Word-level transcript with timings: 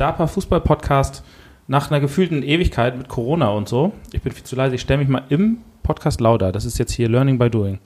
DAPA 0.00 0.28
Fußball 0.28 0.62
Podcast 0.62 1.22
nach 1.66 1.90
einer 1.90 2.00
gefühlten 2.00 2.42
Ewigkeit 2.42 2.96
mit 2.96 3.08
Corona 3.08 3.50
und 3.50 3.68
so. 3.68 3.92
Ich 4.12 4.22
bin 4.22 4.32
viel 4.32 4.44
zu 4.44 4.56
leise, 4.56 4.74
ich 4.74 4.80
stelle 4.80 5.00
mich 5.00 5.08
mal 5.08 5.24
im 5.28 5.58
Podcast 5.82 6.22
lauter. 6.22 6.52
Das 6.52 6.64
ist 6.64 6.78
jetzt 6.78 6.92
hier 6.92 7.10
Learning 7.10 7.38
by 7.38 7.50
Doing. 7.50 7.80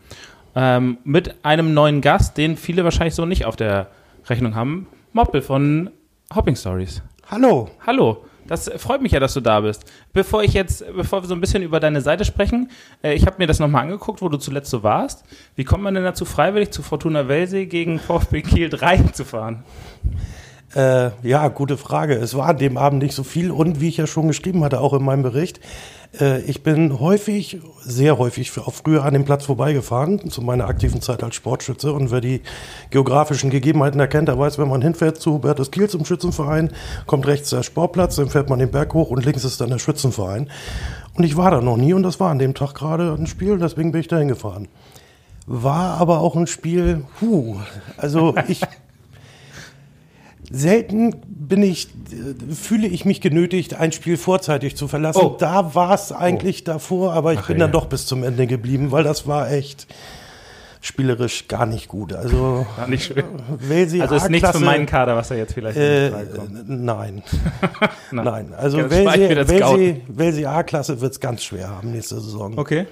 Ähm, 0.54 0.98
mit 1.02 1.44
einem 1.44 1.74
neuen 1.74 2.00
Gast, 2.00 2.36
den 2.36 2.56
viele 2.56 2.84
wahrscheinlich 2.84 3.16
so 3.16 3.26
nicht 3.26 3.46
auf 3.46 3.56
der 3.56 3.88
Rechnung 4.26 4.54
haben. 4.54 4.86
Moppel 5.12 5.42
von 5.42 5.90
Hopping 6.32 6.54
Stories. 6.54 7.02
Hallo. 7.28 7.68
Hallo. 7.84 8.24
Das 8.46 8.70
freut 8.76 9.02
mich 9.02 9.10
ja, 9.10 9.18
dass 9.18 9.34
du 9.34 9.40
da 9.40 9.60
bist. 9.60 9.84
Bevor 10.12 10.44
ich 10.44 10.52
jetzt, 10.52 10.84
bevor 10.94 11.22
wir 11.22 11.26
so 11.26 11.34
ein 11.34 11.40
bisschen 11.40 11.64
über 11.64 11.80
deine 11.80 12.00
Seite 12.00 12.24
sprechen, 12.24 12.70
äh, 13.02 13.14
ich 13.14 13.26
habe 13.26 13.36
mir 13.38 13.48
das 13.48 13.58
nochmal 13.58 13.82
angeguckt, 13.82 14.22
wo 14.22 14.28
du 14.28 14.36
zuletzt 14.36 14.70
so 14.70 14.84
warst. 14.84 15.24
Wie 15.56 15.64
kommt 15.64 15.82
man 15.82 15.94
denn 15.94 16.04
dazu, 16.04 16.24
freiwillig 16.24 16.70
zu 16.70 16.82
Fortuna 16.82 17.26
Welsee 17.26 17.66
gegen 17.66 17.98
VfB 17.98 18.42
Kiel 18.42 18.68
3 18.68 18.98
zu 19.12 19.24
fahren? 19.24 19.64
Äh, 20.74 21.10
ja, 21.22 21.48
gute 21.48 21.76
Frage. 21.76 22.14
Es 22.14 22.34
war 22.34 22.48
an 22.48 22.58
dem 22.58 22.76
Abend 22.76 23.02
nicht 23.02 23.14
so 23.14 23.22
viel 23.22 23.50
und 23.50 23.80
wie 23.80 23.88
ich 23.88 23.96
ja 23.96 24.06
schon 24.06 24.26
geschrieben 24.26 24.64
hatte, 24.64 24.80
auch 24.80 24.92
in 24.92 25.04
meinem 25.04 25.22
Bericht, 25.22 25.60
äh, 26.20 26.40
ich 26.42 26.62
bin 26.62 26.98
häufig, 26.98 27.60
sehr 27.80 28.18
häufig 28.18 28.56
auch 28.58 28.72
früher 28.72 29.04
an 29.04 29.14
dem 29.14 29.24
Platz 29.24 29.44
vorbeigefahren, 29.44 30.30
zu 30.30 30.42
meiner 30.42 30.66
aktiven 30.66 31.00
Zeit 31.00 31.22
als 31.22 31.36
Sportschütze. 31.36 31.92
Und 31.92 32.10
wer 32.10 32.20
die 32.20 32.42
geografischen 32.90 33.50
Gegebenheiten 33.50 34.00
erkennt, 34.00 34.28
der 34.28 34.38
weiß, 34.38 34.58
wenn 34.58 34.68
man 34.68 34.82
hinfährt 34.82 35.20
zu 35.20 35.34
Hubertus 35.34 35.70
Kiel 35.70 35.88
zum 35.88 36.04
Schützenverein, 36.04 36.70
kommt 37.06 37.26
rechts 37.26 37.50
der 37.50 37.62
Sportplatz, 37.62 38.16
dann 38.16 38.28
fährt 38.28 38.50
man 38.50 38.58
den 38.58 38.70
Berg 38.70 38.94
hoch 38.94 39.10
und 39.10 39.24
links 39.24 39.44
ist 39.44 39.60
dann 39.60 39.70
der 39.70 39.78
Schützenverein. 39.78 40.50
Und 41.14 41.24
ich 41.24 41.36
war 41.36 41.52
da 41.52 41.60
noch 41.60 41.76
nie 41.76 41.92
und 41.92 42.02
das 42.02 42.18
war 42.18 42.30
an 42.30 42.40
dem 42.40 42.54
Tag 42.54 42.74
gerade 42.74 43.14
ein 43.14 43.26
Spiel, 43.28 43.58
deswegen 43.58 43.92
bin 43.92 44.00
ich 44.00 44.08
da 44.08 44.18
hingefahren. 44.18 44.66
War 45.46 45.98
aber 46.00 46.20
auch 46.20 46.36
ein 46.36 46.46
Spiel, 46.46 47.04
puh, 47.20 47.56
also 47.96 48.34
ich 48.48 48.62
Selten 50.54 51.16
bin 51.26 51.62
ich, 51.64 51.88
fühle 52.54 52.86
ich 52.86 53.04
mich 53.04 53.20
genötigt, 53.20 53.74
ein 53.74 53.90
Spiel 53.90 54.16
vorzeitig 54.16 54.76
zu 54.76 54.86
verlassen. 54.86 55.20
Oh. 55.20 55.36
Da 55.38 55.74
war 55.74 55.94
es 55.94 56.12
eigentlich 56.12 56.62
oh. 56.62 56.66
davor, 56.66 57.12
aber 57.12 57.32
ich 57.32 57.40
Ach, 57.40 57.46
bin 57.48 57.58
ja. 57.58 57.64
dann 57.64 57.72
doch 57.72 57.86
bis 57.86 58.06
zum 58.06 58.22
Ende 58.22 58.46
geblieben, 58.46 58.92
weil 58.92 59.02
das 59.02 59.26
war 59.26 59.50
echt 59.50 59.88
spielerisch 60.80 61.48
gar 61.48 61.66
nicht 61.66 61.88
gut. 61.88 62.12
Also, 62.12 62.66
gar 62.76 62.88
nicht 62.88 63.04
schön. 63.04 63.24
Welsi 63.58 64.00
also 64.00 64.14
ist 64.14 64.30
nichts 64.30 64.50
für 64.50 64.60
meinen 64.60 64.86
Kader, 64.86 65.16
was 65.16 65.30
er 65.30 65.38
jetzt 65.38 65.54
vielleicht 65.54 65.76
äh, 65.76 66.10
Nein. 66.66 67.22
nein. 68.12 68.54
Also 68.56 68.78
Welsi, 68.78 70.02
Welsi 70.06 70.44
A-Klasse 70.44 71.00
wird 71.00 71.12
es 71.12 71.20
ganz 71.20 71.42
schwer 71.42 71.68
haben 71.68 71.90
nächste 71.90 72.20
Saison. 72.20 72.56
Okay. 72.56 72.86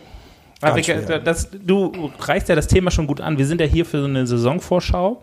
Aber 0.60 0.80
das, 0.80 1.48
du 1.50 2.10
reichst 2.20 2.48
ja 2.48 2.54
das 2.54 2.69
Thema 2.69 2.91
schon 2.91 3.06
gut 3.06 3.20
an. 3.20 3.36
Wir 3.36 3.47
sind 3.47 3.60
ja 3.60 3.66
hier 3.66 3.84
für 3.84 4.00
so 4.00 4.06
eine 4.06 4.26
Saisonvorschau. 4.26 5.22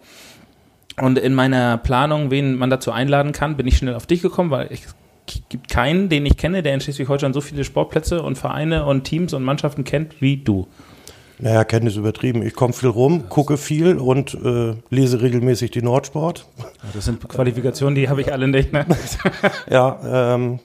Und 1.02 1.18
in 1.18 1.34
meiner 1.34 1.78
Planung, 1.78 2.32
wen 2.32 2.56
man 2.56 2.70
dazu 2.70 2.92
einladen 2.92 3.32
kann, 3.32 3.58
bin 3.58 3.68
ich 3.68 3.78
schnell 3.78 3.96
auf 3.96 4.06
dich 4.06 4.22
gekommen, 4.22 4.52
weil 4.52 4.68
es 4.72 4.96
gibt 5.50 5.70
keinen, 5.70 6.10
den 6.10 6.26
ich 6.26 6.38
kenne, 6.38 6.64
der 6.64 6.74
in 6.74 6.82
Schleswig-Holstein 6.82 7.34
so 7.34 7.42
viele 7.42 7.64
Sportplätze 7.64 8.22
und 8.24 8.38
Vereine 8.38 8.86
und 8.86 9.04
Teams 9.04 9.34
und 9.34 9.44
Mannschaften 9.44 9.84
kennt 9.84 10.22
wie 10.22 10.38
du. 10.38 10.68
Naja, 11.42 11.64
Kenntnis 11.64 11.96
übertrieben. 11.96 12.42
Ich 12.42 12.54
komme 12.54 12.74
viel 12.74 12.90
rum, 12.90 13.30
gucke 13.30 13.58
viel 13.58 13.98
und 13.98 14.34
äh, 14.34 14.74
lese 14.90 15.22
regelmäßig 15.22 15.72
die 15.72 15.82
Nordsport. 15.82 16.46
Das 16.94 17.06
sind 17.06 17.26
Qualifikationen, 17.28 17.96
die 17.96 18.10
habe 18.10 18.20
ich 18.22 18.34
alle 18.34 18.50
nicht. 18.50 18.74
Ne? 18.74 18.86
ja, 19.70 20.36
ähm, 20.36 20.60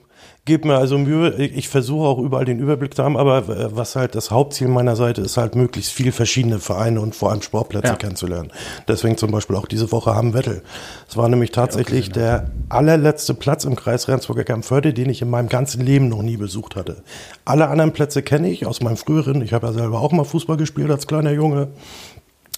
gebe 0.45 0.67
mir 0.67 0.77
also 0.77 0.97
Mühe. 0.99 1.33
Ich 1.35 1.67
versuche 1.67 2.07
auch 2.07 2.19
überall 2.19 2.45
den 2.45 2.59
Überblick 2.59 2.93
zu 2.95 3.03
haben, 3.03 3.17
aber 3.17 3.49
äh, 3.49 3.75
was 3.75 3.95
halt 3.95 4.13
das 4.13 4.29
Hauptziel 4.29 4.67
meiner 4.67 4.95
Seite 4.95 5.21
ist, 5.21 5.37
halt 5.37 5.55
möglichst 5.55 5.91
viel 5.91 6.11
verschiedene 6.11 6.59
Vereine 6.59 7.01
und 7.01 7.15
vor 7.15 7.31
allem 7.31 7.41
Sportplätze 7.41 7.87
ja. 7.87 7.95
kennenzulernen. 7.95 8.51
Deswegen 8.87 9.17
zum 9.17 9.31
Beispiel 9.31 9.55
auch 9.55 9.65
diese 9.65 9.91
Woche 9.91 10.13
haben 10.15 10.33
Wettel. 10.35 10.61
Es 11.09 11.17
war 11.17 11.27
nämlich 11.27 11.51
tatsächlich 11.51 12.07
ja, 12.07 12.11
okay, 12.11 12.19
der 12.19 12.51
allerletzte 12.69 13.33
Platz 13.33 13.65
im 13.65 13.75
Kreis 13.75 14.07
Rendsburger 14.07 14.43
Kampförde, 14.43 14.93
den 14.93 15.09
ich 15.09 15.21
in 15.21 15.29
meinem 15.29 15.49
ganzen 15.49 15.83
Leben 15.83 16.09
noch 16.09 16.21
nie 16.21 16.37
besucht 16.37 16.75
hatte. 16.75 17.03
Alle 17.43 17.67
anderen 17.67 17.91
Plätze 17.91 18.21
kenne 18.21 18.49
ich 18.49 18.67
aus 18.67 18.81
meinem 18.81 18.97
früheren. 18.97 19.41
Ich 19.41 19.53
habe 19.53 19.67
ja 19.67 19.73
selber 19.73 19.99
auch 19.99 20.11
mal 20.11 20.25
Fußball 20.25 20.57
gespielt 20.57 20.91
als 20.91 21.07
kleiner 21.07 21.31
Junge. 21.31 21.69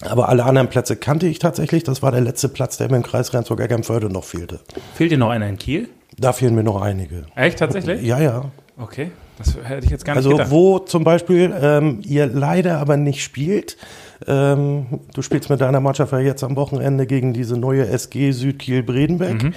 Aber 0.02 0.28
alle 0.28 0.44
anderen 0.44 0.68
Plätze 0.68 0.94
kannte 0.96 1.26
ich 1.26 1.38
tatsächlich. 1.40 1.82
Das 1.82 2.02
war 2.02 2.12
der 2.12 2.20
letzte 2.20 2.48
Platz, 2.48 2.76
der 2.76 2.88
mir 2.88 2.98
im 2.98 3.02
Kreis 3.02 3.32
Rendsburg-Eckernförde 3.32 4.10
noch 4.10 4.24
fehlte. 4.24 4.60
Fehlt 4.94 5.10
dir 5.10 5.18
noch 5.18 5.30
einer 5.30 5.48
in 5.48 5.58
Kiel? 5.58 5.88
Da 6.18 6.32
fehlen 6.32 6.54
mir 6.54 6.64
noch 6.64 6.80
einige. 6.80 7.26
Echt, 7.34 7.58
tatsächlich? 7.58 8.02
Ja, 8.02 8.20
ja. 8.20 8.44
Okay, 8.76 9.10
das 9.38 9.56
hätte 9.62 9.84
ich 9.84 9.90
jetzt 9.90 10.04
gar 10.04 10.14
nicht 10.14 10.18
also, 10.18 10.30
gedacht. 10.30 10.46
Also 10.46 10.56
wo 10.56 10.78
zum 10.80 11.04
Beispiel 11.04 11.52
ähm, 11.60 12.00
ihr 12.04 12.26
leider 12.26 12.78
aber 12.78 12.96
nicht 12.96 13.22
spielt, 13.22 13.76
ähm, 14.26 15.00
du 15.14 15.22
spielst 15.22 15.48
mit 15.50 15.60
deiner 15.60 15.80
Mannschaft 15.80 16.12
ja 16.12 16.18
jetzt 16.18 16.42
am 16.42 16.56
Wochenende 16.56 17.06
gegen 17.06 17.32
diese 17.32 17.56
neue 17.56 17.86
SG 17.86 18.32
Südkiel-Bredenbeck. 18.32 19.42
Mhm. 19.42 19.54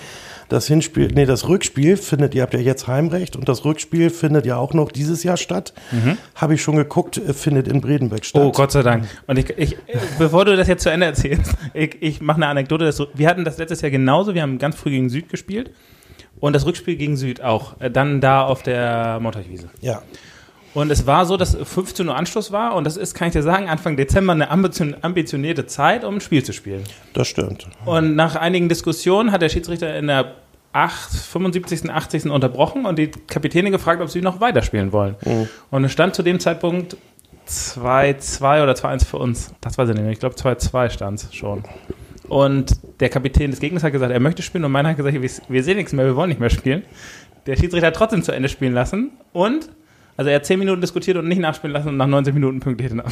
Das 0.49 0.67
Hinspiel, 0.67 1.07
nee, 1.13 1.25
das 1.25 1.47
Rückspiel 1.47 1.95
findet, 1.97 2.35
ihr 2.35 2.41
habt 2.41 2.53
ja 2.53 2.59
jetzt 2.59 2.87
Heimrecht 2.87 3.37
und 3.37 3.47
das 3.47 3.63
Rückspiel 3.63 4.09
findet 4.09 4.45
ja 4.45 4.57
auch 4.57 4.73
noch 4.73 4.91
dieses 4.91 5.23
Jahr 5.23 5.37
statt. 5.37 5.73
Mhm. 5.91 6.17
Habe 6.35 6.55
ich 6.55 6.61
schon 6.61 6.75
geguckt, 6.75 7.17
äh, 7.17 7.33
findet 7.33 7.67
in 7.67 7.79
Bredenbeck 7.79 8.25
statt. 8.25 8.41
Oh, 8.43 8.51
Gott 8.51 8.71
sei 8.71 8.83
Dank. 8.83 9.07
Und 9.27 9.39
ich, 9.39 9.49
ich 9.57 9.77
bevor 10.19 10.45
du 10.45 10.55
das 10.55 10.67
jetzt 10.67 10.83
zu 10.83 10.91
Ende 10.91 11.05
erzählst, 11.05 11.55
ich, 11.73 12.01
ich 12.01 12.21
mache 12.21 12.37
eine 12.37 12.47
Anekdote. 12.47 12.85
Das, 12.85 13.01
wir 13.13 13.29
hatten 13.29 13.45
das 13.45 13.57
letztes 13.57 13.81
Jahr 13.81 13.91
genauso. 13.91 14.33
Wir 14.35 14.41
haben 14.41 14.57
ganz 14.57 14.75
früh 14.75 14.89
gegen 14.89 15.09
Süd 15.09 15.29
gespielt 15.29 15.71
und 16.41 16.53
das 16.53 16.65
Rückspiel 16.65 16.97
gegen 16.97 17.15
Süd 17.15 17.41
auch. 17.41 17.79
Äh, 17.79 17.89
dann 17.89 18.19
da 18.19 18.43
auf 18.43 18.63
der 18.63 19.19
Montagswiese. 19.21 19.69
Ja. 19.79 20.01
Und 20.73 20.89
es 20.89 21.05
war 21.05 21.25
so, 21.25 21.37
dass 21.37 21.55
15 21.55 22.07
Uhr 22.07 22.15
Anschluss 22.15 22.51
war 22.51 22.75
und 22.75 22.85
das 22.85 22.95
ist, 22.95 23.13
kann 23.13 23.27
ich 23.27 23.33
dir 23.33 23.43
sagen, 23.43 23.67
Anfang 23.67 23.97
Dezember 23.97 24.33
eine 24.33 24.49
ambitionierte 24.49 25.65
Zeit, 25.65 26.05
um 26.05 26.15
ein 26.15 26.21
Spiel 26.21 26.43
zu 26.43 26.53
spielen. 26.53 26.83
Das 27.13 27.27
stimmt. 27.27 27.67
Und 27.85 28.15
nach 28.15 28.37
einigen 28.37 28.69
Diskussionen 28.69 29.31
hat 29.33 29.41
der 29.41 29.49
Schiedsrichter 29.49 29.93
in 29.97 30.07
der 30.07 30.35
8, 30.73 31.11
75., 31.11 31.91
80. 31.91 32.25
unterbrochen 32.27 32.85
und 32.85 32.97
die 32.97 33.11
Kapitäne 33.11 33.71
gefragt, 33.71 34.01
ob 34.01 34.09
sie 34.09 34.21
noch 34.21 34.39
weiterspielen 34.39 34.93
wollen. 34.93 35.17
Mhm. 35.25 35.49
Und 35.71 35.83
es 35.83 35.91
stand 35.91 36.15
zu 36.15 36.23
dem 36.23 36.39
Zeitpunkt 36.39 36.95
2-2 37.49 38.63
oder 38.63 38.71
2-1 38.71 39.05
für 39.05 39.17
uns. 39.17 39.53
Das 39.59 39.77
weiß 39.77 39.89
ich 39.89 39.95
nicht 39.95 40.03
mehr. 40.03 40.13
Ich 40.13 40.19
glaube 40.19 40.35
2-2 40.35 40.89
stand 40.89 41.21
es 41.21 41.35
schon. 41.35 41.65
Und 42.31 42.77
der 43.01 43.09
Kapitän 43.09 43.51
des 43.51 43.59
Gegners 43.59 43.83
hat 43.83 43.91
gesagt, 43.91 44.09
er 44.09 44.19
möchte 44.21 44.41
spielen 44.41 44.63
und 44.63 44.71
meiner 44.71 44.87
hat 44.87 44.95
gesagt, 44.95 45.17
wir, 45.21 45.63
sehen 45.63 45.75
nichts 45.75 45.91
mehr, 45.91 46.05
wir 46.05 46.15
wollen 46.15 46.29
nicht 46.29 46.39
mehr 46.39 46.49
spielen. 46.49 46.83
Der 47.45 47.57
Schiedsrichter 47.57 47.87
hat 47.87 47.95
trotzdem 47.97 48.23
zu 48.23 48.31
Ende 48.31 48.47
spielen 48.47 48.71
lassen 48.71 49.11
und 49.33 49.67
also 50.15 50.29
er 50.29 50.37
hat 50.37 50.45
10 50.45 50.57
Minuten 50.57 50.79
diskutiert 50.79 51.17
und 51.17 51.27
nicht 51.27 51.41
nachspielen 51.41 51.73
lassen 51.73 51.89
und 51.89 51.97
nach 51.97 52.07
90 52.07 52.33
Minuten 52.33 52.61
pünktlich 52.61 52.93
nach. 52.93 53.11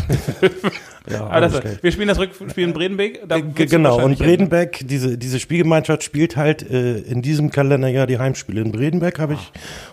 ja, 1.12 1.28
Aber 1.28 1.41
das, 1.41 1.62
wir 1.81 1.91
spielen 1.91 2.07
das 2.07 2.18
Rückspiel 2.18 2.63
in 2.63 2.72
Bredenbeck. 2.72 3.19
Äh, 3.28 3.66
genau, 3.66 4.02
und 4.02 4.19
Bredenbeck, 4.19 4.88
diese, 4.88 5.18
diese 5.18 5.41
Spielgemeinschaft 5.41 6.03
spielt 6.03 6.38
halt 6.38 6.72
äh, 6.72 7.00
in 7.00 7.22
diesem 7.22 7.50
Kalenderjahr 7.50 8.07
die 8.07 8.19
Heimspiele. 8.19 8.62
In 8.62 8.72
Bredenbeck 8.72 9.19
habe 9.19 9.34
ich 9.34 9.51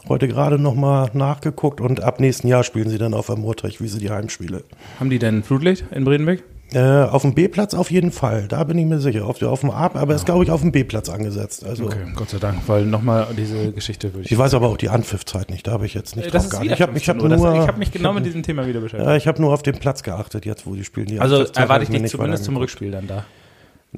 heute 0.08 0.28
gerade 0.28 0.56
nochmal 0.56 1.10
nachgeguckt 1.14 1.80
und 1.80 2.00
ab 2.00 2.20
nächsten 2.20 2.46
Jahr 2.46 2.62
spielen 2.62 2.90
sie 2.90 2.98
dann 2.98 3.12
auf 3.12 3.26
der 3.26 3.36
Murteichwiese 3.36 3.98
die 3.98 4.10
Heimspiele. 4.10 4.62
Haben 5.00 5.10
die 5.10 5.18
denn 5.18 5.42
Flutlicht 5.42 5.84
in 5.90 6.04
Bredenbeck? 6.04 6.44
Äh, 6.72 7.04
auf 7.04 7.22
dem 7.22 7.34
B-Platz 7.34 7.74
auf 7.74 7.92
jeden 7.92 8.10
Fall, 8.10 8.48
da 8.48 8.64
bin 8.64 8.76
ich 8.76 8.86
mir 8.86 8.98
sicher. 8.98 9.24
Auf, 9.24 9.40
auf 9.40 9.60
dem 9.60 9.70
A, 9.70 9.84
aber 9.84 10.08
ja. 10.08 10.14
ist, 10.16 10.26
glaube 10.26 10.42
ich, 10.42 10.50
auf 10.50 10.62
dem 10.62 10.72
B-Platz 10.72 11.08
angesetzt. 11.08 11.64
Also, 11.64 11.84
okay, 11.84 11.98
Gott 12.16 12.30
sei 12.30 12.38
Dank, 12.38 12.58
weil 12.66 12.84
nochmal 12.84 13.28
diese 13.36 13.72
Geschichte 13.72 14.12
würde 14.12 14.26
ich. 14.26 14.32
Ich 14.32 14.38
weiß 14.38 14.54
aber 14.54 14.68
auch 14.68 14.76
die 14.76 14.88
Anpfiffzeit 14.88 15.48
nicht, 15.50 15.66
da 15.66 15.72
habe 15.72 15.86
ich 15.86 15.94
jetzt 15.94 16.16
nicht 16.16 16.26
äh, 16.26 16.30
das 16.30 16.48
drauf 16.48 16.60
geachtet. 16.62 16.96
Ich 16.98 17.08
habe 17.08 17.20
hab 17.20 17.38
nur, 17.38 17.66
hab 17.68 17.78
mich 17.78 17.92
genau 17.92 18.12
mit 18.12 18.26
diesem 18.26 18.42
Thema 18.42 18.66
wieder 18.66 18.80
beschäftigt. 18.80 19.08
Ja, 19.08 19.16
ich 19.16 19.28
habe 19.28 19.40
nur 19.40 19.52
auf 19.52 19.62
den 19.62 19.78
Platz 19.78 20.02
geachtet, 20.02 20.44
jetzt 20.44 20.66
wo 20.66 20.74
die 20.74 20.84
spielen. 20.84 21.06
Die 21.06 21.20
also 21.20 21.44
erwarte 21.44 21.84
ich 21.84 21.90
dich 21.90 22.10
zumindest 22.10 22.44
zum 22.44 22.56
Rückspiel 22.56 22.90
dann 22.90 23.06
da. 23.06 23.24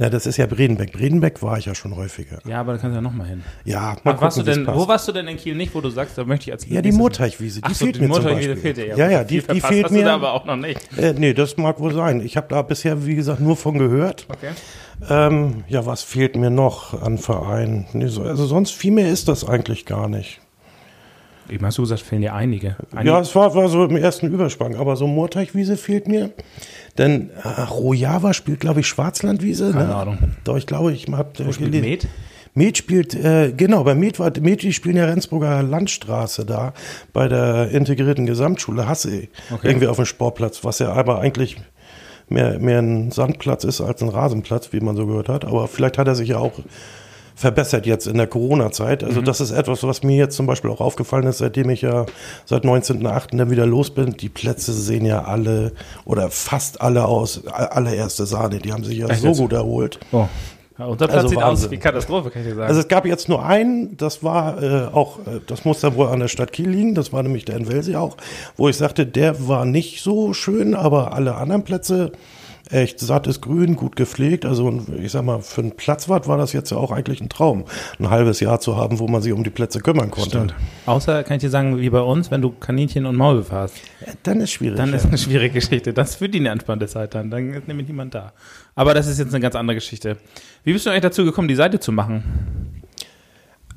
Na, 0.00 0.09
das 0.09 0.26
ist 0.26 0.36
ja 0.36 0.47
Bredenbeck. 0.47 0.92
Bredenbeck 0.92 1.42
war 1.42 1.59
ich 1.59 1.64
ja 1.64 1.75
schon 1.75 1.97
häufiger. 1.97 2.39
Ja, 2.47 2.60
aber 2.60 2.74
da 2.74 2.78
kannst 2.78 2.92
du 2.92 2.98
ja 2.98 3.00
nochmal 3.00 3.27
hin. 3.27 3.42
Ja, 3.65 3.97
mal 4.04 4.12
gucken, 4.12 4.21
warst 4.21 4.39
du 4.39 4.42
denn, 4.45 4.65
Wo 4.65 4.86
warst 4.86 5.09
du 5.09 5.12
denn 5.12 5.27
in 5.27 5.36
Kiel 5.36 5.56
nicht, 5.56 5.74
wo 5.74 5.80
du 5.80 5.91
sagst, 5.91 6.16
da 6.16 6.22
möchte 6.22 6.45
ich 6.45 6.53
als 6.53 6.68
Ja, 6.68 6.80
die 6.83 6.92
Murteichwiese, 6.92 7.60
die 7.60 7.65
Ach 7.65 7.74
fehlt 7.74 7.97
so, 7.97 8.00
die 8.00 8.06
mir 8.06 8.15
Murteichwiese 8.15 8.56
fehlt 8.56 8.77
dir 8.77 8.86
ja. 8.86 8.97
Ja, 8.97 9.10
ja, 9.10 9.24
die, 9.24 9.42
die 9.42 9.60
fehlt 9.60 9.91
mir. 9.91 9.98
Du 9.98 10.04
da 10.04 10.15
aber 10.15 10.34
auch 10.34 10.45
noch 10.45 10.54
nicht. 10.54 10.78
Äh, 10.97 11.15
nee, 11.15 11.34
das 11.34 11.56
mag 11.56 11.80
wohl 11.80 11.92
sein. 11.92 12.21
Ich 12.21 12.36
habe 12.36 12.47
da 12.48 12.62
bisher, 12.62 13.06
wie 13.06 13.16
gesagt, 13.16 13.41
nur 13.41 13.56
von 13.56 13.77
gehört. 13.77 14.27
Okay. 14.28 14.50
Ähm, 15.10 15.65
ja, 15.66 15.84
was 15.84 16.04
fehlt 16.04 16.36
mir 16.36 16.51
noch 16.51 17.03
an 17.03 17.18
Vereinen? 17.18 17.86
Nee, 17.92 18.06
so, 18.06 18.22
also 18.22 18.47
sonst 18.47 18.71
viel 18.71 18.92
mehr 18.92 19.10
ist 19.10 19.27
das 19.27 19.44
eigentlich 19.44 19.84
gar 19.84 20.09
nicht. 20.09 20.41
Eben 21.50 21.65
hast 21.65 21.78
du 21.78 21.83
gesagt, 21.83 22.03
fehlen 22.03 22.22
dir 22.22 22.34
einige. 22.34 22.77
einige. 22.92 23.09
Ja, 23.09 23.21
es 23.21 23.34
war, 23.34 23.54
war 23.54 23.68
so 23.68 23.84
im 23.84 23.97
ersten 23.97 24.33
Übersprung, 24.33 24.77
aber 24.77 24.97
so 24.97 25.06
Moorteichwiese 25.06 25.77
fehlt 25.77 26.09
mir. 26.09 26.30
Denn 26.98 27.30
äh, 27.42 27.62
Rojava 27.62 28.34
spielt, 28.34 28.60
glaube 28.60 28.80
ich, 28.80 28.86
Schwarzlandwiese. 28.86 29.72
Keine 29.72 29.86
ne? 29.86 29.95
Ahnung. 29.95 30.18
Doch, 30.45 30.56
ich 30.56 30.66
glaube, 30.66 30.92
ich 30.92 31.06
habe 31.10 31.30
Wo 31.47 31.53
spielt 31.53 31.72
Med? 31.72 32.09
Med 32.54 32.77
spielt, 32.77 33.15
äh, 33.15 33.53
genau, 33.56 33.84
bei 33.84 33.95
Med, 33.95 34.18
war, 34.18 34.33
Med 34.41 34.62
die 34.62 34.72
spielen 34.72 34.97
ja 34.97 35.04
Rendsburger 35.04 35.62
Landstraße 35.62 36.45
da, 36.45 36.74
bei 37.12 37.28
der 37.28 37.71
integrierten 37.71 38.27
Gesamtschule 38.27 38.89
Hasse. 38.89 39.28
Okay. 39.51 39.68
Irgendwie 39.68 39.86
auf 39.86 39.97
dem 39.97 40.06
Sportplatz, 40.06 40.65
was 40.65 40.80
ja 40.80 40.92
aber 40.92 41.21
eigentlich 41.21 41.56
mehr, 42.28 42.59
mehr 42.59 42.80
ein 42.80 43.10
Sandplatz 43.10 43.65
ist 43.65 43.80
als 43.80 44.03
ein 44.03 44.09
Rasenplatz, 44.09 44.72
wie 44.72 44.80
man 44.80 44.97
so 44.97 45.06
gehört 45.06 45.28
hat. 45.28 45.44
Aber 45.44 45.68
vielleicht 45.68 45.98
hat 45.98 46.09
er 46.09 46.15
sich 46.15 46.30
ja 46.30 46.39
auch 46.39 46.53
verbessert 47.39 47.87
jetzt 47.87 48.09
in 48.09 48.17
der 48.17 48.27
Corona-Zeit. 48.27 49.05
Also 49.05 49.21
mhm. 49.21 49.25
das 49.25 49.41
ist 49.41 49.53
etwas, 49.53 49.85
was 49.85 50.03
mir 50.03 50.17
jetzt 50.17 50.35
zum 50.35 50.47
Beispiel 50.47 50.71
auch 50.71 50.81
aufgefallen 50.81 51.25
ist, 51.29 51.39
seitdem 51.39 51.71
ich 51.71 51.83
ja 51.83 52.05
seit 52.45 52.65
19.8. 52.65 53.37
dann 53.37 53.51
wieder 53.51 53.65
los 53.65 53.91
bin. 53.91 54.17
Die 54.17 54.29
Plätze 54.29 54.73
sehen 54.73 55.05
ja 55.05 55.23
alle 55.23 55.73
oder 56.05 56.31
fast 56.31 56.81
alle 56.81 57.05
aus 57.05 57.47
allererste 57.47 58.27
Sahne. 58.27 58.59
Die 58.59 58.73
haben 58.73 58.83
sich 58.83 58.99
ja 58.99 59.07
Echt 59.07 59.23
so 59.23 59.33
gut 59.33 59.53
erholt. 59.53 60.01
Oh. 60.11 60.27
Ja, 60.79 60.87
unser 60.87 61.07
Platz 61.07 61.17
Also 61.17 61.29
sieht 61.29 61.39
Wahnsinn. 61.39 61.67
aus 61.67 61.71
wie 61.71 61.77
Katastrophe, 61.79 62.31
kann 62.31 62.43
ich 62.43 62.49
dir 62.49 62.55
sagen. 62.57 62.69
Also 62.69 62.81
es 62.81 62.89
gab 62.89 63.07
jetzt 63.07 63.29
nur 63.29 63.45
einen, 63.45 63.97
das 63.97 64.25
war 64.25 64.61
äh, 64.61 64.87
auch, 64.93 65.21
äh, 65.21 65.41
das 65.47 65.65
muss 65.65 65.81
dann 65.81 65.95
wohl 65.95 66.09
an 66.09 66.19
der 66.19 66.29
Stadt 66.29 66.53
Kiel 66.53 66.71
liegen, 66.71 66.97
das 66.97 67.13
war 67.13 67.23
nämlich 67.23 67.45
der 67.45 67.57
in 67.57 67.69
Welsee 67.69 67.97
auch, 67.97 68.17
wo 68.57 68.69
ich 68.69 68.77
sagte, 68.77 69.07
der 69.07 69.49
war 69.49 69.65
nicht 69.65 70.03
so 70.03 70.33
schön, 70.35 70.75
aber 70.75 71.13
alle 71.15 71.37
anderen 71.37 71.63
Plätze 71.65 72.13
echt 72.70 73.00
sattes 73.00 73.41
Grün, 73.41 73.76
gut 73.76 73.97
gepflegt. 73.97 74.44
Also 74.44 74.82
ich 75.00 75.12
sag 75.12 75.24
mal, 75.24 75.41
für 75.41 75.62
einen 75.62 75.72
Platzwart 75.72 76.28
war 76.28 76.36
das 76.36 76.53
jetzt 76.53 76.70
ja 76.70 76.76
auch 76.76 76.91
eigentlich 76.91 77.20
ein 77.20 77.28
Traum, 77.28 77.65
ein 77.98 78.10
halbes 78.10 78.41
Jahr 78.41 78.60
zu 78.60 78.76
haben, 78.76 78.98
wo 78.98 79.09
man 79.09 79.22
sich 79.22 79.32
um 79.32 79.44
die 79.44 79.50
Plätze 79.50 79.80
kümmern 79.80 80.10
konnte. 80.10 80.30
Stimmt. 80.30 80.54
Außer, 80.86 81.22
kann 81.24 81.36
ich 81.36 81.41
dir 81.41 81.50
sagen, 81.50 81.78
wie 81.78 81.91
bei 81.91 82.00
uns, 82.00 82.30
wenn 82.30 82.42
du 82.42 82.50
Kaninchen 82.50 83.06
und 83.06 83.16
Maulwürfe 83.16 83.54
hast. 83.54 83.76
Äh, 84.00 84.12
Dann 84.22 84.41
ist 84.41 84.53
schwierig. 84.53 84.76
Dann 84.76 84.91
ja. 84.91 84.97
ist 84.97 85.06
eine 85.06 85.18
schwierige 85.18 85.54
Geschichte. 85.54 85.92
Das 85.92 86.10
ist 86.10 86.16
für 86.16 86.28
die 86.28 86.38
eine 86.38 86.50
entspannte 86.50 86.86
Zeit 86.86 87.15
dann. 87.15 87.30
Dann 87.30 87.53
ist 87.53 87.68
nämlich 87.68 87.88
niemand 87.88 88.15
da. 88.15 88.32
Aber 88.74 88.94
das 88.94 89.06
ist 89.06 89.18
jetzt 89.18 89.34
eine 89.34 89.41
ganz 89.41 89.54
andere 89.54 89.76
Geschichte. 89.76 90.16
Wie 90.65 90.72
bist 90.72 90.86
du 90.86 90.91
eigentlich 90.91 91.03
dazu 91.03 91.24
gekommen, 91.24 91.48
die 91.48 91.54
Seite 91.54 91.80
zu 91.80 91.92
machen? 91.92 92.78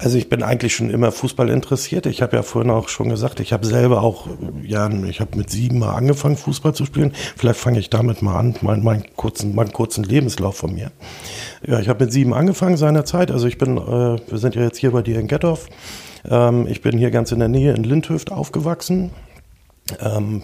Also 0.01 0.18
ich 0.18 0.30
bin 0.30 0.42
eigentlich 0.42 0.75
schon 0.75 0.89
immer 0.89 1.12
Fußball 1.12 1.50
interessiert. 1.50 2.07
Ich 2.07 2.24
habe 2.24 2.36
ja 2.36 2.42
vorhin 2.42 2.71
auch 2.71 2.89
schon 2.89 3.09
gesagt, 3.09 3.39
ich 3.39 3.53
habe 3.53 3.68
selber 3.68 4.01
auch, 4.01 4.27
ja, 4.63 4.89
ich 4.89 5.21
habe 5.21 5.38
mit 5.38 5.51
sieben 5.51 5.77
mal 5.77 5.94
angefangen, 5.94 6.38
Fußball 6.38 6.74
zu 6.74 6.86
spielen. 6.86 7.13
Vielleicht 7.38 7.59
fange 7.59 7.77
ich 7.77 7.92
damit 7.92 8.24
mal 8.24 8.36
an, 8.36 8.56
meinen 8.62 8.83
mein 8.83 9.03
kurzen, 9.15 9.53
meinen 9.53 9.71
kurzen 9.71 10.03
Lebenslauf 10.03 10.57
von 10.57 10.74
mir. 10.74 10.92
Ja, 11.65 11.80
ich 11.80 11.88
habe 11.88 12.03
mit 12.03 12.13
sieben 12.13 12.33
angefangen 12.33 12.77
seinerzeit. 12.77 13.30
Also 13.30 13.45
ich 13.45 13.59
bin, 13.59 13.77
äh, 13.77 13.81
wir 14.27 14.38
sind 14.38 14.56
ja 14.56 14.63
jetzt 14.63 14.80
hier 14.80 14.89
bei 14.89 15.03
dir 15.03 15.19
in 15.19 15.27
Gettorf. 15.27 15.68
Ähm, 16.27 16.65
ich 16.68 16.81
bin 16.81 16.98
hier 16.98 17.12
ganz 17.12 17.31
in 17.31 17.38
der 17.38 17.48
Nähe 17.48 17.74
in 17.74 17.83
Lindhöft 17.83 18.31
aufgewachsen. 18.31 19.12
Ähm, 20.00 20.42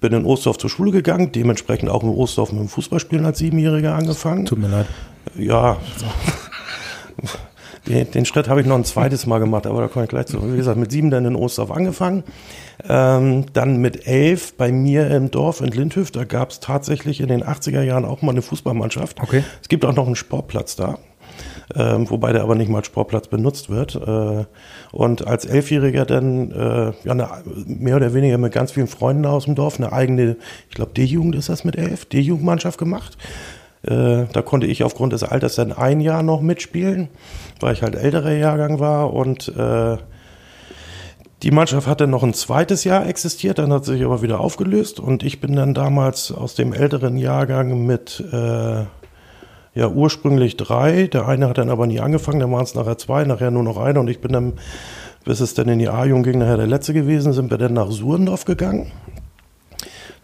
bin 0.00 0.12
in 0.14 0.24
Ostdorf 0.24 0.58
zur 0.58 0.70
Schule 0.70 0.90
gegangen, 0.90 1.30
dementsprechend 1.30 1.90
auch 1.90 2.02
in 2.02 2.08
Ostdorf 2.08 2.50
mit 2.50 2.60
dem 2.60 2.68
Fußballspielen 2.68 3.24
als 3.24 3.38
Siebenjähriger 3.38 3.94
angefangen. 3.94 4.46
Tut 4.46 4.58
mir 4.58 4.68
leid. 4.68 4.86
Ja, 5.36 5.76
den, 7.86 8.10
den 8.10 8.24
Schritt 8.24 8.48
habe 8.48 8.60
ich 8.60 8.66
noch 8.66 8.76
ein 8.76 8.84
zweites 8.84 9.26
Mal 9.26 9.38
gemacht, 9.38 9.66
aber 9.66 9.80
da 9.82 9.88
komme 9.88 10.04
ich 10.04 10.10
gleich 10.10 10.26
zu. 10.26 10.52
Wie 10.52 10.56
gesagt, 10.56 10.78
mit 10.78 10.90
sieben 10.90 11.10
dann 11.10 11.24
in 11.24 11.36
Ostdorf 11.36 11.70
angefangen. 11.70 12.24
Ähm, 12.88 13.46
dann 13.52 13.78
mit 13.78 14.06
elf 14.06 14.54
bei 14.54 14.72
mir 14.72 15.10
im 15.10 15.30
Dorf 15.30 15.60
in 15.60 15.68
Lindhöft, 15.68 16.16
da 16.16 16.24
gab 16.24 16.50
es 16.50 16.60
tatsächlich 16.60 17.20
in 17.20 17.28
den 17.28 17.42
80er 17.42 17.82
Jahren 17.82 18.04
auch 18.04 18.22
mal 18.22 18.32
eine 18.32 18.42
Fußballmannschaft. 18.42 19.20
Okay. 19.22 19.44
Es 19.62 19.68
gibt 19.68 19.84
auch 19.84 19.94
noch 19.94 20.06
einen 20.06 20.16
Sportplatz 20.16 20.76
da. 20.76 20.98
Ähm, 21.74 22.10
wobei 22.10 22.32
der 22.32 22.42
aber 22.42 22.56
nicht 22.56 22.68
mal 22.68 22.78
als 22.78 22.88
Sportplatz 22.88 23.28
benutzt 23.28 23.70
wird. 23.70 23.94
Äh, 23.94 24.44
und 24.92 25.26
als 25.26 25.44
Elfjähriger 25.44 26.04
dann 26.04 26.50
äh, 26.50 26.92
ja, 27.04 27.12
eine, 27.12 27.28
mehr 27.64 27.96
oder 27.96 28.12
weniger 28.12 28.38
mit 28.38 28.52
ganz 28.52 28.72
vielen 28.72 28.88
Freunden 28.88 29.24
aus 29.24 29.44
dem 29.44 29.54
Dorf 29.54 29.78
eine 29.78 29.92
eigene, 29.92 30.36
ich 30.68 30.74
glaube 30.74 30.92
D-Jugend 30.94 31.36
ist 31.36 31.48
das 31.48 31.64
mit 31.64 31.76
elf, 31.76 32.06
D-Jugendmannschaft 32.06 32.78
gemacht. 32.78 33.16
Äh, 33.82 34.26
da 34.32 34.42
konnte 34.42 34.66
ich 34.66 34.84
aufgrund 34.84 35.12
des 35.12 35.22
Alters 35.22 35.54
dann 35.54 35.72
ein 35.72 36.00
Jahr 36.00 36.22
noch 36.22 36.42
mitspielen, 36.42 37.08
weil 37.60 37.72
ich 37.72 37.82
halt 37.82 37.94
älterer 37.94 38.32
Jahrgang 38.32 38.78
war 38.78 39.12
und 39.12 39.48
äh, 39.48 39.96
die 41.42 41.50
Mannschaft 41.50 41.86
hat 41.86 42.02
dann 42.02 42.10
noch 42.10 42.22
ein 42.22 42.34
zweites 42.34 42.84
Jahr 42.84 43.06
existiert, 43.06 43.58
dann 43.58 43.72
hat 43.72 43.86
sie 43.86 43.92
sich 43.92 44.04
aber 44.04 44.20
wieder 44.20 44.40
aufgelöst 44.40 45.00
und 45.00 45.22
ich 45.22 45.40
bin 45.40 45.56
dann 45.56 45.72
damals 45.72 46.32
aus 46.32 46.54
dem 46.54 46.74
älteren 46.74 47.16
Jahrgang 47.16 47.86
mit 47.86 48.22
äh, 48.30 48.84
ja 49.74 49.88
ursprünglich 49.88 50.58
drei. 50.58 51.06
Der 51.06 51.26
eine 51.26 51.48
hat 51.48 51.56
dann 51.56 51.70
aber 51.70 51.86
nie 51.86 52.00
angefangen, 52.00 52.40
dann 52.40 52.52
waren 52.52 52.64
es 52.64 52.74
nachher 52.74 52.98
zwei, 52.98 53.24
nachher 53.24 53.50
nur 53.50 53.62
noch 53.62 53.78
einer 53.78 54.00
und 54.00 54.08
ich 54.08 54.20
bin 54.20 54.32
dann, 54.32 54.52
bis 55.24 55.40
es 55.40 55.54
dann 55.54 55.68
in 55.68 55.78
die 55.78 55.88
A-Jugend 55.88 56.26
ging, 56.26 56.38
nachher 56.38 56.58
der 56.58 56.66
letzte 56.66 56.92
gewesen, 56.92 57.32
sind 57.32 57.50
wir 57.50 57.56
dann 57.56 57.72
nach 57.72 57.90
Surendorf 57.90 58.44
gegangen. 58.44 58.92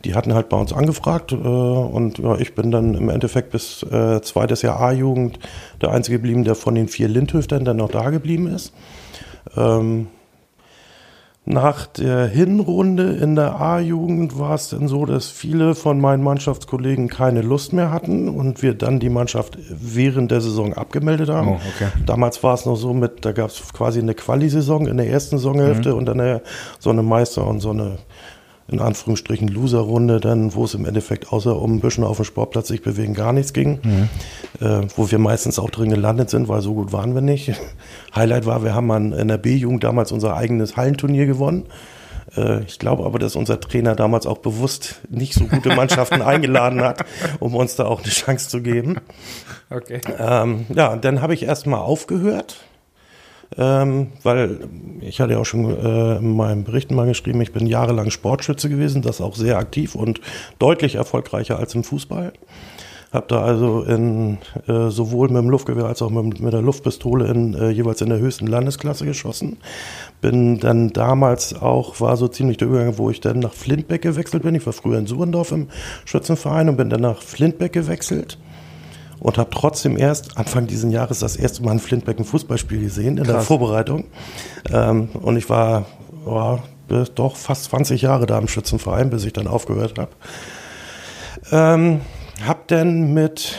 Die 0.05 0.15
hatten 0.15 0.35
halt 0.35 0.49
bei 0.49 0.57
uns 0.57 0.73
angefragt 0.73 1.33
äh, 1.33 1.37
und 1.37 2.19
ja, 2.19 2.37
ich 2.37 2.55
bin 2.55 2.71
dann 2.71 2.95
im 2.95 3.09
Endeffekt 3.09 3.51
bis 3.51 3.83
äh, 3.83 4.21
zweites 4.23 4.63
Jahr 4.63 4.81
A-Jugend 4.81 5.39
der 5.81 5.91
Einzige 5.91 6.19
geblieben, 6.19 6.45
der 6.45 6.55
von 6.55 6.75
den 6.75 6.89
vier 6.89 7.09
Lindhöftern 7.09 7.65
dann 7.65 7.79
noch 7.79 7.91
da 7.91 8.11
geblieben 8.11 8.47
ist. 8.47 8.73
Ähm, 9.57 10.09
nach 11.49 11.87
der 11.87 12.27
Hinrunde 12.27 13.13
in 13.13 13.37
der 13.37 13.61
A-Jugend 13.61 14.37
war 14.37 14.57
es 14.57 14.71
dann 14.71 14.89
so, 14.89 15.07
dass 15.07 15.29
viele 15.29 15.77
von 15.77 16.01
meinen 16.01 16.25
Mannschaftskollegen 16.25 17.07
keine 17.07 17.41
Lust 17.41 17.73
mehr 17.73 17.93
hatten 17.93 18.29
und 18.29 18.63
wir 18.65 18.75
dann 18.75 18.99
die 18.99 19.11
Mannschaft 19.11 19.57
während 19.71 20.33
der 20.33 20.41
Saison 20.41 20.75
abgemeldet 20.75 21.29
haben. 21.29 21.51
Oh, 21.51 21.61
okay. 21.75 21.89
Damals 22.05 22.43
war 22.43 22.55
es 22.55 22.67
noch 22.67 22.75
so 22.75 22.93
mit, 22.93 23.25
da 23.25 23.31
gab 23.31 23.51
es 23.51 23.63
quasi 23.73 24.01
eine 24.01 24.15
Quali-Saison 24.15 24.89
in 24.89 24.97
der 24.97 25.09
ersten 25.09 25.39
Saisonhälfte 25.39 25.95
und 25.95 26.07
dann 26.07 26.21
eine, 26.21 26.43
so 26.81 26.91
eine 26.91 27.05
Meister- 27.05 27.47
und 27.47 27.61
so 27.61 27.71
eine 27.71 27.99
in 28.69 28.81
Anführungsstrichen 28.81 29.49
Loser-Runde, 29.49 30.21
dann, 30.21 30.55
wo 30.55 30.65
es 30.65 30.75
im 30.75 30.87
Endeffekt 30.87 31.33
außer 31.33 31.61
um 31.61 31.77
ein 31.77 31.81
bisschen 31.81 32.05
auf 32.05 32.17
dem 32.17 32.25
Sportplatz 32.25 32.69
sich 32.69 32.83
bewegen 32.83 33.15
gar 33.15 33.33
nichts 33.33 33.53
ging, 33.53 33.79
äh, 34.61 34.83
wo 34.97 35.11
wir 35.11 35.19
meistens 35.19 35.59
auch 35.59 35.71
drin 35.71 35.91
gelandet 35.91 36.31
sind, 36.31 36.49
weil 36.49 36.63
so 36.63 36.75
gut 36.75 36.93
waren 36.93 37.15
wir 37.15 37.21
nicht. 37.21 37.53
Highlight 38.15 38.47
war, 38.47 38.65
wir 38.65 38.75
haben 38.75 38.91
an, 38.91 39.13
in 39.13 39.29
der 39.29 39.39
B-Jugend 39.39 39.85
damals 39.85 40.11
unser 40.11 40.37
eigenes 40.37 40.77
Hallenturnier 40.77 41.27
gewonnen. 41.27 41.67
Äh, 42.37 42.65
ich 42.65 42.79
glaube 42.79 43.05
aber, 43.05 43.19
dass 43.19 43.37
unser 43.37 43.61
Trainer 43.61 43.95
damals 43.95 44.27
auch 44.27 44.39
bewusst 44.39 45.01
nicht 45.09 45.35
so 45.35 45.45
gute 45.45 45.75
Mannschaften 45.75 46.23
eingeladen 46.23 46.81
hat, 46.81 47.05
um 47.41 47.55
uns 47.55 47.77
da 47.77 47.87
auch 47.87 48.03
eine 48.03 48.11
Chance 48.11 48.49
zu 48.49 48.63
geben. 48.63 48.97
Okay. 49.71 50.01
Ähm, 50.19 50.67
ja, 50.75 50.97
dann 50.97 51.23
habe 51.23 51.35
ich 51.35 51.45
erstmal 51.45 51.81
aufgehört, 51.81 52.57
ähm, 53.57 54.09
weil 54.23 54.69
ich 55.01 55.21
hatte 55.21 55.35
ja 55.35 55.39
auch 55.39 55.45
schon 55.45 55.65
äh, 55.65 56.17
in 56.17 56.37
meinem 56.37 56.65
Bericht 56.65 56.91
mal 56.91 57.07
geschrieben, 57.07 57.41
ich 57.41 57.53
bin 57.53 57.67
jahrelang 57.67 58.11
Sportschütze 58.11 58.69
gewesen, 58.69 59.03
das 59.03 59.21
auch 59.21 59.37
sehr 59.37 59.59
aktiv 59.59 59.95
und 59.95 60.21
deutlich 60.59 60.97
erfolgreicher 60.97 61.59
als 61.59 61.75
im 61.75 61.85
Fußball. 61.85 62.33
Hab 63.13 63.29
da 63.29 63.43
also 63.43 63.83
in, 63.83 64.39
äh, 64.67 64.91
sowohl 64.91 65.29
mit 65.29 65.39
dem 65.39 65.49
Luftgewehr 65.49 65.87
als 65.87 66.03
auch 66.03 66.11
mit, 66.11 66.41
mit 66.41 66.53
der 66.53 66.61
Luftpistole 66.61 67.29
in, 67.29 67.55
äh, 67.55 67.71
jeweils 67.71 68.01
in 68.01 68.09
der 68.09 68.19
höchsten 68.19 68.49
Landesklasse 68.49 69.07
geschossen. 69.07 69.59
Bin 70.21 70.59
dann 70.59 70.93
damals 70.93 71.55
auch, 71.55 72.01
war 72.01 72.17
so 72.17 72.27
ziemlich 72.27 72.57
der 72.57 72.69
Übergang, 72.69 72.99
wo 72.99 73.09
ich 73.09 73.21
dann 73.21 73.39
nach 73.39 73.55
Flintbeck 73.55 74.03
gewechselt 74.03 74.43
bin. 74.43 74.57
Ich 74.57 74.67
war 74.67 74.73
früher 74.73 74.99
in 74.99 75.07
Surendorf 75.07 75.53
im 75.53 75.69
Schützenverein 76.05 76.69
und 76.69 76.77
bin 76.77 76.91
dann 76.91 77.01
nach 77.01 77.23
Flintbeck 77.23 77.73
gewechselt 77.73 78.39
und 79.21 79.39
habe 79.39 79.51
trotzdem 79.51 79.97
erst 79.97 80.37
Anfang 80.37 80.67
dieses 80.67 80.93
Jahres 80.93 81.21
das 81.21 81.37
erste 81.37 81.63
Mal 81.63 81.73
ein 81.73 81.81
Fußballspiel 82.25 82.81
gesehen 82.81 83.19
in 83.19 83.25
der 83.25 83.37
Krass. 83.37 83.47
Vorbereitung. 83.47 84.05
Ähm, 84.73 85.09
und 85.15 85.37
ich 85.37 85.49
war 85.49 85.87
bis- 86.89 87.13
doch 87.15 87.37
fast 87.37 87.65
20 87.65 88.03
Jahre 88.03 88.27
da 88.27 88.39
im 88.39 88.49
Schützenverein, 88.49 89.11
bis 89.11 89.25
ich 89.25 89.33
dann 89.33 89.47
aufgehört 89.47 89.99
habe. 89.99 90.11
Ähm, 91.53 92.01
hab 92.47 92.69
dann 92.69 93.15
mit, 93.15 93.57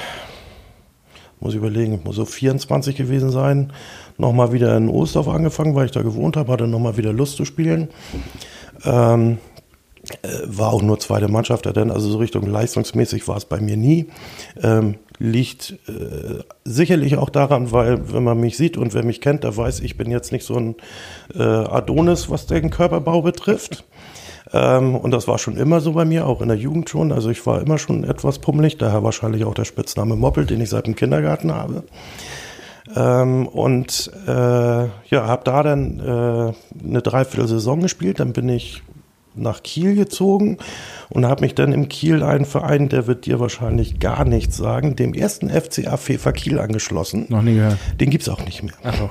muss 1.40 1.54
ich 1.54 1.58
überlegen, 1.58 2.02
muss 2.04 2.16
so 2.16 2.26
24 2.26 2.96
gewesen 2.96 3.32
sein, 3.32 3.74
nochmal 4.18 4.52
wieder 4.52 4.76
in 4.78 4.90
Ostdorf 4.90 5.28
angefangen, 5.28 5.76
weil 5.76 5.86
ich 5.86 5.92
da 5.92 6.02
gewohnt 6.02 6.38
habe, 6.38 6.52
hatte 6.52 6.68
nochmal 6.68 6.98
wieder 6.98 7.14
Lust 7.14 7.38
zu 7.38 7.46
spielen. 7.46 7.90
Ähm, 8.84 9.38
äh, 10.22 10.28
war 10.46 10.72
auch 10.74 10.82
nur 10.82 11.00
zweite 11.00 11.28
Mannschaft, 11.28 11.66
denn 11.76 11.92
also 11.92 12.10
so 12.10 12.18
Richtung 12.18 12.46
leistungsmäßig 12.48 13.28
war 13.28 13.38
es 13.38 13.46
bei 13.46 13.60
mir 13.60 13.78
nie. 13.78 14.08
Ähm, 14.62 14.96
liegt 15.20 15.78
äh, 15.88 16.44
sicherlich 16.64 17.18
auch 17.18 17.30
daran, 17.30 17.72
weil 17.72 18.14
wenn 18.14 18.24
man 18.24 18.40
mich 18.40 18.58
sieht 18.58 18.78
und 18.78 18.94
wer 18.94 19.04
mich 19.04 19.22
kennt, 19.22 19.44
der 19.44 19.56
weiß, 19.56 19.80
ich 19.80 19.98
bin 19.98 20.12
jetzt 20.12 20.32
nicht 20.32 20.46
so 20.46 20.56
ein 20.56 20.76
äh, 21.36 21.42
Adonis, 21.42 22.30
was 22.30 22.46
den 22.46 22.70
Körperbau 22.70 23.22
betrifft. 23.22 23.84
Ähm, 24.54 24.96
und 24.96 25.12
das 25.12 25.28
war 25.28 25.38
schon 25.40 25.58
immer 25.58 25.82
so 25.82 25.94
bei 25.94 26.06
mir, 26.06 26.28
auch 26.28 26.42
in 26.42 26.48
der 26.48 26.58
Jugend 26.58 26.90
schon. 26.90 27.12
Also 27.12 27.30
ich 27.30 27.46
war 27.46 27.62
immer 27.62 27.78
schon 27.78 28.04
etwas 28.04 28.40
pummelig, 28.40 28.78
daher 28.78 29.04
wahrscheinlich 29.04 29.44
auch 29.46 29.54
der 29.54 29.66
Spitzname 29.66 30.16
Moppel, 30.16 30.46
den 30.46 30.62
ich 30.62 30.70
seit 30.70 30.88
dem 30.88 30.96
Kindergarten 30.96 31.54
habe. 31.54 31.84
Ähm, 32.96 33.48
und 33.48 34.12
äh, 34.28 34.32
ja, 34.32 34.88
habe 35.12 35.42
da 35.44 35.64
dann 35.64 36.00
äh, 36.00 36.88
eine 36.88 37.02
Dreiviertelsaison 37.02 37.82
gespielt. 37.82 38.20
Dann 38.20 38.34
bin 38.34 38.48
ich 38.50 38.84
nach 39.38 39.64
Kiel 39.64 39.96
gezogen 39.96 40.58
und 41.10 41.26
habe 41.26 41.42
mich 41.42 41.56
dann 41.56 41.74
im 41.74 41.90
Kiel 41.90 42.24
einen 42.24 42.46
Verein, 42.46 42.90
der 42.90 43.08
wird 43.08 43.26
dir 43.26 43.40
wahrscheinlich 43.40 44.00
gar 44.00 44.26
nichts 44.26 44.58
sagen, 44.58 44.96
dem 44.96 45.14
ersten 45.14 45.50
FCA 45.50 45.98
Fever 45.98 46.32
Kiel 46.34 46.60
angeschlossen. 46.60 47.26
Noch 47.30 47.42
nie 47.42 47.56
gehört. 47.56 47.78
Den 48.00 48.10
gibt's 48.10 48.30
auch 48.30 48.44
nicht 48.46 48.64
mehr. 48.64 48.74
Ach 48.84 48.96
so. 48.98 49.10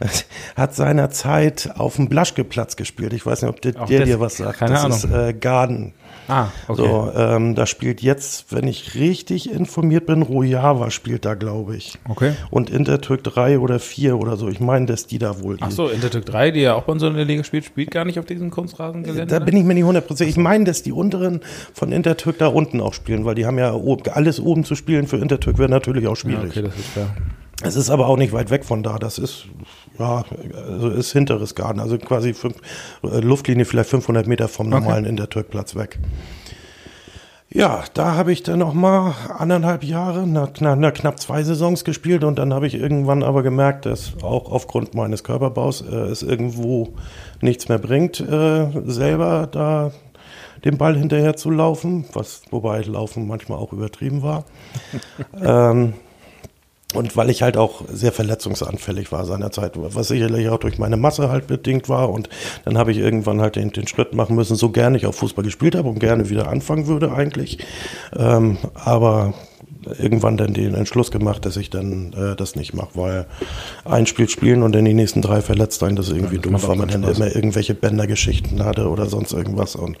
Hat 0.56 0.74
seinerzeit 0.74 1.70
auf 1.76 1.96
dem 1.96 2.08
Blaschke-Platz 2.08 2.76
gespielt. 2.76 3.12
Ich 3.12 3.24
weiß 3.24 3.42
nicht, 3.42 3.50
ob 3.50 3.60
der, 3.60 3.72
der 3.72 4.04
dir 4.04 4.20
was 4.20 4.36
sagt. 4.36 4.58
keine 4.58 4.72
das 4.72 4.84
Ahnung. 4.84 4.98
ist 4.98 5.04
äh, 5.04 5.32
Garden. 5.34 5.92
Ah, 6.30 6.48
okay. 6.68 6.82
So, 6.82 7.12
ähm, 7.14 7.54
da 7.54 7.66
spielt 7.66 8.00
jetzt, 8.02 8.52
wenn 8.52 8.66
ich 8.66 8.94
richtig 8.94 9.50
informiert 9.50 10.06
bin, 10.06 10.22
Rojava 10.22 10.90
spielt 10.90 11.24
da, 11.24 11.34
glaube 11.34 11.76
ich. 11.76 11.98
Okay. 12.08 12.32
Und 12.50 12.70
Intertürk 12.70 13.24
3 13.24 13.58
oder 13.58 13.78
4 13.78 14.18
oder 14.18 14.36
so. 14.36 14.48
Ich 14.48 14.60
meine, 14.60 14.86
dass 14.86 15.06
die 15.06 15.18
da 15.18 15.42
wohl. 15.42 15.58
Ach 15.60 15.70
so, 15.70 15.88
Intertürk 15.88 16.24
3, 16.26 16.52
die 16.52 16.60
ja 16.60 16.74
auch 16.74 16.84
bei 16.84 16.92
uns 16.92 17.02
in 17.02 17.14
der 17.14 17.24
Liga 17.24 17.44
spielt, 17.44 17.64
spielt 17.64 17.90
gar 17.90 18.04
nicht 18.04 18.18
auf 18.18 18.26
diesem 18.26 18.50
Kunstrasengelände. 18.50 19.26
Da 19.26 19.38
bin 19.40 19.56
ich 19.56 19.64
mir 19.64 19.74
nicht 19.74 19.84
100%. 19.84 20.24
Ich 20.24 20.36
meine, 20.36 20.64
dass 20.64 20.82
die 20.82 20.92
unteren 20.92 21.40
von 21.74 21.92
Intertürk 21.92 22.38
da 22.38 22.46
unten 22.46 22.80
auch 22.80 22.94
spielen, 22.94 23.24
weil 23.24 23.34
die 23.34 23.46
haben 23.46 23.58
ja 23.58 23.74
alles 24.12 24.40
oben 24.40 24.64
zu 24.64 24.74
spielen 24.74 25.06
für 25.06 25.16
Intertürk 25.16 25.58
wäre 25.58 25.68
natürlich 25.68 26.06
auch 26.06 26.16
ja, 26.16 26.16
schwierig. 26.16 26.50
okay, 26.50 26.62
das 26.62 26.76
ist 26.76 26.88
fair. 26.88 27.08
Es 27.62 27.76
ist 27.76 27.90
aber 27.90 28.06
auch 28.06 28.16
nicht 28.16 28.32
weit 28.32 28.50
weg 28.50 28.64
von 28.64 28.82
da. 28.82 28.98
Das 28.98 29.18
ist, 29.18 29.46
ja, 29.98 30.24
also 30.68 30.88
ist 30.88 31.12
hinteres 31.12 31.54
Garten. 31.54 31.80
Also 31.80 31.98
quasi 31.98 32.34
fünf, 32.34 32.56
äh, 33.02 33.20
Luftlinie 33.20 33.64
vielleicht 33.64 33.90
500 33.90 34.26
Meter 34.26 34.48
vom 34.48 34.68
normalen 34.68 35.04
Intertürkplatz 35.04 35.74
weg. 35.74 35.98
Ja, 37.52 37.82
da 37.94 38.14
habe 38.14 38.32
ich 38.32 38.44
dann 38.44 38.60
noch 38.60 38.74
mal 38.74 39.12
anderthalb 39.36 39.82
Jahre, 39.82 40.24
na, 40.24 40.48
na, 40.60 40.76
na, 40.76 40.92
knapp 40.92 41.18
zwei 41.18 41.42
Saisons 41.42 41.84
gespielt 41.84 42.22
und 42.22 42.38
dann 42.38 42.54
habe 42.54 42.68
ich 42.68 42.74
irgendwann 42.74 43.24
aber 43.24 43.42
gemerkt, 43.42 43.86
dass 43.86 44.12
auch 44.22 44.52
aufgrund 44.52 44.94
meines 44.94 45.24
Körperbaus 45.24 45.80
äh, 45.80 45.94
es 45.94 46.22
irgendwo 46.22 46.90
nichts 47.40 47.68
mehr 47.68 47.78
bringt, 47.78 48.20
äh, 48.20 48.68
selber 48.86 49.48
da 49.50 49.90
den 50.64 50.78
Ball 50.78 50.96
hinterher 50.96 51.34
zu 51.34 51.50
laufen, 51.50 52.04
was 52.12 52.42
wobei 52.52 52.82
Laufen 52.82 53.26
manchmal 53.26 53.58
auch 53.58 53.72
übertrieben 53.72 54.22
war. 54.22 54.44
ähm, 55.42 55.94
und 56.94 57.16
weil 57.16 57.30
ich 57.30 57.42
halt 57.42 57.56
auch 57.56 57.82
sehr 57.92 58.12
verletzungsanfällig 58.12 59.12
war 59.12 59.24
seinerzeit, 59.24 59.72
was 59.76 60.08
sicherlich 60.08 60.48
auch 60.48 60.58
durch 60.58 60.78
meine 60.78 60.96
Masse 60.96 61.30
halt 61.30 61.46
bedingt 61.46 61.88
war. 61.88 62.10
Und 62.10 62.28
dann 62.64 62.78
habe 62.78 62.92
ich 62.92 62.98
irgendwann 62.98 63.40
halt 63.40 63.56
den, 63.56 63.70
den 63.70 63.86
Schritt 63.86 64.14
machen 64.14 64.36
müssen, 64.36 64.56
so 64.56 64.70
gerne 64.70 64.96
ich 64.96 65.06
auch 65.06 65.14
Fußball 65.14 65.44
gespielt 65.44 65.74
habe 65.74 65.88
und 65.88 65.98
gerne 65.98 66.30
wieder 66.30 66.48
anfangen 66.48 66.86
würde 66.86 67.12
eigentlich. 67.12 67.58
Ähm, 68.16 68.58
aber 68.74 69.34
irgendwann 69.98 70.36
dann 70.36 70.52
den 70.52 70.74
Entschluss 70.74 71.10
gemacht, 71.10 71.46
dass 71.46 71.56
ich 71.56 71.70
dann 71.70 72.12
äh, 72.12 72.36
das 72.36 72.56
nicht 72.56 72.74
mache, 72.74 72.90
weil 72.94 73.26
ein 73.84 74.06
Spiel 74.06 74.28
spielen 74.28 74.62
und 74.62 74.72
dann 74.72 74.84
die 74.84 74.94
nächsten 74.94 75.22
drei 75.22 75.40
verletzt 75.40 75.80
sein, 75.80 75.96
das 75.96 76.08
ist 76.08 76.16
irgendwie 76.16 76.36
ja, 76.36 76.42
doof, 76.42 76.68
weil 76.68 76.76
man 76.76 76.88
dann 76.88 77.04
immer 77.04 77.34
irgendwelche 77.34 77.74
Bändergeschichten 77.74 78.64
hatte 78.64 78.88
oder 78.88 79.06
sonst 79.06 79.32
irgendwas. 79.32 79.76
Und 79.76 79.96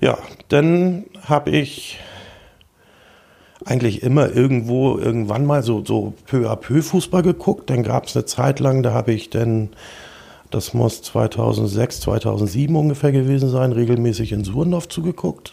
ja, 0.00 0.18
dann 0.48 1.04
habe 1.24 1.50
ich 1.50 1.98
eigentlich 3.66 4.02
immer 4.02 4.34
irgendwo 4.34 4.96
irgendwann 4.96 5.44
mal 5.44 5.62
so, 5.62 5.84
so 5.84 6.14
peu 6.26 6.48
à 6.48 6.56
peu 6.56 6.82
Fußball 6.82 7.22
geguckt. 7.22 7.68
Dann 7.68 7.82
gab 7.82 8.06
es 8.06 8.16
eine 8.16 8.24
Zeit 8.24 8.60
lang, 8.60 8.82
da 8.82 8.92
habe 8.92 9.12
ich 9.12 9.28
dann, 9.28 9.70
das 10.50 10.72
muss 10.72 11.02
2006, 11.02 12.00
2007 12.00 12.74
ungefähr 12.76 13.10
gewesen 13.10 13.50
sein, 13.50 13.72
regelmäßig 13.72 14.32
in 14.32 14.44
Surendorf 14.44 14.88
zugeguckt. 14.88 15.52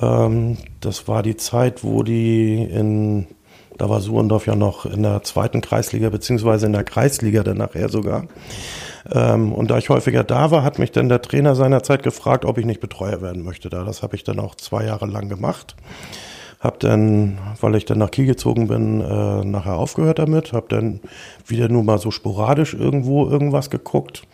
Ähm, 0.00 0.56
das 0.80 1.08
war 1.08 1.22
die 1.22 1.36
Zeit, 1.36 1.84
wo 1.84 2.02
die 2.02 2.64
in, 2.64 3.26
da 3.76 3.90
war 3.90 4.00
Surendorf 4.00 4.46
ja 4.46 4.56
noch 4.56 4.86
in 4.86 5.02
der 5.02 5.22
zweiten 5.22 5.60
Kreisliga, 5.60 6.08
beziehungsweise 6.08 6.64
in 6.64 6.72
der 6.72 6.84
Kreisliga 6.84 7.42
dann 7.42 7.58
nachher 7.58 7.90
sogar. 7.90 8.24
Ähm, 9.12 9.52
und 9.52 9.70
da 9.70 9.76
ich 9.76 9.90
häufiger 9.90 10.24
da 10.24 10.50
war, 10.50 10.62
hat 10.62 10.78
mich 10.78 10.90
dann 10.90 11.10
der 11.10 11.20
Trainer 11.20 11.54
seinerzeit 11.54 12.02
gefragt, 12.02 12.46
ob 12.46 12.56
ich 12.56 12.64
nicht 12.64 12.80
Betreuer 12.80 13.20
werden 13.20 13.44
möchte 13.44 13.68
da. 13.68 13.84
Das 13.84 14.02
habe 14.02 14.16
ich 14.16 14.24
dann 14.24 14.40
auch 14.40 14.54
zwei 14.54 14.86
Jahre 14.86 15.04
lang 15.04 15.28
gemacht. 15.28 15.76
Hab 16.60 16.78
dann, 16.80 17.38
weil 17.62 17.74
ich 17.74 17.86
dann 17.86 17.98
nach 17.98 18.10
Kiel 18.10 18.26
gezogen 18.26 18.68
bin, 18.68 19.00
äh, 19.00 19.44
nachher 19.44 19.76
aufgehört 19.76 20.18
damit. 20.18 20.52
Hab 20.52 20.68
dann 20.68 21.00
wieder 21.46 21.68
nur 21.70 21.82
mal 21.82 21.98
so 21.98 22.10
sporadisch 22.10 22.74
irgendwo 22.74 23.26
irgendwas 23.26 23.70
geguckt. 23.70 24.24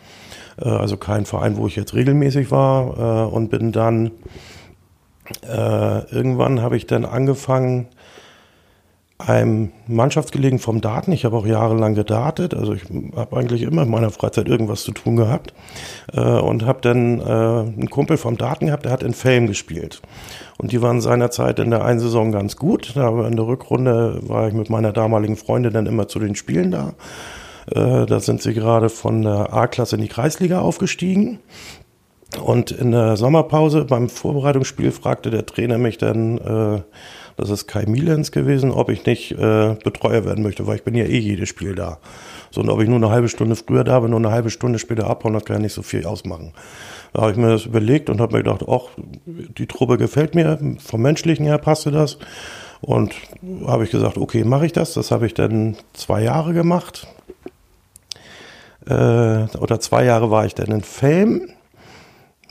Äh, 0.61 0.67
also 0.67 0.97
kein 0.97 1.25
Verein, 1.25 1.55
wo 1.55 1.67
ich 1.67 1.77
jetzt 1.77 1.93
regelmäßig 1.93 2.51
war. 2.51 3.29
Äh, 3.29 3.33
und 3.33 3.49
bin 3.49 3.71
dann, 3.71 4.11
äh, 5.43 6.13
irgendwann 6.13 6.61
habe 6.61 6.75
ich 6.75 6.85
dann 6.85 7.05
angefangen, 7.05 7.87
einem 9.17 9.71
Mannschaftsgelegen 9.87 10.59
vom 10.59 10.79
Daten. 10.79 11.11
Ich 11.11 11.25
habe 11.25 11.37
auch 11.37 11.47
jahrelang 11.47 11.95
gedartet, 11.95 12.53
also 12.53 12.73
ich 12.73 12.83
habe 13.15 13.37
eigentlich 13.37 13.63
immer 13.63 13.83
in 13.83 13.89
meiner 13.89 14.11
Freizeit 14.11 14.47
irgendwas 14.47 14.83
zu 14.83 14.91
tun 14.91 15.15
gehabt 15.15 15.53
äh, 16.13 16.21
und 16.21 16.65
habe 16.65 16.81
dann 16.81 17.19
äh, 17.19 17.23
einen 17.23 17.89
Kumpel 17.89 18.17
vom 18.17 18.37
Daten 18.37 18.67
gehabt, 18.67 18.85
der 18.85 18.91
hat 18.91 19.01
in 19.01 19.13
Fame 19.13 19.47
gespielt 19.47 20.01
und 20.57 20.71
die 20.71 20.81
waren 20.81 21.01
seinerzeit 21.01 21.59
in 21.59 21.69
der 21.69 21.85
einen 21.85 21.99
Saison 21.99 22.31
ganz 22.31 22.55
gut. 22.55 22.97
Aber 22.97 23.27
in 23.27 23.35
der 23.35 23.47
Rückrunde 23.47 24.19
war 24.23 24.47
ich 24.47 24.53
mit 24.53 24.69
meiner 24.69 24.91
damaligen 24.91 25.37
Freundin 25.37 25.73
dann 25.73 25.85
immer 25.85 26.07
zu 26.07 26.19
den 26.19 26.35
Spielen 26.35 26.71
da. 26.71 26.93
Äh, 27.71 28.05
da 28.05 28.19
sind 28.19 28.41
sie 28.41 28.53
gerade 28.53 28.89
von 28.89 29.21
der 29.21 29.53
A-Klasse 29.53 29.95
in 29.95 30.01
die 30.01 30.07
Kreisliga 30.07 30.61
aufgestiegen. 30.61 31.39
Und 32.43 32.71
in 32.71 32.91
der 32.91 33.15
Sommerpause 33.17 33.85
beim 33.85 34.09
Vorbereitungsspiel 34.09 34.91
fragte 34.91 35.29
der 35.29 35.45
Trainer 35.45 35.77
mich 35.77 35.97
dann, 35.97 36.37
äh, 36.39 36.81
das 37.37 37.51
ist 37.51 37.67
Kai 37.67 37.85
Milens 37.85 38.31
gewesen, 38.31 38.71
ob 38.71 38.89
ich 38.89 39.05
nicht 39.05 39.31
äh, 39.31 39.75
Betreuer 39.83 40.25
werden 40.25 40.43
möchte, 40.43 40.65
weil 40.65 40.77
ich 40.77 40.83
bin 40.83 40.95
ja 40.95 41.05
eh 41.05 41.19
jedes 41.19 41.47
Spiel 41.47 41.75
da. 41.75 41.99
So, 42.49 42.61
und 42.61 42.69
ob 42.69 42.81
ich 42.81 42.89
nur 42.89 42.97
eine 42.97 43.09
halbe 43.09 43.29
Stunde 43.29 43.55
früher 43.55 43.83
da 43.83 43.99
bin, 43.99 44.09
nur 44.09 44.19
eine 44.19 44.31
halbe 44.31 44.49
Stunde 44.49 44.79
später 44.79 45.07
abhauen, 45.07 45.35
das 45.35 45.45
kann 45.45 45.57
ja 45.57 45.61
nicht 45.61 45.73
so 45.73 45.83
viel 45.83 46.05
ausmachen. 46.05 46.53
Da 47.13 47.21
habe 47.21 47.31
ich 47.31 47.37
mir 47.37 47.49
das 47.49 47.65
überlegt 47.65 48.09
und 48.09 48.19
habe 48.19 48.35
mir 48.35 48.43
gedacht, 48.43 48.65
ach, 48.67 48.89
die 49.25 49.67
Truppe 49.67 49.97
gefällt 49.97 50.33
mir, 50.33 50.59
vom 50.79 51.01
Menschlichen 51.01 51.45
her 51.45 51.59
passte 51.59 51.91
das. 51.91 52.17
Und 52.81 53.13
habe 53.65 53.83
ich 53.83 53.91
gesagt, 53.91 54.17
okay, 54.17 54.43
mache 54.43 54.65
ich 54.65 54.73
das. 54.73 54.93
Das 54.93 55.11
habe 55.11 55.25
ich 55.25 55.33
dann 55.33 55.77
zwei 55.93 56.23
Jahre 56.23 56.53
gemacht. 56.53 57.07
Äh, 58.87 59.45
oder 59.57 59.79
zwei 59.79 60.05
Jahre 60.05 60.31
war 60.31 60.45
ich 60.45 60.55
dann 60.55 60.71
in 60.71 60.81
Fame 60.81 61.49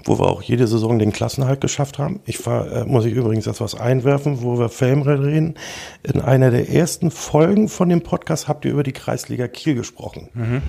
wo 0.07 0.19
wir 0.19 0.27
auch 0.27 0.43
jede 0.43 0.67
Saison 0.67 0.99
den 0.99 1.13
Klassenhalt 1.13 1.61
geschafft 1.61 1.99
haben. 1.99 2.21
Ich 2.25 2.45
war, 2.47 2.71
äh, 2.71 2.85
muss 2.85 3.05
ich 3.05 3.15
übrigens 3.15 3.47
etwas 3.47 3.75
einwerfen, 3.75 4.43
wo 4.43 4.59
wir 4.59 4.69
Fame 4.69 5.03
reden. 5.03 5.55
In 6.03 6.21
einer 6.21 6.51
der 6.51 6.71
ersten 6.71 7.11
Folgen 7.11 7.69
von 7.69 7.89
dem 7.89 8.03
Podcast 8.03 8.49
habt 8.49 8.65
ihr 8.65 8.73
über 8.73 8.83
die 8.83 8.93
Kreisliga 8.93 9.49
Kiel 9.49 9.75
gesprochen. 9.75 10.29
Mhm. 10.35 10.63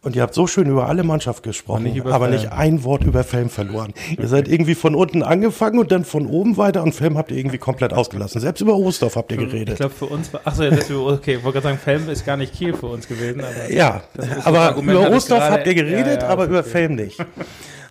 Und 0.00 0.14
ihr 0.14 0.22
habt 0.22 0.32
so 0.32 0.46
schön 0.46 0.68
über 0.68 0.88
alle 0.88 1.02
Mannschaft 1.02 1.42
gesprochen, 1.42 1.82
nicht 1.82 2.06
aber 2.06 2.28
nicht 2.28 2.52
ein 2.52 2.84
Wort 2.84 3.02
über 3.02 3.24
Film 3.24 3.50
verloren. 3.50 3.92
ihr 4.16 4.28
seid 4.28 4.46
irgendwie 4.46 4.76
von 4.76 4.94
unten 4.94 5.24
angefangen 5.24 5.80
und 5.80 5.90
dann 5.90 6.04
von 6.04 6.28
oben 6.28 6.56
weiter 6.56 6.84
und 6.84 6.94
Film 6.94 7.18
habt 7.18 7.32
ihr 7.32 7.36
irgendwie 7.36 7.58
komplett 7.58 7.92
ausgelassen. 7.92 8.40
Selbst 8.40 8.60
über 8.60 8.76
Ostdorf 8.76 9.16
habt 9.16 9.32
ihr 9.32 9.38
geredet. 9.38 9.70
Ich 9.70 9.76
glaube, 9.80 9.94
für 9.94 10.06
uns 10.06 10.32
war, 10.32 10.40
achso, 10.44 10.62
ja, 10.62 10.70
das, 10.70 10.88
okay, 10.88 11.34
ich 11.34 11.42
wollte 11.42 11.60
gerade 11.60 11.76
sagen, 11.76 11.78
Film 11.78 12.08
ist 12.08 12.24
gar 12.24 12.36
nicht 12.36 12.54
Kiel 12.54 12.74
für 12.74 12.86
uns 12.86 13.08
gewesen. 13.08 13.40
Aber 13.40 13.72
ja, 13.72 14.02
aber 14.44 14.76
über 14.76 15.10
Ostdorf 15.10 15.42
habt 15.42 15.66
ihr 15.66 15.74
geredet, 15.74 16.22
ja, 16.22 16.28
ja, 16.28 16.28
aber 16.28 16.44
okay. 16.44 16.50
über 16.52 16.64
Film 16.64 16.94
nicht. 16.94 17.18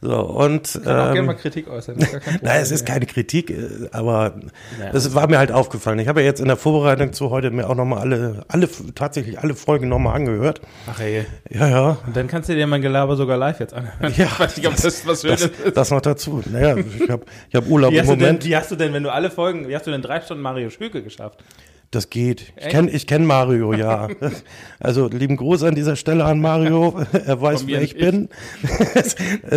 So, 0.02 0.20
und, 0.20 0.76
ich 0.76 0.84
kann 0.84 1.00
auch 1.00 1.08
ähm, 1.08 1.14
gerne 1.14 1.28
mal 1.28 1.34
Kritik 1.34 1.68
äußern. 1.68 1.98
Nein, 2.42 2.62
es 2.62 2.72
ist 2.72 2.86
keine 2.86 3.08
Kritik, 3.08 3.50
äh, 3.50 3.90
aber 3.92 4.36
naja, 4.78 4.92
das 4.92 5.16
war 5.16 5.28
mir 5.28 5.40
halt 5.40 5.52
aufgefallen. 5.52 5.98
Ich 6.00 6.08
habe 6.08 6.22
ja 6.22 6.28
jetzt 6.28 6.40
in 6.40 6.48
der 6.48 6.58
Vorbereitung 6.58 7.14
zu 7.14 7.32
heute 7.32 7.50
mir 7.50 7.68
auch 7.68 7.76
nochmal 7.76 8.00
alle, 8.00 8.46
alle, 8.48 8.70
tatsächlich 8.94 9.40
alle 9.40 9.56
Folgen 9.56 9.90
nochmal 9.90 10.16
angehört. 10.16 10.62
Ach 10.88 11.00
ey. 11.00 11.26
Ja, 11.50 11.68
ja. 11.68 11.98
Und 12.06 12.16
dann 12.16 12.28
kannst 12.28 12.50
du 12.50 12.54
dir 12.54 12.68
mein 12.68 12.82
Gelaber 12.82 13.16
sogar 13.16 13.38
live 13.38 13.60
jetzt 13.60 13.74
anhören. 13.74 14.14
Ja. 14.16 14.28
Ich 14.38 14.40
weiß 14.40 14.58
nicht, 14.58 14.68
ob 14.68 14.76
das 14.76 15.08
was 15.08 15.22
Schönes 15.22 15.42
das, 15.42 15.52
ist. 15.66 15.78
Das 15.78 15.90
noch 15.90 16.02
dazu. 16.02 16.44
Naja, 16.52 16.76
ich 16.78 17.10
habe 17.10 17.26
ich 17.50 17.56
hab 17.56 17.68
Urlaub 17.68 17.92
im 17.92 18.06
Moment. 18.06 18.44
Denn, 18.44 18.50
wie 18.50 18.56
hast 18.56 18.70
du 18.70 18.76
denn, 18.76 18.94
wenn 18.94 19.04
du 19.04 19.12
alle 19.12 19.32
Folgen, 19.32 19.68
wie 19.68 19.76
hast 19.76 19.88
du 19.88 19.92
denn 19.92 20.02
drei 20.02 20.22
Stunden 20.22 20.44
Mario 20.44 20.70
Schülke 20.70 21.02
geschafft? 21.02 21.44
Das 21.92 22.10
geht. 22.10 22.54
Ich 22.58 22.68
kenne 22.68 22.92
ich 22.92 23.08
kenn 23.08 23.26
Mario, 23.26 23.74
ja. 23.74 24.10
Also 24.80 25.08
lieben 25.08 25.38
Gruß 25.38 25.64
an 25.64 25.74
dieser 25.74 25.96
Stelle 25.96 26.26
an 26.26 26.40
Mario. 26.40 27.00
Er 27.26 27.42
weiß, 27.42 27.66
wer 27.66 27.82
ich, 27.82 27.96
ich 27.96 28.02
bin. 28.02 28.30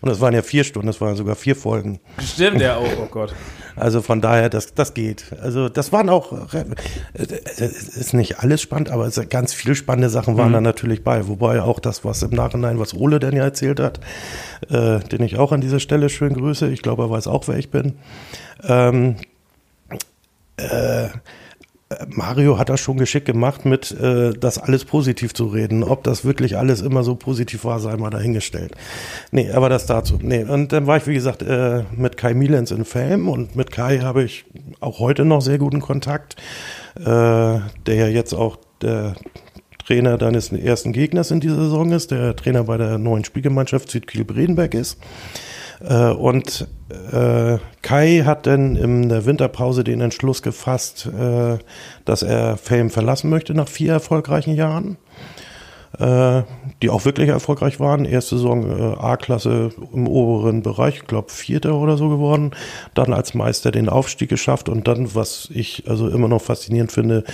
Und 0.00 0.08
das 0.08 0.20
waren 0.20 0.34
ja 0.34 0.42
vier 0.42 0.64
Stunden, 0.64 0.86
das 0.86 1.00
waren 1.00 1.16
sogar 1.16 1.36
vier 1.36 1.54
Folgen. 1.54 2.00
Stimmt, 2.18 2.60
ja, 2.60 2.78
oh, 2.78 2.86
oh 3.02 3.06
Gott. 3.06 3.34
Also 3.76 4.00
von 4.00 4.22
daher, 4.22 4.48
das, 4.48 4.72
das 4.72 4.94
geht. 4.94 5.26
Also 5.42 5.68
das 5.68 5.92
waren 5.92 6.08
auch, 6.08 6.32
es 7.14 7.96
ist 7.96 8.14
nicht 8.14 8.40
alles 8.40 8.62
spannend, 8.62 8.90
aber 8.90 9.08
ganz 9.10 9.52
viele 9.52 9.74
spannende 9.74 10.08
Sachen 10.08 10.38
waren 10.38 10.48
mhm. 10.48 10.54
da 10.54 10.60
natürlich 10.62 11.04
bei. 11.04 11.28
Wobei 11.28 11.60
auch 11.60 11.78
das, 11.78 12.02
was 12.04 12.22
im 12.22 12.30
Nachhinein, 12.30 12.78
was 12.78 12.94
Ole 12.94 13.20
denn 13.20 13.36
ja 13.36 13.44
erzählt 13.44 13.78
hat, 13.78 14.00
äh, 14.70 15.00
den 15.00 15.22
ich 15.22 15.36
auch 15.36 15.52
an 15.52 15.60
dieser 15.60 15.78
Stelle 15.80 16.08
schön 16.08 16.32
grüße. 16.32 16.68
Ich 16.70 16.80
glaube, 16.80 17.04
er 17.04 17.10
weiß 17.10 17.26
auch, 17.26 17.46
wer 17.48 17.58
ich 17.58 17.70
bin. 17.70 17.98
Ähm, 18.66 19.16
äh, 20.56 21.08
Mario 22.08 22.58
hat 22.58 22.68
das 22.68 22.80
schon 22.80 22.96
geschickt 22.96 23.26
gemacht, 23.26 23.64
mit 23.64 23.92
äh, 23.92 24.32
das 24.32 24.58
alles 24.58 24.84
positiv 24.84 25.34
zu 25.34 25.46
reden. 25.46 25.84
Ob 25.84 26.02
das 26.02 26.24
wirklich 26.24 26.56
alles 26.56 26.80
immer 26.82 27.04
so 27.04 27.14
positiv 27.14 27.64
war, 27.64 27.78
sei 27.78 27.96
mal 27.96 28.10
dahingestellt. 28.10 28.72
Nee, 29.30 29.52
aber 29.52 29.68
das 29.68 29.86
dazu. 29.86 30.18
Nee, 30.20 30.42
und 30.42 30.72
dann 30.72 30.88
war 30.88 30.96
ich, 30.96 31.06
wie 31.06 31.14
gesagt, 31.14 31.42
äh, 31.42 31.84
mit 31.96 32.16
Kai 32.16 32.34
Milens 32.34 32.72
in 32.72 32.84
Fame 32.84 33.28
und 33.28 33.54
mit 33.54 33.70
Kai 33.70 34.00
habe 34.00 34.24
ich 34.24 34.46
auch 34.80 34.98
heute 34.98 35.24
noch 35.24 35.40
sehr 35.40 35.58
guten 35.58 35.80
Kontakt, 35.80 36.34
äh, 36.98 37.04
der 37.04 37.60
ja 37.86 38.08
jetzt 38.08 38.32
auch 38.32 38.58
der 38.82 39.14
Trainer 39.86 40.18
deines 40.18 40.50
ersten 40.50 40.92
Gegners 40.92 41.30
in 41.30 41.38
dieser 41.38 41.56
Saison 41.56 41.92
ist, 41.92 42.10
der 42.10 42.34
Trainer 42.34 42.64
bei 42.64 42.76
der 42.78 42.98
neuen 42.98 43.24
Spielgemeinschaft 43.24 43.90
Südkiel-Bredenberg 43.90 44.74
ist. 44.74 44.98
Äh, 45.80 46.10
und 46.10 46.66
äh, 47.12 47.58
Kai 47.82 48.22
hat 48.24 48.46
dann 48.46 48.76
in 48.76 49.08
der 49.08 49.26
Winterpause 49.26 49.84
den 49.84 50.00
Entschluss 50.00 50.42
gefasst, 50.42 51.06
äh, 51.06 51.58
dass 52.04 52.22
er 52.22 52.56
Fame 52.56 52.90
verlassen 52.90 53.30
möchte 53.30 53.54
nach 53.54 53.68
vier 53.68 53.92
erfolgreichen 53.92 54.54
Jahren, 54.54 54.96
die 56.82 56.90
auch 56.90 57.06
wirklich 57.06 57.30
erfolgreich 57.30 57.80
waren. 57.80 58.04
Erste 58.04 58.36
Saison 58.36 58.98
A-Klasse 58.98 59.70
im 59.94 60.06
oberen 60.06 60.62
Bereich, 60.62 60.96
ich 60.96 61.06
glaube 61.06 61.30
Vierter 61.30 61.76
oder 61.76 61.96
so 61.96 62.10
geworden. 62.10 62.50
Dann 62.92 63.14
als 63.14 63.32
Meister 63.32 63.70
den 63.70 63.88
Aufstieg 63.88 64.28
geschafft 64.28 64.68
und 64.68 64.86
dann, 64.88 65.14
was 65.14 65.48
ich 65.54 65.84
also 65.88 66.08
immer 66.10 66.28
noch 66.28 66.42
faszinierend 66.42 66.92
finde, 66.92 67.24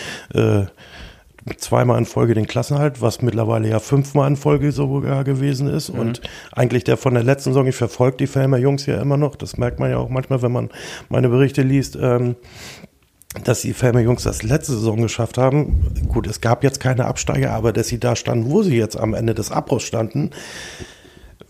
zweimal 1.57 1.99
in 1.99 2.07
Folge 2.07 2.35
den 2.35 2.47
Klassenhalt, 2.47 3.01
was 3.01 3.23
mittlerweile 3.23 3.69
ja 3.69 3.81
fünfmal 3.81 4.29
in 4.29 4.37
Folge 4.37 4.73
sogar 4.73 5.25
gewesen 5.25 5.69
ist. 5.69 5.93
Mhm. 5.93 6.01
Und 6.01 6.21
eigentlich 6.53 6.85
der 6.85 6.97
von 6.97 7.15
der 7.15 7.25
letzten 7.25 7.51
Saison, 7.51 7.67
ich 7.67 7.77
verfolge 7.77 8.19
die 8.19 8.27
Felmer 8.27 8.59
Jungs 8.59 8.87
ja 8.87 9.01
immer 9.01 9.17
noch, 9.17 9.37
das 9.37 9.57
merkt 9.57 9.81
man 9.81 9.91
ja 9.91 9.99
auch 9.99 10.09
manchmal, 10.09 10.43
wenn 10.43 10.53
man 10.53 10.71
meine 11.09 11.29
Berichte 11.29 11.63
liest, 11.63 11.99
ähm, 12.01 12.37
dass 13.45 13.63
die 13.63 13.73
Felmer 13.73 14.01
Jungs 14.01 14.25
das 14.25 14.43
letzte 14.43 14.73
Saison 14.73 15.01
geschafft 15.01 15.39
haben. 15.39 15.95
Gut, 16.09 16.27
es 16.27 16.41
gab 16.41 16.63
jetzt 16.63 16.81
keine 16.81 17.07
Absteiger, 17.07 17.53
aber 17.53 17.73
dass 17.73 17.89
sie 17.89 17.99
da 17.99 18.15
standen, 18.15 18.51
wo 18.51 18.63
sie 18.63 18.77
jetzt 18.77 18.97
am 18.97 19.15
Ende 19.15 19.35
des 19.35 19.51
Abbruchs 19.51 19.85
standen, 19.85 20.31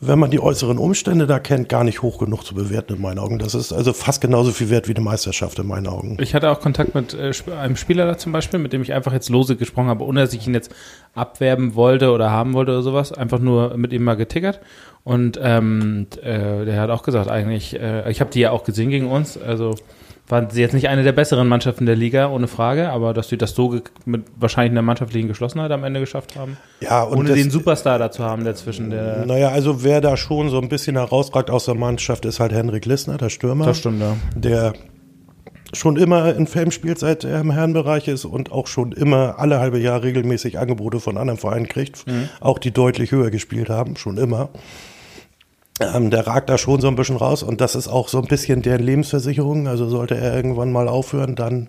wenn 0.05 0.19
man 0.19 0.33
die 0.33 0.41
äußeren 0.41 0.79
Umstände 0.79 1.29
da 1.29 1.39
kennt, 1.39 1.69
gar 1.69 1.85
nicht 1.85 2.03
hoch 2.03 2.19
genug 2.19 2.45
zu 2.45 2.57
bewerten 2.57 2.95
in 2.95 3.01
meinen 3.01 3.21
Augen. 3.21 3.39
Das 3.39 3.55
ist 3.55 3.73
also 3.73 3.93
fast 3.93 4.21
genauso 4.21 4.51
viel 4.51 4.69
wert 4.69 4.89
wie 4.89 4.95
eine 4.95 5.05
Meisterschaft 5.05 5.61
in 5.61 5.69
meinen 5.69 5.87
Augen. 5.87 6.17
Ich 6.21 6.35
hatte 6.35 6.51
auch 6.51 6.61
Kontakt 6.61 6.97
mit 6.97 7.15
äh, 7.15 7.33
einem 7.57 7.77
Spieler 7.77 8.07
da 8.07 8.19
zum 8.19 8.33
Beispiel, 8.33 8.59
mit 8.59 8.73
dem 8.73 8.83
ich 8.83 8.93
einfach 8.93 9.13
jetzt 9.13 9.29
lose 9.29 9.55
gesprochen 9.55 9.87
habe, 9.87 10.05
ohne 10.05 10.21
dass 10.21 10.35
ich 10.35 10.45
ihn 10.45 10.55
jetzt 10.55 10.75
abwerben 11.15 11.77
wollte 11.77 12.11
oder 12.11 12.31
haben 12.31 12.53
wollte 12.53 12.73
oder 12.73 12.83
sowas. 12.83 13.13
Einfach 13.13 13.39
nur 13.39 13.77
mit 13.77 13.93
ihm 13.93 14.03
mal 14.03 14.17
getickert. 14.17 14.61
Und 15.05 15.39
ähm, 15.41 16.09
äh, 16.21 16.65
der 16.65 16.81
hat 16.81 16.91
auch 16.91 17.05
gesagt, 17.05 17.31
eigentlich, 17.31 17.79
äh, 17.79 18.11
ich 18.11 18.21
habe 18.21 18.31
die 18.31 18.41
ja 18.41 18.51
auch 18.51 18.65
gesehen 18.65 18.91
gegen 18.91 19.09
uns, 19.09 19.39
also 19.39 19.77
waren 20.29 20.51
sie 20.51 20.61
jetzt 20.61 20.73
nicht 20.73 20.89
eine 20.89 21.03
der 21.03 21.13
besseren 21.13 21.49
Mannschaften 21.49 21.85
der 21.85 21.97
Liga, 21.97 22.31
ohne 22.31 22.49
Frage, 22.49 22.91
aber 22.91 23.13
dass 23.13 23.29
sie 23.29 23.37
das 23.37 23.55
so 23.55 23.81
mit 24.05 24.25
wahrscheinlich 24.37 24.71
einer 24.71 24.83
mannschaftlichen 24.83 25.29
Geschlossenheit 25.29 25.71
am 25.71 25.85
Ende 25.85 26.01
geschafft 26.01 26.37
haben. 26.37 26.57
Ja, 26.81 27.03
und 27.03 27.19
ohne 27.19 27.29
das, 27.31 27.39
den 27.39 27.51
Superstar 27.51 27.99
dazu 27.99 28.23
haben, 28.23 28.45
der 28.45 28.55
zwischen 28.55 28.91
der. 28.91 29.27
Naja, 29.27 29.51
also 29.51 29.83
wer 29.85 30.01
da 30.01 30.17
schon 30.17 30.49
so 30.49 30.59
ein 30.59 30.69
bisschen 30.69 30.97
herausragt 30.97 31.51
aus 31.51 31.67
der 31.67 31.75
Mannschaft, 31.75 32.25
ist 32.25 32.41
halt 32.41 32.53
Henrik 32.53 32.87
Lissner, 32.87 33.19
der 33.19 33.31
Stürmer. 33.31 33.67
Das 33.67 33.79
stimmt, 33.79 34.01
ja. 34.01 34.17
Der 34.35 34.73
schon 35.75 35.97
immer 35.97 36.35
in 36.35 36.47
Fame 36.47 36.71
spielt, 36.71 36.99
seit 36.99 37.25
er 37.25 37.41
im 37.41 37.51
Herrenbereich 37.51 38.09
ist 38.09 38.25
und 38.25 38.53
auch 38.53 38.67
schon 38.67 38.93
immer 38.93 39.39
alle 39.39 39.59
halbe 39.59 39.79
Jahr 39.79 40.03
regelmäßig 40.03 40.59
Angebote 40.59 41.01
von 41.01 41.17
anderen 41.17 41.39
Vereinen 41.39 41.67
kriegt, 41.67 42.07
mhm. 42.07 42.29
auch 42.41 42.59
die 42.59 42.73
deutlich 42.73 43.11
höher 43.11 43.31
gespielt 43.31 43.71
haben, 43.71 43.97
schon 43.97 44.19
immer. 44.19 44.51
Ähm, 45.81 46.11
der 46.11 46.27
ragt 46.27 46.51
da 46.51 46.59
schon 46.59 46.81
so 46.81 46.89
ein 46.89 46.97
bisschen 46.97 47.17
raus 47.17 47.43
und 47.43 47.61
das 47.61 47.75
ist 47.75 47.89
auch 47.89 48.09
so 48.09 48.19
ein 48.19 48.27
bisschen 48.27 48.63
deren 48.63 48.83
Lebensversicherung. 48.83 49.69
Also 49.69 49.89
sollte 49.89 50.17
er 50.17 50.35
irgendwann 50.35 50.71
mal 50.71 50.89
aufhören, 50.89 51.35
dann 51.35 51.69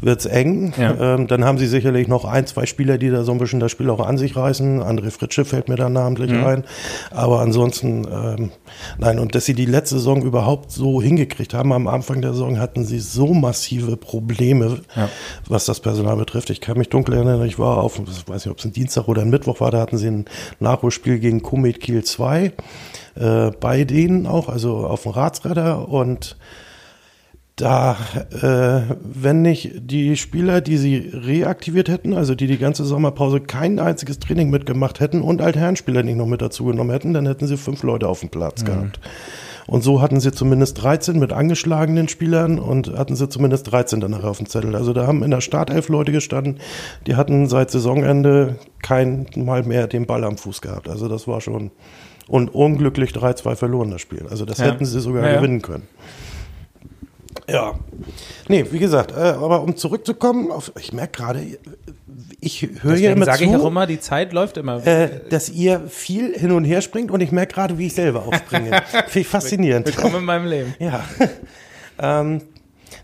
wird's 0.00 0.26
eng. 0.26 0.72
Ja. 0.78 1.14
Ähm, 1.14 1.26
dann 1.26 1.44
haben 1.44 1.58
sie 1.58 1.66
sicherlich 1.66 2.08
noch 2.08 2.24
ein, 2.24 2.46
zwei 2.46 2.66
Spieler, 2.66 2.98
die 2.98 3.10
da 3.10 3.24
so 3.24 3.32
ein 3.32 3.38
bisschen 3.38 3.60
das 3.60 3.70
Spiel 3.72 3.90
auch 3.90 4.06
an 4.06 4.18
sich 4.18 4.36
reißen. 4.36 4.82
André 4.82 5.10
Fritsche 5.10 5.44
fällt 5.44 5.68
mir 5.68 5.76
da 5.76 5.88
namentlich 5.88 6.30
mhm. 6.30 6.44
ein. 6.44 6.64
Aber 7.10 7.40
ansonsten, 7.40 8.06
ähm, 8.10 8.50
nein, 8.98 9.18
und 9.18 9.34
dass 9.34 9.44
sie 9.44 9.54
die 9.54 9.66
letzte 9.66 9.96
Saison 9.96 10.22
überhaupt 10.22 10.70
so 10.70 11.00
hingekriegt 11.00 11.54
haben, 11.54 11.72
am 11.72 11.86
Anfang 11.88 12.20
der 12.20 12.32
Saison 12.32 12.58
hatten 12.58 12.84
sie 12.84 12.98
so 12.98 13.32
massive 13.32 13.96
Probleme, 13.96 14.80
ja. 14.94 15.08
was 15.48 15.64
das 15.64 15.80
Personal 15.80 16.16
betrifft. 16.16 16.50
Ich 16.50 16.60
kann 16.60 16.78
mich 16.78 16.88
dunkel 16.88 17.14
erinnern, 17.14 17.44
ich 17.44 17.58
war 17.58 17.78
auf, 17.78 17.98
ich 17.98 18.28
weiß 18.28 18.44
nicht, 18.44 18.52
ob 18.52 18.58
es 18.58 18.64
ein 18.64 18.72
Dienstag 18.72 19.08
oder 19.08 19.22
ein 19.22 19.30
Mittwoch 19.30 19.60
war, 19.60 19.70
da 19.70 19.80
hatten 19.80 19.98
sie 19.98 20.08
ein 20.08 20.24
Nachholspiel 20.60 21.18
gegen 21.18 21.42
Komet 21.42 21.80
Kiel 21.80 22.04
2 22.04 22.52
äh, 23.16 23.50
bei 23.50 23.84
denen 23.84 24.26
auch, 24.26 24.48
also 24.48 24.86
auf 24.86 25.02
dem 25.02 25.12
Ratsradar 25.12 25.88
und 25.88 26.36
da, 27.56 27.96
äh, 28.42 28.94
wenn 29.02 29.40
nicht 29.40 29.72
die 29.76 30.16
Spieler, 30.16 30.60
die 30.60 30.76
sie 30.76 31.10
reaktiviert 31.12 31.88
hätten, 31.88 32.12
also 32.12 32.34
die 32.34 32.46
die 32.46 32.58
ganze 32.58 32.84
Sommerpause 32.84 33.40
kein 33.40 33.78
einziges 33.78 34.18
Training 34.18 34.50
mitgemacht 34.50 35.00
hätten 35.00 35.22
und 35.22 35.40
Altherrenspieler 35.40 36.02
nicht 36.02 36.16
noch 36.16 36.26
mit 36.26 36.42
dazu 36.42 36.66
genommen 36.66 36.90
hätten, 36.90 37.14
dann 37.14 37.26
hätten 37.26 37.46
sie 37.46 37.56
fünf 37.56 37.82
Leute 37.82 38.08
auf 38.08 38.20
dem 38.20 38.28
Platz 38.28 38.60
mhm. 38.62 38.66
gehabt. 38.66 39.00
Und 39.66 39.82
so 39.82 40.00
hatten 40.00 40.20
sie 40.20 40.32
zumindest 40.32 40.82
13 40.82 41.18
mit 41.18 41.32
angeschlagenen 41.32 42.08
Spielern 42.08 42.58
und 42.58 42.96
hatten 42.96 43.16
sie 43.16 43.28
zumindest 43.28 43.72
13 43.72 44.00
danach 44.00 44.22
auf 44.22 44.36
dem 44.36 44.46
Zettel. 44.46 44.76
Also 44.76 44.92
da 44.92 45.06
haben 45.06 45.24
in 45.24 45.30
der 45.30 45.40
Startelf 45.40 45.88
Leute 45.88 46.12
gestanden, 46.12 46.58
die 47.06 47.16
hatten 47.16 47.48
seit 47.48 47.70
Saisonende 47.70 48.56
kein 48.82 49.26
Mal 49.34 49.64
mehr 49.64 49.88
den 49.88 50.06
Ball 50.06 50.24
am 50.24 50.36
Fuß 50.36 50.60
gehabt. 50.60 50.88
Also 50.88 51.08
das 51.08 51.26
war 51.26 51.40
schon 51.40 51.72
und 52.28 52.54
unglücklich 52.54 53.10
3-2 53.10 53.56
verloren 53.56 53.90
das 53.90 54.00
Spiel. 54.00 54.26
Also 54.28 54.44
das 54.44 54.58
ja. 54.58 54.66
hätten 54.66 54.84
sie 54.84 55.00
sogar 55.00 55.28
ja, 55.28 55.36
gewinnen 55.36 55.62
können. 55.62 55.88
Ja. 57.48 57.74
Nee, 58.48 58.64
wie 58.70 58.78
gesagt, 58.78 59.12
äh, 59.12 59.20
aber 59.20 59.62
um 59.62 59.76
zurückzukommen, 59.76 60.50
auf, 60.50 60.72
ich 60.78 60.92
merke 60.92 61.18
gerade, 61.18 61.58
ich 62.40 62.68
höre 62.80 62.96
ja 62.96 63.12
immer 63.12 63.24
sage 63.24 63.44
ich 63.44 63.54
auch 63.54 63.66
immer, 63.66 63.86
die 63.86 64.00
Zeit 64.00 64.32
läuft 64.32 64.56
immer. 64.56 64.84
Äh, 64.84 65.20
dass 65.28 65.48
ihr 65.48 65.82
viel 65.88 66.36
hin 66.36 66.50
und 66.50 66.64
her 66.64 66.80
springt 66.80 67.10
und 67.10 67.20
ich 67.20 67.30
merke 67.30 67.54
gerade, 67.54 67.78
wie 67.78 67.86
ich 67.86 67.94
selber 67.94 68.26
aufspringe. 68.26 68.70
Finde 68.90 69.20
ich 69.20 69.28
faszinierend. 69.28 69.86
Willkommen 69.86 70.16
in 70.16 70.24
meinem 70.24 70.46
Leben. 70.46 70.74
Ja. 70.80 71.04
ähm, 72.00 72.42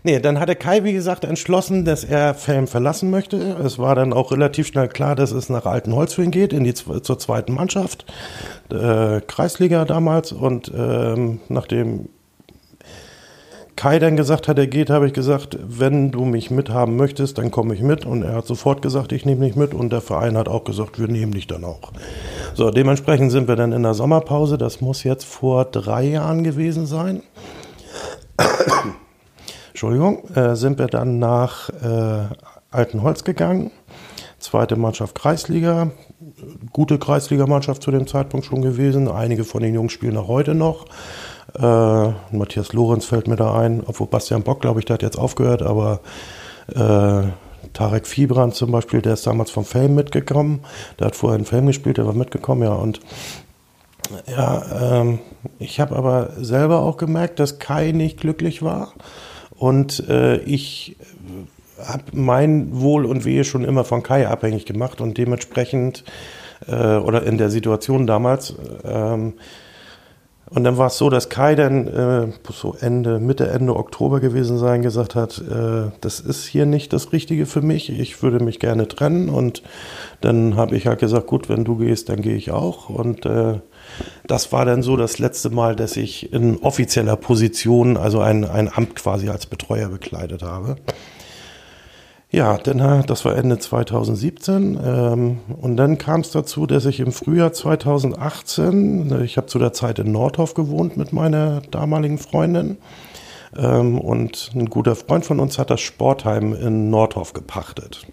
Nee, 0.01 0.19
dann 0.19 0.39
hatte 0.39 0.55
Kai, 0.55 0.83
wie 0.83 0.93
gesagt, 0.93 1.23
entschlossen, 1.23 1.85
dass 1.85 2.03
er 2.03 2.33
Felm 2.33 2.67
verlassen 2.67 3.11
möchte. 3.11 3.37
Es 3.63 3.77
war 3.77 3.95
dann 3.95 4.13
auch 4.13 4.31
relativ 4.31 4.67
schnell 4.67 4.87
klar, 4.87 5.15
dass 5.15 5.31
es 5.31 5.49
nach 5.49 5.65
Altenholz 5.65 6.13
für 6.13 6.23
ihn 6.23 6.31
geht, 6.31 6.53
in 6.53 6.63
die, 6.63 6.73
zur 6.73 7.19
zweiten 7.19 7.53
Mannschaft, 7.53 8.05
äh, 8.71 9.21
Kreisliga 9.21 9.85
damals. 9.85 10.31
Und 10.31 10.71
ähm, 10.75 11.39
nachdem 11.49 12.09
Kai 13.75 13.99
dann 13.99 14.15
gesagt 14.15 14.47
hat, 14.47 14.57
er 14.59 14.67
geht, 14.67 14.89
habe 14.89 15.07
ich 15.07 15.13
gesagt, 15.13 15.57
wenn 15.61 16.11
du 16.11 16.25
mich 16.25 16.51
mithaben 16.51 16.95
möchtest, 16.95 17.37
dann 17.37 17.51
komme 17.51 17.73
ich 17.73 17.81
mit. 17.81 18.05
Und 18.05 18.23
er 18.23 18.35
hat 18.35 18.45
sofort 18.45 18.81
gesagt, 18.81 19.11
ich 19.11 19.25
nehme 19.25 19.45
dich 19.45 19.55
mit. 19.55 19.73
Und 19.73 19.91
der 19.91 20.01
Verein 20.01 20.37
hat 20.37 20.47
auch 20.47 20.63
gesagt, 20.63 20.99
wir 20.99 21.07
nehmen 21.07 21.31
dich 21.31 21.47
dann 21.47 21.63
auch. 21.63 21.91
So, 22.53 22.69
dementsprechend 22.69 23.31
sind 23.31 23.47
wir 23.47 23.55
dann 23.55 23.71
in 23.71 23.83
der 23.83 23.93
Sommerpause. 23.93 24.57
Das 24.57 24.79
muss 24.79 25.03
jetzt 25.03 25.25
vor 25.25 25.65
drei 25.65 26.03
Jahren 26.03 26.43
gewesen 26.43 26.85
sein. 26.85 27.23
Entschuldigung, 29.83 30.23
äh, 30.33 30.55
sind 30.55 30.79
wir 30.79 30.87
dann 30.87 31.19
nach 31.19 31.67
äh, 31.69 32.33
Altenholz 32.71 33.25
gegangen. 33.25 33.69
Zweite 34.39 34.77
Mannschaft 34.77 35.13
Kreisliga. 35.13 35.91
Gute 36.71 36.97
Kreisligamannschaft 36.97 37.83
zu 37.83 37.91
dem 37.91 38.07
Zeitpunkt 38.07 38.45
schon 38.45 38.61
gewesen. 38.61 39.09
Einige 39.09 39.43
von 39.43 39.61
den 39.61 39.73
Jungs 39.73 39.91
spielen 39.91 40.15
auch 40.15 40.29
heute 40.29 40.55
noch. 40.55 40.85
Äh, 41.59 41.61
Matthias 42.31 42.71
Lorenz 42.71 43.03
fällt 43.03 43.27
mir 43.27 43.35
da 43.35 43.59
ein, 43.59 43.83
obwohl 43.85 44.07
Bastian 44.07 44.43
Bock, 44.43 44.61
glaube 44.61 44.79
ich, 44.79 44.85
der 44.85 44.93
hat 44.93 45.01
jetzt 45.01 45.19
aufgehört, 45.19 45.61
aber 45.61 45.99
äh, 46.73 47.23
Tarek 47.73 48.07
Fiebrand 48.07 48.55
zum 48.55 48.71
Beispiel, 48.71 49.01
der 49.01 49.15
ist 49.15 49.27
damals 49.27 49.51
vom 49.51 49.65
Fame 49.65 49.95
mitgekommen. 49.95 50.61
Der 50.97 51.07
hat 51.07 51.17
vorher 51.17 51.37
in 51.37 51.43
Fame 51.43 51.67
gespielt, 51.67 51.97
der 51.97 52.05
war 52.05 52.13
mitgekommen, 52.13 52.63
ja. 52.63 52.73
Und 52.73 53.01
ja, 54.27 55.01
ähm, 55.01 55.19
ich 55.59 55.81
habe 55.81 55.93
aber 55.93 56.29
selber 56.37 56.79
auch 56.79 56.95
gemerkt, 56.95 57.41
dass 57.41 57.59
Kai 57.59 57.91
nicht 57.91 58.21
glücklich 58.21 58.61
war. 58.61 58.93
Und 59.63 60.09
äh, 60.09 60.39
ich 60.39 60.97
habe 61.81 62.03
mein 62.11 62.81
Wohl 62.81 63.05
und 63.05 63.23
Wehe 63.23 63.45
schon 63.45 63.63
immer 63.63 63.85
von 63.85 64.03
Kai 64.03 64.27
abhängig 64.27 64.65
gemacht 64.65 64.99
und 64.99 65.17
dementsprechend 65.17 66.03
äh, 66.67 66.97
oder 66.97 67.23
in 67.23 67.37
der 67.37 67.49
Situation 67.49 68.05
damals. 68.05 68.55
Ähm, 68.83 69.35
und 70.49 70.65
dann 70.65 70.77
war 70.77 70.87
es 70.87 70.97
so, 70.97 71.09
dass 71.09 71.29
Kai 71.29 71.55
dann 71.55 71.87
äh, 71.87 72.27
so 72.51 72.75
Ende, 72.77 73.19
Mitte, 73.19 73.47
Ende 73.47 73.77
Oktober 73.77 74.19
gewesen 74.19 74.57
sein, 74.57 74.81
gesagt 74.81 75.15
hat, 75.15 75.39
äh, 75.39 75.91
das 76.01 76.19
ist 76.19 76.45
hier 76.45 76.65
nicht 76.65 76.91
das 76.91 77.13
Richtige 77.13 77.45
für 77.45 77.61
mich, 77.61 77.89
ich 77.89 78.21
würde 78.21 78.43
mich 78.43 78.59
gerne 78.59 78.89
trennen. 78.89 79.29
Und 79.29 79.63
dann 80.19 80.57
habe 80.57 80.75
ich 80.75 80.87
halt 80.87 80.99
gesagt, 80.99 81.27
gut, 81.27 81.47
wenn 81.47 81.63
du 81.63 81.77
gehst, 81.77 82.09
dann 82.09 82.21
gehe 82.21 82.35
ich 82.35 82.51
auch. 82.51 82.89
Und 82.89 83.25
äh, 83.25 83.61
das 84.27 84.51
war 84.51 84.65
dann 84.65 84.81
so 84.81 84.95
das 84.97 85.19
letzte 85.19 85.49
Mal, 85.49 85.75
dass 85.75 85.97
ich 85.97 86.31
in 86.33 86.57
offizieller 86.57 87.15
Position, 87.15 87.97
also 87.97 88.19
ein, 88.19 88.45
ein 88.45 88.71
Amt 88.73 88.95
quasi 88.95 89.29
als 89.29 89.45
Betreuer 89.45 89.89
bekleidet 89.89 90.43
habe. 90.43 90.75
Ja, 92.33 92.57
dann, 92.57 92.79
äh, 92.79 93.05
das 93.05 93.25
war 93.25 93.35
Ende 93.35 93.59
2017 93.59 94.79
ähm, 94.83 95.39
und 95.61 95.77
dann 95.77 95.99
kam 95.99 96.21
es 96.21 96.31
dazu, 96.31 96.65
dass 96.65 96.85
ich 96.85 96.99
im 96.99 97.11
Frühjahr 97.11 97.53
2018, 97.53 99.11
äh, 99.11 99.23
ich 99.23 99.37
habe 99.37 99.45
zu 99.45 99.59
der 99.59 99.71
Zeit 99.71 99.99
in 99.99 100.11
Nordhof 100.11 100.55
gewohnt 100.55 100.97
mit 100.97 101.13
meiner 101.13 101.61
damaligen 101.69 102.17
Freundin 102.17 102.77
ähm, 103.55 103.99
und 103.99 104.49
ein 104.55 104.65
guter 104.65 104.95
Freund 104.95 105.25
von 105.25 105.39
uns 105.39 105.59
hat 105.59 105.69
das 105.69 105.81
Sportheim 105.81 106.53
in 106.53 106.89
Nordhof 106.89 107.33
gepachtet. 107.33 108.07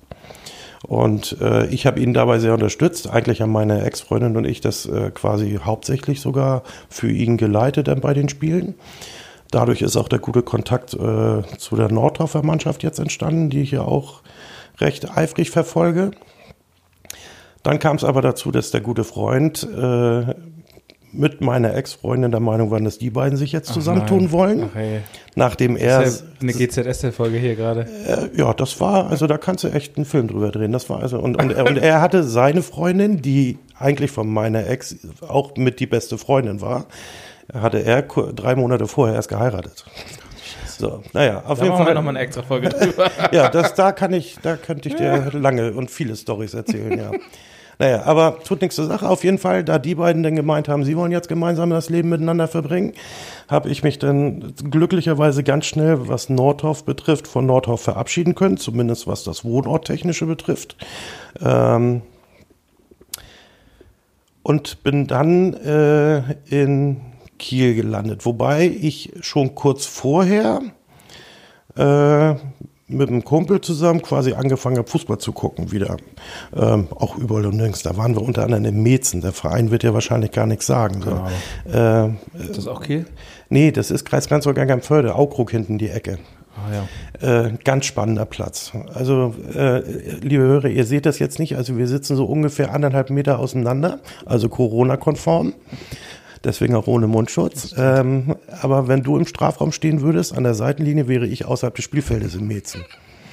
Und 0.87 1.37
äh, 1.41 1.67
ich 1.67 1.87
habe 1.87 2.01
ihn 2.01 2.15
dabei 2.15 2.39
sehr 2.39 2.55
unterstützt. 2.55 3.09
Eigentlich 3.09 3.43
haben 3.43 3.53
meine 3.53 3.83
Ex-Freundin 3.83 4.37
und 4.37 4.47
ich 4.47 4.61
das 4.61 4.87
äh, 4.87 5.11
quasi 5.11 5.61
hauptsächlich 5.63 6.21
sogar 6.21 6.63
für 6.89 7.11
ihn 7.11 7.37
geleitet 7.37 7.89
dann 7.89 8.01
bei 8.01 8.15
den 8.15 8.29
Spielen. 8.29 8.75
Dadurch 9.51 9.83
ist 9.83 9.97
auch 9.97 10.09
der 10.09 10.21
gute 10.21 10.43
Kontakt 10.43 10.95
äh, 10.95 11.43
zu 11.59 11.77
der 11.77 11.91
Nordhofer 11.91 12.43
Mannschaft 12.43 12.83
jetzt 12.83 12.99
entstanden, 12.99 13.51
die 13.51 13.63
ich 13.63 13.73
ja 13.73 13.83
auch 13.83 14.23
recht 14.79 15.17
eifrig 15.17 15.51
verfolge. 15.51 16.13
Dann 17.63 17.79
kam 17.79 17.97
es 17.97 18.05
aber 18.05 18.23
dazu, 18.23 18.51
dass 18.51 18.71
der 18.71 18.81
gute 18.81 19.05
Freund 19.05 19.65
äh, 19.65 20.35
mit 21.13 21.41
meiner 21.41 21.75
Ex-Freundin 21.75 22.31
der 22.31 22.41
Meinung 22.41 22.71
waren, 22.71 22.85
dass 22.85 22.99
die 22.99 23.11
beiden 23.11 23.37
sich 23.37 23.53
jetzt 23.53 23.73
zusammentun 23.73 24.27
Ach 24.29 24.33
wollen. 24.33 24.65
Ach, 24.71 24.75
hey. 24.75 25.01
Nachdem 25.35 25.77
er. 25.77 26.01
Das 26.01 26.09
ist 26.09 26.21
ja 26.21 26.29
eine 26.41 26.53
GZS-Folge 26.53 27.39
hier 27.39 27.57
gerade. 27.57 27.87
Äh, 28.07 28.39
ja, 28.39 28.53
das 28.55 28.81
war, 28.81 29.11
also 29.11 29.27
da 29.27 29.39
kannst 29.39 29.65
du 29.65 29.69
echt 29.69 29.97
einen 29.97 30.07
Film 30.07 30.29
drüber 30.29 30.51
drehen. 30.51 30.73
Das 30.73 30.89
war 30.91 31.01
also, 31.01 31.19
und, 31.19 31.41
und, 31.41 31.53
er, 31.53 31.67
und 31.67 31.79
er 31.79 32.01
hatte 32.01 32.23
seine 32.23 32.63
Freundin, 32.63 33.23
die 33.23 33.59
eigentlich 33.79 34.11
von 34.11 34.29
meiner 34.29 34.67
Ex 34.67 34.97
auch 35.27 35.57
mit 35.57 35.81
die 35.81 35.87
beste 35.87 36.19
Freundin 36.19 36.61
war, 36.61 36.87
hatte 37.53 37.85
er 37.85 38.03
drei 38.03 38.55
Monate 38.55 38.87
vorher 38.87 39.17
erst 39.17 39.29
geheiratet. 39.29 39.85
So, 40.81 41.03
naja, 41.13 41.43
auf 41.47 41.59
da 41.59 41.65
jeden 41.65 41.77
Fall. 41.77 41.95
nochmal 41.95 42.17
eine 42.17 42.25
extra 42.25 42.43
Folge 42.43 42.71
drüber. 42.71 43.11
ja, 43.33 43.51
das, 43.51 43.75
da 43.75 43.93
kann 43.93 44.15
ich, 44.15 44.39
da 44.43 44.57
könnte 44.57 44.89
ich 44.89 44.97
dir 44.97 45.31
lange 45.33 45.73
und 45.73 45.91
viele 45.91 46.17
Stories 46.17 46.55
erzählen, 46.55 46.99
ja. 46.99 47.11
Naja, 47.81 48.03
aber 48.05 48.41
tut 48.45 48.61
nichts 48.61 48.77
zur 48.77 48.85
Sache. 48.85 49.09
Auf 49.09 49.25
jeden 49.25 49.39
Fall, 49.39 49.65
da 49.65 49.79
die 49.79 49.95
beiden 49.95 50.23
dann 50.23 50.37
gemeint 50.37 50.69
haben, 50.69 50.85
sie 50.85 50.99
wollen 50.99 51.13
jetzt 51.13 51.31
gemeinsam 51.31 51.71
das 51.71 51.89
Leben 51.89 52.11
miteinander 52.11 52.47
verbringen, 52.47 52.93
habe 53.49 53.71
ich 53.71 53.83
mich 53.83 53.99
dann 53.99 54.53
glücklicherweise 54.71 55.43
ganz 55.43 55.65
schnell, 55.65 56.07
was 56.07 56.29
Nordhof 56.29 56.85
betrifft, 56.85 57.27
von 57.27 57.47
Nordhof 57.47 57.81
verabschieden 57.81 58.35
können, 58.35 58.59
zumindest 58.59 59.07
was 59.07 59.25
das 59.25 59.47
Wohnorttechnische 59.47 60.27
betrifft. 60.27 60.77
Ähm, 61.41 62.03
und 64.43 64.83
bin 64.83 65.07
dann 65.07 65.55
äh, 65.55 66.35
in 66.51 67.01
Kiel 67.39 67.75
gelandet. 67.75 68.27
Wobei 68.27 68.67
ich 68.67 69.15
schon 69.23 69.55
kurz 69.55 69.87
vorher 69.87 70.61
äh, 71.77 72.35
mit 72.91 73.09
einem 73.09 73.25
Kumpel 73.25 73.61
zusammen 73.61 74.03
quasi 74.03 74.33
angefangen 74.33 74.79
habe, 74.79 74.89
Fußball 74.89 75.19
zu 75.19 75.33
gucken 75.33 75.73
wieder. 75.73 75.97
Ähm, 76.55 76.89
auch 76.95 77.17
überall 77.17 77.47
und 77.47 77.57
nirgends. 77.57 77.83
Da 77.83 77.97
waren 77.97 78.15
wir 78.15 78.23
unter 78.23 78.45
anderem 78.45 78.65
in 78.65 78.83
Metzen. 78.83 79.21
Der 79.21 79.33
Verein 79.33 79.71
wird 79.71 79.83
ja 79.83 79.95
wahrscheinlich 79.95 80.33
gar 80.33 80.47
nichts 80.47 80.67
sagen. 80.67 81.03
So. 81.03 81.11
Genau. 81.11 82.07
Äh, 82.07 82.43
ist 82.43 82.57
das 82.57 82.67
auch 82.67 82.83
Kiel? 82.83 83.07
Nee, 83.49 83.73
das 83.73 83.91
ist 83.91 84.05
Kreis 84.05 84.29
Ganzurgang-Förde, 84.29 85.15
Aukrug 85.15 85.51
hinten 85.51 85.79
die 85.79 85.89
Ecke. 85.89 86.19
Ah, 86.57 86.87
ja. 87.23 87.45
Äh, 87.47 87.53
ganz 87.65 87.87
spannender 87.87 88.27
Platz. 88.27 88.73
Also, 88.93 89.35
äh, 89.55 89.81
liebe 90.21 90.43
Hörer, 90.43 90.69
ihr 90.69 90.85
seht 90.85 91.07
das 91.07 91.19
jetzt 91.19 91.39
nicht. 91.39 91.57
Also 91.57 91.77
wir 91.79 91.87
sitzen 91.87 92.17
so 92.17 92.25
ungefähr 92.25 92.75
anderthalb 92.75 93.11
Meter 93.11 93.39
auseinander, 93.39 94.01
also 94.27 94.49
Corona-konform. 94.49 95.55
Deswegen 96.43 96.75
auch 96.75 96.87
ohne 96.87 97.07
Mundschutz. 97.07 97.75
Ähm, 97.77 98.37
aber 98.63 98.89
wenn 98.89 99.03
du 99.03 99.17
im 99.17 99.27
Strafraum 99.27 99.73
stehen 99.73 100.01
würdest, 100.01 100.35
an 100.35 100.45
der 100.45 100.55
Seitenlinie 100.55 101.07
wäre 101.07 101.27
ich 101.27 101.45
außerhalb 101.45 101.75
des 101.75 101.85
Spielfeldes 101.85 102.35
im 102.35 102.47
Mäzen. 102.47 102.85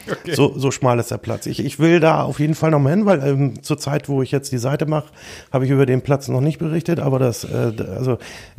Okay. 0.17 0.35
So, 0.35 0.57
so 0.57 0.71
schmal 0.71 0.99
ist 0.99 1.11
der 1.11 1.17
Platz. 1.17 1.45
Ich, 1.45 1.63
ich 1.63 1.79
will 1.79 1.99
da 1.99 2.23
auf 2.23 2.39
jeden 2.39 2.55
Fall 2.55 2.71
noch 2.71 2.79
mal 2.79 2.89
hin, 2.89 3.05
weil 3.05 3.25
ähm, 3.25 3.63
zur 3.63 3.77
Zeit, 3.77 4.09
wo 4.09 4.21
ich 4.21 4.31
jetzt 4.31 4.51
die 4.51 4.57
Seite 4.57 4.85
mache, 4.85 5.07
habe 5.51 5.65
ich 5.65 5.71
über 5.71 5.85
den 5.85 6.01
Platz 6.01 6.27
noch 6.27 6.41
nicht 6.41 6.57
berichtet, 6.59 6.99
aber 6.99 7.19
das, 7.19 7.43
äh, 7.43 7.73
also, 7.95 8.17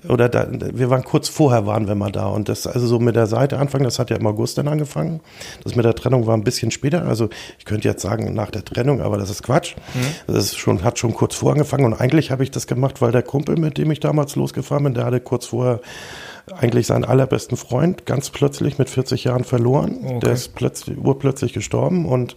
oder 0.08 0.28
da, 0.28 0.46
wir 0.50 0.90
waren 0.90 1.04
kurz 1.04 1.28
vorher, 1.28 1.66
waren 1.66 1.88
wir 1.88 1.94
mal 1.94 2.12
da 2.12 2.26
und 2.26 2.48
das, 2.48 2.66
also 2.66 2.86
so 2.86 2.98
mit 2.98 3.16
der 3.16 3.26
Seite 3.26 3.58
anfangen, 3.58 3.84
das 3.84 3.98
hat 3.98 4.10
ja 4.10 4.16
im 4.16 4.26
August 4.26 4.58
dann 4.58 4.68
angefangen. 4.68 5.20
Das 5.64 5.74
mit 5.74 5.84
der 5.84 5.94
Trennung 5.94 6.26
war 6.26 6.36
ein 6.36 6.44
bisschen 6.44 6.70
später, 6.70 7.06
also 7.06 7.28
ich 7.58 7.64
könnte 7.64 7.88
jetzt 7.88 8.02
sagen 8.02 8.34
nach 8.34 8.50
der 8.50 8.64
Trennung, 8.64 9.00
aber 9.00 9.18
das 9.18 9.30
ist 9.30 9.42
Quatsch. 9.42 9.74
Mhm. 9.94 10.34
Das 10.34 10.44
ist 10.44 10.58
schon, 10.58 10.84
hat 10.84 10.98
schon 10.98 11.14
kurz 11.14 11.34
vor 11.34 11.52
angefangen 11.52 11.84
und 11.84 11.94
eigentlich 11.94 12.30
habe 12.30 12.42
ich 12.42 12.50
das 12.50 12.66
gemacht, 12.66 13.00
weil 13.00 13.12
der 13.12 13.22
Kumpel, 13.22 13.56
mit 13.56 13.78
dem 13.78 13.90
ich 13.90 14.00
damals 14.00 14.36
losgefahren 14.36 14.84
bin, 14.84 14.94
der 14.94 15.06
hatte 15.06 15.20
kurz 15.20 15.46
vorher 15.46 15.80
eigentlich 16.52 16.86
seinen 16.86 17.04
allerbesten 17.04 17.56
Freund 17.56 18.06
ganz 18.06 18.30
plötzlich 18.30 18.78
mit 18.78 18.88
40 18.88 19.24
Jahren 19.24 19.44
verloren. 19.44 19.98
Okay. 20.04 20.18
Der 20.20 20.32
ist 20.32 20.54
plötzlich, 20.54 20.98
urplötzlich 20.98 21.52
gestorben 21.52 22.06
und 22.06 22.36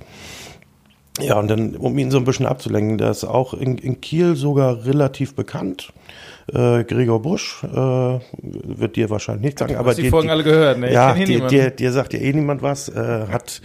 ja, 1.19 1.37
und 1.37 1.49
dann, 1.49 1.75
um 1.75 1.97
ihn 1.97 2.09
so 2.09 2.17
ein 2.17 2.23
bisschen 2.23 2.45
abzulenken, 2.45 2.97
der 2.97 3.11
ist 3.11 3.25
auch 3.25 3.53
in, 3.53 3.77
in 3.77 3.99
Kiel 3.99 4.35
sogar 4.35 4.85
relativ 4.85 5.35
bekannt. 5.35 5.91
Äh, 6.51 6.85
Gregor 6.85 7.21
Busch, 7.21 7.63
äh, 7.63 8.19
wird 8.41 8.95
dir 8.95 9.09
wahrscheinlich 9.09 9.43
nichts 9.43 9.59
sagen, 9.59 9.75
aber 9.75 9.93
die 9.93 10.09
Folgen 10.09 10.29
alle 10.29 10.43
gehört, 10.43 10.79
ne? 10.79 10.91
Ja, 10.91 11.13
dir, 11.13 11.47
dir, 11.47 11.69
dir 11.69 11.91
sagt 11.91 12.13
ja 12.13 12.19
eh 12.19 12.33
niemand 12.33 12.61
was, 12.61 12.89
äh, 12.89 13.27
hat 13.29 13.61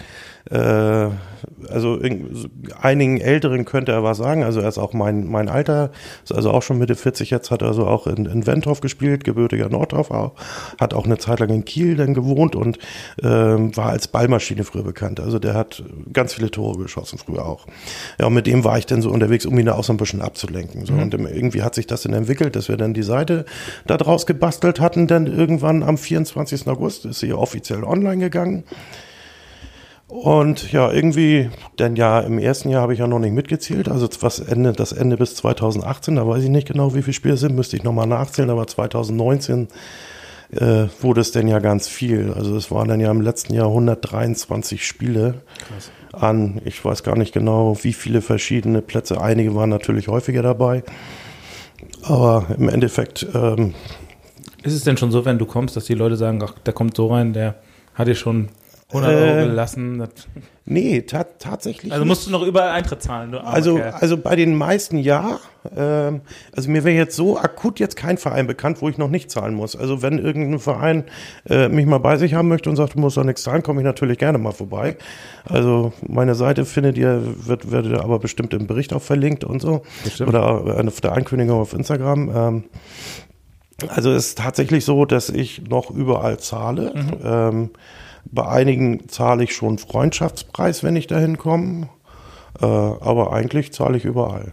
äh, 0.51 1.09
also 1.69 1.97
in, 1.97 2.49
einigen 2.81 3.21
Älteren 3.21 3.65
könnte 3.65 3.93
er 3.93 4.03
was 4.03 4.19
sagen. 4.19 4.45
Also 4.45 4.61
er 4.61 4.69
ist 4.69 4.79
auch 4.79 4.93
mein, 4.93 5.27
mein 5.27 5.49
Alter, 5.49 5.91
ist 6.25 6.35
also 6.35 6.51
auch 6.51 6.63
schon 6.63 6.79
Mitte 6.79 6.95
40 6.95 7.31
jetzt, 7.31 7.51
hat 7.51 7.63
also 7.63 7.87
auch 7.87 8.07
in, 8.07 8.27
in 8.27 8.47
Wentorf 8.47 8.81
gespielt, 8.81 9.25
gebürtiger 9.25 9.69
Nordorf 9.69 10.11
auch, 10.11 10.33
hat 10.79 10.95
auch 10.95 11.05
eine 11.05 11.19
Zeit 11.19 11.41
lang 11.41 11.51
in 11.51 11.65
Kiel 11.65 11.97
dann 11.97 12.15
gewohnt 12.15 12.57
und 12.57 12.79
äh, 13.23 13.27
war 13.27 13.91
als 13.91 14.09
Ballmaschine 14.09 14.65
früher 14.65 14.83
bekannt. 14.83 15.21
Also 15.21 15.39
der 15.39 15.55
hat 15.55 15.83
ganz 16.13 16.35
viele 16.35 16.51
Tore 16.51 16.79
geschossen 16.83 17.19
früher 17.19 17.45
auch. 17.45 17.67
Ja, 18.21 18.27
und 18.27 18.35
mit 18.35 18.47
dem 18.47 18.65
war 18.65 18.79
ich 18.79 18.87
dann 18.87 19.03
so 19.03 19.11
unterwegs, 19.11 19.47
um 19.47 19.59
ihn 19.59 19.67
da 19.67 19.75
auch 19.75 19.85
so 19.85 19.93
ein 19.93 19.99
bisschen 19.99 20.23
abzulenken. 20.23 20.87
So. 20.87 20.95
Mhm. 20.95 21.03
Und 21.03 21.15
irgendwie 21.15 21.63
hat 21.63 21.75
sich 21.75 21.87
das 21.87 22.03
dann 22.03 22.13
entwickelt, 22.13 22.57
dass 22.57 22.69
wir 22.69 22.77
dann 22.77 22.95
die 22.95 23.03
Seite 23.03 23.45
da 23.87 23.97
draus 23.97 24.27
gebastelt 24.27 24.81
hatten. 24.81 25.07
Dann 25.07 25.27
irgendwann 25.27 25.83
am 25.83 25.99
24. 25.99 26.67
August 26.69 27.05
ist 27.05 27.21
sie 27.21 27.33
offiziell 27.33 27.85
online 27.85 28.19
gegangen. 28.19 28.65
Und 30.09 30.71
ja, 30.71 30.93
irgendwie, 30.93 31.51
denn 31.81 31.97
ja, 31.97 32.21
im 32.21 32.39
ersten 32.39 32.69
Jahr 32.71 32.83
habe 32.83 32.93
ich 32.93 33.01
ja 33.01 33.09
noch 33.09 33.19
nicht 33.19 33.33
mitgezählt, 33.33 33.89
also 33.89 34.09
was 34.21 34.39
Ende, 34.39 34.73
das 34.73 34.93
Ende 34.93 35.17
bis 35.17 35.35
2018, 35.35 36.15
da 36.15 36.27
weiß 36.27 36.45
ich 36.45 36.51
nicht 36.51 36.69
genau, 36.69 36.95
wie 36.95 37.03
viele 37.03 37.15
Spiele 37.15 37.37
sind, 37.37 37.57
müsste 37.57 37.77
ich 37.77 37.83
nochmal 37.83 38.07
nachzählen, 38.07 38.51
aber 38.51 38.69
2019 38.69 39.67
äh, 40.53 40.87
wurde 41.01 41.21
es 41.21 41.33
denn 41.33 41.49
ja 41.49 41.59
ganz 41.59 41.89
viel. 41.89 42.33
Also 42.33 42.57
es 42.57 42.71
waren 42.71 42.87
dann 42.87 43.01
ja 43.01 43.11
im 43.11 43.21
letzten 43.21 43.53
Jahr 43.53 43.67
123 43.67 44.87
Spiele 44.87 45.43
Krass. 45.67 45.91
an, 46.13 46.61
ich 46.65 46.85
weiß 46.85 47.03
gar 47.03 47.17
nicht 47.17 47.35
genau, 47.35 47.77
wie 47.83 47.93
viele 47.93 48.23
verschiedene 48.23 48.83
Plätze. 48.83 49.21
Einige 49.21 49.57
waren 49.57 49.71
natürlich 49.71 50.07
häufiger 50.07 50.43
dabei. 50.43 50.85
Aber 52.03 52.47
im 52.57 52.69
Endeffekt. 52.69 53.27
Ähm, 53.35 53.75
ist 54.63 54.75
es 54.75 54.85
denn 54.85 54.97
schon 54.97 55.11
so, 55.11 55.25
wenn 55.25 55.39
du 55.39 55.47
kommst, 55.47 55.77
dass 55.77 55.85
die 55.85 55.95
Leute 55.95 56.17
sagen, 56.17 56.41
ach, 56.43 56.55
der 56.61 56.73
kommt 56.73 56.97
so 56.97 57.09
rein, 57.09 57.33
der 57.33 57.57
hat 57.95 58.09
dir 58.09 58.15
schon 58.15 58.49
100 58.89 59.13
Euro 59.13 59.41
äh, 59.41 59.47
gelassen. 59.47 59.99
Das 59.99 60.11
nee, 60.65 61.03
ta 61.03 61.25
tatsächlich. 61.25 61.93
Also 61.93 62.05
musst 62.05 62.27
du 62.27 62.31
noch 62.31 62.43
überall 62.43 62.71
Eintritt 62.71 63.03
zahlen. 63.03 63.35
Also, 63.35 63.81
also 63.81 64.17
bei 64.17 64.37
den 64.37 64.55
meisten 64.55 64.99
ja. 64.99 65.41
Ähm, 65.77 66.21
also 66.55 66.71
mir 66.71 66.85
wäre 66.85 66.97
jetzt 66.97 67.17
so 67.17 67.37
akut 67.37 67.81
jetzt 67.81 67.97
kein 67.97 68.17
Verein 68.17 68.47
bekannt, 68.47 68.81
wo 68.83 68.89
ich 68.89 68.97
noch 68.97 69.11
nicht 69.11 69.29
zahlen 69.29 69.55
muss. 69.55 69.75
Also 69.75 70.03
wenn 70.03 70.19
irgendein 70.19 70.61
Verein 70.61 71.05
äh, 71.49 71.69
mich 71.69 71.85
mal 71.87 71.99
bei 71.99 72.17
sich 72.17 72.35
haben 72.35 72.47
möchte 72.47 72.71
und 72.71 72.77
sagt, 72.77 72.95
du 72.95 73.01
musst 73.01 73.17
doch 73.17 73.25
nichts 73.25 73.43
zahlen, 73.43 73.65
komme 73.65 73.81
ich 73.81 73.85
natürlich 73.85 74.19
gerne 74.19 74.39
mal 74.39 74.53
vorbei. 74.53 74.97
Also 75.45 75.93
meine 76.07 76.37
Seite 76.37 76.65
findet 76.65 76.97
ihr, 76.97 77.23
wird, 77.45 77.73
wird 77.73 77.93
aber 77.93 78.21
bestimmt 78.21 78.55
im 78.55 78.69
Bericht 78.69 78.93
auch 78.93 79.03
verlinkt 79.03 79.43
und 79.43 79.61
so. 79.61 79.83
Bestimmt. 80.05 80.29
Oder 80.29 80.87
auf 80.87 81.01
der 81.01 81.13
Ankündigung 81.13 81.61
auf 81.61 81.73
Instagram. 81.73 82.31
Ähm, 82.37 82.65
also 83.89 84.13
es 84.13 84.29
ist 84.29 84.39
tatsächlich 84.39 84.85
so, 84.85 85.05
dass 85.05 85.29
ich 85.29 85.69
noch 85.69 85.91
überall 85.91 86.39
zahle. 86.39 86.93
Mhm. 86.95 87.13
Ähm, 87.25 87.71
bei 88.33 88.47
einigen 88.47 89.09
zahle 89.09 89.45
ich 89.45 89.55
schon 89.55 89.79
Freundschaftspreis, 89.79 90.83
wenn 90.83 90.97
ich 90.97 91.07
dahin 91.07 91.39
komme. 91.39 91.89
Äh, 92.61 92.65
aber 92.65 93.33
eigentlich 93.33 93.73
zahle 93.73 93.97
ich 93.97 94.05
überall. 94.05 94.53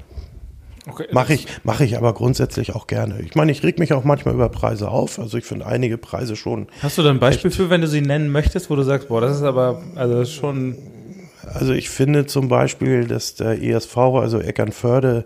Okay, 0.86 1.08
mache 1.12 1.34
ich, 1.34 1.48
mache 1.64 1.86
ich 1.86 1.98
aber 1.98 2.14
grundsätzlich 2.14 2.76
auch 2.76 2.88
gerne. 2.88 3.22
Ich 3.22 3.36
meine, 3.36 3.54
ich 3.54 3.64
reg 3.64 3.80
mich 3.80 3.94
auch 3.94 4.04
manchmal 4.04 4.34
über 4.34 4.50
Preise 4.50 4.90
auf. 4.90 5.18
Also 5.18 5.38
ich 5.38 5.46
finde 5.46 5.66
einige 5.66 5.98
Preise 5.98 6.36
schon. 6.36 6.68
Hast 6.82 6.98
du 6.98 7.04
da 7.04 7.10
ein 7.10 7.20
Beispiel 7.20 7.52
für, 7.52 7.70
wenn 7.70 7.80
du 7.80 7.88
sie 7.88 8.02
nennen 8.02 8.30
möchtest, 8.30 8.70
wo 8.70 8.76
du 8.76 8.84
sagst, 8.84 9.08
boah, 9.08 9.22
das 9.22 9.38
ist 9.38 9.44
aber, 9.44 9.82
also 9.96 10.26
schon. 10.26 10.78
Also 11.54 11.74
ich 11.74 11.90
finde 11.90 12.26
zum 12.26 12.50
Beispiel, 12.50 13.08
dass 13.08 13.36
der 13.36 13.62
ESV, 13.62 13.98
also 13.98 14.40
Eckernförde, 14.40 15.26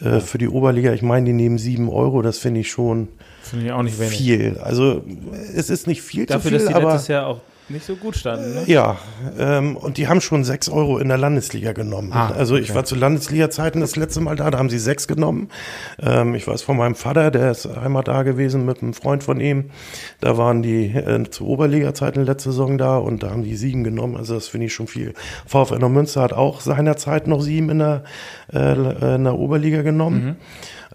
äh, 0.00 0.20
für 0.20 0.36
die 0.38 0.48
Oberliga, 0.48 0.92
ich 0.92 1.02
meine, 1.02 1.26
die 1.26 1.32
nehmen 1.32 1.56
sieben 1.56 1.88
Euro, 1.88 2.20
das 2.20 2.38
finde 2.38 2.60
ich 2.60 2.70
schon 2.70 3.08
finde 3.48 3.66
ich 3.66 3.72
auch 3.72 3.82
nicht 3.82 3.98
wenig. 3.98 4.16
viel. 4.16 4.58
Also 4.62 5.02
es 5.54 5.70
ist 5.70 5.86
nicht 5.86 6.02
viel 6.02 6.26
Dafür, 6.26 6.42
zu 6.42 6.48
viel, 6.48 6.58
dass 6.58 6.68
die 6.68 6.74
aber 6.74 6.92
letztes 6.92 7.08
Jahr 7.08 7.26
auch 7.26 7.40
nicht 7.70 7.84
so 7.84 7.96
gut 7.96 8.16
standen. 8.16 8.54
Ne? 8.54 8.62
Ja, 8.66 8.98
ähm, 9.38 9.76
und 9.76 9.96
die 9.96 10.08
haben 10.08 10.20
schon 10.20 10.44
sechs 10.44 10.68
Euro 10.68 10.98
in 10.98 11.08
der 11.08 11.18
Landesliga 11.18 11.72
genommen. 11.72 12.12
Ah, 12.12 12.30
also 12.30 12.56
ich 12.56 12.74
war 12.74 12.84
zu 12.84 12.94
Landesliga-Zeiten 12.94 13.80
das 13.80 13.96
letzte 13.96 14.20
Mal 14.20 14.36
da, 14.36 14.50
da 14.50 14.58
haben 14.58 14.70
sie 14.70 14.78
sechs 14.78 15.06
genommen. 15.06 15.48
Ähm, 16.00 16.34
ich 16.34 16.46
weiß 16.46 16.62
von 16.62 16.76
meinem 16.76 16.94
Vater, 16.94 17.30
der 17.30 17.50
ist 17.50 17.66
einmal 17.66 18.04
da 18.04 18.22
gewesen 18.22 18.64
mit 18.64 18.82
einem 18.82 18.94
Freund 18.94 19.22
von 19.22 19.40
ihm. 19.40 19.70
Da 20.20 20.36
waren 20.36 20.62
die 20.62 20.86
äh, 20.86 21.28
zu 21.30 21.46
Oberliga-Zeiten 21.46 22.24
letzte 22.24 22.50
Saison 22.50 22.78
da 22.78 22.96
und 22.98 23.22
da 23.22 23.30
haben 23.30 23.44
die 23.44 23.56
sieben 23.56 23.84
genommen. 23.84 24.16
Also 24.16 24.34
das 24.34 24.48
finde 24.48 24.66
ich 24.66 24.74
schon 24.74 24.86
viel. 24.86 25.14
VfL 25.46 25.88
Münster 25.88 26.22
hat 26.22 26.32
auch 26.32 26.60
seinerzeit 26.60 27.26
noch 27.26 27.40
sieben 27.40 27.70
in 27.70 27.78
der, 27.78 28.04
äh, 28.52 29.14
in 29.14 29.24
der 29.24 29.38
Oberliga 29.38 29.82
genommen. 29.82 30.24
Mhm. 30.24 30.36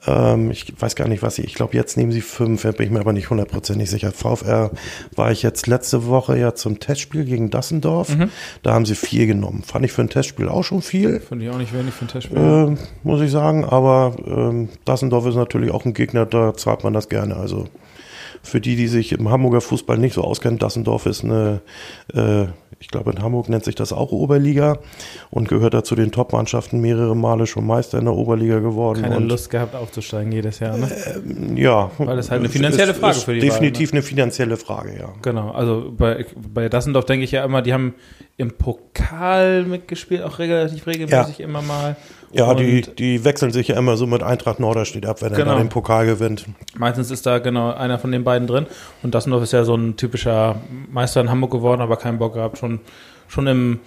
Ähm, 0.05 0.51
ich 0.51 0.73
weiß 0.77 0.95
gar 0.95 1.07
nicht, 1.07 1.23
was 1.23 1.35
sie, 1.35 1.43
ich 1.43 1.53
glaube, 1.53 1.75
jetzt 1.75 1.97
nehmen 1.97 2.11
sie 2.11 2.21
fünf, 2.21 2.63
bin 2.63 2.75
ich 2.79 2.89
mir 2.89 2.99
aber 2.99 3.13
nicht 3.13 3.29
hundertprozentig 3.29 3.89
sicher. 3.89 4.11
VfR 4.11 4.71
war 5.15 5.31
ich 5.31 5.43
jetzt 5.43 5.67
letzte 5.67 6.07
Woche 6.07 6.37
ja 6.37 6.55
zum 6.55 6.79
Testspiel 6.79 7.25
gegen 7.25 7.49
Dassendorf. 7.49 8.15
Mhm. 8.15 8.29
Da 8.61 8.73
haben 8.73 8.85
sie 8.85 8.95
vier 8.95 9.27
genommen. 9.27 9.63
Fand 9.63 9.85
ich 9.85 9.91
für 9.91 10.01
ein 10.01 10.09
Testspiel 10.09 10.49
auch 10.49 10.63
schon 10.63 10.81
viel. 10.81 11.19
Fand 11.19 11.41
ich 11.41 11.49
auch 11.49 11.57
nicht 11.57 11.73
wenig 11.73 11.93
für 11.93 12.05
ein 12.05 12.09
Testspiel. 12.09 12.37
Äh, 12.37 12.75
muss 13.03 13.21
ich 13.21 13.31
sagen, 13.31 13.65
aber 13.65 14.15
ähm, 14.25 14.69
Dassendorf 14.85 15.25
ist 15.25 15.35
natürlich 15.35 15.71
auch 15.71 15.85
ein 15.85 15.93
Gegner, 15.93 16.25
da 16.25 16.53
zahlt 16.53 16.83
man 16.83 16.93
das 16.93 17.09
gerne. 17.09 17.37
Also 17.37 17.67
für 18.41 18.59
die, 18.59 18.75
die 18.75 18.87
sich 18.87 19.13
im 19.13 19.29
Hamburger 19.29 19.61
Fußball 19.61 19.97
nicht 19.97 20.13
so 20.13 20.21
auskennen, 20.21 20.59
Dassendorf 20.59 21.05
ist 21.05 21.23
eine, 21.23 21.61
äh, 22.13 22.47
ich 22.83 22.89
glaube 22.89 23.11
in 23.11 23.23
Hamburg 23.23 23.47
nennt 23.47 23.63
sich 23.63 23.75
das 23.75 23.93
auch 23.93 24.11
Oberliga 24.11 24.77
und 25.29 25.47
gehört 25.47 25.73
da 25.73 25.85
zu 25.85 25.95
den 25.95 26.11
Top-Mannschaften 26.11 26.81
mehrere 26.81 27.15
Male 27.15 27.47
schon 27.47 27.65
Meister 27.65 27.97
in 27.97 28.05
der 28.05 28.13
Oberliga 28.13 28.59
geworden. 28.59 29.03
Keine 29.03 29.15
und, 29.15 29.29
Lust 29.29 29.49
gehabt 29.49 29.73
aufzusteigen 29.73 30.33
jedes 30.33 30.59
Jahr, 30.59 30.75
ne? 30.75 30.91
Äh, 30.91 31.61
ja. 31.61 31.91
Weil 31.97 32.17
das 32.17 32.29
halt 32.29 32.41
eine 32.41 32.49
finanzielle 32.49 32.91
ist, 32.91 32.99
Frage 32.99 33.15
ist 33.15 33.23
für 33.23 33.35
die 33.35 33.39
Definitiv 33.39 33.91
war, 33.91 33.95
ne? 33.95 33.99
eine 33.99 34.07
finanzielle 34.07 34.57
Frage, 34.57 34.99
ja. 34.99 35.13
Genau, 35.21 35.51
also 35.51 35.93
bei, 35.97 36.25
bei 36.53 36.67
Dassendorf 36.67 37.05
denke 37.05 37.23
ich 37.23 37.31
ja 37.31 37.45
immer, 37.45 37.61
die 37.61 37.71
haben 37.71 37.95
im 38.35 38.51
Pokal 38.51 39.63
mitgespielt, 39.63 40.21
auch 40.21 40.39
relativ 40.39 40.85
regelmäßig 40.85 41.37
ja. 41.37 41.45
immer 41.45 41.61
mal. 41.61 41.95
Ja, 42.33 42.53
die, 42.55 42.81
die 42.81 43.23
wechseln 43.23 43.51
sich 43.51 43.67
ja 43.67 43.77
immer 43.77 43.95
so 43.95 44.07
mit 44.07 44.23
Eintracht 44.23 44.59
Norderstedt 44.59 45.05
ab, 45.05 45.21
wenn 45.21 45.31
er 45.31 45.37
genau. 45.37 45.57
den 45.57 45.69
Pokal 45.69 46.05
gewinnt. 46.07 46.45
Meistens 46.75 47.11
ist 47.11 47.25
da 47.25 47.37
genau 47.37 47.71
einer 47.71 47.99
von 47.99 48.11
den 48.11 48.23
beiden 48.23 48.47
drin. 48.47 48.65
Und 49.03 49.13
Dassendorf 49.13 49.43
ist 49.43 49.53
ja 49.53 49.63
so 49.63 49.75
ein 49.75 49.97
typischer 49.97 50.55
Meister 50.91 51.21
in 51.21 51.29
Hamburg 51.29 51.51
geworden, 51.51 51.81
aber 51.81 51.97
keinen 51.97 52.17
Bock 52.17 52.33
gehabt. 52.33 52.57
Schon, 52.57 52.79
schon 53.27 53.45
im 53.45 53.79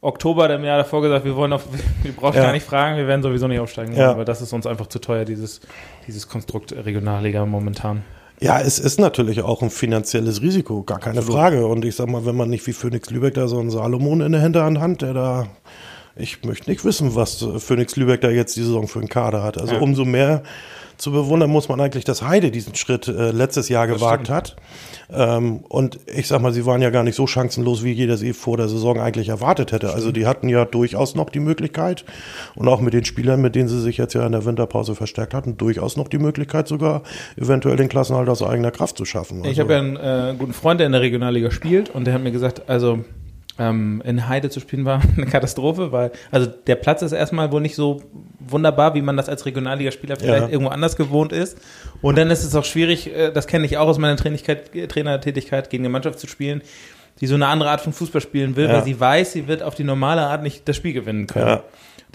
Oktober 0.00 0.48
dem 0.48 0.64
Jahr 0.64 0.78
davor 0.78 1.02
gesagt, 1.02 1.24
wir 1.24 1.36
wollen 1.36 1.52
auf, 1.52 1.64
wir 2.02 2.12
brauchen 2.12 2.36
ja. 2.36 2.44
gar 2.44 2.52
nicht 2.52 2.66
fragen, 2.66 2.96
wir 2.96 3.06
werden 3.06 3.22
sowieso 3.22 3.46
nicht 3.46 3.60
aufsteigen, 3.60 3.94
ja. 3.94 4.16
weil 4.16 4.24
das 4.24 4.40
ist 4.40 4.52
uns 4.52 4.66
einfach 4.66 4.86
zu 4.86 4.98
teuer, 4.98 5.24
dieses, 5.24 5.60
dieses 6.06 6.28
Konstrukt 6.28 6.72
Regionalliga 6.72 7.44
momentan. 7.44 8.02
Ja, 8.40 8.60
es 8.60 8.78
ist 8.78 9.00
natürlich 9.00 9.42
auch 9.42 9.62
ein 9.62 9.70
finanzielles 9.70 10.42
Risiko, 10.42 10.82
gar 10.82 10.98
keine 10.98 11.22
Frage. 11.22 11.66
Und 11.66 11.84
ich 11.84 11.96
sag 11.96 12.08
mal, 12.08 12.26
wenn 12.26 12.36
man 12.36 12.50
nicht 12.50 12.66
wie 12.66 12.72
Phoenix 12.72 13.10
Lübeck 13.10 13.34
da 13.34 13.48
so 13.48 13.58
einen 13.58 13.70
Salomon 13.70 14.20
in 14.20 14.32
der 14.32 14.42
Hinterhand 14.42 14.78
hat, 14.78 15.02
der 15.02 15.14
da 15.14 15.46
ich 16.16 16.42
möchte 16.44 16.70
nicht 16.70 16.84
wissen, 16.84 17.14
was 17.14 17.42
äh, 17.42 17.58
Phoenix 17.58 17.96
Lübeck 17.96 18.22
da 18.22 18.30
jetzt 18.30 18.56
die 18.56 18.62
Saison 18.62 18.88
für 18.88 18.98
einen 18.98 19.08
Kader 19.08 19.42
hat. 19.42 19.58
Also 19.58 19.74
ja. 19.74 19.80
umso 19.80 20.04
mehr 20.04 20.42
zu 20.96 21.12
bewundern 21.12 21.50
muss 21.50 21.68
man 21.68 21.78
eigentlich, 21.80 22.04
dass 22.04 22.22
Heide 22.22 22.50
diesen 22.50 22.74
Schritt 22.74 23.06
äh, 23.06 23.30
letztes 23.30 23.68
Jahr 23.68 23.86
gewagt 23.86 24.30
hat. 24.30 24.56
Ähm, 25.12 25.58
und 25.68 26.00
ich 26.06 26.26
sag 26.26 26.40
mal, 26.40 26.52
sie 26.52 26.64
waren 26.64 26.80
ja 26.80 26.88
gar 26.88 27.02
nicht 27.02 27.16
so 27.16 27.26
chancenlos, 27.26 27.84
wie 27.84 27.92
jeder 27.92 28.16
sie 28.16 28.32
vor 28.32 28.56
der 28.56 28.68
Saison 28.68 28.98
eigentlich 28.98 29.28
erwartet 29.28 29.72
hätte. 29.72 29.92
Also 29.92 30.10
die 30.10 30.26
hatten 30.26 30.48
ja 30.48 30.64
durchaus 30.64 31.14
noch 31.14 31.28
die 31.28 31.38
Möglichkeit 31.38 32.04
und 32.54 32.66
auch 32.66 32.80
mit 32.80 32.94
den 32.94 33.04
Spielern, 33.04 33.42
mit 33.42 33.54
denen 33.54 33.68
sie 33.68 33.80
sich 33.80 33.98
jetzt 33.98 34.14
ja 34.14 34.24
in 34.24 34.32
der 34.32 34.46
Winterpause 34.46 34.94
verstärkt 34.94 35.34
hatten, 35.34 35.58
durchaus 35.58 35.96
noch 35.96 36.08
die 36.08 36.18
Möglichkeit, 36.18 36.66
sogar 36.66 37.02
eventuell 37.36 37.76
den 37.76 37.88
Klassenhalt 37.88 38.28
aus 38.28 38.42
eigener 38.42 38.70
Kraft 38.70 38.96
zu 38.96 39.04
schaffen. 39.04 39.40
Also 39.40 39.50
ich 39.50 39.60
habe 39.60 39.74
ja 39.74 39.78
einen 39.78 39.96
äh, 39.96 40.34
guten 40.38 40.54
Freund, 40.54 40.80
der 40.80 40.86
in 40.86 40.92
der 40.92 41.02
Regionalliga 41.02 41.50
spielt 41.50 41.90
und 41.90 42.06
der 42.06 42.14
hat 42.14 42.22
mir 42.22 42.32
gesagt, 42.32 42.68
also 42.68 43.04
ähm, 43.58 44.02
in 44.04 44.28
Heide 44.28 44.50
zu 44.50 44.60
spielen 44.60 44.84
war 44.84 45.00
eine 45.16 45.26
Katastrophe, 45.26 45.92
weil 45.92 46.12
also 46.30 46.46
der 46.46 46.76
Platz 46.76 47.02
ist 47.02 47.12
erstmal 47.12 47.52
wohl 47.52 47.60
nicht 47.60 47.74
so 47.74 48.02
wunderbar, 48.38 48.94
wie 48.94 49.02
man 49.02 49.16
das 49.16 49.28
als 49.28 49.46
Regionalligaspieler 49.46 50.16
vielleicht 50.16 50.44
ja. 50.44 50.48
irgendwo 50.48 50.70
anders 50.70 50.96
gewohnt 50.96 51.32
ist. 51.32 51.58
Und 52.02 52.18
dann 52.18 52.30
ist 52.30 52.44
es 52.44 52.54
auch 52.54 52.64
schwierig, 52.64 53.14
äh, 53.14 53.32
das 53.32 53.46
kenne 53.46 53.66
ich 53.66 53.78
auch 53.78 53.88
aus 53.88 53.98
meiner 53.98 54.16
Trainertätigkeit, 54.16 55.70
gegen 55.70 55.84
eine 55.84 55.90
Mannschaft 55.90 56.18
zu 56.18 56.26
spielen, 56.26 56.62
die 57.20 57.26
so 57.26 57.34
eine 57.34 57.46
andere 57.46 57.70
Art 57.70 57.80
von 57.80 57.92
Fußball 57.92 58.20
spielen 58.20 58.56
will, 58.56 58.66
ja. 58.66 58.74
weil 58.74 58.84
sie 58.84 58.98
weiß, 58.98 59.32
sie 59.32 59.48
wird 59.48 59.62
auf 59.62 59.74
die 59.74 59.84
normale 59.84 60.22
Art 60.22 60.42
nicht 60.42 60.68
das 60.68 60.76
Spiel 60.76 60.92
gewinnen 60.92 61.26
können. 61.26 61.46
Ja. 61.46 61.62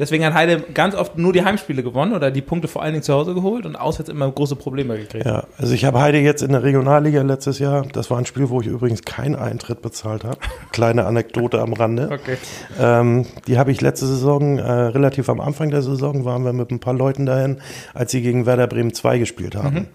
Deswegen 0.02 0.26
hat 0.26 0.34
Heide 0.34 0.60
ganz 0.74 0.96
oft 0.96 1.20
nur 1.20 1.32
die 1.32 1.46
Heimspiele 1.46 1.84
gewonnen 1.84 2.14
oder 2.14 2.32
die 2.32 2.42
Punkte 2.42 2.68
vor 2.68 2.82
allen 2.82 2.94
Dingen 2.94 3.04
zu 3.04 3.14
Hause 3.14 3.36
geholt 3.36 3.68
und 3.68 3.76
auswärts 3.76 4.10
immer 4.10 4.32
große 4.32 4.56
Probleme 4.56 4.98
gekriegt. 4.98 5.28
Ja, 5.28 5.44
also 5.60 5.76
ich 5.76 5.86
habe 5.86 6.02
Heide 6.02 6.18
jetzt 6.18 6.42
in 6.42 6.54
der 6.54 6.64
Regionalliga 6.64 7.22
letztes 7.22 7.60
Jahr, 7.60 7.86
das 7.86 8.10
war 8.10 8.18
ein 8.18 8.26
Spiel, 8.26 8.50
wo 8.50 8.62
ich 8.62 8.66
übrigens 8.66 9.04
keinen 9.04 9.36
Eintritt 9.36 9.84
bezahlt 9.84 10.24
habe. 10.24 10.38
Kleine 10.72 11.06
Anekdote 11.06 11.62
am 11.62 11.74
Rande. 11.74 12.10
Okay. 12.12 12.38
Ähm, 12.80 13.28
die 13.46 13.60
habe 13.60 13.72
ich 13.72 13.80
letzte 13.80 14.08
Saison, 14.08 14.58
äh, 14.58 14.64
relativ 14.64 15.30
am 15.30 15.40
Anfang 15.40 15.70
der 15.70 15.84
Saison, 15.84 16.26
waren 16.26 16.46
wir 16.46 16.54
mit 16.54 16.72
ein 16.72 16.80
paar 16.80 16.96
Leuten 16.96 17.28
dahin, 17.28 17.62
als 17.94 18.12
sie 18.12 18.24
gegen 18.24 18.48
Werder 18.48 18.66
Bremen 18.66 18.96
2 18.96 19.20
gespielt 19.20 19.54
haben. 19.54 19.76
Mhm. 19.76 19.88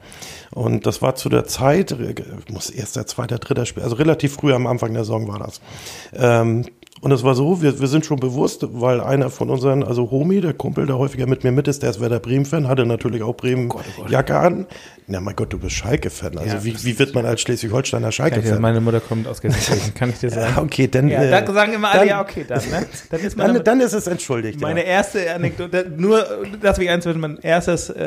Und 0.53 0.87
das 0.87 1.03
war 1.03 1.17
zu 1.17 1.29
der 1.29 1.47
Zeit, 1.47 1.91
äh, 1.91 2.15
muss 2.49 2.71
erster, 2.71 3.07
zweiter, 3.07 3.39
dritter 3.39 3.67
Spiel, 3.67 3.83
also 3.83 3.97
relativ 3.97 4.35
früh 4.35 4.55
am 4.55 4.69
Anfang 4.69 4.95
der 4.95 5.03
Saison 5.03 5.27
war 5.27 5.41
das. 5.41 5.61
Ähm, 6.15 6.65
und 7.01 7.13
es 7.13 7.23
war 7.23 7.35
so, 7.35 7.63
wir, 7.63 7.79
wir 7.79 7.89
sind 7.89 8.07
schon 8.07 8.19
bewusst, 8.19 8.67
weil 8.73 9.01
einer 9.01 9.31
von 9.31 9.51
unseren, 9.51 9.83
also 9.83 10.11
Homi, 10.11 10.41
der 10.41 10.55
Kumpel, 10.55 10.87
der 10.87 10.99
häufiger 10.99 11.27
mit 11.27 11.45
mir 11.45 11.53
mit 11.53 11.69
ist, 11.69 11.83
der 11.83 11.91
ist 11.91 12.01
Werder 12.01 12.21
Bremen-Fan, 12.21 12.69
hatte 12.69 12.87
natürlich 12.87 13.23
auch 13.23 13.37
Bremen-Jacke 13.37 14.33
oh, 14.33 14.37
oh 14.37 14.47
an. 14.47 14.67
Na 15.09 15.21
mein 15.21 15.37
Gott, 15.37 15.53
du 15.53 15.59
bist 15.59 15.77
Schalke-Fan. 15.77 16.37
Also 16.37 16.57
ja, 16.57 16.65
wie, 16.65 16.85
wie 16.85 16.99
wird 16.99 17.15
man 17.15 17.25
als 17.27 17.41
Schleswig-Holsteiner 17.43 18.11
Schalke-Fan? 18.11 18.61
Meine 18.61 18.81
Mutter 18.81 18.99
kommt 18.99 19.29
aus 19.29 19.41
Gelsenkirchen, 19.41 19.95
kann 19.95 20.11
ich 20.11 20.19
dir 20.19 20.31
sagen. 20.31 20.47
Ja, 20.57 20.63
okay, 20.63 20.87
dann, 20.89 21.09
ja, 21.09 21.25
dann 21.29 21.45
äh, 21.45 21.53
sagen 21.53 21.73
immer 21.75 21.91
alle, 21.91 22.01
dann, 22.01 22.09
ja 22.09 22.21
okay, 22.21 22.45
dann, 22.47 22.59
ne? 22.71 22.87
Dann 23.11 23.21
ist, 23.21 23.39
dann, 23.39 23.65
dann 23.65 23.81
ist 23.81 23.93
es 23.93 24.07
entschuldigt. 24.07 24.61
Meine 24.61 24.81
ja. 24.81 24.87
erste 24.87 25.33
Anekdote, 25.35 25.93
nur, 25.97 26.25
dass 26.61 26.79
wir 26.79 26.93
eins 26.93 27.05
mein 27.07 27.39
erstes 27.39 27.91
äh, 27.91 28.03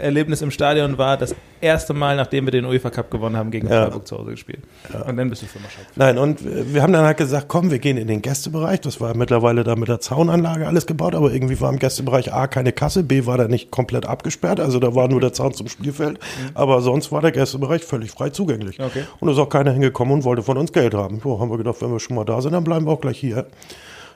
Erlebnis 0.00 0.42
im 0.42 0.50
Stadion 0.50 0.96
war 0.98 1.16
das 1.16 1.34
erste 1.60 1.92
Mal, 1.92 2.16
nachdem 2.16 2.46
wir 2.46 2.50
den 2.50 2.64
UEFA 2.64 2.90
Cup 2.90 3.10
gewonnen 3.10 3.36
haben, 3.36 3.50
gegen. 3.50 3.68
Freiburg 3.68 4.06
zu 4.06 4.18
Hause 4.18 4.32
gespielt. 4.32 4.60
Und 5.06 5.16
dann 5.16 5.28
bist 5.30 5.42
du 5.42 5.46
für 5.46 5.58
Schalke. 5.58 5.90
Nein, 5.96 6.18
und 6.18 6.40
wir 6.44 6.82
haben 6.82 6.92
dann 6.92 7.04
halt 7.04 7.16
gesagt, 7.16 7.46
komm, 7.48 7.70
wir 7.70 7.78
gehen 7.78 7.96
in 7.96 8.06
den 8.06 8.22
Gästebereich. 8.28 8.82
Das 8.82 9.00
war 9.00 9.16
mittlerweile 9.16 9.64
da 9.64 9.74
mit 9.74 9.88
der 9.88 10.00
Zaunanlage 10.00 10.66
alles 10.66 10.84
gebaut, 10.84 11.14
aber 11.14 11.32
irgendwie 11.32 11.58
war 11.62 11.72
im 11.72 11.78
Gästebereich 11.78 12.30
A 12.34 12.46
keine 12.46 12.72
Kasse, 12.72 13.02
B 13.02 13.24
war 13.24 13.38
da 13.38 13.48
nicht 13.48 13.70
komplett 13.70 14.04
abgesperrt, 14.04 14.60
also 14.60 14.78
da 14.78 14.94
war 14.94 15.08
nur 15.08 15.20
der 15.22 15.32
Zaun 15.32 15.54
zum 15.54 15.66
Spielfeld, 15.66 16.18
mhm. 16.18 16.50
aber 16.52 16.82
sonst 16.82 17.10
war 17.10 17.22
der 17.22 17.32
Gästebereich 17.32 17.82
völlig 17.82 18.10
frei 18.10 18.28
zugänglich. 18.28 18.80
Okay. 18.80 19.04
Und 19.18 19.28
da 19.28 19.32
ist 19.32 19.38
auch 19.38 19.48
keiner 19.48 19.72
hingekommen 19.72 20.12
und 20.12 20.24
wollte 20.24 20.42
von 20.42 20.58
uns 20.58 20.72
Geld 20.72 20.92
haben. 20.92 21.20
So 21.24 21.40
haben 21.40 21.50
wir 21.50 21.56
gedacht, 21.56 21.76
wenn 21.80 21.90
wir 21.90 22.00
schon 22.00 22.16
mal 22.16 22.24
da 22.24 22.42
sind, 22.42 22.52
dann 22.52 22.64
bleiben 22.64 22.86
wir 22.86 22.92
auch 22.92 23.00
gleich 23.00 23.18
hier. 23.18 23.46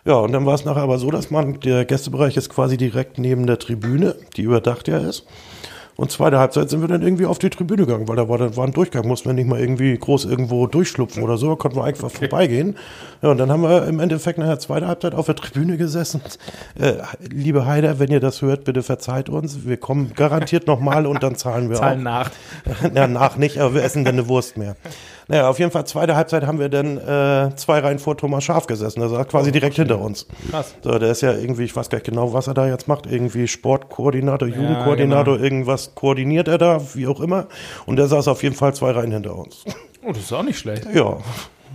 Ja, 0.04 0.16
und 0.16 0.32
dann 0.32 0.44
war 0.44 0.56
es 0.56 0.66
nachher 0.66 0.82
aber 0.82 0.98
so, 0.98 1.10
dass 1.10 1.30
man, 1.30 1.60
der 1.60 1.86
Gästebereich 1.86 2.36
ist 2.36 2.50
quasi 2.50 2.76
direkt 2.76 3.16
neben 3.16 3.46
der 3.46 3.58
Tribüne, 3.58 4.16
die 4.36 4.42
überdacht 4.42 4.88
ja 4.88 4.98
ist. 4.98 5.24
Und 5.96 6.10
zweite 6.10 6.38
Halbzeit 6.38 6.70
sind 6.70 6.80
wir 6.80 6.88
dann 6.88 7.02
irgendwie 7.02 7.26
auf 7.26 7.38
die 7.38 7.50
Tribüne 7.50 7.84
gegangen, 7.84 8.08
weil 8.08 8.16
da 8.16 8.28
war, 8.28 8.38
da 8.38 8.56
war 8.56 8.66
ein 8.66 8.72
Durchgang, 8.72 9.06
mussten 9.06 9.28
wir 9.28 9.34
nicht 9.34 9.46
mal 9.46 9.60
irgendwie 9.60 9.96
groß 9.96 10.24
irgendwo 10.24 10.66
durchschlupfen 10.66 11.22
oder 11.22 11.36
so, 11.36 11.50
da 11.50 11.56
konnten 11.56 11.76
wir 11.76 11.84
einfach 11.84 12.08
okay. 12.08 12.28
vorbeigehen. 12.28 12.76
Ja, 13.20 13.30
und 13.30 13.38
dann 13.38 13.50
haben 13.50 13.62
wir 13.62 13.86
im 13.86 14.00
Endeffekt 14.00 14.38
nachher 14.38 14.58
zweite 14.58 14.86
Halbzeit 14.88 15.14
auf 15.14 15.26
der 15.26 15.36
Tribüne 15.36 15.76
gesessen. 15.76 16.22
Äh, 16.78 16.94
liebe 17.30 17.66
Heider, 17.66 17.98
wenn 17.98 18.10
ihr 18.10 18.20
das 18.20 18.42
hört, 18.42 18.64
bitte 18.64 18.82
verzeiht 18.82 19.28
uns. 19.28 19.66
Wir 19.66 19.76
kommen 19.76 20.12
garantiert 20.14 20.66
nochmal 20.66 21.06
und 21.06 21.22
dann 21.22 21.36
zahlen 21.36 21.68
wir 21.68 21.76
zahlen 21.82 22.00
auch. 22.00 22.02
nach. 22.02 22.30
ja, 22.94 23.06
nach 23.06 23.36
nicht, 23.36 23.58
aber 23.58 23.74
wir 23.74 23.84
essen 23.84 24.04
dann 24.04 24.14
eine 24.14 24.28
Wurst 24.28 24.56
mehr. 24.56 24.76
Naja, 25.28 25.48
auf 25.48 25.58
jeden 25.58 25.70
Fall 25.70 25.86
zweite 25.86 26.16
Halbzeit 26.16 26.46
haben 26.46 26.58
wir 26.58 26.68
dann 26.68 26.98
äh, 26.98 27.54
zwei 27.56 27.78
Reihen 27.78 27.98
vor 27.98 28.16
Thomas 28.16 28.44
Schaf 28.44 28.66
gesessen. 28.66 29.02
Also 29.02 29.16
quasi 29.24 29.50
oh, 29.50 29.52
direkt 29.52 29.76
hinter 29.76 30.00
uns. 30.00 30.26
Krass. 30.50 30.74
So, 30.82 30.98
der 30.98 31.10
ist 31.10 31.20
ja 31.20 31.32
irgendwie, 31.32 31.64
ich 31.64 31.74
weiß 31.74 31.90
gar 31.90 31.98
nicht 31.98 32.06
genau, 32.06 32.32
was 32.32 32.46
er 32.46 32.54
da 32.54 32.66
jetzt 32.66 32.88
macht. 32.88 33.06
Irgendwie 33.06 33.48
Sportkoordinator, 33.48 34.48
ja, 34.48 34.56
Jugendkoordinator, 34.56 35.34
genau. 35.36 35.44
irgendwas 35.44 35.94
koordiniert 35.94 36.48
er 36.48 36.58
da, 36.58 36.80
wie 36.94 37.06
auch 37.06 37.20
immer. 37.20 37.46
Und 37.86 37.96
der 37.96 38.06
saß 38.06 38.28
auf 38.28 38.42
jeden 38.42 38.56
Fall 38.56 38.74
zwei 38.74 38.90
Reihen 38.90 39.12
hinter 39.12 39.36
uns. 39.36 39.64
Oh, 40.04 40.12
das 40.12 40.24
ist 40.24 40.32
auch 40.32 40.42
nicht 40.42 40.58
schlecht. 40.58 40.86
Ja. 40.92 41.18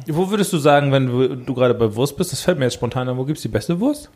Wo 0.08 0.30
würdest 0.30 0.54
du 0.54 0.58
sagen, 0.58 0.92
wenn 0.92 1.08
du, 1.08 1.36
du 1.36 1.54
gerade 1.54 1.74
bei 1.74 1.96
Wurst 1.96 2.18
bist, 2.18 2.32
das 2.32 2.42
fällt 2.42 2.60
mir 2.60 2.66
jetzt 2.66 2.76
spontan 2.76 3.08
an, 3.10 3.18
wo 3.18 3.26
gibt 3.26 3.38
es 3.38 3.42
die 3.42 3.48
beste 3.48 3.80
Wurst? 3.80 4.10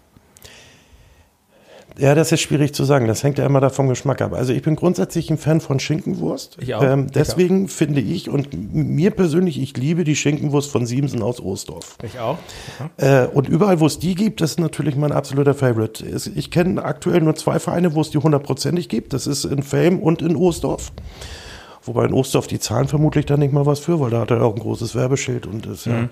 Ja, 1.97 2.15
das 2.15 2.31
ist 2.31 2.41
schwierig 2.41 2.73
zu 2.73 2.83
sagen. 2.83 3.07
Das 3.07 3.23
hängt 3.23 3.37
ja 3.37 3.45
immer 3.45 3.59
davon 3.59 3.89
Geschmack 3.89 4.21
ab. 4.21 4.33
Also 4.33 4.53
ich 4.53 4.61
bin 4.61 4.75
grundsätzlich 4.75 5.29
ein 5.29 5.37
Fan 5.37 5.61
von 5.61 5.79
Schinkenwurst. 5.79 6.57
Ich 6.59 6.73
auch. 6.75 6.83
Ähm, 6.83 7.07
deswegen 7.11 7.65
ich 7.65 7.71
auch. 7.71 7.75
finde 7.75 8.01
ich 8.01 8.29
und 8.29 8.73
mir 8.73 9.11
persönlich, 9.11 9.61
ich 9.61 9.75
liebe 9.77 10.03
die 10.03 10.15
Schinkenwurst 10.15 10.71
von 10.71 10.85
Siemsen 10.85 11.21
aus 11.21 11.41
Ostdorf. 11.41 11.97
Ich 12.03 12.19
auch. 12.19 12.37
Äh, 12.97 13.27
und 13.27 13.49
überall, 13.49 13.79
wo 13.79 13.85
es 13.85 13.99
die 13.99 14.15
gibt, 14.15 14.41
das 14.41 14.51
ist 14.51 14.59
natürlich 14.59 14.95
mein 14.95 15.11
absoluter 15.11 15.53
Favorite. 15.53 16.05
Ich 16.35 16.51
kenne 16.51 16.83
aktuell 16.83 17.21
nur 17.21 17.35
zwei 17.35 17.59
Vereine, 17.59 17.93
wo 17.93 18.01
es 18.01 18.09
die 18.09 18.17
hundertprozentig 18.17 18.89
gibt. 18.89 19.13
Das 19.13 19.27
ist 19.27 19.45
in 19.45 19.63
Fame 19.63 19.99
und 19.99 20.21
in 20.21 20.35
Ostdorf. 20.35 20.91
Wobei 21.83 22.05
in 22.05 22.13
Ostdorf 22.13 22.45
die 22.45 22.59
zahlen 22.59 22.87
vermutlich 22.87 23.25
da 23.25 23.37
nicht 23.37 23.53
mal 23.53 23.65
was 23.65 23.79
für, 23.79 23.99
weil 23.99 24.11
da 24.11 24.21
hat 24.21 24.31
er 24.31 24.43
auch 24.43 24.53
ein 24.53 24.59
großes 24.61 24.93
Werbeschild 24.93 25.47
und 25.47 25.65
das, 25.65 25.87
mhm. 25.87 25.91
ja. 25.91 26.09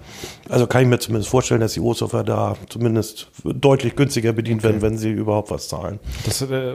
Also 0.50 0.66
kann 0.66 0.82
ich 0.82 0.88
mir 0.88 0.98
zumindest 0.98 1.30
vorstellen, 1.30 1.62
dass 1.62 1.74
die 1.74 1.80
Ostdorfer 1.80 2.24
da 2.24 2.56
zumindest 2.70 3.28
deutlich 3.44 3.96
günstiger 3.96 4.34
bedient 4.34 4.62
okay. 4.62 4.70
werden, 4.70 4.82
wenn 4.82 4.98
sie 4.98 5.12
überhaupt 5.12 5.52
was 5.52 5.68
zahlen. 5.68 6.00
Das 6.26 6.42
äh, 6.42 6.74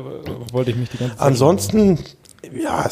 wollte 0.53 0.71
ich 0.71 0.77
mich 0.77 0.91
die 0.91 0.99
ganze 0.99 1.17
Zeit. 1.17 1.27
Ansonsten, 1.27 1.99
ja, 2.53 2.89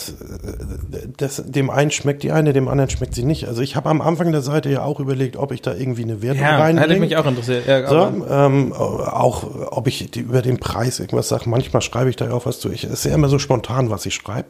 das, 1.18 1.42
dem 1.46 1.70
einen 1.70 1.92
schmeckt 1.92 2.24
die 2.24 2.32
eine, 2.32 2.52
dem 2.52 2.66
anderen 2.66 2.90
schmeckt 2.90 3.14
sie 3.14 3.24
nicht. 3.24 3.46
Also 3.46 3.62
ich 3.62 3.76
habe 3.76 3.88
am 3.88 4.00
Anfang 4.00 4.32
der 4.32 4.42
Seite 4.42 4.70
ja 4.70 4.82
auch 4.82 4.98
überlegt, 4.98 5.36
ob 5.36 5.52
ich 5.52 5.62
da 5.62 5.72
irgendwie 5.72 6.02
eine 6.02 6.20
Wertung 6.20 6.42
ja, 6.42 6.58
reinbringe. 6.58 6.94
hätte 6.94 7.00
mich 7.00 7.16
auch 7.16 7.26
interessiert. 7.26 7.68
Ja, 7.68 7.88
so, 7.88 8.26
ähm, 8.28 8.72
auch 8.72 9.44
ob 9.70 9.86
ich 9.86 10.10
die, 10.10 10.20
über 10.20 10.42
den 10.42 10.58
Preis 10.58 10.98
irgendwas 10.98 11.28
sage. 11.28 11.48
Manchmal 11.48 11.80
schreibe 11.80 12.10
ich 12.10 12.16
da 12.16 12.24
ja 12.24 12.32
auch 12.32 12.46
was 12.46 12.58
zu. 12.58 12.70
Ich, 12.70 12.82
es 12.82 12.90
ist 12.90 13.04
ja 13.04 13.14
immer 13.14 13.28
so 13.28 13.38
spontan, 13.38 13.88
was 13.88 14.04
ich 14.04 14.14
schreibe. 14.14 14.48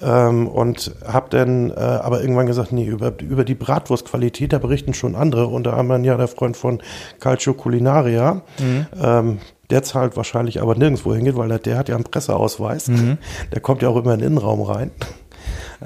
Ähm, 0.00 0.48
und 0.48 0.94
habe 1.06 1.26
dann 1.30 1.70
äh, 1.70 1.74
aber 1.74 2.22
irgendwann 2.22 2.46
gesagt, 2.46 2.72
nee, 2.72 2.86
über, 2.86 3.12
über 3.20 3.44
die 3.44 3.54
Bratwurstqualität, 3.54 4.52
da 4.52 4.58
berichten 4.58 4.94
schon 4.94 5.14
andere, 5.14 5.46
unter 5.46 5.76
anderem 5.76 6.04
ja 6.04 6.16
der 6.16 6.28
Freund 6.28 6.56
von 6.56 6.82
Calcio 7.20 7.54
Culinaria. 7.54 8.42
Mhm. 8.58 8.86
Ähm, 9.00 9.38
der 9.70 9.82
zahlt 9.82 10.16
wahrscheinlich 10.16 10.60
aber 10.60 10.74
nirgendwo 10.74 11.14
hingeht, 11.14 11.36
weil 11.36 11.48
der, 11.48 11.58
der 11.58 11.78
hat 11.78 11.88
ja 11.88 11.94
einen 11.94 12.04
Presseausweis. 12.04 12.88
Mhm. 12.88 13.18
Der 13.52 13.60
kommt 13.60 13.82
ja 13.82 13.88
auch 13.88 13.96
immer 13.96 14.14
in 14.14 14.20
den 14.20 14.28
Innenraum 14.28 14.62
rein. 14.62 14.90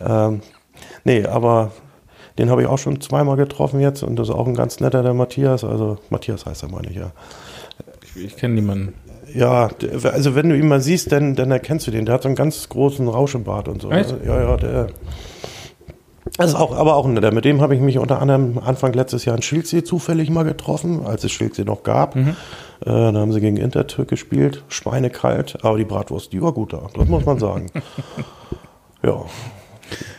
Ähm, 0.04 0.40
nee, 1.04 1.24
aber 1.24 1.72
den 2.38 2.50
habe 2.50 2.62
ich 2.62 2.68
auch 2.68 2.78
schon 2.78 3.00
zweimal 3.00 3.36
getroffen 3.36 3.80
jetzt 3.80 4.02
und 4.02 4.16
das 4.16 4.28
ist 4.28 4.34
auch 4.34 4.46
ein 4.46 4.54
ganz 4.54 4.80
netter, 4.80 5.02
der 5.02 5.14
Matthias. 5.14 5.64
Also 5.64 5.98
Matthias 6.10 6.46
heißt 6.46 6.64
er, 6.64 6.68
meine 6.68 6.90
ich 6.90 6.96
ja. 6.96 7.12
Ich, 8.02 8.24
ich 8.24 8.36
kenne 8.36 8.54
niemanden. 8.54 8.94
Ja, 9.34 9.70
also 10.12 10.34
wenn 10.34 10.48
du 10.48 10.56
ihn 10.56 10.68
mal 10.68 10.80
siehst, 10.80 11.10
dann, 11.12 11.34
dann 11.34 11.50
erkennst 11.50 11.86
du 11.86 11.90
den. 11.90 12.04
Der 12.04 12.14
hat 12.14 12.22
so 12.22 12.28
einen 12.28 12.36
ganz 12.36 12.68
großen 12.68 13.08
Rauschebart 13.08 13.68
und 13.68 13.82
so. 13.82 13.90
Echt? 13.90 14.14
Ja, 14.24 14.40
ja, 14.40 14.56
der. 14.56 14.88
Also 16.38 16.56
auch, 16.56 16.76
aber 16.76 16.96
auch 16.96 17.06
netter. 17.06 17.32
Mit 17.32 17.44
dem 17.44 17.60
habe 17.60 17.74
ich 17.74 17.80
mich 17.80 17.98
unter 17.98 18.20
anderem 18.20 18.58
Anfang 18.58 18.92
letztes 18.92 19.24
Jahr 19.24 19.36
in 19.36 19.42
Schildsee 19.42 19.84
zufällig 19.84 20.28
mal 20.28 20.42
getroffen, 20.42 21.06
als 21.06 21.24
es 21.24 21.32
Schildsee 21.32 21.64
noch 21.64 21.82
gab. 21.82 22.16
Mhm. 22.16 22.36
Äh, 22.80 22.84
da 22.84 23.14
haben 23.14 23.32
sie 23.32 23.40
gegen 23.40 23.56
Intertürk 23.56 24.08
gespielt, 24.08 24.64
schweinekalt, 24.68 25.58
aber 25.62 25.78
die 25.78 25.84
Bratwurst, 25.84 26.32
die 26.32 26.42
war 26.42 26.52
gut 26.52 26.72
da, 26.72 26.88
das 26.94 27.08
muss 27.08 27.24
man 27.24 27.38
sagen. 27.38 27.70
ja. 29.02 29.24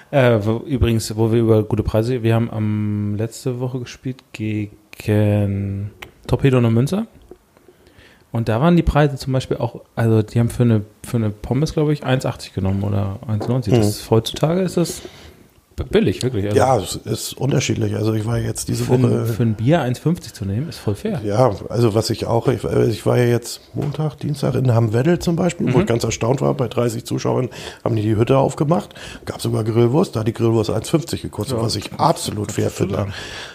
Äh, 0.09 0.39
wo, 0.43 0.57
übrigens, 0.65 1.15
wo 1.15 1.31
wir 1.31 1.39
über 1.39 1.63
gute 1.63 1.83
Preise, 1.83 2.23
wir 2.23 2.33
haben 2.33 2.49
am 2.49 3.15
letzte 3.15 3.59
Woche 3.59 3.79
gespielt 3.79 4.23
gegen 4.31 5.91
Torpedo 6.25 6.57
und 6.57 6.73
Münzer. 6.73 7.05
Und 8.31 8.49
da 8.49 8.59
waren 8.59 8.75
die 8.75 8.83
Preise 8.83 9.15
zum 9.15 9.33
Beispiel 9.33 9.57
auch, 9.57 9.81
also 9.95 10.21
die 10.21 10.39
haben 10.39 10.49
für 10.49 10.63
eine, 10.63 10.81
für 11.03 11.17
eine 11.17 11.29
Pommes, 11.29 11.73
glaube 11.73 11.93
ich, 11.93 12.05
1,80 12.05 12.53
genommen 12.53 12.83
oder 12.83 13.19
1,90. 13.27 13.71
Mhm. 13.71 14.09
Heutzutage 14.09 14.61
ist 14.61 14.77
das 14.77 15.01
billig, 15.83 16.23
wirklich. 16.23 16.45
Also 16.45 16.57
ja, 16.57 16.77
es 16.77 16.95
ist 16.95 17.33
unterschiedlich. 17.33 17.95
Also 17.95 18.13
ich 18.13 18.25
war 18.25 18.39
jetzt 18.39 18.67
diese 18.67 18.85
für 18.85 19.01
Woche. 19.01 19.19
Ein, 19.19 19.25
für 19.27 19.43
ein 19.43 19.53
Bier 19.53 19.81
1,50 19.81 20.33
zu 20.33 20.45
nehmen, 20.45 20.67
ist 20.69 20.79
voll 20.79 20.95
fair. 20.95 21.21
Ja, 21.23 21.55
also 21.69 21.93
was 21.93 22.09
ich 22.09 22.25
auch, 22.25 22.47
ich, 22.47 22.63
ich 22.63 23.05
war 23.05 23.17
ja 23.17 23.25
jetzt 23.25 23.61
Montag, 23.73 24.17
Dienstag 24.17 24.55
in 24.55 24.73
Hamweddel 24.73 25.19
zum 25.19 25.35
Beispiel, 25.35 25.67
mhm. 25.67 25.73
wo 25.73 25.79
ich 25.81 25.85
ganz 25.85 26.03
erstaunt 26.03 26.41
war, 26.41 26.53
bei 26.55 26.67
30 26.67 27.05
Zuschauern 27.05 27.49
haben 27.83 27.95
die 27.95 28.01
die 28.01 28.15
Hütte 28.15 28.37
aufgemacht, 28.37 28.95
gab 29.25 29.41
sogar 29.41 29.63
Grillwurst, 29.63 30.15
da 30.15 30.21
hat 30.21 30.27
die 30.27 30.33
Grillwurst 30.33 30.71
1,50 30.71 31.21
gekostet, 31.21 31.57
ja, 31.57 31.63
was 31.63 31.75
ich 31.75 31.93
absolut 31.93 32.51
fair 32.51 32.71
finde. 32.71 33.07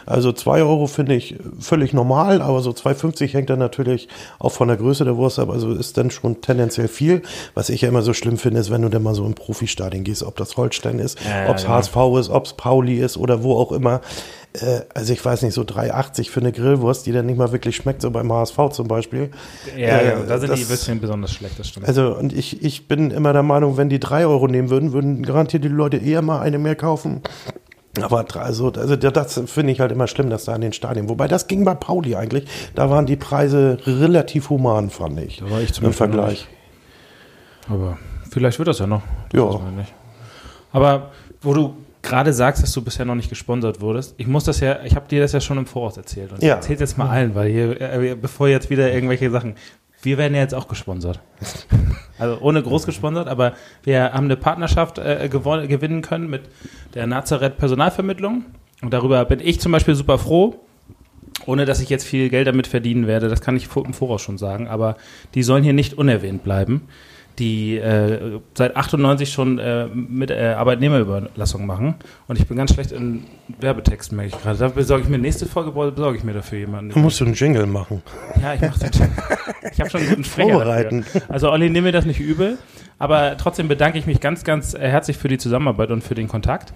Also 0.07 0.33
2 0.33 0.63
Euro 0.63 0.87
finde 0.87 1.15
ich 1.15 1.37
völlig 1.59 1.93
normal, 1.93 2.41
aber 2.41 2.61
so 2.61 2.71
2,50 2.71 3.33
hängt 3.33 3.51
dann 3.51 3.59
natürlich 3.59 4.09
auch 4.39 4.53
von 4.53 4.69
der 4.69 4.77
Größe 4.77 5.05
der 5.05 5.17
Wurst 5.17 5.39
ab, 5.39 5.51
also 5.51 5.73
ist 5.73 5.97
dann 5.97 6.11
schon 6.11 6.41
tendenziell 6.41 6.89
viel. 6.89 7.23
Was 7.55 7.69
ich 7.69 7.81
ja 7.81 7.89
immer 7.89 8.03
so 8.03 8.13
schlimm 8.13 8.39
finde, 8.39 8.61
ist, 8.61 8.71
wenn 8.71 8.83
du 8.83 8.89
dann 8.89 9.03
mal 9.03 9.15
so 9.15 9.27
im 9.27 9.35
Profistadion 9.35 10.05
gehst, 10.05 10.23
ob 10.23 10.37
das 10.37 10.57
Holstein 10.57 10.99
ist, 10.99 11.19
ja, 11.25 11.51
ob 11.51 11.57
es 11.57 11.65
ja. 11.65 11.71
HSV 11.71 11.97
ist, 12.19 12.31
ob 12.31 12.47
es 12.47 12.55
Pauli 12.55 12.99
ist 12.99 13.17
oder 13.17 13.43
wo 13.43 13.57
auch 13.57 13.73
immer. 13.73 14.01
Äh, 14.55 14.81
also 14.95 15.13
ich 15.13 15.25
weiß 15.25 15.43
nicht, 15.43 15.55
so 15.55 15.63
3,80 15.63 16.31
für 16.31 16.41
eine 16.41 16.53
Grillwurst, 16.53 17.07
die 17.07 17.13
dann 17.13 17.27
nicht 17.27 17.39
mal 17.39 17.53
wirklich 17.53 17.77
schmeckt, 17.77 18.03
so 18.03 18.11
beim 18.11 18.33
HSV 18.33 18.57
zum 18.73 18.89
Beispiel. 18.89 19.31
Ja, 19.77 19.99
äh, 19.99 20.07
ja 20.09 20.21
da 20.21 20.39
sind 20.39 20.51
das, 20.51 20.61
die 20.61 20.67
bisschen 20.67 21.01
besonders 21.01 21.33
schlecht, 21.33 21.59
das 21.59 21.69
stimmt. 21.69 21.89
Also 21.89 22.17
und 22.17 22.33
ich, 22.33 22.63
ich 22.63 22.89
bin 22.89 23.11
immer 23.11 23.33
der 23.33 23.43
Meinung, 23.43 23.77
wenn 23.77 23.89
die 23.89 24.01
3 24.01 24.27
Euro 24.27 24.49
nehmen 24.49 24.71
würden, 24.71 24.93
würden 24.93 25.23
garantiert 25.23 25.65
die 25.65 25.69
Leute 25.69 25.97
eher 25.97 26.23
mal 26.23 26.41
eine 26.41 26.59
mehr 26.59 26.77
kaufen. 26.77 27.23
Aber 28.01 28.25
also, 28.37 28.73
also 28.73 28.97
das 28.97 29.43
finde 29.47 29.73
ich 29.73 29.81
halt 29.81 29.93
immer 29.93 30.07
schlimm, 30.07 30.31
dass 30.31 30.47
da 30.47 30.55
in 30.55 30.63
den 30.63 30.73
Stadien. 30.73 31.11
Wobei 31.11 31.29
das 31.29 31.47
ging 31.47 31.65
bei 31.65 31.75
Pauli 31.75 32.17
eigentlich. 32.17 32.47
Da 32.75 32.89
waren 32.89 33.05
die 33.05 33.17
Preise 33.17 33.77
relativ 33.87 34.49
human, 34.49 34.89
fand 34.89 35.21
ich. 35.21 35.39
Da 35.39 35.51
war 35.51 35.61
ich 35.61 35.75
zum 35.75 35.85
Im 35.85 35.93
Vergleich. 35.93 36.49
Aber 37.69 37.99
vielleicht 38.31 38.59
wird 38.59 38.69
das 38.69 38.79
ja 38.79 38.87
noch. 38.87 39.03
Das 39.31 39.43
ja. 39.43 39.61
Aber 40.73 41.11
wo 41.43 41.53
du 41.53 41.75
gerade 42.03 42.33
sagst, 42.33 42.63
dass 42.63 42.73
du 42.73 42.83
bisher 42.83 43.07
noch 43.07 43.15
nicht 43.15 43.31
gesponsert 43.31 43.81
wurdest, 43.81 44.15
ich 44.19 44.27
muss 44.27 44.45
das 44.45 44.61
ja, 44.61 44.83
ich 44.85 44.97
habe 44.97 45.09
dir 45.09 45.21
das 45.21 45.33
ja 45.33 45.41
schon 45.41 45.59
im 45.59 45.67
Voraus 45.67 45.97
erzählt. 45.97 46.33
Und 46.33 46.43
ja. 46.43 46.49
ich 46.49 46.55
erzähl 46.55 46.79
jetzt 46.79 46.99
mal 46.99 47.09
allen, 47.09 47.35
weil 47.35 47.51
hier, 47.51 47.81
äh, 47.81 48.17
bevor 48.21 48.49
jetzt 48.49 48.71
wieder 48.71 48.93
irgendwelche 48.93 49.31
Sachen. 49.31 49.55
Wir 50.05 50.19
werden 50.19 50.35
ja 50.35 50.41
jetzt 50.41 50.55
auch 50.55 50.69
gesponsert. 50.69 51.21
Also 52.19 52.39
ohne 52.41 52.63
groß 52.63 52.87
gesponsert, 52.87 53.27
aber 53.27 53.55
wir 53.83 54.13
haben 54.13 54.27
eine 54.27 54.37
Partnerschaft 54.37 54.99
äh, 54.99 55.29
gewinnen 55.29 56.03
können 56.03 56.31
mit 56.31 56.43
der 56.95 57.09
Nazareth 57.09 57.57
Personalvermittlung. 57.57 58.45
Und 58.81 58.93
darüber 58.93 59.25
bin 59.25 59.41
ich 59.41 59.61
zum 59.61 59.73
Beispiel 59.73 59.97
super 59.97 60.19
froh, 60.19 60.61
ohne 61.47 61.65
dass 61.65 61.81
ich 61.81 61.89
jetzt 61.89 62.05
viel 62.05 62.29
Geld 62.29 62.47
damit 62.47 62.69
verdienen 62.69 63.09
werde. 63.09 63.29
Das 63.29 63.41
kann 63.41 63.57
ich 63.57 63.69
im 63.75 63.93
Voraus 63.93 64.23
schon 64.23 64.39
sagen. 64.39 64.69
Aber 64.69 64.99
die 65.35 65.43
sollen 65.43 65.65
hier 65.65 65.73
nicht 65.73 65.95
unerwähnt 65.95 66.45
bleiben 66.45 66.83
die 67.39 67.77
äh, 67.77 68.41
seit 68.55 68.77
98 68.77 69.33
schon 69.33 69.59
äh, 69.59 69.87
mit 69.87 70.31
äh, 70.31 70.55
Arbeitnehmerüberlassung 70.57 71.67
machen. 71.67 71.95
Und 72.29 72.39
ich 72.39 72.47
bin 72.47 72.57
ganz 72.57 72.75
schlecht 72.75 72.93
in 72.93 73.25
Werbetexten, 73.61 74.17
merke 74.17 74.37
ich 74.37 74.43
gerade. 74.43 74.59
Da 74.59 74.69
besorge 74.69 75.05
ich 75.05 75.09
mir 75.09 75.19
nächste 75.19 75.47
Folge, 75.47 75.71
besorge 75.73 76.19
ich 76.19 76.25
mir 76.25 76.35
dafür 76.35 76.59
jemanden. 76.59 76.93
Du 76.93 76.99
musst 76.99 77.21
einen 77.23 77.35
Jingle 77.35 77.67
machen. 77.67 78.03
Ja, 78.41 78.55
ich 78.55 78.61
mache 78.61 78.81
den 78.81 78.91
Jingle. 78.93 79.17
Ich 79.73 79.81
habe 79.81 79.91
schon 79.91 80.01
einen 80.01 80.11
guten 80.11 80.25
Sprecher 80.25 80.51
Vorbereiten. 80.51 81.01
Dafür. 81.01 81.23
Also 81.29 81.51
Olli, 81.51 81.71
nimm 81.71 81.85
mir 81.85 81.93
das 81.93 82.05
nicht 82.05 82.21
übel. 82.21 82.59
Aber 82.99 83.37
trotzdem 83.37 83.69
bedanke 83.69 83.99
ich 83.99 84.07
mich 84.07 84.21
ganz, 84.21 84.45
ganz 84.45 84.75
herzlich 84.75 85.17
für 85.17 85.29
die 85.29 85.39
Zusammenarbeit 85.39 85.91
und 85.91 86.05
für 86.05 86.15
den 86.15 86.29
Kontakt. 86.29 86.73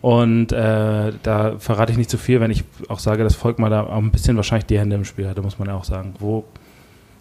Und 0.00 0.52
äh, 0.52 1.12
da 1.22 1.58
verrate 1.58 1.92
ich 1.92 1.98
nicht 1.98 2.10
zu 2.10 2.18
viel, 2.18 2.40
wenn 2.40 2.50
ich 2.50 2.64
auch 2.88 3.00
sage, 3.00 3.24
dass 3.24 3.34
Volk 3.34 3.58
mal 3.58 3.68
da 3.68 3.82
auch 3.82 3.96
ein 3.96 4.10
bisschen 4.10 4.36
wahrscheinlich 4.36 4.66
die 4.66 4.78
Hände 4.78 4.96
im 4.96 5.04
Spiel 5.04 5.28
hatte, 5.28 5.42
muss 5.42 5.58
man 5.58 5.68
ja 5.68 5.74
auch 5.74 5.84
sagen. 5.84 6.14
Wo 6.18 6.44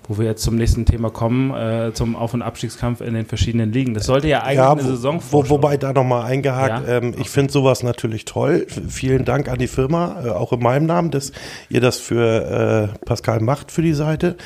wo 0.08 0.18
wir 0.18 0.26
jetzt 0.26 0.44
zum 0.44 0.56
nächsten 0.56 0.86
Thema 0.86 1.10
kommen, 1.10 1.54
äh, 1.54 1.92
zum 1.94 2.16
Auf- 2.16 2.34
und 2.34 2.42
Abstiegskampf 2.42 3.02
in 3.02 3.14
den 3.14 3.26
verschiedenen 3.26 3.72
Ligen. 3.72 3.94
Das 3.94 4.06
sollte 4.06 4.28
ja 4.28 4.42
eigentlich 4.42 4.58
ja, 4.58 4.72
eine 4.72 4.84
Saison 4.84 5.22
wo, 5.32 5.50
Wobei 5.50 5.78
da 5.78 5.94
nochmal 5.94 6.26
eingehakt, 6.26 6.88
ja? 6.88 6.98
ähm, 6.98 7.14
ich 7.20 7.30
finde 7.30 7.52
sowas 7.52 7.84
natürlich 7.84 8.26
toll. 8.26 8.68
Vielen 8.88 9.26
Dank 9.26 9.50
an 9.50 9.60
die 9.60 9.68
Firma, 9.68 10.24
äh, 10.26 10.30
auch 10.30 10.54
in 10.54 10.60
meinem 10.60 10.86
Namen, 10.86 11.12
dass 11.12 11.32
ihr 11.70 11.82
das 11.82 11.98
für 11.98 12.94
äh, 12.94 13.06
Pascal 13.06 13.42
macht 13.42 13.72
für 13.72 13.82
die 13.82 13.94
Seite. 13.94 14.38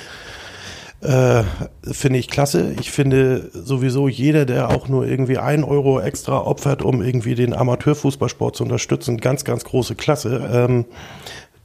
Äh, 1.01 1.43
finde 1.83 2.19
ich 2.19 2.29
klasse. 2.29 2.73
Ich 2.79 2.91
finde 2.91 3.49
sowieso 3.53 4.07
jeder, 4.07 4.45
der 4.45 4.69
auch 4.69 4.87
nur 4.87 5.07
irgendwie 5.07 5.39
ein 5.39 5.63
Euro 5.63 5.99
extra 5.99 6.41
opfert, 6.41 6.83
um 6.83 7.01
irgendwie 7.01 7.33
den 7.33 7.55
Amateurfußballsport 7.55 8.55
zu 8.55 8.63
unterstützen, 8.63 9.17
ganz, 9.17 9.43
ganz 9.43 9.63
große 9.63 9.95
Klasse. 9.95 10.47
Ähm, 10.53 10.85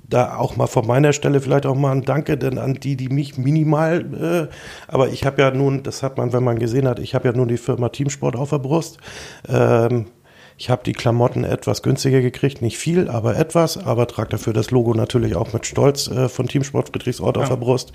da 0.08 0.36
auch 0.36 0.56
mal 0.56 0.66
von 0.66 0.86
meiner 0.86 1.12
Stelle 1.12 1.40
vielleicht 1.40 1.66
auch 1.66 1.74
mal 1.74 1.92
ein 1.92 2.02
Danke 2.02 2.36
denn 2.38 2.58
an 2.58 2.74
die, 2.74 2.96
die 2.96 3.08
mich 3.08 3.38
minimal, 3.38 4.48
äh, 4.50 4.92
aber 4.92 5.08
ich 5.08 5.24
habe 5.24 5.42
ja 5.42 5.50
nun, 5.50 5.82
das 5.82 6.02
hat 6.02 6.16
man, 6.16 6.32
wenn 6.32 6.44
man 6.44 6.58
gesehen 6.58 6.86
hat, 6.86 6.98
ich 6.98 7.14
habe 7.14 7.28
ja 7.28 7.34
nun 7.34 7.48
die 7.48 7.56
Firma 7.56 7.88
Teamsport 7.88 8.36
auf 8.36 8.50
der 8.50 8.58
Brust. 8.58 8.98
Ähm, 9.48 10.06
ich 10.58 10.70
habe 10.70 10.82
die 10.84 10.94
Klamotten 10.94 11.44
etwas 11.44 11.82
günstiger 11.82 12.22
gekriegt, 12.22 12.62
nicht 12.62 12.78
viel, 12.78 13.08
aber 13.08 13.36
etwas, 13.36 13.76
aber 13.76 14.06
trage 14.06 14.30
dafür 14.30 14.54
das 14.54 14.70
Logo 14.70 14.94
natürlich 14.94 15.36
auch 15.36 15.52
mit 15.52 15.66
Stolz 15.66 16.08
äh, 16.08 16.30
von 16.30 16.48
Teamsport 16.48 16.88
Friedrichsort 16.88 17.36
ja. 17.36 17.42
auf 17.42 17.48
der 17.50 17.56
Brust. 17.56 17.92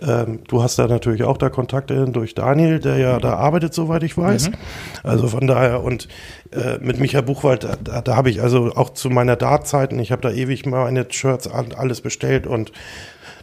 Ähm, 0.00 0.40
du 0.46 0.62
hast 0.62 0.78
da 0.78 0.86
natürlich 0.86 1.22
auch 1.22 1.38
da 1.38 1.48
Kontakte 1.48 2.06
durch 2.08 2.34
Daniel, 2.34 2.80
der 2.80 2.98
ja 2.98 3.18
da 3.18 3.34
arbeitet, 3.34 3.72
soweit 3.72 4.02
ich 4.02 4.18
weiß. 4.18 4.50
Mhm. 4.50 4.54
Also 5.02 5.28
von 5.28 5.46
daher 5.46 5.82
und 5.82 6.08
äh, 6.50 6.78
mit 6.80 7.00
Michael 7.00 7.22
Buchwald, 7.24 7.66
da, 7.82 8.02
da 8.02 8.16
habe 8.16 8.28
ich 8.28 8.42
also 8.42 8.72
auch 8.74 8.90
zu 8.90 9.08
meiner 9.08 9.36
Dartzeiten, 9.36 9.98
ich 9.98 10.12
habe 10.12 10.20
da 10.20 10.30
ewig 10.30 10.66
meine 10.66 11.06
Shirts 11.10 11.48
alles 11.48 12.02
bestellt 12.02 12.46
und 12.46 12.72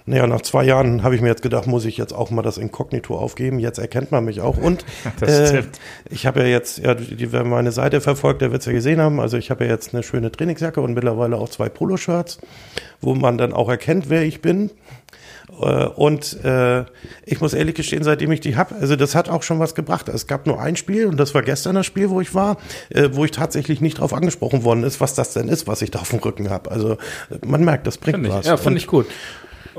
naja, 0.09 0.25
nach 0.25 0.41
zwei 0.41 0.63
Jahren 0.63 1.03
habe 1.03 1.15
ich 1.15 1.21
mir 1.21 1.27
jetzt 1.27 1.43
gedacht, 1.43 1.67
muss 1.67 1.85
ich 1.85 1.95
jetzt 1.97 2.13
auch 2.13 2.31
mal 2.31 2.41
das 2.41 2.57
Inkognito 2.57 3.15
aufgeben. 3.15 3.59
Jetzt 3.59 3.77
erkennt 3.77 4.11
man 4.11 4.25
mich 4.25 4.41
auch. 4.41 4.57
Und 4.57 4.83
äh, 5.21 5.61
ich 6.09 6.25
habe 6.25 6.39
ja 6.39 6.47
jetzt, 6.47 6.79
ja, 6.79 6.95
die, 6.95 7.31
wer 7.31 7.43
meine 7.43 7.71
Seite 7.71 8.01
verfolgt, 8.01 8.41
der 8.41 8.51
wird 8.51 8.61
es 8.61 8.65
ja 8.65 8.73
gesehen 8.73 8.99
haben. 8.99 9.19
Also 9.19 9.37
ich 9.37 9.51
habe 9.51 9.65
ja 9.65 9.69
jetzt 9.69 9.93
eine 9.93 10.01
schöne 10.01 10.31
Trainingsjacke 10.31 10.81
und 10.81 10.95
mittlerweile 10.95 11.37
auch 11.37 11.47
zwei 11.49 11.69
Poloshirts, 11.69 12.39
wo 13.01 13.13
man 13.13 13.37
dann 13.37 13.53
auch 13.53 13.69
erkennt, 13.69 14.09
wer 14.09 14.23
ich 14.23 14.41
bin. 14.41 14.71
Äh, 15.61 15.85
und 15.85 16.43
äh, 16.43 16.85
ich 17.25 17.39
muss 17.39 17.53
ehrlich 17.53 17.75
gestehen, 17.75 18.03
seitdem 18.03 18.31
ich 18.31 18.39
die 18.39 18.55
habe, 18.55 18.73
also 18.81 18.95
das 18.95 19.13
hat 19.13 19.29
auch 19.29 19.43
schon 19.43 19.59
was 19.59 19.75
gebracht. 19.75 20.09
Es 20.09 20.25
gab 20.25 20.47
nur 20.47 20.59
ein 20.59 20.75
Spiel 20.75 21.05
und 21.05 21.19
das 21.19 21.35
war 21.35 21.43
gestern 21.43 21.75
das 21.75 21.85
Spiel, 21.85 22.09
wo 22.09 22.19
ich 22.19 22.33
war, 22.33 22.57
äh, 22.89 23.09
wo 23.11 23.25
ich 23.25 23.31
tatsächlich 23.31 23.79
nicht 23.79 23.99
darauf 23.99 24.13
angesprochen 24.13 24.63
worden 24.63 24.83
ist, 24.83 25.01
was 25.01 25.13
das 25.13 25.33
denn 25.33 25.49
ist, 25.49 25.67
was 25.67 25.83
ich 25.83 25.91
da 25.91 25.99
auf 25.99 26.09
dem 26.09 26.17
Rücken 26.17 26.49
habe. 26.49 26.71
Also 26.71 26.97
man 27.45 27.63
merkt, 27.63 27.85
das 27.85 27.99
bringt 27.99 28.17
find 28.17 28.29
was. 28.29 28.45
Ich, 28.45 28.47
ja, 28.47 28.57
fand 28.57 28.75
ich 28.75 28.87
gut. 28.87 29.05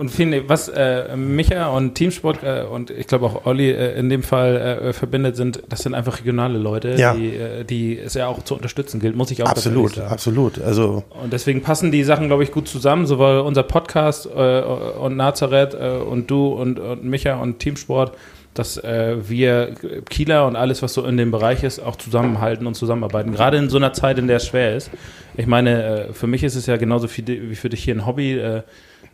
Und 0.00 0.08
viele, 0.08 0.48
was 0.48 0.68
äh, 0.68 1.14
Micha 1.14 1.68
und 1.68 1.94
Teamsport 1.94 2.42
äh, 2.42 2.62
und 2.62 2.88
ich 2.88 3.06
glaube 3.06 3.26
auch 3.26 3.44
Olli 3.44 3.70
äh, 3.70 3.98
in 3.98 4.08
dem 4.08 4.22
Fall 4.22 4.56
äh, 4.56 4.92
verbindet, 4.94 5.36
sind, 5.36 5.62
das 5.68 5.80
sind 5.80 5.92
einfach 5.92 6.20
regionale 6.20 6.56
Leute, 6.56 6.94
ja. 6.96 7.12
die, 7.12 7.36
äh, 7.36 7.64
die 7.64 7.98
es 7.98 8.14
ja 8.14 8.26
auch 8.26 8.42
zu 8.42 8.54
unterstützen 8.54 8.98
gilt, 8.98 9.14
muss 9.14 9.30
ich 9.30 9.42
auch 9.42 9.50
Absolut, 9.50 9.98
absolut. 9.98 10.58
Also 10.58 11.04
und 11.22 11.34
deswegen 11.34 11.60
passen 11.60 11.92
die 11.92 12.02
Sachen, 12.02 12.28
glaube 12.28 12.44
ich, 12.44 12.50
gut 12.50 12.66
zusammen, 12.66 13.04
sowohl 13.04 13.40
unser 13.40 13.62
Podcast 13.62 14.24
äh, 14.24 14.62
und 14.62 15.18
Nazareth 15.18 15.74
äh, 15.74 15.98
und 15.98 16.30
du 16.30 16.46
und, 16.46 16.78
und 16.78 17.04
Micha 17.04 17.34
und 17.34 17.58
Teamsport 17.58 18.16
dass 18.54 18.78
äh, 18.78 19.16
wir 19.28 19.74
Kieler 20.08 20.46
und 20.46 20.56
alles, 20.56 20.82
was 20.82 20.94
so 20.94 21.04
in 21.04 21.18
dem 21.18 21.30
Bereich 21.30 21.62
ist, 21.62 21.78
auch 21.78 21.96
zusammenhalten 21.96 22.66
und 22.66 22.74
zusammenarbeiten. 22.74 23.32
Gerade 23.32 23.58
in 23.58 23.68
so 23.68 23.76
einer 23.76 23.92
Zeit, 23.92 24.18
in 24.18 24.26
der 24.26 24.38
es 24.38 24.46
schwer 24.46 24.76
ist. 24.76 24.90
Ich 25.36 25.46
meine, 25.46 26.08
äh, 26.08 26.12
für 26.14 26.26
mich 26.26 26.42
ist 26.42 26.56
es 26.56 26.66
ja 26.66 26.76
genauso 26.76 27.06
viel, 27.06 27.50
wie 27.50 27.54
für 27.54 27.68
dich 27.68 27.84
hier 27.84 27.94
ein 27.94 28.06
Hobby. 28.06 28.38
Äh, 28.38 28.62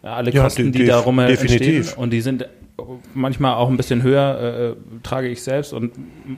alle 0.06 0.30
ja, 0.32 0.42
Kosten, 0.42 0.72
die 0.72 0.86
darum 0.86 1.18
entstehen. 1.18 1.86
Und 1.96 2.10
die 2.10 2.20
sind 2.20 2.46
manchmal 3.14 3.54
auch 3.54 3.68
ein 3.68 3.76
bisschen 3.76 4.02
höher, 4.02 4.74
äh, 4.74 5.00
trage 5.02 5.28
ich 5.28 5.42
selbst 5.42 5.72
und 5.72 5.92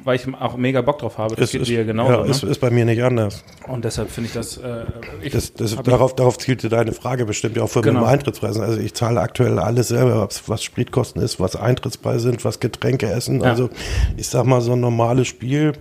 weil 0.04 0.16
ich 0.16 0.22
auch 0.34 0.56
mega 0.56 0.80
Bock 0.82 0.98
drauf 0.98 1.18
habe. 1.18 1.34
Das 1.34 1.52
ist, 1.52 1.66
geht 1.66 1.68
dir 1.68 1.84
genauso. 1.84 2.12
Ja, 2.12 2.22
ne? 2.22 2.30
ist, 2.30 2.42
ist 2.42 2.60
bei 2.60 2.70
mir 2.70 2.84
nicht 2.84 3.02
anders. 3.02 3.44
Und 3.66 3.84
deshalb 3.84 4.10
finde 4.10 4.28
ich 4.28 4.34
das. 4.34 4.56
Äh, 4.56 4.84
ich 5.22 5.32
das, 5.32 5.52
das 5.54 5.76
darauf, 5.82 6.14
darauf 6.14 6.38
zielte 6.38 6.68
deine 6.68 6.92
Frage 6.92 7.26
bestimmt 7.26 7.56
ja 7.56 7.64
auch 7.64 7.70
für 7.70 7.80
genau. 7.80 8.04
Eintrittspreisen. 8.04 8.62
Also 8.62 8.80
ich 8.80 8.94
zahle 8.94 9.20
aktuell 9.20 9.58
alles 9.58 9.88
selber, 9.88 10.28
was 10.46 10.62
Spritkosten 10.62 11.22
ist, 11.22 11.40
was 11.40 11.56
Eintrittspreise 11.56 12.30
sind, 12.30 12.44
was 12.44 12.60
Getränke 12.60 13.10
essen. 13.10 13.40
Ja. 13.40 13.48
Also 13.48 13.70
ich 14.16 14.28
sag 14.28 14.46
mal, 14.46 14.60
so 14.60 14.72
ein 14.72 14.80
normales 14.80 15.26
Spiel 15.26 15.72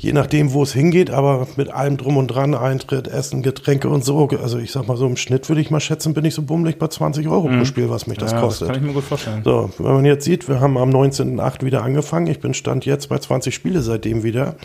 je 0.00 0.14
nachdem, 0.14 0.54
wo 0.54 0.62
es 0.62 0.72
hingeht, 0.72 1.10
aber 1.10 1.46
mit 1.56 1.70
allem 1.70 1.98
drum 1.98 2.16
und 2.16 2.28
dran, 2.28 2.54
Eintritt, 2.54 3.06
Essen, 3.06 3.42
Getränke 3.42 3.90
und 3.90 4.02
so. 4.02 4.28
Also 4.42 4.58
ich 4.58 4.72
sag 4.72 4.88
mal 4.88 4.96
so 4.96 5.06
im 5.06 5.16
Schnitt 5.16 5.48
würde 5.50 5.60
ich 5.60 5.70
mal 5.70 5.80
schätzen, 5.80 6.14
bin 6.14 6.24
ich 6.24 6.34
so 6.34 6.42
bummelig 6.42 6.78
bei 6.78 6.88
20 6.88 7.28
Euro 7.28 7.48
mhm. 7.48 7.58
pro 7.58 7.64
Spiel, 7.66 7.90
was 7.90 8.06
mich 8.06 8.16
das 8.16 8.32
ja, 8.32 8.40
kostet. 8.40 8.68
Das 8.68 8.74
kann 8.74 8.82
ich 8.82 8.88
mir 8.88 8.94
gut 8.94 9.04
vorstellen. 9.04 9.42
So, 9.44 9.70
wenn 9.76 9.92
man 9.92 10.04
jetzt 10.06 10.24
sieht, 10.24 10.48
wir 10.48 10.60
haben 10.60 10.78
am 10.78 10.88
19.8. 10.88 11.66
wieder 11.66 11.82
angefangen. 11.82 12.28
Ich 12.28 12.40
bin 12.40 12.54
Stand 12.54 12.86
jetzt 12.86 13.10
bei 13.10 13.18
20 13.18 13.54
Spiele 13.54 13.82
seitdem 13.82 14.22
wieder 14.22 14.56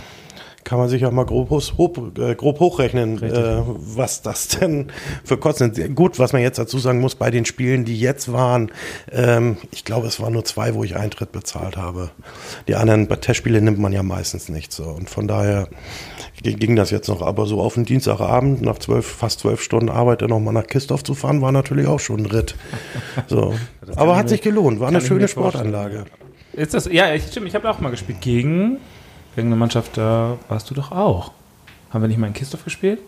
kann 0.66 0.80
man 0.80 0.90
sich 0.90 1.06
auch 1.06 1.12
mal 1.12 1.26
grob, 1.26 1.50
hoch, 1.52 1.98
äh, 2.18 2.36
grob 2.36 2.60
hochrechnen, 2.60 3.22
äh, 3.22 3.62
was 3.66 4.22
das 4.24 4.48
denn 4.60 4.92
für 5.24 5.38
Kosten 5.38 5.74
sind. 5.74 5.96
Gut, 5.96 6.20
was 6.20 6.34
man 6.34 6.42
jetzt 6.42 6.58
dazu 6.58 6.80
sagen 6.80 7.00
muss, 7.00 7.16
bei 7.16 7.32
den 7.32 7.46
Spielen, 7.46 7.86
die 7.86 7.98
jetzt 7.98 8.34
waren, 8.34 8.72
ähm, 9.12 9.58
ich 9.72 9.86
glaube, 9.86 10.08
es 10.08 10.20
waren 10.20 10.34
nur 10.34 10.44
zwei, 10.44 10.74
wo 10.74 10.84
ich 10.84 10.98
Eintritt 10.98 11.32
bezahlt 11.32 11.78
habe. 11.78 12.10
Die 12.68 12.76
anderen 12.76 13.08
Testspiele 13.08 13.62
nimmt 13.62 13.80
man 13.80 13.94
ja 13.94 14.04
meistens 14.04 14.50
nicht 14.50 14.74
so. 14.74 14.84
Und 14.84 15.10
von 15.10 15.28
daher 15.28 15.70
ging 16.42 16.76
das 16.76 16.90
jetzt 16.90 17.08
noch. 17.08 17.22
Aber 17.22 17.46
so 17.46 17.62
auf 17.62 17.76
den 17.76 17.86
Dienstagabend, 17.86 18.62
nach 18.62 18.80
zwölf, 18.80 19.06
fast 19.06 19.42
zwölf 19.42 19.62
Stunden 19.62 19.90
Arbeit, 19.90 20.24
dann 20.24 20.30
nochmal 20.32 20.54
nach 20.54 20.68
Kistorf 20.68 21.04
zu 21.04 21.14
fahren, 21.14 21.42
war 21.42 21.52
natürlich 21.52 21.88
auch 21.88 22.00
schon 22.00 22.22
ein 22.22 22.26
Ritt. 22.26 22.56
So. 23.28 23.56
Aber 23.96 24.18
hat 24.18 24.30
sich 24.30 24.42
gelohnt, 24.42 24.80
war 24.80 24.90
eine 24.90 25.02
schöne 25.02 25.28
Sportanlage. 25.28 26.06
Ist 26.54 26.74
das, 26.74 26.88
ja, 26.92 27.18
stimmt, 27.20 27.48
ich 27.48 27.56
habe 27.56 27.70
auch 27.70 27.80
mal 27.80 27.90
gespielt 27.90 28.22
gegen 28.22 28.78
gegen 29.36 29.48
eine 29.48 29.56
Mannschaft, 29.56 29.98
da 29.98 30.38
warst 30.48 30.70
du 30.70 30.74
doch 30.74 30.92
auch. 30.92 31.32
Haben 31.92 32.02
wir 32.02 32.08
nicht 32.08 32.18
mal 32.18 32.28
in 32.28 32.34
Kistorf 32.34 32.64
gespielt? 32.64 33.00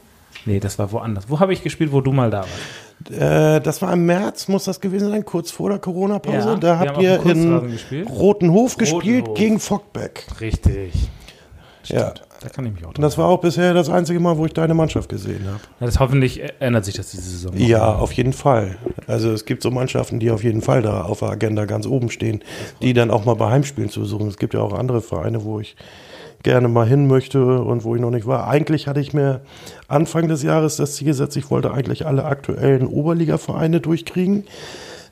Nee, 0.46 0.60
das 0.60 0.78
war 0.78 0.92
woanders. 0.92 1.30
Wo 1.30 1.40
habe 1.40 1.54
ich 1.54 1.64
gespielt, 1.64 1.92
wo 1.92 2.02
du 2.02 2.12
mal 2.12 2.30
da 2.30 2.40
warst? 2.40 3.12
Äh, 3.12 3.62
das 3.62 3.82
war 3.82 3.94
im 3.94 4.06
März, 4.06 4.48
muss 4.48 4.66
das 4.66 4.80
gewesen 4.82 5.10
sein, 5.10 5.26
kurz 5.26 5.52
vor 5.52 5.70
der 5.70 5.80
Corona-Pause. 5.80 6.50
Ja, 6.50 6.56
da 6.56 6.80
habt 6.80 7.02
ihr 7.02 7.22
in 7.26 7.72
gespielt. 7.72 8.10
Rotenhof 8.10 8.78
gespielt 8.78 9.28
Rotenhof. 9.28 9.38
gegen 9.38 9.60
Fockbeck. 9.60 10.28
Richtig. 10.40 11.10
Ja. 11.86 12.14
Da 12.42 12.50
kann 12.50 12.66
ich 12.66 12.74
mich 12.74 12.86
auch 12.86 12.90
Und 12.90 13.02
das 13.02 13.18
war 13.18 13.28
auch 13.28 13.42
bisher 13.42 13.74
das 13.74 13.90
einzige 13.90 14.20
Mal, 14.20 14.38
wo 14.38 14.46
ich 14.46 14.54
deine 14.54 14.74
Mannschaft 14.74 15.10
gesehen 15.10 15.46
habe. 15.46 15.60
Ja, 15.80 15.86
das 15.86 16.00
hoffentlich 16.00 16.42
ändert 16.60 16.86
sich 16.86 16.96
das 16.96 17.12
diese 17.12 17.30
Saison. 17.30 17.58
Ja, 17.58 17.96
auf 17.96 18.12
jeden 18.14 18.34
Fall. 18.34 18.78
Also 19.08 19.32
es 19.32 19.46
gibt 19.46 19.64
so 19.64 19.72
Mannschaften, 19.72 20.20
die 20.20 20.30
auf 20.32 20.44
jeden 20.44 20.62
Fall 20.62 20.82
da 20.82 21.02
auf 21.02 21.20
der 21.20 21.30
Agenda 21.30 21.66
ganz 21.66 21.88
oben 21.88 22.10
stehen, 22.12 22.44
die 22.82 22.94
dann 22.94 23.10
auch 23.12 23.26
mal 23.26 23.36
bei 23.36 23.50
Heimspielen 23.50 23.90
zu 23.90 24.02
besuchen. 24.02 24.28
Es 24.28 24.38
gibt 24.38 24.54
ja 24.54 24.62
auch 24.62 24.74
andere 24.74 25.02
Vereine, 25.02 25.44
wo 25.44 25.60
ich 25.60 25.76
gerne 26.44 26.68
mal 26.68 26.88
hin 26.88 27.08
möchte 27.08 27.62
und 27.62 27.84
wo 27.84 27.96
ich 27.96 28.02
noch 28.02 28.12
nicht 28.12 28.28
war. 28.28 28.48
Eigentlich 28.48 28.88
hatte 28.88 29.00
ich 29.00 29.14
mir 29.14 29.42
Anfang 29.88 30.28
des 30.28 30.44
Jahres 30.44 30.78
das 30.78 30.96
Ziel 30.96 31.08
gesetzt, 31.08 31.36
ich 31.38 31.50
wollte 31.50 31.74
eigentlich 31.74 32.06
alle 32.06 32.26
aktuellen 32.26 32.88
Oberligavereine 32.88 33.82
durchkriegen. 33.82 34.46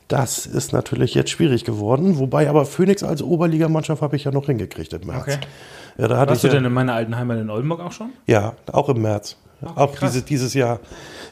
Das 0.07 0.45
ist 0.45 0.71
natürlich 0.71 1.15
jetzt 1.15 1.31
schwierig 1.31 1.63
geworden, 1.63 2.19
wobei 2.19 2.47
aber 2.47 2.65
Phoenix 2.65 3.03
als 3.03 3.23
Oberligamannschaft 3.23 4.01
habe 4.01 4.15
ich 4.15 4.25
ja 4.25 4.31
noch 4.31 4.45
hingekriegt 4.45 4.93
im 4.93 5.07
März. 5.07 5.21
Okay. 5.21 5.37
Ja, 5.97 6.07
da 6.07 6.17
hatte 6.17 6.31
Warst 6.31 6.43
du 6.43 6.47
ja, 6.47 6.53
denn 6.53 6.65
in 6.65 6.73
meiner 6.73 6.93
alten 6.93 7.15
Heimat 7.15 7.39
in 7.39 7.49
Oldenburg 7.49 7.79
auch 7.79 7.91
schon? 7.91 8.09
ja, 8.27 8.53
auch 8.71 8.89
im 8.89 9.01
März. 9.01 9.37
auch 9.75 9.93
krass. 9.93 10.11
diese, 10.11 10.23
dieses 10.23 10.53
Jahr. 10.53 10.79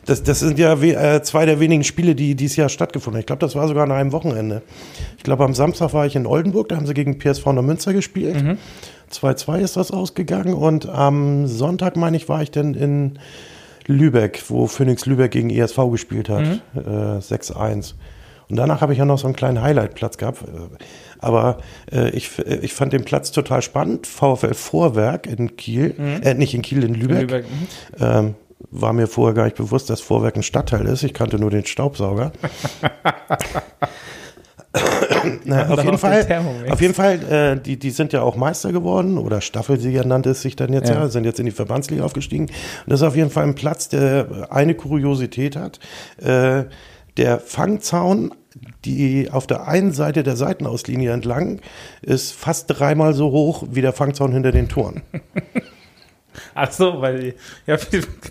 Das, 0.05 0.23
das 0.23 0.39
sind 0.39 0.57
ja 0.57 0.81
we 0.81 0.95
äh, 0.95 1.21
zwei 1.21 1.45
der 1.45 1.59
wenigen 1.59 1.83
Spiele, 1.83 2.15
die 2.15 2.35
dieses 2.35 2.55
Jahr 2.55 2.69
stattgefunden 2.69 3.17
haben. 3.17 3.19
Ich 3.21 3.25
glaube, 3.27 3.41
das 3.41 3.55
war 3.55 3.67
sogar 3.67 3.83
an 3.83 3.91
einem 3.91 4.11
Wochenende. 4.11 4.63
Ich 5.17 5.23
glaube, 5.23 5.43
am 5.43 5.53
Samstag 5.53 5.93
war 5.93 6.05
ich 6.05 6.15
in 6.15 6.25
Oldenburg, 6.25 6.69
da 6.69 6.77
haben 6.77 6.87
sie 6.87 6.93
gegen 6.93 7.19
PSV 7.19 7.45
Neumünster 7.47 7.93
gespielt. 7.93 8.57
2-2 9.11 9.59
ist 9.59 9.77
das 9.77 9.91
ausgegangen. 9.91 10.53
Und 10.53 10.89
am 10.89 11.47
Sonntag, 11.47 11.95
meine 11.95 12.17
ich, 12.17 12.27
war 12.27 12.41
ich 12.41 12.51
dann 12.51 12.73
in 12.73 13.19
Lübeck, 13.85 14.43
wo 14.47 14.67
Phoenix 14.67 15.05
Lübeck 15.05 15.31
gegen 15.31 15.49
ESV 15.49 15.77
gespielt 15.91 16.29
hat. 16.29 16.61
Äh, 16.75 16.79
6-1. 17.19 17.93
Und 18.49 18.55
danach 18.57 18.81
habe 18.81 18.93
ich 18.93 18.99
ja 18.99 19.05
noch 19.05 19.17
so 19.17 19.27
einen 19.27 19.35
kleinen 19.35 19.61
Highlight-Platz 19.61 20.17
gehabt. 20.17 20.43
Aber 21.19 21.57
äh, 21.91 22.09
ich, 22.09 22.37
äh, 22.39 22.59
ich 22.61 22.73
fand 22.73 22.93
den 22.93 23.05
Platz 23.05 23.31
total 23.31 23.61
spannend. 23.61 24.07
VfL 24.07 24.53
Vorwerk 24.53 25.27
in 25.27 25.55
Kiel, 25.55 25.95
äh, 26.23 26.33
nicht 26.33 26.53
in 26.53 26.61
Kiel, 26.61 26.83
in 26.83 26.93
Lübeck. 26.93 27.21
Lübeck, 27.21 27.45
mhm. 27.45 27.67
Ähm, 27.99 28.35
war 28.71 28.93
mir 28.93 29.07
vorher 29.07 29.33
gar 29.33 29.45
nicht 29.45 29.57
bewusst, 29.57 29.89
dass 29.89 30.01
Vorwerk 30.01 30.35
ein 30.35 30.43
Stadtteil 30.43 30.85
ist. 30.87 31.03
Ich 31.03 31.13
kannte 31.13 31.37
nur 31.37 31.51
den 31.51 31.65
Staubsauger. 31.65 32.31
Na, 35.45 35.69
auf, 35.69 35.83
jeden 35.83 35.97
Fall, 35.97 36.43
auf 36.69 36.81
jeden 36.81 36.93
Fall, 36.93 37.19
äh, 37.31 37.61
die, 37.61 37.77
die 37.77 37.91
sind 37.91 38.11
ja 38.11 38.23
auch 38.23 38.35
Meister 38.35 38.71
geworden 38.71 39.17
oder 39.17 39.39
Staffelsieger 39.39 40.03
nannte 40.05 40.31
es 40.31 40.41
sich 40.41 40.55
dann 40.55 40.73
jetzt 40.73 40.89
ja, 40.89 40.95
Ja. 40.95 41.07
sind 41.09 41.25
jetzt 41.25 41.39
in 41.39 41.45
die 41.45 41.51
Verbandsliga 41.51 42.03
aufgestiegen. 42.03 42.45
Und 42.45 42.53
das 42.87 43.01
ist 43.01 43.07
auf 43.07 43.15
jeden 43.15 43.29
Fall 43.29 43.43
ein 43.43 43.55
Platz, 43.55 43.89
der 43.89 44.47
eine 44.49 44.73
Kuriosität 44.73 45.55
hat. 45.55 45.79
Äh, 46.17 46.65
der 47.17 47.39
Fangzaun, 47.39 48.33
die 48.85 49.29
auf 49.31 49.47
der 49.47 49.67
einen 49.67 49.91
Seite 49.91 50.23
der 50.23 50.35
Seitenauslinie 50.35 51.11
entlang, 51.11 51.61
ist 52.01 52.33
fast 52.33 52.67
dreimal 52.67 53.13
so 53.13 53.31
hoch 53.31 53.63
wie 53.71 53.81
der 53.81 53.93
Fangzaun 53.93 54.31
hinter 54.31 54.51
den 54.51 54.69
Toren. 54.69 55.01
Ach 56.55 56.71
so, 56.71 57.01
weil 57.01 57.35
ja, 57.65 57.77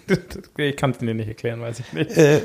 ich 0.57 0.77
kann 0.77 0.91
es 0.91 0.99
dir 0.99 1.15
nicht 1.15 1.29
erklären, 1.29 1.61
weiß 1.61 1.81
ich 1.81 1.93
nicht. 1.93 2.17
Äh, 2.17 2.41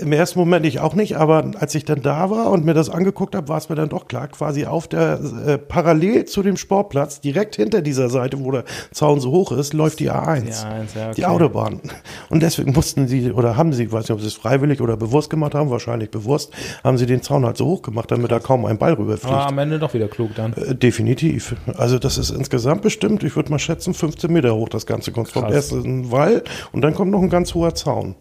Im 0.00 0.12
ersten 0.12 0.38
Moment 0.38 0.66
ich 0.66 0.80
auch 0.80 0.94
nicht, 0.94 1.16
aber 1.16 1.50
als 1.58 1.74
ich 1.74 1.84
dann 1.84 2.02
da 2.02 2.30
war 2.30 2.50
und 2.50 2.64
mir 2.64 2.74
das 2.74 2.90
angeguckt 2.90 3.34
habe, 3.34 3.48
war 3.48 3.58
es 3.58 3.68
mir 3.68 3.74
dann 3.76 3.88
doch 3.88 4.08
klar, 4.08 4.28
quasi 4.28 4.66
auf 4.66 4.88
der, 4.88 5.20
äh, 5.46 5.58
parallel 5.58 6.24
zu 6.24 6.42
dem 6.42 6.56
Sportplatz, 6.56 7.20
direkt 7.20 7.56
hinter 7.56 7.82
dieser 7.82 8.08
Seite, 8.08 8.38
wo 8.40 8.50
der 8.50 8.64
Zaun 8.92 9.20
so 9.20 9.30
hoch 9.30 9.52
ist, 9.52 9.72
läuft 9.72 10.00
die 10.00 10.10
A1. 10.10 10.42
Die 10.42 10.50
A1, 10.50 10.54
ja, 10.54 11.04
okay. 11.06 11.14
Die 11.16 11.26
Autobahn. 11.26 11.80
Und 12.28 12.42
deswegen 12.42 12.72
mussten 12.72 13.08
sie, 13.08 13.32
oder 13.32 13.56
haben 13.56 13.72
sie, 13.72 13.84
ich 13.84 13.92
weiß 13.92 14.02
nicht, 14.02 14.12
ob 14.12 14.20
sie 14.20 14.26
es 14.26 14.34
freiwillig 14.34 14.80
oder 14.80 14.96
bewusst 14.96 15.30
gemacht 15.30 15.54
haben, 15.54 15.70
wahrscheinlich 15.70 16.10
bewusst, 16.10 16.52
haben 16.82 16.98
sie 16.98 17.06
den 17.06 17.22
Zaun 17.22 17.44
halt 17.44 17.56
so 17.56 17.66
hoch 17.66 17.82
gemacht, 17.82 18.10
damit 18.10 18.30
da 18.30 18.40
kaum 18.40 18.64
ein 18.66 18.78
Ball 18.78 18.94
rüberfliegt. 18.94 19.32
Aber 19.32 19.46
am 19.46 19.58
Ende 19.58 19.78
doch 19.78 19.94
wieder 19.94 20.08
klug 20.08 20.34
dann. 20.34 20.52
Äh, 20.54 20.74
Definitiv. 20.74 21.56
Also 21.76 21.98
das 21.98 22.18
ist 22.18 22.30
insgesamt 22.30 22.82
bestimmt, 22.82 23.24
ich 23.24 23.36
würde 23.36 23.50
mal 23.50 23.58
schätzen, 23.58 23.94
15 23.94 24.32
Meter 24.32 24.54
hoch 24.54 24.68
das 24.68 24.86
Ganze 24.86 25.12
kommt. 25.14 25.28
Vom 25.28 25.44
Krass. 25.44 25.54
ersten 25.54 26.10
Wall 26.10 26.42
und 26.72 26.82
dann 26.82 26.94
kommt 26.94 27.10
noch 27.10 27.22
ein 27.22 27.30
ganz 27.30 27.54
hoher 27.54 27.74
Zaun. 27.74 28.14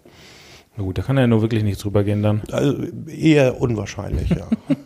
Na 0.78 0.84
gut, 0.84 0.98
da 0.98 1.02
kann 1.04 1.18
ja 1.18 1.28
nur 1.28 1.42
wirklich 1.42 1.64
nichts 1.64 1.82
drüber 1.84 2.04
gehen 2.04 2.24
dann. 2.24 2.42
Also 2.52 2.76
eher 3.08 3.60
unwahrscheinlich, 3.62 4.30
ja. 4.30 4.48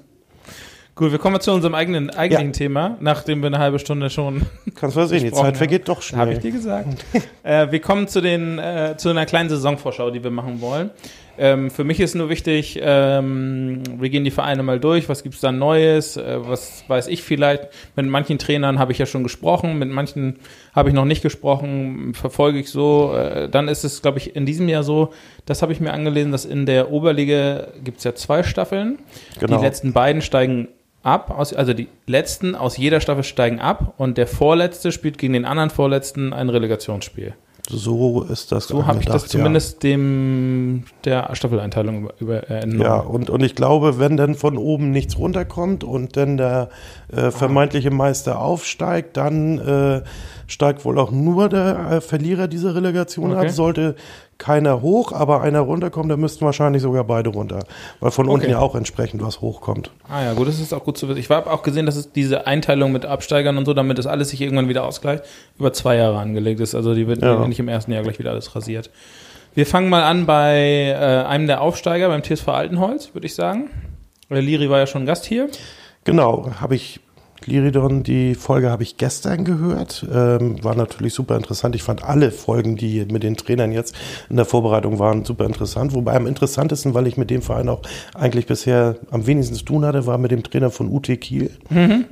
Gut, 0.96 1.12
wir 1.12 1.20
kommen 1.20 1.40
zu 1.40 1.52
unserem 1.52 1.76
eigenen, 1.76 2.10
eigentlichen 2.10 2.54
Ja. 2.54 2.58
Thema, 2.58 2.98
nachdem 3.02 3.42
wir 3.42 3.48
eine 3.48 3.60
halbe 3.60 3.78
Stunde 3.78 4.10
schon 4.10 4.42
Kannst 4.74 4.96
du 4.96 5.02
mal 5.02 5.08
sehen, 5.08 5.26
die 5.26 5.32
Zeit 5.32 5.56
vergeht 5.56 5.88
doch 5.88 6.02
Habe 6.14 6.32
ich 6.32 6.40
schnell. 6.40 6.52
dir 6.52 6.52
gesagt. 6.52 7.06
äh, 7.44 7.72
wir 7.72 7.80
kommen 7.82 8.08
zu, 8.08 8.20
den, 8.20 8.58
äh, 8.58 8.96
zu 8.98 9.10
einer 9.10 9.28
kleinen 9.28 9.48
Saisonvorschau, 9.48 10.10
die 10.10 10.24
wir 10.24 10.32
machen 10.32 10.60
wollen. 10.60 10.90
Ähm, 11.38 11.70
für 11.70 11.84
mich 11.84 12.00
ist 12.00 12.16
nur 12.16 12.30
wichtig, 12.30 12.80
ähm, 12.82 13.84
wir 14.00 14.10
gehen 14.10 14.24
die 14.24 14.32
Vereine 14.32 14.64
mal 14.64 14.80
durch, 14.80 15.08
was 15.08 15.24
gibt's 15.24 15.40
da 15.40 15.52
Neues, 15.52 16.18
äh, 16.18 16.38
was 16.40 16.84
weiß 16.88 17.08
ich 17.08 17.24
vielleicht. 17.24 17.68
Mit 17.96 18.08
manchen 18.08 18.40
Trainern 18.40 18.80
habe 18.80 18.92
ich 18.92 18.98
ja 18.98 19.06
schon 19.06 19.24
gesprochen, 19.24 19.78
mit 19.78 19.90
manchen 19.90 20.38
habe 20.74 20.90
ich 20.90 20.96
noch 20.96 21.06
nicht 21.06 21.22
gesprochen, 21.22 22.14
verfolge 22.14 22.60
ich 22.60 22.70
so. 22.70 23.14
Äh, 23.16 23.50
dann 23.50 23.68
ist 23.68 23.84
es, 23.84 24.02
glaube 24.02 24.18
ich, 24.18 24.36
in 24.36 24.46
diesem 24.46 24.68
Jahr 24.68 24.84
so, 24.84 25.14
das 25.46 25.62
habe 25.62 25.74
ich 25.74 25.80
mir 25.80 25.94
angelesen, 25.94 26.32
dass 26.32 26.46
in 26.46 26.66
der 26.66 26.92
Oberliga 26.92 27.68
gibt's 27.84 28.04
ja 28.04 28.16
zwei 28.16 28.44
Staffeln. 28.44 29.00
Genau. 29.40 29.58
Die 29.58 29.64
letzten 29.64 29.94
beiden 29.94 30.22
steigen 30.22 30.70
ab, 31.04 31.32
aus, 31.38 31.54
also 31.54 31.74
die 31.74 31.88
letzten 32.06 32.56
aus 32.56 32.78
jeder 32.78 33.00
Staffel 33.00 33.24
steigen 33.24 33.60
ab 33.60 33.94
und 33.98 34.18
der 34.18 34.28
Vorletzte 34.28 34.92
spielt 34.92 35.18
gegen 35.18 35.34
den 35.34 35.46
anderen 35.46 35.70
Vorletzten 35.70 36.34
ein 36.34 36.50
Relegationsspiel. 36.50 37.34
So 37.70 38.24
ist 38.24 38.52
das. 38.52 38.68
So 38.68 38.86
habe 38.86 39.00
ich 39.00 39.06
das 39.06 39.28
zumindest 39.28 39.84
dem 39.84 40.84
der 41.04 41.36
Staffeleinteilung 41.36 42.04
über, 42.04 42.14
über 42.20 42.50
äh, 42.50 42.62
entnommen. 42.62 42.82
Ja. 42.82 42.98
ja, 42.98 43.02
und, 43.02 43.30
und 43.30 43.44
ich 43.44 43.56
glaube, 43.56 44.00
wenn 44.00 44.16
dann 44.16 44.36
von 44.36 44.58
oben 44.58 44.92
nichts 44.92 45.18
runterkommt 45.18 45.84
und 45.84 46.16
dann 46.16 46.38
der 46.38 46.70
äh, 47.12 47.30
vermeintliche 47.32 47.92
Meister 47.92 48.40
aufsteigt, 48.40 49.18
dann 49.18 49.60
äh, 49.60 50.02
steigt 50.48 50.86
wohl 50.86 50.98
auch 50.98 51.12
nur 51.12 51.50
der 51.50 51.92
äh, 51.92 52.02
Verlierer 52.02 52.48
dieser 52.48 52.74
Relegation 52.74 53.32
Okay. 53.34 53.48
ab. 53.48 53.52
Sollte 53.52 53.96
keiner 54.38 54.82
hoch, 54.82 55.12
aber 55.14 55.42
einer 55.42 55.62
runterkommen, 55.62 56.10
dann 56.10 56.20
müssten 56.20 56.46
wahrscheinlich 56.46 56.82
sogar 56.82 57.04
beide 57.04 57.30
runter. 57.30 57.60
Weil 58.00 58.12
von 58.12 58.28
unten 58.28 58.46
Okay. 58.46 58.52
ja 58.52 58.60
auch 58.60 58.76
entsprechend 58.76 59.22
was 59.24 59.42
hochkommt. 59.42 59.92
Ah 60.10 60.24
ja, 60.24 60.34
gut, 60.34 60.48
das 60.48 60.60
ist 60.60 60.74
auch 60.74 60.84
gut 60.84 60.98
zu 60.98 61.08
wissen. 61.08 61.20
Ich 61.20 61.30
habe 61.30 61.52
auch 61.52 61.64
gesehen, 61.64 61.86
dass 61.86 61.96
es 61.96 62.12
diese 62.12 62.46
Einteilung 62.48 62.92
mit 62.92 63.06
Absteigern 63.06 63.58
und 63.58 63.66
so, 63.66 63.74
damit 63.74 63.98
das 63.98 64.06
alles 64.08 64.30
sich 64.30 64.42
irgendwann 64.42 64.70
wieder 64.70 64.84
ausgleicht, 64.86 65.24
über 65.58 65.74
zwei 65.74 65.96
Jahre 65.96 66.20
angelegt 66.20 66.60
ist. 66.60 66.76
Also 66.76 66.94
die 66.94 67.08
wird 67.08 67.22
Ja. 67.22 67.48
nicht 67.48 67.60
im 67.60 67.68
ersten 67.68 67.92
Jahr 67.92 68.04
gleich 68.04 68.20
wieder 68.20 68.32
alles 68.32 68.56
rasiert. 68.56 68.90
Wir 69.56 69.66
fangen 69.66 69.90
mal 69.90 70.04
an 70.04 70.28
bei 70.28 70.90
äh, 70.90 71.26
einem 71.28 71.48
der 71.48 71.62
Aufsteiger, 71.62 72.10
beim 72.10 72.22
TSV 72.24 72.48
Altenholz, 72.50 73.16
würde 73.16 73.26
ich 73.26 73.34
sagen. 73.34 73.72
Äh, 74.30 74.40
Liri 74.42 74.70
war 74.70 74.78
ja 74.78 74.86
schon 74.88 75.06
Gast 75.08 75.26
hier. 75.26 75.50
Genau, 76.04 76.52
habe 76.62 76.76
ich 76.76 77.00
Liridon, 77.46 78.04
die 78.04 78.36
Folge 78.36 78.70
habe 78.70 78.84
ich 78.84 78.98
gestern 78.98 79.46
gehört. 79.46 80.06
Ähm, 80.12 80.64
war 80.64 80.76
natürlich 80.76 81.14
super 81.14 81.36
interessant. 81.36 81.76
Ich 81.76 81.84
fand 81.84 82.04
alle 82.04 82.32
Folgen, 82.32 82.76
die 82.76 83.06
mit 83.06 83.24
den 83.24 83.38
Trainern 83.38 83.72
jetzt 83.72 83.96
in 84.30 84.36
der 84.36 84.46
Vorbereitung 84.46 85.00
waren, 85.00 85.24
super 85.24 85.46
interessant. 85.46 85.94
Wobei 85.94 86.16
am 86.16 86.28
interessantesten, 86.28 86.94
weil 86.94 87.08
ich 87.08 87.18
mit 87.18 87.30
dem 87.30 87.42
Verein 87.42 87.70
auch 87.70 87.82
eigentlich 88.14 88.48
bisher 88.48 88.96
am 89.12 89.28
wenigsten 89.28 89.56
zu 89.56 89.66
tun 89.66 89.86
hatte, 89.86 90.06
war 90.06 90.18
mit 90.18 90.32
dem 90.32 90.44
Trainer 90.44 90.72
von 90.72 90.90
UT 90.90 91.08
Kiel. 91.22 91.52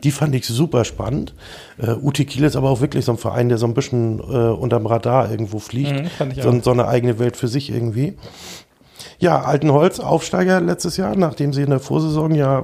Die 0.03 0.11
fand 0.11 0.35
ich 0.35 0.45
super 0.45 0.85
spannend. 0.85 1.33
Äh, 1.77 1.91
UT 1.91 2.15
Kiel 2.15 2.43
ist 2.43 2.55
aber 2.55 2.69
auch 2.69 2.81
wirklich 2.81 3.05
so 3.05 3.11
ein 3.11 3.17
Verein, 3.17 3.49
der 3.49 3.57
so 3.57 3.65
ein 3.65 3.73
bisschen 3.73 4.19
äh, 4.19 4.21
unterm 4.21 4.85
Radar 4.85 5.29
irgendwo 5.29 5.59
fliegt. 5.59 5.91
Mhm, 5.91 6.05
fand 6.07 6.37
ich 6.37 6.43
so, 6.43 6.61
so 6.61 6.71
eine 6.71 6.87
eigene 6.87 7.19
Welt 7.19 7.35
für 7.37 7.47
sich 7.47 7.71
irgendwie. 7.71 8.13
Ja, 9.19 9.41
Altenholz, 9.41 9.99
Aufsteiger 9.99 10.59
letztes 10.59 10.97
Jahr, 10.97 11.15
nachdem 11.15 11.53
sie 11.53 11.61
in 11.61 11.69
der 11.69 11.79
Vorsaison 11.79 12.35
ja 12.35 12.63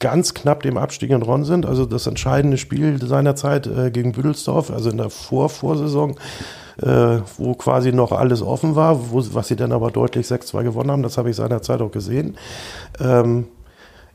ganz 0.00 0.34
knapp 0.34 0.62
dem 0.62 0.76
Abstieg 0.76 1.10
entronnen 1.10 1.44
sind. 1.44 1.66
Also 1.66 1.86
das 1.86 2.06
entscheidende 2.06 2.58
Spiel 2.58 3.04
seinerzeit 3.04 3.66
äh, 3.66 3.90
gegen 3.90 4.12
Büdelsdorf, 4.12 4.70
also 4.70 4.90
in 4.90 4.98
der 4.98 5.10
Vorvorsaison, 5.10 6.16
äh, 6.82 7.18
wo 7.36 7.54
quasi 7.54 7.92
noch 7.92 8.12
alles 8.12 8.42
offen 8.42 8.76
war, 8.76 9.10
wo, 9.10 9.24
was 9.32 9.48
sie 9.48 9.56
dann 9.56 9.72
aber 9.72 9.90
deutlich 9.90 10.26
6-2 10.26 10.62
gewonnen 10.62 10.90
haben. 10.90 11.02
Das 11.02 11.18
habe 11.18 11.30
ich 11.30 11.36
seinerzeit 11.36 11.80
auch 11.80 11.90
gesehen. 11.90 12.36
Ähm, 13.00 13.46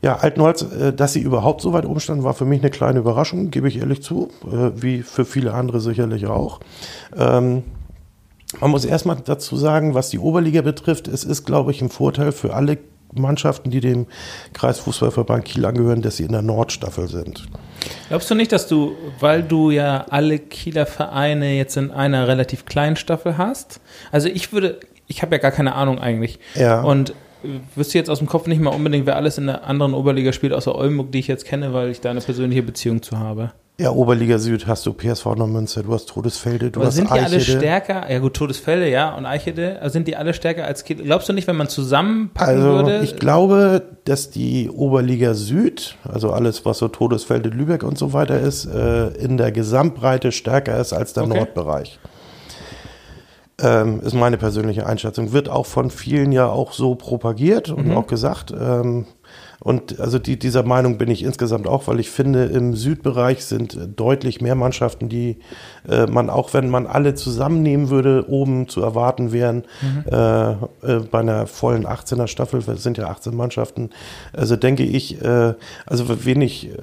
ja, 0.00 0.16
Altenholz, 0.16 0.62
äh, 0.62 0.92
dass 0.92 1.12
sie 1.12 1.20
überhaupt 1.20 1.60
so 1.60 1.72
weit 1.72 1.86
oben 1.86 2.00
standen, 2.00 2.24
war 2.24 2.34
für 2.34 2.44
mich 2.44 2.60
eine 2.60 2.70
kleine 2.70 3.00
Überraschung, 3.00 3.50
gebe 3.50 3.68
ich 3.68 3.78
ehrlich 3.78 4.02
zu, 4.02 4.28
äh, 4.46 4.70
wie 4.76 5.02
für 5.02 5.24
viele 5.24 5.54
andere 5.54 5.80
sicherlich 5.80 6.26
auch. 6.26 6.60
Ähm, 7.16 7.64
man 8.60 8.70
muss 8.70 8.84
erstmal 8.84 9.16
dazu 9.24 9.56
sagen, 9.56 9.94
was 9.94 10.10
die 10.10 10.18
Oberliga 10.18 10.62
betrifft, 10.62 11.08
es 11.08 11.24
ist, 11.24 11.44
glaube 11.44 11.70
ich, 11.70 11.82
ein 11.82 11.90
Vorteil 11.90 12.32
für 12.32 12.54
alle 12.54 12.78
Mannschaften, 13.12 13.70
die 13.70 13.80
dem 13.80 14.06
Kreisfußballverband 14.52 15.44
Kiel 15.44 15.64
angehören, 15.64 16.02
dass 16.02 16.16
sie 16.16 16.24
in 16.24 16.32
der 16.32 16.42
Nordstaffel 16.42 17.08
sind. 17.08 17.46
Glaubst 18.08 18.30
du 18.30 18.34
nicht, 18.34 18.52
dass 18.52 18.66
du, 18.66 18.92
weil 19.20 19.42
du 19.42 19.70
ja 19.70 20.06
alle 20.10 20.38
Kieler 20.38 20.86
Vereine 20.86 21.56
jetzt 21.56 21.76
in 21.76 21.90
einer 21.90 22.26
relativ 22.28 22.64
kleinen 22.64 22.96
Staffel 22.96 23.38
hast? 23.38 23.80
Also 24.10 24.28
ich 24.28 24.52
würde, 24.52 24.80
ich 25.06 25.22
habe 25.22 25.36
ja 25.36 25.42
gar 25.42 25.52
keine 25.52 25.74
Ahnung 25.74 25.98
eigentlich. 25.98 26.38
Ja. 26.54 26.82
Und 26.82 27.10
äh, 27.10 27.60
wüsste 27.76 27.98
jetzt 27.98 28.10
aus 28.10 28.18
dem 28.18 28.26
Kopf 28.26 28.46
nicht 28.46 28.60
mal 28.60 28.70
unbedingt, 28.70 29.06
wer 29.06 29.16
alles 29.16 29.38
in 29.38 29.46
der 29.46 29.64
anderen 29.64 29.94
Oberliga 29.94 30.32
spielt, 30.32 30.52
außer 30.52 30.74
Oldenburg, 30.74 31.12
die 31.12 31.18
ich 31.20 31.28
jetzt 31.28 31.44
kenne, 31.44 31.72
weil 31.72 31.90
ich 31.90 32.00
da 32.00 32.10
eine 32.10 32.20
persönliche 32.20 32.62
Beziehung 32.62 33.02
zu 33.02 33.18
habe. 33.18 33.52
Ja, 33.76 33.90
Oberliga 33.90 34.38
Süd 34.38 34.68
hast 34.68 34.86
du 34.86 34.92
PSV 34.92 35.34
Neumünster, 35.34 35.82
du 35.82 35.92
hast 35.92 36.08
Todesfelde, 36.08 36.70
du 36.70 36.78
Aber 36.78 36.86
hast 36.86 36.94
sind 36.94 37.08
die 37.08 37.12
alle 37.18 37.24
Eichede. 37.38 37.58
stärker? 37.58 38.08
Ja 38.08 38.20
gut, 38.20 38.34
Todesfelde, 38.34 38.88
ja, 38.88 39.12
und 39.16 39.26
Eichede, 39.26 39.80
also 39.82 39.94
sind 39.94 40.06
die 40.06 40.14
alle 40.14 40.32
stärker 40.32 40.64
als 40.64 40.84
Kiel? 40.84 41.02
Glaubst 41.02 41.28
du 41.28 41.32
nicht, 41.32 41.48
wenn 41.48 41.56
man 41.56 41.68
zusammenpacken 41.68 42.54
Also 42.54 42.68
würde? 42.68 43.00
ich 43.02 43.16
glaube, 43.16 43.82
dass 44.04 44.30
die 44.30 44.70
Oberliga 44.70 45.34
Süd, 45.34 45.96
also 46.04 46.30
alles, 46.30 46.64
was 46.64 46.78
so 46.78 46.86
Todesfelde, 46.86 47.48
Lübeck 47.48 47.82
und 47.82 47.98
so 47.98 48.12
weiter 48.12 48.38
ist, 48.38 48.64
äh, 48.66 49.08
in 49.14 49.38
der 49.38 49.50
Gesamtbreite 49.50 50.30
stärker 50.30 50.78
ist 50.78 50.92
als 50.92 51.12
der 51.14 51.24
Okay. 51.24 51.34
Nordbereich. 51.34 51.98
Ähm, 53.60 54.00
ist 54.02 54.14
meine 54.14 54.36
persönliche 54.36 54.86
Einschätzung. 54.86 55.32
Wird 55.32 55.48
auch 55.48 55.66
von 55.66 55.90
vielen 55.90 56.30
ja 56.30 56.46
auch 56.46 56.72
so 56.72 56.94
propagiert 56.94 57.70
und 57.70 57.86
Mhm. 57.88 57.96
auch 57.96 58.06
gesagt. 58.06 58.52
Ähm, 58.52 59.06
und 59.64 59.98
also 59.98 60.18
die, 60.18 60.38
dieser 60.38 60.62
Meinung 60.62 60.98
bin 60.98 61.10
ich 61.10 61.22
insgesamt 61.22 61.66
auch, 61.66 61.88
weil 61.88 61.98
ich 61.98 62.10
finde, 62.10 62.44
im 62.44 62.74
Südbereich 62.74 63.46
sind 63.46 63.78
deutlich 63.96 64.42
mehr 64.42 64.54
Mannschaften, 64.54 65.08
die 65.08 65.38
äh, 65.88 66.06
man 66.06 66.28
auch, 66.28 66.52
wenn 66.52 66.68
man 66.68 66.86
alle 66.86 67.14
zusammennehmen 67.14 67.88
würde, 67.88 68.26
oben 68.28 68.68
zu 68.68 68.82
erwarten 68.82 69.32
wären. 69.32 69.64
Äh, 70.06 70.50
äh, 70.52 70.56
bei 71.10 71.20
einer 71.20 71.46
vollen 71.46 71.86
18er 71.86 72.26
Staffel, 72.26 72.60
es 72.60 72.82
sind 72.82 72.98
ja 72.98 73.08
18 73.08 73.34
Mannschaften. 73.34 73.88
Also 74.34 74.56
denke 74.56 74.82
ich, 74.82 75.22
äh, 75.22 75.54
also 75.86 76.24
wenig 76.26 76.68
äh, 76.68 76.76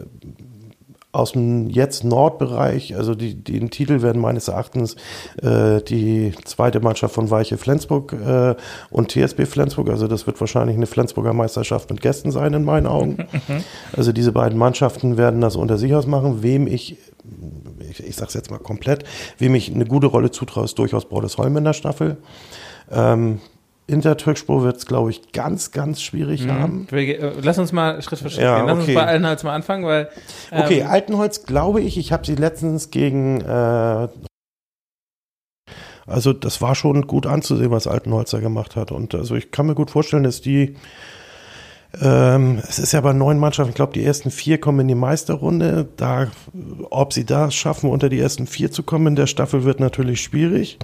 aus 1.12 1.34
dem 1.34 1.70
jetzt 1.70 2.03
Nordbereich, 2.03 2.95
also 2.95 3.16
die, 3.16 3.36
den 3.36 3.70
Titel 3.70 4.01
werden 4.01 4.22
meines 4.22 4.47
Erachtens 4.47 4.95
äh, 5.41 5.82
die 5.82 6.34
zweite 6.45 6.80
Mannschaft 6.80 7.14
von 7.14 7.30
Weiche 7.30 7.57
Flensburg 7.57 8.14
äh, 8.14 8.55
und 8.89 9.12
TSB 9.12 9.45
Flensburg, 9.45 9.89
also 9.89 10.07
das 10.07 10.26
wird 10.26 10.39
wahrscheinlich 10.39 10.78
eine 10.78 10.88
Flensburger 10.88 11.34
Meisterschaft 11.34 11.89
mit 11.89 12.01
Gästen 12.01 12.32
sein 12.32 12.53
in 12.53 12.64
meinen 12.64 12.88
Augen. 12.88 13.18
Also 13.95 14.14
diese 14.14 14.32
beiden 14.32 14.57
Mannschaften 14.57 15.18
werden 15.18 15.41
das 15.41 15.55
unter 15.55 15.78
sich 15.78 15.93
ausmachen. 15.93 16.43
Wem 16.43 16.68
ich, 16.68 16.97
ich, 17.89 18.03
ich 18.03 18.16
sag's 18.16 18.34
jetzt 18.34 18.49
mal 18.49 18.59
komplett, 18.59 19.03
wem 19.38 19.55
ich 19.55 19.74
eine 19.74 19.86
gute 19.86 20.07
Rolle 20.07 20.32
zutraue, 20.32 20.66
ist 20.66 20.80
durchaus 20.80 21.05
Brodesholm 21.05 21.57
in 21.57 21.64
der 21.64 21.74
Staffel. 21.74 22.18
Ähm, 22.89 23.39
Intertürkspur 23.92 24.64
wird 24.64 24.78
es, 24.78 24.86
glaube 24.86 25.12
ich, 25.12 25.32
ganz, 25.32 25.72
ganz 25.72 26.02
schwierig 26.02 26.48
haben. 26.48 26.88
Wir 26.89 27.06
ge- 27.06 27.18
äh, 27.18 27.34
Lass 27.44 27.60
uns 27.60 27.72
mal 27.72 28.02
Schritt 28.02 28.20
für 28.20 28.30
Schritt 28.30 28.44
Ja, 28.44 28.58
gehen. 28.58 28.68
Lass 28.68 28.80
okay. 28.80 28.92
uns 28.92 28.96
bei 28.96 29.06
Altenholz 29.06 29.44
mal 29.44 29.54
anfangen, 29.54 29.86
weil 29.86 30.10
ähm, 30.52 30.62
Okay, 30.64 30.84
Altenholz 30.84 31.46
glaube 31.46 31.82
ich, 31.82 31.98
ich 31.98 32.12
habe 32.12 32.26
sie 32.26 32.36
letztens 32.36 32.89
gegen, 32.89 33.42
äh, 33.42 34.08
also 36.08 36.34
das 36.34 36.62
war 36.62 36.76
schon 36.76 37.08
gut 37.08 37.28
anzusehen, 37.28 37.72
was 37.72 37.88
Altenholzer 37.88 38.42
gemacht 38.42 38.76
hat. 38.76 38.92
Und 38.92 39.14
also 39.16 39.36
ich 39.36 39.52
kann 39.52 39.68
mir 39.68 39.76
gut 39.76 39.92
vorstellen, 39.92 40.24
dass 40.24 40.42
die, 40.42 40.76
ähm, 42.02 42.60
es 42.68 42.80
ist 42.80 42.94
ja 42.94 43.02
bei 43.02 43.14
neun 43.14 43.38
Mannschaften, 43.38 43.70
ich 43.72 43.76
glaube, 43.76 43.94
die 43.94 44.04
ersten 44.04 44.32
vier 44.32 44.60
kommen 44.60 44.80
in 44.82 44.88
die 44.88 44.96
Meisterrunde. 44.96 45.88
Da, 45.98 46.28
ob 46.89 47.14
sie 47.14 47.26
da 47.26 47.52
schaffen, 47.52 47.89
unter 47.89 48.10
die 48.10 48.20
ersten 48.20 48.48
vier 48.48 48.72
zu 48.72 48.84
kommen 48.84 49.08
in 49.08 49.16
der 49.16 49.28
Staffel, 49.28 49.64
wird 49.64 49.80
natürlich 49.80 50.22
schwierig. 50.22 50.80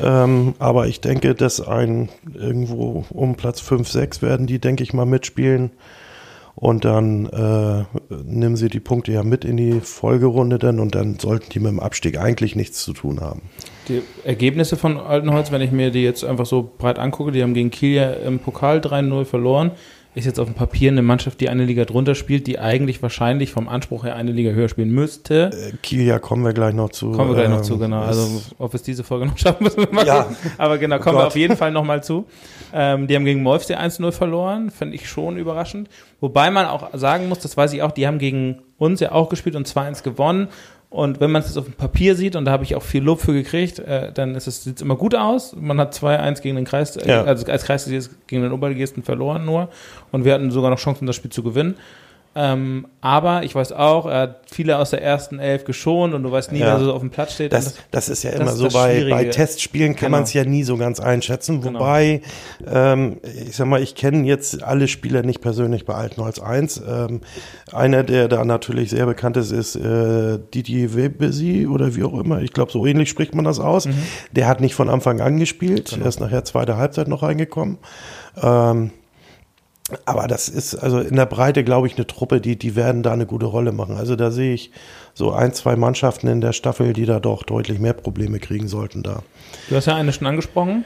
Ähm, 0.00 0.54
aber 0.58 0.86
ich 0.88 1.00
denke, 1.00 1.34
dass 1.34 1.60
ein 1.60 2.08
irgendwo 2.34 3.04
um 3.10 3.36
Platz 3.36 3.60
5, 3.60 3.88
6 3.88 4.22
werden 4.22 4.46
die, 4.46 4.58
denke 4.58 4.82
ich 4.82 4.92
mal, 4.92 5.06
mitspielen. 5.06 5.70
Und 6.54 6.86
dann 6.86 7.26
äh, 7.26 7.84
nehmen 8.24 8.56
sie 8.56 8.70
die 8.70 8.80
Punkte 8.80 9.12
ja 9.12 9.22
mit 9.22 9.44
in 9.44 9.58
die 9.58 9.80
Folgerunde 9.80 10.58
dann 10.58 10.80
und 10.80 10.94
dann 10.94 11.18
sollten 11.18 11.50
die 11.50 11.60
mit 11.60 11.68
dem 11.68 11.80
Abstieg 11.80 12.18
eigentlich 12.18 12.56
nichts 12.56 12.82
zu 12.82 12.94
tun 12.94 13.20
haben. 13.20 13.42
die 13.88 14.00
Ergebnisse 14.24 14.78
von 14.78 14.96
Altenholz, 14.96 15.52
wenn 15.52 15.60
ich 15.60 15.70
mir 15.70 15.90
die 15.90 16.02
jetzt 16.02 16.24
einfach 16.24 16.46
so 16.46 16.72
breit 16.78 16.98
angucke, 16.98 17.30
die 17.30 17.42
haben 17.42 17.52
gegen 17.52 17.70
Kiel 17.70 17.92
ja 17.96 18.10
im 18.10 18.38
Pokal 18.38 18.78
3-0 18.78 19.26
verloren. 19.26 19.72
Ist 20.16 20.24
jetzt 20.24 20.40
auf 20.40 20.46
dem 20.48 20.54
Papier 20.54 20.90
eine 20.90 21.02
Mannschaft, 21.02 21.42
die 21.42 21.50
eine 21.50 21.66
Liga 21.66 21.84
drunter 21.84 22.14
spielt, 22.14 22.46
die 22.46 22.58
eigentlich 22.58 23.02
wahrscheinlich 23.02 23.52
vom 23.52 23.68
Anspruch 23.68 24.02
her 24.04 24.16
eine 24.16 24.32
Liga 24.32 24.52
höher 24.52 24.70
spielen 24.70 24.88
müsste. 24.90 25.50
Äh, 25.52 25.76
Kiel, 25.82 26.06
ja, 26.06 26.18
kommen 26.18 26.42
wir 26.42 26.54
gleich 26.54 26.72
noch 26.72 26.88
zu. 26.88 27.12
Kommen 27.12 27.32
wir 27.32 27.34
gleich 27.34 27.50
noch 27.50 27.58
Ähm, 27.58 27.64
zu, 27.64 27.76
genau. 27.78 28.00
es- 28.02 28.08
Also, 28.08 28.40
ob 28.56 28.72
es 28.72 28.82
diese 28.82 29.04
Folge 29.04 29.26
noch 29.26 29.36
schaffen, 29.36 29.64
müssen 29.64 29.76
wir 29.80 29.92
mal 29.92 30.06
Ja. 30.06 30.26
Aber 30.56 30.78
genau, 30.78 30.98
kommen 31.00 31.16
Oh 31.16 31.20
wir 31.20 31.26
auf 31.26 31.36
jeden 31.36 31.54
Fall 31.58 31.70
nochmal 31.70 32.02
zu. 32.02 32.24
Ähm, 32.72 33.06
die 33.08 33.14
haben 33.14 33.26
gegen 33.26 33.42
Molfsee 33.42 33.74
1-0 33.74 34.10
verloren, 34.10 34.70
finde 34.70 34.94
ich 34.96 35.06
schon 35.06 35.36
überraschend. 35.36 35.90
Wobei 36.20 36.50
man 36.50 36.64
auch 36.64 36.88
sagen 36.94 37.28
muss, 37.28 37.40
das 37.40 37.54
weiß 37.54 37.74
ich 37.74 37.82
auch, 37.82 37.92
die 37.92 38.06
haben 38.06 38.18
gegen 38.18 38.62
uns 38.78 39.00
ja 39.00 39.12
auch 39.12 39.28
gespielt 39.28 39.54
und 39.54 39.68
2-1 39.68 40.02
gewonnen. 40.02 40.48
Und 40.88 41.20
wenn 41.20 41.30
man 41.32 41.42
es 41.42 41.48
jetzt 41.48 41.58
auf 41.58 41.64
dem 41.64 41.74
Papier 41.74 42.14
sieht, 42.14 42.36
und 42.36 42.44
da 42.44 42.52
habe 42.52 42.64
ich 42.64 42.74
auch 42.76 42.82
viel 42.82 43.02
Lob 43.02 43.20
für 43.20 43.32
gekriegt, 43.32 43.80
äh, 43.80 44.12
dann 44.12 44.34
es, 44.34 44.44
sieht 44.44 44.76
es 44.76 44.82
immer 44.82 44.96
gut 44.96 45.14
aus. 45.14 45.54
Man 45.58 45.78
hat 45.80 45.94
2-1 45.94 46.40
gegen 46.42 46.56
den 46.56 46.64
Kreis, 46.64 46.96
äh, 46.96 47.08
Ja. 47.08 47.24
also 47.24 47.44
als 47.50 47.64
Kreisligist 47.64 48.10
gegen 48.28 48.42
den 48.42 48.52
Oberligisten 48.52 49.02
verloren 49.02 49.44
nur. 49.44 49.68
Und 50.12 50.24
wir 50.24 50.32
hatten 50.32 50.50
sogar 50.50 50.70
noch 50.70 50.78
Chancen, 50.78 51.06
das 51.06 51.16
Spiel 51.16 51.30
zu 51.30 51.42
gewinnen. 51.42 51.76
Ähm, 52.38 52.86
aber 53.00 53.44
ich 53.44 53.54
weiß 53.54 53.72
auch, 53.72 54.04
er 54.04 54.20
hat 54.20 54.40
viele 54.52 54.76
aus 54.78 54.90
der 54.90 55.00
ersten 55.02 55.38
Elf 55.38 55.64
geschont 55.64 56.12
und 56.12 56.22
du 56.22 56.30
weißt 56.30 56.52
nie, 56.52 56.58
Ja. 56.58 56.66
wer 56.78 56.84
so 56.84 56.92
auf 56.92 57.00
dem 57.00 57.08
Platz 57.08 57.32
steht. 57.32 57.50
Und 57.54 57.58
Das, 57.64 57.74
das 57.90 58.08
ist 58.10 58.24
ja 58.24 58.32
das 58.32 58.40
immer 58.40 58.50
ist 58.50 58.58
so 58.58 58.64
das 58.64 58.74
bei, 58.74 59.06
bei 59.08 59.24
Testspielen 59.24 59.94
kann 59.94 60.08
Genau. 60.08 60.16
man 60.18 60.24
es 60.24 60.34
ja 60.34 60.44
nie 60.44 60.62
so 60.62 60.76
ganz 60.76 61.00
einschätzen. 61.00 61.62
Genau. 61.62 61.78
Wobei, 61.80 62.20
ähm, 62.70 63.16
ich 63.46 63.56
sag 63.56 63.66
mal, 63.68 63.82
ich 63.82 63.94
kenne 63.94 64.26
jetzt 64.26 64.62
alle 64.62 64.86
Spieler 64.86 65.22
nicht 65.22 65.40
persönlich 65.40 65.86
bei 65.86 65.94
Altenholz 65.94 66.38
1. 66.38 66.82
Ähm, 66.86 67.22
einer, 67.72 68.02
der 68.02 68.28
da 68.28 68.44
natürlich 68.44 68.90
sehr 68.90 69.06
bekannt 69.06 69.38
ist, 69.38 69.50
ist 69.50 69.74
äh, 69.76 70.38
Didier 70.52 70.94
Webesi 70.94 71.66
oder 71.66 71.96
wie 71.96 72.04
auch 72.04 72.18
immer. 72.18 72.42
Ich 72.42 72.52
glaube, 72.52 72.70
so 72.70 72.84
ähnlich 72.84 73.08
spricht 73.08 73.34
man 73.34 73.46
das 73.46 73.60
aus. 73.60 73.88
Der 74.32 74.46
hat 74.46 74.60
nicht 74.60 74.74
von 74.74 74.90
Anfang 74.90 75.22
an 75.22 75.38
gespielt. 75.38 75.96
Er 75.98 76.06
ist 76.06 76.20
nachher 76.20 76.44
zweite 76.44 76.76
Halbzeit 76.76 77.08
noch 77.08 77.22
reingekommen. 77.22 77.78
Ähm, 78.42 78.90
aber 80.04 80.26
das 80.26 80.48
ist 80.48 80.74
also 80.74 80.98
in 80.98 81.14
der 81.14 81.26
Breite, 81.26 81.62
glaube 81.62 81.86
ich, 81.86 81.96
eine 81.96 82.06
Truppe, 82.06 82.40
die, 82.40 82.56
die 82.56 82.74
werden 82.74 83.02
da 83.02 83.12
eine 83.12 83.26
gute 83.26 83.46
Rolle 83.46 83.72
machen. 83.72 83.96
Also 83.96 84.16
da 84.16 84.30
sehe 84.30 84.52
ich 84.52 84.72
so 85.14 85.32
ein, 85.32 85.52
zwei 85.52 85.76
Mannschaften 85.76 86.26
in 86.26 86.40
der 86.40 86.52
Staffel, 86.52 86.92
die 86.92 87.06
da 87.06 87.20
doch 87.20 87.44
deutlich 87.44 87.78
mehr 87.78 87.92
Probleme 87.92 88.40
kriegen 88.40 88.66
sollten 88.66 89.02
da. 89.02 89.22
Du 89.68 89.76
hast 89.76 89.86
ja 89.86 89.94
eine 89.94 90.12
schon 90.12 90.26
angesprochen, 90.26 90.84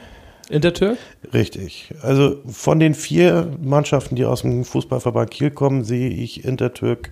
Intertürk. 0.49 0.99
Richtig. 1.33 1.93
Also 2.01 2.37
von 2.47 2.79
den 2.79 2.93
vier 2.93 3.51
Mannschaften, 3.61 4.15
die 4.15 4.25
aus 4.25 4.41
dem 4.41 4.65
Fußballverband 4.65 5.31
Kiel 5.31 5.51
kommen, 5.51 5.83
sehe 5.83 6.09
ich 6.09 6.43
Intertürk 6.43 7.09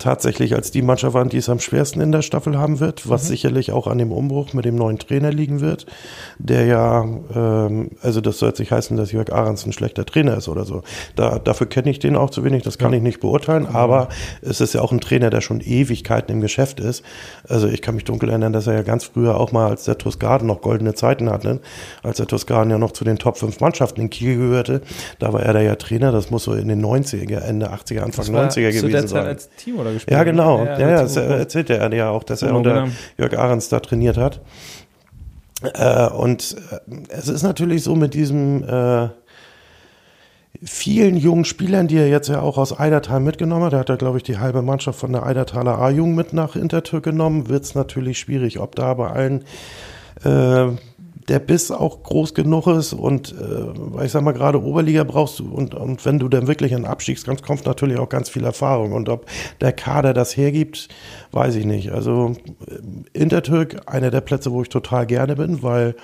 tatsächlich 0.00 0.54
als 0.54 0.70
die 0.70 0.82
Mannschaft 0.82 1.14
an, 1.14 1.28
die 1.28 1.36
es 1.36 1.48
am 1.48 1.60
schwersten 1.60 2.00
in 2.00 2.10
der 2.10 2.22
Staffel 2.22 2.58
haben 2.58 2.80
wird, 2.80 3.08
was 3.08 3.28
sicherlich 3.28 3.70
auch 3.70 3.86
an 3.86 3.98
dem 3.98 4.10
Umbruch 4.10 4.52
mit 4.52 4.64
dem 4.64 4.74
neuen 4.74 4.98
Trainer 4.98 5.30
liegen 5.30 5.60
wird, 5.60 5.86
der 6.38 6.64
ja, 6.64 7.04
ähm, 7.34 7.90
also 8.02 8.20
das 8.20 8.38
soll 8.38 8.48
jetzt 8.48 8.58
nicht 8.58 8.72
heißen, 8.72 8.96
dass 8.96 9.12
Jörg 9.12 9.32
Ahrens 9.32 9.64
ein 9.66 9.72
schlechter 9.72 10.04
Trainer 10.04 10.36
ist 10.36 10.48
oder 10.48 10.64
so. 10.64 10.82
Da, 11.14 11.38
dafür 11.38 11.68
kenne 11.68 11.90
ich 11.90 11.98
den 11.98 12.16
auch 12.16 12.30
zu 12.30 12.44
wenig, 12.44 12.62
das 12.62 12.78
kann 12.78 12.92
ich 12.92 13.02
nicht 13.02 13.20
beurteilen, 13.20 13.66
aber 13.66 14.08
es 14.42 14.60
ist 14.60 14.74
ja 14.74 14.80
auch 14.80 14.92
ein 14.92 15.00
Trainer, 15.00 15.30
der 15.30 15.40
schon 15.40 15.60
Ewigkeiten 15.60 16.32
im 16.32 16.40
Geschäft 16.40 16.80
ist. 16.80 17.04
Also 17.46 17.68
ich 17.68 17.82
kann 17.82 17.94
mich 17.94 18.04
dunkel 18.04 18.30
erinnern, 18.30 18.52
dass 18.52 18.66
er 18.66 18.74
ja 18.74 18.82
ganz 18.82 19.04
früher 19.04 19.38
auch 19.38 19.52
mal, 19.52 19.68
als 19.68 19.84
der 19.84 19.98
Toskaden 19.98 20.46
noch 20.46 20.62
goldene 20.62 20.94
Zeiten 20.94 21.30
hatte, 21.30 21.60
als 22.02 22.16
der 22.16 22.26
Toskaden 22.26 22.70
ja 22.70 22.78
noch 22.78 22.92
zu 22.92 23.04
den 23.04 23.18
Top 23.18 23.36
5 23.36 23.60
Mannschaften 23.60 24.00
in 24.00 24.10
Kiel 24.10 24.36
gehörte, 24.36 24.80
da 25.18 25.32
war 25.32 25.42
er 25.42 25.52
da 25.52 25.60
ja 25.60 25.76
Trainer, 25.76 26.10
das 26.10 26.30
muss 26.30 26.44
so 26.44 26.54
in 26.54 26.68
den 26.68 26.84
90er, 26.84 27.40
Ende 27.40 27.70
80er, 27.70 28.00
Anfang 28.00 28.24
90er 28.24 28.48
zu 28.50 28.60
der 28.60 28.72
gewesen 28.72 29.08
sein. 29.08 29.26
als 29.26 29.50
Team 29.56 29.78
oder 29.78 29.89
gespielt. 29.92 30.16
Ja, 30.16 30.24
genau. 30.24 30.64
Ja, 30.64 30.78
ja, 30.78 31.02
das 31.02 31.16
erzählte 31.16 31.76
er 31.76 31.92
ja 31.92 32.10
auch, 32.10 32.24
dass 32.24 32.42
er 32.42 32.48
Genau, 32.48 32.58
unter 32.58 32.74
genau. 32.82 32.92
Jörg 33.18 33.38
Ahrens 33.38 33.68
da 33.68 33.80
trainiert 33.80 34.16
hat. 34.16 34.40
Äh, 35.62 36.08
und 36.08 36.56
äh, 36.70 36.94
es 37.08 37.28
ist 37.28 37.42
natürlich 37.42 37.82
so 37.82 37.94
mit 37.94 38.14
diesem 38.14 38.64
äh, 38.64 39.08
vielen 40.62 41.16
jungen 41.16 41.44
Spielern, 41.44 41.86
die 41.88 41.96
er 41.96 42.08
jetzt 42.08 42.28
ja 42.28 42.40
auch 42.40 42.58
aus 42.58 42.78
Eidertal 42.78 43.20
mitgenommen 43.20 43.64
hat, 43.64 43.72
er 43.72 43.80
hat 43.80 43.88
ja, 43.88 43.96
glaube 43.96 44.18
ich, 44.18 44.22
die 44.22 44.38
halbe 44.38 44.62
Mannschaft 44.62 44.98
von 44.98 45.12
der 45.12 45.24
Eidertaler 45.24 45.78
A-Jugend 45.78 46.16
mit 46.16 46.32
nach 46.32 46.56
Intertürk 46.56 47.04
genommen, 47.04 47.48
wird 47.48 47.64
es 47.64 47.74
natürlich 47.74 48.18
schwierig, 48.18 48.58
ob 48.58 48.74
da 48.74 48.94
bei 48.94 49.10
allen 49.10 49.44
äh, 50.24 50.76
der 51.30 51.38
Biss 51.38 51.70
auch 51.70 52.02
groß 52.02 52.34
genug 52.34 52.66
ist 52.66 52.92
und 52.92 53.32
äh, 53.32 54.04
ich 54.04 54.10
sag 54.10 54.22
mal 54.22 54.32
gerade 54.32 54.60
Oberliga 54.60 55.04
brauchst 55.04 55.38
du 55.38 55.48
und, 55.48 55.76
und 55.76 56.04
wenn 56.04 56.18
du 56.18 56.28
dann 56.28 56.48
wirklich 56.48 56.72
in 56.72 56.78
den 56.78 56.86
Abstiegskampf 56.86 57.42
kommst, 57.42 57.66
natürlich 57.66 57.98
auch 57.98 58.08
ganz 58.08 58.28
viel 58.28 58.44
Erfahrung 58.44 58.92
und 58.92 59.08
ob 59.08 59.26
der 59.60 59.72
Kader 59.72 60.12
das 60.12 60.36
hergibt, 60.36 60.88
weiß 61.30 61.54
ich 61.54 61.64
nicht. 61.64 61.92
Also 61.92 62.34
äh, 62.66 63.18
Intertürk, 63.18 63.82
einer 63.86 64.10
der 64.10 64.22
Plätze, 64.22 64.50
wo 64.50 64.62
ich 64.62 64.70
total 64.70 65.06
gerne 65.06 65.36
bin, 65.36 65.62
weil 65.62 65.94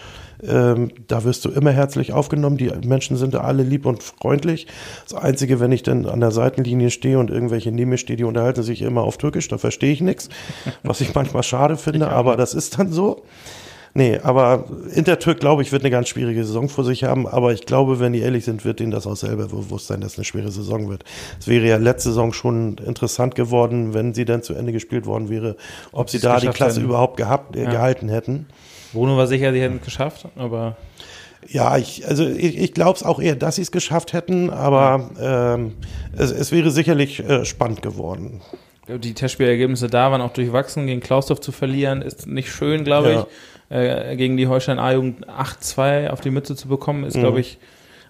ähm, 0.45 0.93
da 1.09 1.25
wirst 1.25 1.45
du 1.45 1.51
immer 1.51 1.73
herzlich 1.73 2.13
aufgenommen. 2.13 2.57
Die 2.57 2.71
Menschen 2.85 3.17
sind 3.17 3.35
da 3.35 3.41
alle 3.41 3.65
lieb 3.65 3.85
und 3.85 4.05
freundlich. 4.05 4.69
Das 5.09 5.15
Einzige, 5.15 5.59
wenn 5.59 5.73
ich 5.73 5.83
dann 5.83 6.07
an 6.07 6.21
der 6.21 6.31
Seitenlinie 6.31 6.91
stehe 6.91 7.19
und 7.19 7.31
irgendwelche 7.31 7.73
neben 7.73 7.91
mir 7.91 7.99
stehen, 7.99 8.19
die 8.19 8.25
unterhalten 8.25 8.63
sich 8.63 8.83
immer 8.83 9.03
auf 9.03 9.19
Türkisch, 9.19 9.49
da 9.49 9.59
verstehe 9.59 9.93
ich 9.93 10.01
nichts, 10.01 10.29
was 10.85 11.01
ich 11.01 11.15
manchmal 11.15 11.43
schade 11.43 11.77
finde, 11.77 12.11
aber 12.11 12.37
das 12.37 12.55
ist 12.55 12.79
dann 12.79 12.93
so. 12.93 13.25
Nee, 13.97 14.19
aber 14.23 14.67
Intertürk, 14.95 15.41
glaube 15.41 15.63
ich, 15.63 15.73
wird 15.73 15.81
eine 15.83 15.91
ganz 15.91 16.09
schwierige 16.09 16.45
Saison 16.45 16.69
vor 16.69 16.85
sich 16.85 17.05
haben. 17.05 17.27
Aber 17.27 17.55
ich 17.55 17.65
glaube, 17.65 17.99
wenn 17.99 18.13
die 18.13 18.21
ehrlich 18.21 18.45
sind, 18.45 18.63
wird 18.67 18.79
denen 18.79 18.91
das 18.91 19.07
auch 19.07 19.17
selber 19.17 19.47
bewusst 19.49 19.87
sein, 19.87 20.03
dass 20.03 20.13
es 20.13 20.19
eine 20.19 20.27
schwere 20.27 20.51
Saison 20.51 20.91
wird. 20.91 21.05
Es 21.41 21.49
wäre 21.49 21.65
ja 21.67 21.79
letzte 21.79 22.11
Saison 22.11 22.35
schon 22.35 22.77
interessant 22.85 23.35
geworden, 23.35 23.95
wenn 23.95 24.13
sie 24.13 24.27
dann 24.27 24.43
zu 24.43 24.53
Ende 24.53 24.73
gespielt 24.73 25.07
worden 25.07 25.31
wäre, 25.31 25.57
ob 25.93 26.11
sie 26.11 26.19
da 26.19 26.39
die 26.41 26.49
Klasse 26.49 26.77
hätten. 26.81 26.91
überhaupt 26.91 27.17
gehabt, 27.17 27.57
äh, 27.57 27.63
Ja. 27.65 27.71
gehalten 27.71 28.11
hätten. 28.11 28.47
Bruno 28.93 29.17
war 29.17 29.27
sicher, 29.27 29.51
sie 29.55 29.63
hätten 29.63 29.77
es 29.77 29.85
geschafft, 29.87 30.27
aber 30.37 30.77
Ja, 31.49 31.79
ich, 31.79 32.07
also 32.07 32.27
ich, 32.27 32.59
ich 32.59 32.75
glaube 32.75 32.97
es 32.97 33.03
auch 33.03 33.19
eher, 33.19 33.35
dass 33.37 33.57
sie 33.57 33.63
es 33.63 33.71
geschafft 33.73 34.13
hätten, 34.13 34.51
aber 34.51 35.09
ähm, 35.19 35.73
es, 36.15 36.33
es 36.33 36.53
wäre 36.53 36.71
sicherlich 36.71 37.21
äh, 37.27 37.47
spannend 37.47 37.81
geworden. 37.81 38.43
die 38.89 39.15
Testspielergebnisse 39.15 39.87
da 39.89 40.11
waren 40.13 40.21
auch 40.21 40.33
durchwachsen. 40.35 40.87
Gegen 40.87 41.01
Klausdorf 41.01 41.41
zu 41.41 41.51
verlieren 41.53 42.03
ist 42.03 42.27
nicht 42.27 42.51
schön, 42.51 42.85
glaube 42.85 43.11
Ja. 43.13 43.21
ich. 43.21 43.27
Äh, 43.69 44.15
gegen 44.17 44.37
die 44.37 44.47
Holstein 44.47 44.79
A-Jugend 44.79 45.29
8-2 45.29 46.11
auf 46.11 46.21
die 46.21 46.31
Mütze 46.31 46.55
zu 46.55 46.69
bekommen, 46.69 47.05
ist, 47.05 47.17
Mhm. 47.17 47.21
glaube 47.21 47.41
ich, 47.41 47.59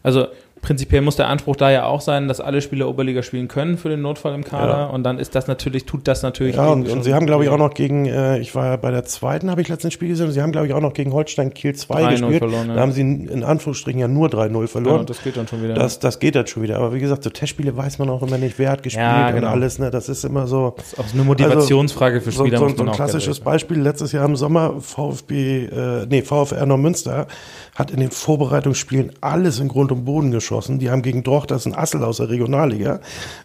also 0.03 0.29
prinzipiell 0.67 1.01
muss 1.01 1.15
der 1.15 1.29
Anspruch 1.29 1.55
da 1.55 1.71
ja 1.71 1.85
auch 1.85 2.01
sein, 2.01 2.27
dass 2.27 2.41
alle 2.41 2.61
Spieler 2.61 2.89
Oberliga 2.89 3.23
spielen 3.23 3.47
können 3.47 3.79
für 3.79 3.89
den 3.89 4.03
Notfall 4.03 4.35
im 4.35 4.43
Kader. 4.43 4.77
Ja. 4.79 4.85
Und 4.87 5.05
dann 5.05 5.19
ist 5.21 5.37
das 5.37 5.47
natürlich, 5.47 5.85
tut 5.85 6.09
das 6.09 6.23
natürlich. 6.25 6.57
Ja, 6.57 6.67
und, 6.71 6.89
und 6.89 7.05
sie 7.05 7.15
haben, 7.15 7.25
glaube 7.25 7.45
ich, 7.45 7.51
auch 7.51 7.57
noch 7.57 7.73
gegen, 7.73 8.07
äh, 8.07 8.39
ich 8.41 8.53
war 8.57 8.67
ja 8.67 8.77
bei 8.77 8.91
der 8.91 9.05
zweiten, 9.05 9.49
habe 9.49 9.61
ich 9.63 9.69
letztens 9.69 9.95
Spiel 9.95 10.09
gesehen, 10.09 10.27
und 10.27 10.33
sie 10.33 10.43
haben, 10.43 10.51
glaube 10.51 10.67
ich, 10.67 10.73
auch 10.73 10.81
noch 10.81 10.93
gegen 10.93 11.13
Holstein 11.13 11.55
Kiel 11.55 11.77
2 11.77 11.95
3-0 12.03 12.11
gespielt. 12.11 12.39
verloren, 12.39 12.69
ja. 12.69 12.75
Da 12.75 12.81
haben 12.81 12.91
sie 12.91 13.01
in, 13.03 13.45
Anführungsstrichen 13.45 14.01
ja 14.01 14.09
nur 14.09 14.29
3-0 14.29 14.61
Ja, 14.61 14.67
verloren. 14.67 15.07
das 15.07 15.23
geht 15.23 15.37
dann 15.37 15.47
schon 15.47 15.63
wieder. 15.63 15.75
das, 15.75 16.01
das 16.01 16.19
geht 16.19 16.35
dann 16.35 16.49
schon 16.49 16.65
wieder. 16.65 16.79
Aber 16.79 16.93
wie 16.93 16.99
gesagt, 16.99 17.23
so 17.23 17.31
Testspiele 17.31 17.77
weiß 17.77 18.01
man 18.01 18.11
auch 18.11 18.23
immer 18.25 18.39
nicht, 18.39 18.59
wer 18.59 18.71
hat 18.71 18.83
gespielt 18.83 19.05
Ja, 19.07 19.31
genau. 19.31 19.47
und 19.47 19.53
alles. 19.53 19.79
Ne? 19.79 19.91
Das 19.93 20.09
ist 20.09 20.25
immer 20.25 20.49
so. 20.49 20.75
das 20.77 20.95
ist 20.95 20.99
auch 20.99 21.15
eine 21.15 21.23
Motivationsfrage 21.23 22.21
für 22.21 22.33
So, 22.33 22.43
Spieler. 22.45 22.59
so, 22.59 22.65
muss 22.65 22.77
so 22.77 22.83
ein 22.85 22.91
klassisches 22.91 23.39
Beispiel. 23.39 23.79
Letztes 23.81 24.11
Jahr 24.11 24.25
im 24.25 24.35
Sommer 24.35 24.81
VfB, 24.81 25.67
äh, 25.67 26.07
nee, 26.11 26.23
VfR 26.23 26.67
Neumünster 26.67 27.29
hat 27.77 27.91
in 27.93 28.01
den 28.01 28.11
Vorbereitungsspielen 28.11 29.13
alles 29.21 29.61
in 29.61 29.69
Grund 29.69 29.93
und 29.93 30.05
Boden 30.05 30.31
geschossen. 30.33 30.56
Die 30.79 30.91
haben 30.91 31.03
gegen 31.03 31.23
Droch, 31.23 31.47
das 31.47 31.67
ist 31.67 31.73
ein 31.73 31.79
Assel 31.79 32.03
aus 32.05 32.19
der 32.19 32.29
Regionalliga, 32.29 33.01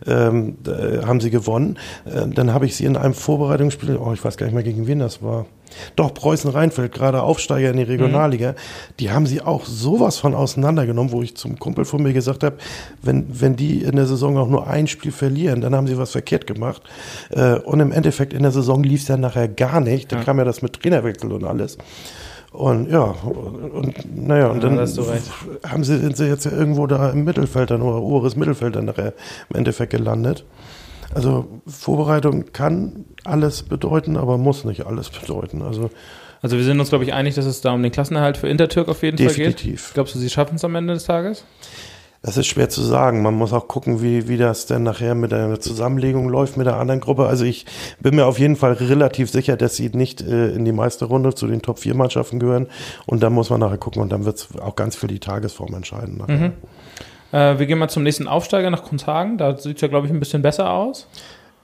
ähm, 0.07 0.57
da, 0.63 1.05
haben 1.05 1.21
sie 1.21 1.29
gewonnen. 1.29 1.77
Äh, 2.05 2.27
dann 2.27 2.53
habe 2.53 2.65
ich 2.65 2.75
sie 2.75 2.85
in 2.85 2.97
einem 2.97 3.13
Vorbereitungsspiel, 3.13 3.97
oh, 3.97 4.13
ich 4.13 4.23
weiß 4.23 4.37
gar 4.37 4.45
nicht 4.45 4.55
mehr 4.55 4.63
gegen 4.63 4.87
wen 4.87 4.99
das 4.99 5.21
war. 5.21 5.45
Doch, 5.95 6.13
Preußen-Rheinfeld, 6.13 6.91
gerade 6.91 7.23
Aufsteiger 7.23 7.69
in 7.69 7.77
die 7.77 7.83
Regionalliga, 7.83 8.55
die 8.99 9.11
haben 9.11 9.25
sie 9.25 9.41
auch 9.41 9.65
sowas 9.65 10.17
von 10.17 10.35
auseinandergenommen, 10.35 11.11
wo 11.11 11.21
ich 11.21 11.35
zum 11.35 11.59
Kumpel 11.59 11.85
von 11.85 12.03
mir 12.03 12.13
gesagt 12.13 12.43
habe, 12.43 12.57
wenn, 13.01 13.25
wenn 13.29 13.55
die 13.55 13.83
in 13.83 13.95
der 13.95 14.05
Saison 14.05 14.37
auch 14.37 14.49
nur 14.49 14.67
ein 14.67 14.87
Spiel 14.87 15.11
verlieren, 15.11 15.61
dann 15.61 15.75
haben 15.75 15.87
sie 15.87 15.97
was 15.97 16.11
verkehrt 16.11 16.47
gemacht. 16.47 16.81
Äh, 17.29 17.55
und 17.55 17.79
im 17.79 17.91
Endeffekt 17.91 18.33
in 18.33 18.43
der 18.43 18.51
Saison 18.51 18.83
lief 18.83 19.01
es 19.01 19.07
dann 19.07 19.21
nachher 19.21 19.47
gar 19.47 19.79
nicht. 19.79 20.11
Da 20.11 20.23
kam 20.23 20.37
ja 20.37 20.43
das 20.43 20.61
mit 20.61 20.73
Trainerwechsel 20.73 21.31
und 21.31 21.43
alles. 21.43 21.77
Und 22.51 22.89
ja, 22.91 23.01
und, 23.03 23.93
naja, 24.15 24.47
und 24.47 24.61
Ja, 24.61 24.69
dann 24.69 24.77
recht. 24.79 25.31
haben 25.65 25.83
sie, 25.85 25.97
sind 25.99 26.17
sie 26.17 26.25
jetzt 26.27 26.43
ja 26.45 26.51
irgendwo 26.51 26.85
da 26.85 27.09
im 27.11 27.23
Mittelfeld 27.23 27.71
dann 27.71 27.81
oder 27.81 28.01
oberes 28.01 28.35
Mittelfeld 28.35 28.75
dann 28.75 28.85
nachher 28.85 29.13
im 29.49 29.55
Endeffekt 29.55 29.91
gelandet. 29.91 30.43
Also 31.15 31.45
Vorbereitung 31.65 32.51
kann 32.53 33.05
alles 33.23 33.63
bedeuten, 33.63 34.17
aber 34.17 34.37
muss 34.37 34.65
nicht 34.65 34.85
alles 34.85 35.09
bedeuten. 35.09 35.61
Also 35.61 35.89
Also 36.41 36.57
wir 36.57 36.63
sind 36.63 36.79
uns, 36.79 36.89
glaube 36.89 37.03
ich, 37.05 37.13
einig, 37.13 37.35
dass 37.35 37.45
es 37.45 37.61
da 37.61 37.71
um 37.73 37.83
den 37.83 37.91
Klassenerhalt 37.91 38.35
für 38.37 38.47
Intertürk 38.49 38.89
auf 38.89 39.01
jeden 39.03 39.17
Fall 39.17 39.27
geht. 39.27 39.37
definitiv. 39.37 39.91
Glaubst 39.93 40.15
du, 40.15 40.19
sie 40.19 40.29
schaffen 40.29 40.55
es 40.55 40.65
am 40.65 40.75
Ende 40.75 40.93
des 40.93 41.05
Tages? 41.05 41.45
Das 42.23 42.37
ist 42.37 42.45
schwer 42.45 42.69
zu 42.69 42.81
sagen. 42.81 43.23
Man 43.23 43.33
muss 43.33 43.51
auch 43.51 43.67
gucken, 43.67 44.01
wie, 44.03 44.27
wie 44.27 44.37
das 44.37 44.67
denn 44.67 44.83
nachher 44.83 45.15
mit 45.15 45.31
der 45.31 45.59
Zusammenlegung 45.59 46.29
läuft 46.29 46.55
mit 46.55 46.67
der 46.67 46.75
anderen 46.75 46.99
Gruppe. 46.99 47.25
Also 47.25 47.45
ich 47.45 47.65
bin 47.99 48.15
mir 48.15 48.27
auf 48.27 48.37
jeden 48.37 48.55
Fall 48.55 48.73
relativ 48.73 49.31
sicher, 49.31 49.57
dass 49.57 49.75
sie 49.75 49.89
nicht 49.89 50.21
äh, 50.21 50.49
in 50.49 50.63
die 50.63 50.71
Meisterrunde 50.71 51.33
zu 51.33 51.47
den 51.47 51.63
Top-4-Mannschaften 51.63 52.39
gehören. 52.39 52.67
Und 53.07 53.23
dann 53.23 53.33
muss 53.33 53.49
man 53.49 53.59
nachher 53.59 53.79
gucken 53.79 54.03
und 54.03 54.11
dann 54.11 54.25
wird 54.25 54.37
es 54.37 54.49
auch 54.59 54.75
ganz 54.75 54.95
viel 54.95 55.09
die 55.09 55.19
Tagesform 55.19 55.73
entscheiden. 55.73 56.21
Mhm. 56.27 56.53
Äh, 57.31 57.57
wir 57.57 57.65
gehen 57.65 57.79
mal 57.79 57.89
zum 57.89 58.03
nächsten 58.03 58.27
Aufsteiger 58.27 58.69
nach 58.69 58.83
Kunzhagen. 58.83 59.39
Da 59.39 59.57
sieht 59.57 59.77
es 59.77 59.81
ja, 59.81 59.87
glaube 59.87 60.05
ich, 60.05 60.13
ein 60.13 60.19
bisschen 60.19 60.43
besser 60.43 60.69
aus. 60.69 61.07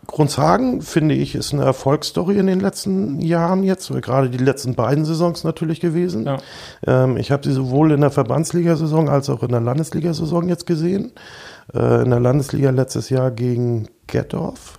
Grundshagen, 0.08 0.82
finde 0.82 1.16
ich, 1.16 1.36
ist 1.36 1.53
eine 1.53 1.64
Erfolgsstory 1.64 2.38
in 2.38 2.47
den 2.47 2.62
letzten 2.62 3.20
Jahren 3.20 3.64
jetzt, 3.64 3.91
gerade 4.01 4.30
die 4.30 4.38
letzten 4.38 4.74
beiden 4.74 5.05
Saisons 5.05 5.43
natürlich 5.43 5.82
gewesen. 5.82 6.26
Ja. 6.26 6.38
Ähm, 6.86 7.18
ich 7.18 7.32
habe 7.32 7.47
sie 7.47 7.53
sowohl 7.53 7.91
in 7.91 8.01
der 8.01 8.10
Verbandsligasaison 8.12 9.10
als 9.10 9.30
auch 9.30 9.43
in 9.43 9.49
der 9.49 9.62
Landesligasaison 9.62 10.47
jetzt 10.47 10.66
gesehen. 10.66 11.12
Äh, 11.74 12.03
in 12.03 12.10
der 12.10 12.20
Landesliga 12.20 12.70
letztes 12.70 13.10
Jahr 13.10 13.32
gegen 13.32 13.89
Gettorf. 14.08 14.76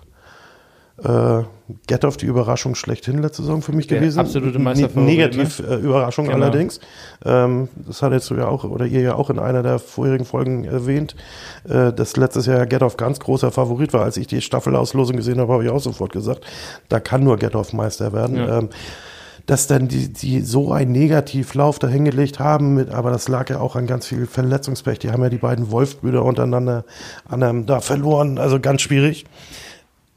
Äh, 1.05 1.42
Gettorf 1.86 2.16
die 2.16 2.26
Überraschung 2.26 2.74
schlechthin 2.74 3.20
letzte 3.22 3.42
Saison 3.42 3.61
für 3.62 3.72
mich 3.72 3.86
Der 3.86 4.01
gewesen. 4.01 4.18
absolute 4.18 4.59
Ne- 4.59 4.64
Meisterfavorit, 4.64 5.07
Negativ 5.07 5.59
äh, 5.61 5.74
Überraschung 5.76 6.26
Genau. 6.26 6.38
allerdings. 6.38 6.80
Ähm, 7.24 7.68
das 7.86 8.03
hat 8.03 8.12
jetzt 8.12 8.30
ja 8.30 8.49
auch, 8.49 8.64
oder 8.64 8.86
ihr 8.86 9.03
ja 9.03 9.14
auch 9.14 9.28
in 9.30 9.38
einer 9.38 9.62
der 9.62 9.78
vorherigen 9.78 10.24
Folgen 10.24 10.64
erwähnt, 10.64 11.14
äh, 11.68 11.92
dass 11.92 12.16
letztes 12.16 12.46
Jahr 12.46 12.66
Gettorf 12.66 12.96
ganz 12.96 13.20
großer 13.20 13.53
Favorit 13.53 13.92
war. 13.92 14.03
Als 14.03 14.16
ich 14.16 14.26
die 14.26 14.40
Staffelauslosung 14.40 15.16
gesehen 15.16 15.38
habe, 15.38 15.53
habe 15.53 15.64
ich 15.64 15.70
auch 15.70 15.80
sofort 15.80 16.11
gesagt, 16.12 16.44
da 16.88 17.01
kann 17.01 17.22
nur 17.22 17.36
Gettorf 17.36 17.72
Meister 17.72 18.12
werden. 18.12 18.36
Ja. 18.36 18.59
Ähm, 18.59 18.68
dass 19.46 19.66
dann 19.66 19.88
die, 19.88 20.12
die 20.12 20.40
so 20.42 20.72
einen 20.72 20.92
Negativlauf 20.92 21.78
dahingelegt 21.78 22.38
haben, 22.38 22.74
mit, 22.74 22.90
aber 22.90 23.11
das 23.11 23.28
lag 23.28 23.49
ja 23.49 23.61
auch 23.61 23.76
an 23.76 23.86
ganz 23.86 24.07
viel 24.07 24.26
Verletzungspech. 24.26 24.99
Die 24.99 25.11
haben 25.11 25.22
ja 25.22 25.30
die 25.30 25.38
beiden 25.38 25.70
Wolf-Brüder 25.70 26.22
untereinander 26.24 26.84
an 27.28 27.42
einem, 27.42 27.64
da 27.66 27.80
verloren, 27.80 28.36
also 28.38 28.59
ganz 28.61 28.82
schwierig. 28.82 29.24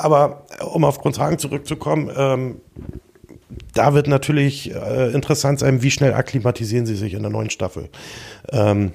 Aber 0.02 0.46
äh, 0.60 0.64
um 0.64 0.84
auf 0.84 1.00
Grundhagen 1.00 1.38
zurückzukommen, 1.38 2.12
ähm, 2.16 2.62
da 3.74 3.94
wird 3.94 4.08
natürlich 4.08 4.74
äh, 4.74 5.12
interessant 5.12 5.60
sein, 5.60 5.82
wie 5.82 5.92
schnell 5.92 6.14
akklimatisieren 6.14 6.86
sie 6.86 6.96
sich 6.96 7.14
in 7.14 7.22
der 7.22 7.32
neuen 7.32 7.50
Staffel. 7.50 7.90
Ähm, 8.52 8.94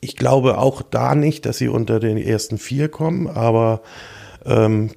ich 0.00 0.16
glaube 0.16 0.58
auch 0.58 0.82
da 0.82 1.14
nicht, 1.14 1.46
dass 1.46 1.58
sie 1.58 1.68
unter 1.68 2.00
den 2.00 2.16
ersten 2.16 2.58
vier 2.58 2.88
kommen, 2.88 3.28
aber 3.28 3.82
ähm, 4.46 4.90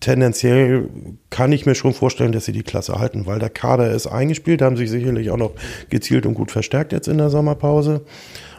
tendenziell 0.00 0.88
kann 1.30 1.52
ich 1.52 1.66
mir 1.66 1.74
schon 1.74 1.94
vorstellen, 1.94 2.32
dass 2.32 2.44
sie 2.44 2.52
die 2.52 2.62
Klasse 2.62 2.98
halten, 2.98 3.26
weil 3.26 3.38
der 3.38 3.50
Kader 3.50 3.92
ist 3.92 4.06
eingespielt, 4.06 4.62
haben 4.62 4.76
sich 4.76 4.90
sicherlich 4.90 5.30
auch 5.30 5.36
noch 5.36 5.52
gezielt 5.90 6.26
und 6.26 6.34
gut 6.34 6.50
verstärkt 6.50 6.92
jetzt 6.92 7.08
in 7.08 7.18
der 7.18 7.30
Sommerpause. 7.30 8.04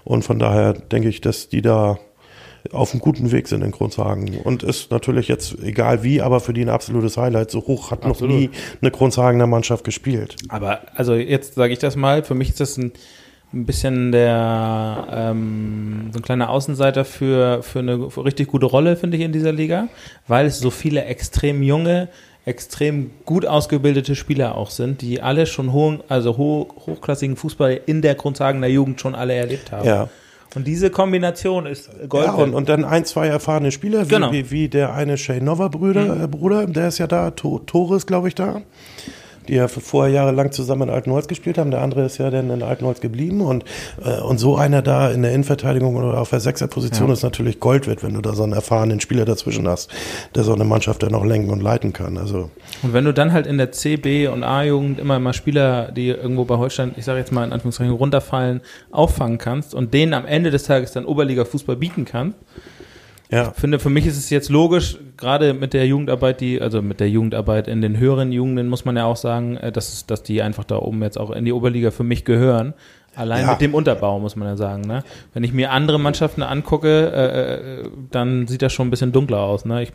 Und 0.04 0.24
von 0.24 0.40
daher 0.40 0.74
denke 0.74 1.10
ich, 1.10 1.22
dass 1.22 1.50
die 1.50 1.62
da 1.62 1.98
auf 2.72 2.92
einem 2.92 3.02
guten 3.02 3.32
Weg 3.32 3.48
sind 3.48 3.64
in 3.64 3.72
Grundhagen. 3.72 4.38
Und 4.44 4.64
ist 4.64 4.92
natürlich 4.92 5.28
jetzt, 5.28 5.58
egal 5.64 6.04
wie, 6.04 6.22
aber 6.22 6.40
für 6.40 6.54
die 6.54 6.62
ein 6.62 6.70
absolutes 6.70 7.18
Highlight. 7.18 7.52
So 7.52 7.60
hoch 7.66 7.92
hat 7.92 8.04
Absolut. 8.04 8.34
noch 8.34 8.40
nie 8.40 8.50
eine 8.82 8.92
Grundhagener 8.92 9.48
Mannschaft 9.48 9.84
gespielt. 9.84 10.36
Aber 10.50 10.82
also 10.96 11.16
jetzt 11.16 11.56
sage 11.56 11.74
ich 11.74 11.80
das 11.80 11.96
mal, 11.96 12.24
für 12.24 12.36
mich 12.36 12.50
ist 12.50 12.60
das 12.60 12.78
ein, 12.78 12.92
ein 13.54 13.66
bisschen 13.66 14.12
der 14.12 15.08
ähm, 15.12 16.10
so 16.12 16.20
ein 16.20 16.24
kleiner 16.24 16.50
Außenseiter 16.50 17.06
für, 17.06 17.62
für 17.64 17.80
eine 17.80 18.10
für 18.10 18.26
richtig 18.26 18.48
gute 18.48 18.66
Rolle, 18.66 18.96
finde 18.98 19.18
ich, 19.18 19.24
in 19.24 19.32
dieser 19.32 19.54
Liga, 19.54 19.88
weil 20.28 20.46
es 20.46 20.60
so 20.60 20.72
viele 20.72 21.06
extrem 21.06 21.62
junge, 21.64 22.10
extrem 22.46 23.12
gut 23.26 23.46
ausgebildete 23.46 24.16
Spieler 24.16 24.56
auch 24.56 24.70
sind, 24.70 25.02
die 25.02 25.22
alle 25.22 25.46
schon 25.46 25.72
hohen, 25.72 26.02
also 26.10 26.38
hoch, 26.38 26.88
hochklassigen 26.88 27.36
Fußball 27.36 27.82
in 27.86 28.02
der 28.02 28.16
Grundhagener 28.16 28.68
Jugend 28.68 29.02
schon 29.02 29.16
alle 29.16 29.34
erlebt 29.34 29.72
haben. 29.72 29.88
Ja. 29.88 30.10
Und 30.54 30.66
diese 30.68 30.90
Kombination 30.90 31.66
ist 31.66 31.90
Gold. 32.08 32.26
Ja, 32.28 32.34
und, 32.34 32.54
und 32.54 32.70
dann 32.70 32.86
ein, 32.86 33.04
zwei 33.06 33.28
erfahrene 33.28 33.72
Spieler, 33.72 34.06
wie, 34.06 34.10
Genau. 34.10 34.32
wie, 34.32 34.52
wie 34.52 34.70
der 34.70 34.94
eine 34.94 35.18
Shay 35.18 35.42
Nova 35.42 35.68
Bruder, 35.68 36.24
äh, 36.24 36.28
Bruder, 36.28 36.66
der 36.68 36.88
ist 36.88 36.98
ja 36.98 37.08
da, 37.08 37.32
to 37.32 37.60
Torres, 37.66 38.06
glaube 38.06 38.28
ich, 38.30 38.36
da. 38.36 38.62
Die 39.48 39.54
ja 39.56 39.68
vorher 39.68 40.14
jahrelang 40.14 40.52
zusammen 40.52 40.84
in 40.84 40.90
Altenholz 40.90 41.28
gespielt 41.28 41.58
haben. 41.58 41.72
Der 41.72 41.82
andere 41.82 42.06
ist 42.06 42.18
ja 42.18 42.30
dann 42.30 42.50
in 42.50 42.64
Altenholz 42.64 43.02
geblieben. 43.02 43.42
Und, 43.42 43.64
äh, 44.04 44.22
und 44.22 44.38
so 44.38 44.56
einer 44.56 44.82
da 44.82 45.12
in 45.12 45.22
der 45.22 45.32
Innenverteidigung 45.32 45.96
oder 45.96 46.20
auf 46.20 46.30
der 46.30 46.40
Sechserposition 46.40 47.08
Ja. 47.08 47.14
ist 47.14 47.24
natürlich 47.24 47.60
Gold 47.60 47.88
wert, 47.88 48.04
wenn 48.04 48.14
du 48.14 48.22
da 48.22 48.34
so 48.34 48.44
einen 48.44 48.54
erfahrenen 48.54 49.00
Spieler 49.00 49.26
dazwischen 49.26 49.68
hast, 49.68 49.90
der 50.36 50.44
so 50.44 50.54
eine 50.54 50.64
Mannschaft 50.64 51.04
dann 51.04 51.12
noch 51.12 51.26
lenken 51.26 51.50
und 51.52 51.62
leiten 51.62 51.94
kann. 51.94 52.18
Also 52.18 52.50
Und 52.84 52.94
wenn 52.94 53.06
du 53.06 53.14
dann 53.14 53.32
halt 53.32 53.48
in 53.48 53.58
der 53.58 53.72
C, 53.72 53.98
B 53.98 54.28
und 54.28 54.44
A-Jugend 54.44 55.00
immer 55.00 55.20
mal 55.20 55.34
Spieler, 55.34 55.92
die 55.92 56.10
irgendwo 56.10 56.46
bei 56.46 56.58
Holstein, 56.58 56.94
ich 56.98 57.06
sage 57.06 57.20
jetzt 57.20 57.32
mal 57.32 57.44
in 57.46 57.54
Anführungszeichen, 57.54 57.94
runterfallen, 57.94 58.62
auffangen 58.92 59.38
kannst 59.38 59.74
und 59.74 59.94
denen 59.94 60.14
am 60.14 60.26
Ende 60.26 60.52
des 60.52 60.64
Tages 60.64 60.92
dann 60.92 61.06
Oberliga-Fußball 61.06 61.76
bieten 61.76 62.06
kannst, 62.06 62.38
ja, 63.32 63.52
finde, 63.52 63.80
für 63.80 63.90
mich 63.90 64.06
ist 64.06 64.18
es 64.18 64.30
jetzt 64.30 64.50
logisch, 64.50 64.98
gerade 65.18 65.54
mit 65.54 65.74
der 65.74 65.88
Jugendarbeit, 65.88 66.42
die, 66.42 66.62
also 66.62 66.82
mit 66.82 67.00
der 67.00 67.10
Jugendarbeit 67.10 67.68
in 67.68 67.82
den 67.82 67.98
höheren 67.98 68.32
Jugenden 68.32 68.68
muss 68.70 68.86
man 68.86 68.96
ja 68.98 69.06
auch 69.06 69.16
sagen, 69.18 69.58
äh, 69.58 69.72
dass, 69.72 69.92
es- 69.94 70.06
dass 70.06 70.24
die 70.24 70.42
einfach 70.42 70.64
da 70.64 70.78
oben 70.78 71.02
jetzt 71.04 71.18
auch 71.20 71.32
in 71.32 71.46
die 71.46 71.52
Oberliga 71.54 71.92
für 71.92 72.04
mich 72.04 72.24
gehören. 72.26 72.74
Allein 73.16 73.46
Ja. 73.46 73.52
mit 73.52 73.62
dem 73.62 73.74
Unterbau, 73.74 74.20
muss 74.20 74.36
man 74.36 74.48
ja 74.48 74.58
sagen. 74.58 74.82
Ne? 74.82 75.02
Wenn 75.34 75.44
ich 75.46 75.54
mir 75.54 75.72
andere 75.72 76.00
Mannschaften 76.00 76.44
angucke, 76.44 77.12
äh, 77.14 77.54
äh, 77.84 77.90
dann 78.12 78.46
sieht 78.48 78.62
das 78.62 78.74
schon 78.74 78.88
ein 78.88 78.92
bisschen 78.92 79.14
dunkler 79.14 79.40
aus. 79.40 79.64
Ne? 79.66 79.84
Ich, 79.84 79.94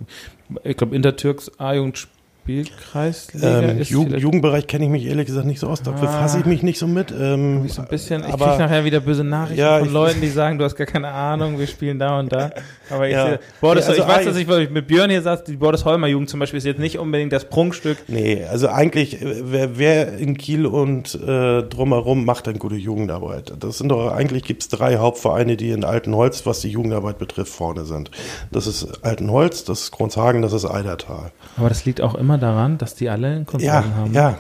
ich 0.64 0.76
glaube, 0.76 0.97
Intertürks 0.97 1.51
A-Jugend 1.59 2.09
Spielkreisliga 2.43 3.61
ähm, 3.61 3.78
ist 3.78 3.91
Ju 3.91 4.05
vielleicht 4.05 4.22
Jugendbereich 4.22 4.66
kenne 4.66 4.84
ich 4.86 4.91
mich 4.91 5.05
ehrlich 5.07 5.26
gesagt 5.26 5.47
nicht 5.47 5.61
so 5.61 5.68
aus. 5.68 5.82
Da 5.82 5.93
Ah. 5.93 6.01
befasse 6.01 6.38
ich 6.38 6.47
mich 6.47 6.62
nicht 6.62 6.78
so 6.78 6.86
mit. 6.86 7.12
Ähm, 7.12 7.68
so 7.68 7.82
ein 7.82 7.88
bisschen, 7.88 8.22
ich 8.26 8.32
aber- 8.32 8.49
krieg 8.51 8.59
nachher 8.59 8.84
wieder 8.84 9.01
böse 9.01 9.24
Nachrichten 9.24 9.61
Ja, 9.61 9.78
von 9.78 9.88
ich- 9.88 9.93
Leuten, 9.95 10.20
die 10.20 10.28
sagen, 10.28 10.59
du 10.59 10.64
hast 10.64 10.74
gar 10.76 10.86
keine 10.86 11.09
Ahnung, 11.09 11.59
wir 11.59 11.66
spielen 11.66 11.99
da 11.99 12.18
und 12.18 12.32
da. 12.32 12.51
Aber 12.91 13.07
ich, 13.07 13.12
Ja. 13.12 13.26
sehe- 13.26 13.41
Bordes, 13.61 13.86
also 13.88 14.03
ich 14.03 14.09
weiß, 14.09 14.24
dass 14.24 14.36
ich 14.36 14.49
ich 14.49 14.70
mit 14.70 14.88
Björn 14.88 15.11
hier 15.11 15.22
saß, 15.22 15.45
die 15.45 15.57
Bordesholmer 15.57 16.09
Jugend 16.09 16.28
zum 16.28 16.41
Beispiel 16.41 16.59
ist 16.59 16.64
jetzt 16.64 16.80
nicht 16.80 16.99
unbedingt 16.99 17.32
das 17.32 17.45
Prunkstück. 17.49 17.99
Nee, 18.09 18.45
also 18.51 18.68
eigentlich, 18.68 19.22
äh, 19.22 19.43
wer, 19.45 19.78
wer 19.78 20.18
in 20.18 20.36
Kiel 20.36 20.66
und 20.66 21.14
äh, 21.14 21.62
drumherum 21.62 22.24
macht 22.24 22.49
dann 22.49 22.59
gute 22.59 22.74
Jugendarbeit. 22.74 23.53
Das 23.61 23.78
sind 23.78 23.91
doch, 23.91 24.12
eigentlich 24.12 24.43
gibt's 24.43 24.68
drei 24.68 24.97
Hauptvereine, 24.97 25.57
die 25.57 25.70
in 25.70 25.84
Altenholz, 25.84 26.47
was 26.47 26.61
die 26.61 26.68
Jugendarbeit 26.70 27.18
betrifft, 27.18 27.53
vorne 27.53 27.84
sind. 27.84 28.11
Das 28.51 28.66
ist 28.66 29.05
Altenholz, 29.05 29.64
das 29.64 29.82
ist 29.82 29.91
Grundhagen, 29.93 30.43
das 30.43 30.53
ist 30.53 30.64
Eidertal. 30.64 31.30
Aber 31.57 31.68
das 31.68 31.84
liegt 31.84 32.01
auch 32.01 32.14
immer 32.16 32.30
immer 32.31 32.39
daran, 32.39 32.78
dass 32.78 32.95
die 32.95 33.09
alle 33.09 33.26
einen 33.26 33.47
Kunstwagen 33.47 33.91
ja, 33.91 33.97
haben. 33.97 34.12
Ja, 34.14 34.39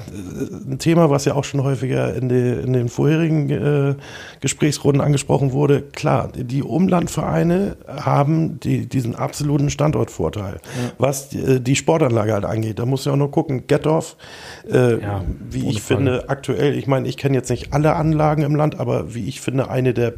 ein 0.70 0.78
Thema, 0.78 1.10
was 1.10 1.24
ja 1.24 1.34
auch 1.34 1.42
schon 1.42 1.64
häufiger 1.64 2.14
in, 2.14 2.28
die, 2.28 2.34
in 2.34 2.72
den 2.72 2.88
vorherigen 2.88 3.50
äh, 3.50 3.94
Gesprächsrunden 4.40 5.00
angesprochen 5.00 5.52
wurde. 5.52 5.82
Klar, 5.82 6.30
die 6.34 6.62
Umlandvereine 6.62 7.76
haben 7.88 8.60
die, 8.60 8.86
diesen 8.86 9.16
absoluten 9.16 9.70
Standortvorteil, 9.70 10.54
ja. 10.54 10.92
was 10.98 11.30
die, 11.30 11.60
die, 11.60 11.74
Sportanlage 11.74 12.32
halt 12.32 12.44
angeht. 12.44 12.78
Da 12.78 12.86
muss 12.86 13.04
ja 13.04 13.12
auch 13.12 13.16
nur 13.16 13.30
gucken, 13.30 13.66
Gettorf, 13.66 14.16
äh, 14.70 15.00
ja, 15.00 15.24
wie 15.50 15.68
ich 15.68 15.82
Frage. 15.82 15.96
finde, 15.96 16.28
aktuell, 16.28 16.76
ich 16.76 16.86
meine, 16.86 17.08
ich 17.08 17.16
kenne 17.16 17.36
jetzt 17.36 17.50
nicht 17.50 17.72
alle 17.72 17.96
Anlagen 17.96 18.42
im 18.42 18.54
Land, 18.54 18.78
aber 18.78 19.14
wie 19.14 19.26
ich 19.26 19.40
finde, 19.40 19.68
eine 19.68 19.94
der, 19.94 20.12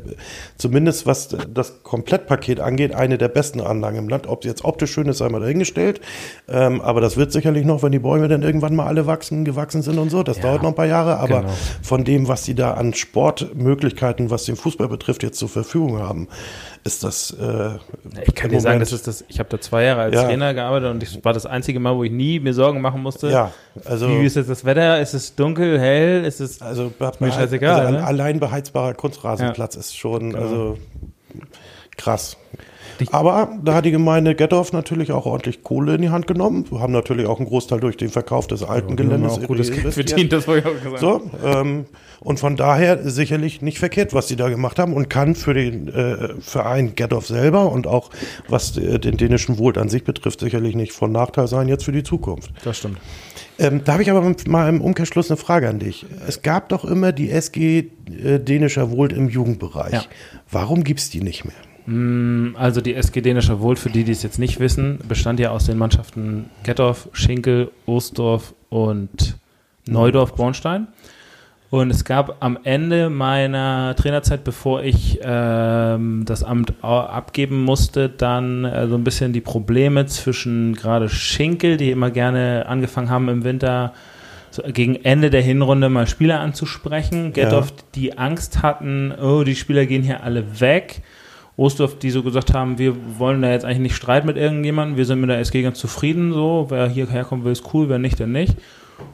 zumindest 0.59 1.07
was 1.07 1.35
das 1.53 1.83
Komplettpaket 1.83 2.61
angeht, 2.61 2.95
eine 2.95 3.17
der 3.17 3.29
besten 3.29 3.61
Anlagen 3.63 3.97
im 3.97 4.09
Land. 4.09 4.27
Ob 4.27 4.43
sie 4.43 4.51
jetzt 4.51 4.65
optisch 4.65 4.93
schön 4.93 5.07
ist, 5.07 5.19
sei 5.19 5.29
mal 5.31 5.41
dahingestellt. 5.41 6.01
Ähm, 6.49 6.83
aber 6.83 7.01
das 7.01 7.17
wird 7.17 7.33
sicherlich 7.33 7.62
noch, 7.67 7.83
wenn 7.83 7.93
die 7.93 7.99
Bäume 7.99 8.29
dann 8.29 8.43
irgendwann 8.43 8.75
mal 8.75 8.87
alle 8.87 9.07
wachsen, 9.07 9.45
gewachsen 9.45 9.83
sind 9.83 9.99
und 9.99 10.11
so. 10.11 10.23
Das 10.23 10.39
ja, 10.39 10.45
dauert 10.45 10.63
noch 10.63 10.71
ein 10.71 10.75
paar 10.75 10.87
Jahre. 10.87 11.19
Aber 11.19 11.41
genau. 11.41 11.53
von 11.83 12.05
dem, 12.05 12.29
was 12.29 12.45
sie 12.45 12.55
da 12.55 12.75
an 12.75 12.95
Sportmöglichkeiten, 12.95 14.31
was 14.31 14.45
den 14.45 14.57
Fußball 14.57 14.89
betrifft, 14.89 15.23
jetzt 15.23 15.39
zur 15.39 15.49
Verfügung 15.49 15.99
haben, 15.99 16.29
ist 16.85 17.05
das. 17.05 17.31
Äh, 17.33 17.79
ich 18.27 18.35
kann 18.35 18.51
dir 18.51 18.61
sagen, 18.61 18.81
das 18.81 18.93
ist 18.93 19.07
das. 19.07 19.25
Ich 19.29 19.39
habe 19.39 19.49
da 19.49 19.61
zwei 19.61 19.85
Jahre 19.85 20.03
als 20.03 20.15
ja. 20.15 20.25
Trainer 20.25 20.55
gearbeitet 20.55 20.91
und 20.91 21.03
das 21.03 21.25
war 21.25 21.33
das 21.33 21.47
einzige 21.47 21.81
Mal, 21.81 21.97
wo 21.97 22.05
ich 22.05 22.13
nie 22.13 22.41
mir 22.41 22.55
Sorgen 22.55 22.81
machen 22.81 23.03
musste. 23.03 23.31
Ja, 23.31 23.53
also. 23.85 24.09
Wie 24.09 24.25
ist 24.25 24.37
jetzt 24.37 24.51
das 24.51 24.65
Wetter? 24.65 25.01
Ist 25.01 25.15
es 25.15 25.35
dunkel, 25.35 25.79
hell? 25.79 26.25
Ist 26.25 26.41
es. 26.41 26.61
Also, 26.61 26.93
mir 27.21 27.33
scheißegal. 27.33 27.81
Also 27.81 27.89
ein 27.89 27.95
ne? 27.95 28.05
allein 28.05 28.41
beheizbarer 28.41 28.95
Kunstrasenplatz 28.95 29.75
ja. 29.75 29.81
ist 29.81 29.97
schon, 29.97 30.31
genau. 30.31 30.43
also 30.43 30.79
krass. 31.97 32.37
Aber 33.11 33.51
da 33.65 33.75
hat 33.75 33.85
die 33.85 33.91
Gemeinde 33.91 34.35
Gettorf 34.35 34.73
natürlich 34.73 35.13
auch 35.13 35.27
ordentlich 35.27 35.63
Kohle 35.63 35.95
in 35.95 36.03
die 36.03 36.11
Hand 36.11 36.27
genommen. 36.27 36.67
Wir 36.71 36.81
haben 36.81 36.93
natürlich 36.93 37.27
auch 37.27 37.39
einen 37.39 37.49
Großteil 37.49 37.81
durch 37.81 37.97
den 37.97 38.11
Verkauf 38.11 38.47
des 38.47 38.63
alten 38.63 38.91
ja, 38.91 38.97
Geländes 38.97 39.33
auch 39.33 39.47
gutes 39.47 39.73
Geld 39.73 39.93
verdient, 39.93 40.33
das 40.33 40.47
wollte 40.47 40.69
ich 40.69 40.77
auch 40.77 40.83
gesagt. 40.83 41.01
So, 41.01 41.31
ähm, 41.45 41.87
und 42.21 42.39
von 42.39 42.57
daher 42.57 43.09
sicherlich 43.11 43.63
nicht 43.63 43.79
verkehrt, 43.79 44.15
was 44.15 44.29
sie 44.29 44.37
da 44.37 44.49
gemacht 44.49 44.79
haben 44.79 44.93
und 44.93 45.11
kann 45.11 45.35
für 45.35 45.55
den 45.55 45.89
äh, 45.89 46.41
Verein 46.41 46.95
Gettorf 46.95 47.27
selber 47.27 47.73
und 47.73 47.87
auch 47.87 48.11
was 48.49 48.77
äh, 48.77 48.99
den 48.99 49.17
dänischen 49.17 49.59
Wohl 49.59 49.77
an 49.79 49.89
sich 49.89 50.05
betrifft, 50.05 50.41
sicherlich 50.41 50.75
nicht 50.77 50.93
von 50.93 51.11
Nachteil 51.11 51.49
sein 51.49 51.69
jetzt 51.69 51.85
für 51.85 51.93
die 51.93 52.03
Zukunft. 52.03 52.53
Das 52.65 52.79
stimmt. 52.79 52.99
Ähm, 53.59 53.83
da 53.85 53.93
habe 53.93 54.03
ich 54.03 54.11
aber 54.11 54.35
mal 54.47 54.69
im 54.69 54.81
Umkehrschluss 54.81 55.31
eine 55.31 55.37
Frage 55.37 55.69
an 55.69 55.79
dich. 55.79 56.07
Es 56.27 56.43
gab 56.43 56.69
doch 56.69 56.85
immer 56.85 57.13
die 57.13 57.31
SG 57.31 57.91
äh, 58.07 58.39
Dänischer 58.39 58.91
Wohl 58.91 59.13
im 59.13 59.29
Jugendbereich. 59.29 59.93
Ja. 59.93 60.05
Warum 60.51 60.85
gibt 60.85 61.01
es 61.01 61.11
die 61.11 61.21
nicht 61.21 61.45
mehr? 61.45 61.55
Mm, 61.87 62.55
also 62.57 62.81
die 62.81 62.95
SG 62.95 63.21
Dänischer 63.21 63.61
Wohl, 63.61 63.77
für 63.77 63.91
die, 63.91 64.05
die 64.05 64.13
es 64.13 64.23
jetzt 64.23 64.39
nicht 64.39 64.61
wissen, 64.61 64.99
bestand 65.09 65.41
ja 65.41 65.51
aus 65.51 65.67
den 65.67 65.79
Mannschaften 65.79 66.51
Gettorf, 66.63 67.09
Schinkel, 67.13 67.71
Ostdorf 67.87 68.55
und 68.69 69.37
Neudorf-Bornstein. 69.87 70.89
Und 71.71 71.91
es 71.91 72.05
gab 72.05 72.37
am 72.41 72.59
Ende 72.65 73.09
meiner 73.09 73.97
Trainerzeit, 73.97 74.45
bevor 74.45 74.83
ich 74.83 75.21
ähm, 75.23 76.23
das 76.27 76.45
Amt 76.45 76.75
abgeben 76.83 77.65
musste, 77.65 78.11
dann 78.11 78.67
äh, 78.67 78.87
so 78.89 78.95
ein 78.97 79.05
bisschen 79.05 79.33
die 79.33 79.41
Probleme 79.41 80.05
zwischen 80.05 80.75
gerade 80.75 81.09
Schinkel, 81.09 81.79
die 81.79 81.91
immer 81.91 82.11
gerne 82.11 82.67
angefangen 82.69 83.09
haben 83.09 83.31
im 83.31 83.45
Winter 83.45 83.95
so 84.51 84.63
gegen 84.65 84.97
Ende 84.97 85.31
der 85.31 85.41
Hinrunde 85.41 85.89
mal 85.89 86.07
Spieler 86.07 86.41
anzusprechen. 86.41 87.33
Gettorf, 87.33 87.71
ja. 87.71 87.85
die 87.95 88.19
Angst 88.19 88.63
hatten, 88.63 89.11
oh, 89.13 89.43
die 89.43 89.57
Spieler 89.57 89.87
gehen 89.87 90.03
hier 90.03 90.23
alle 90.23 90.61
weg. 90.61 91.01
Ostdorf, 91.57 91.99
die 91.99 92.11
so 92.11 92.23
gesagt 92.23 92.55
haben, 92.55 92.79
wir 92.79 92.95
wollen 93.19 93.43
da 93.43 93.51
jetzt 93.51 93.65
eigentlich 93.65 93.81
nicht 93.81 93.97
streiten 93.97 94.27
mit 94.27 94.37
irgendjemandem, 94.37 94.97
wir 94.97 95.05
sind 95.05 95.21
mit 95.21 95.31
der 95.31 95.39
SG 95.39 95.63
ganz 95.63 95.79
zufrieden, 95.79 96.33
so, 96.33 96.67
wer 96.71 96.89
hierher 96.89 97.25
kommen 97.25 97.45
will, 97.45 97.53
ist 97.53 97.75
cool, 97.75 97.89
wer 97.89 97.99
nicht, 97.99 98.19
dann 98.19 98.33
nicht. 98.33 98.57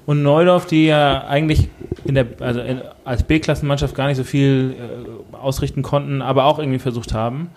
Und 0.07 0.23
Neudorf, 0.23 0.67
die 0.67 0.87
ja 0.87 1.27
eigentlich 1.27 1.69
in 2.05 2.15
der, 2.15 2.27
also 2.41 2.61
in, 2.61 2.81
als 3.05 3.23
B-Klassenmannschaft 3.23 3.95
gar 3.95 4.07
nicht 4.07 4.17
so 4.17 4.25
viel 4.25 4.75
äh, 4.79 5.37
ausrichten 5.37 5.83
konnten, 5.83 6.23
aber 6.23 6.45
auch 6.45 6.59
irgendwie 6.59 6.79
versucht 6.79 7.13
haben. 7.15 7.51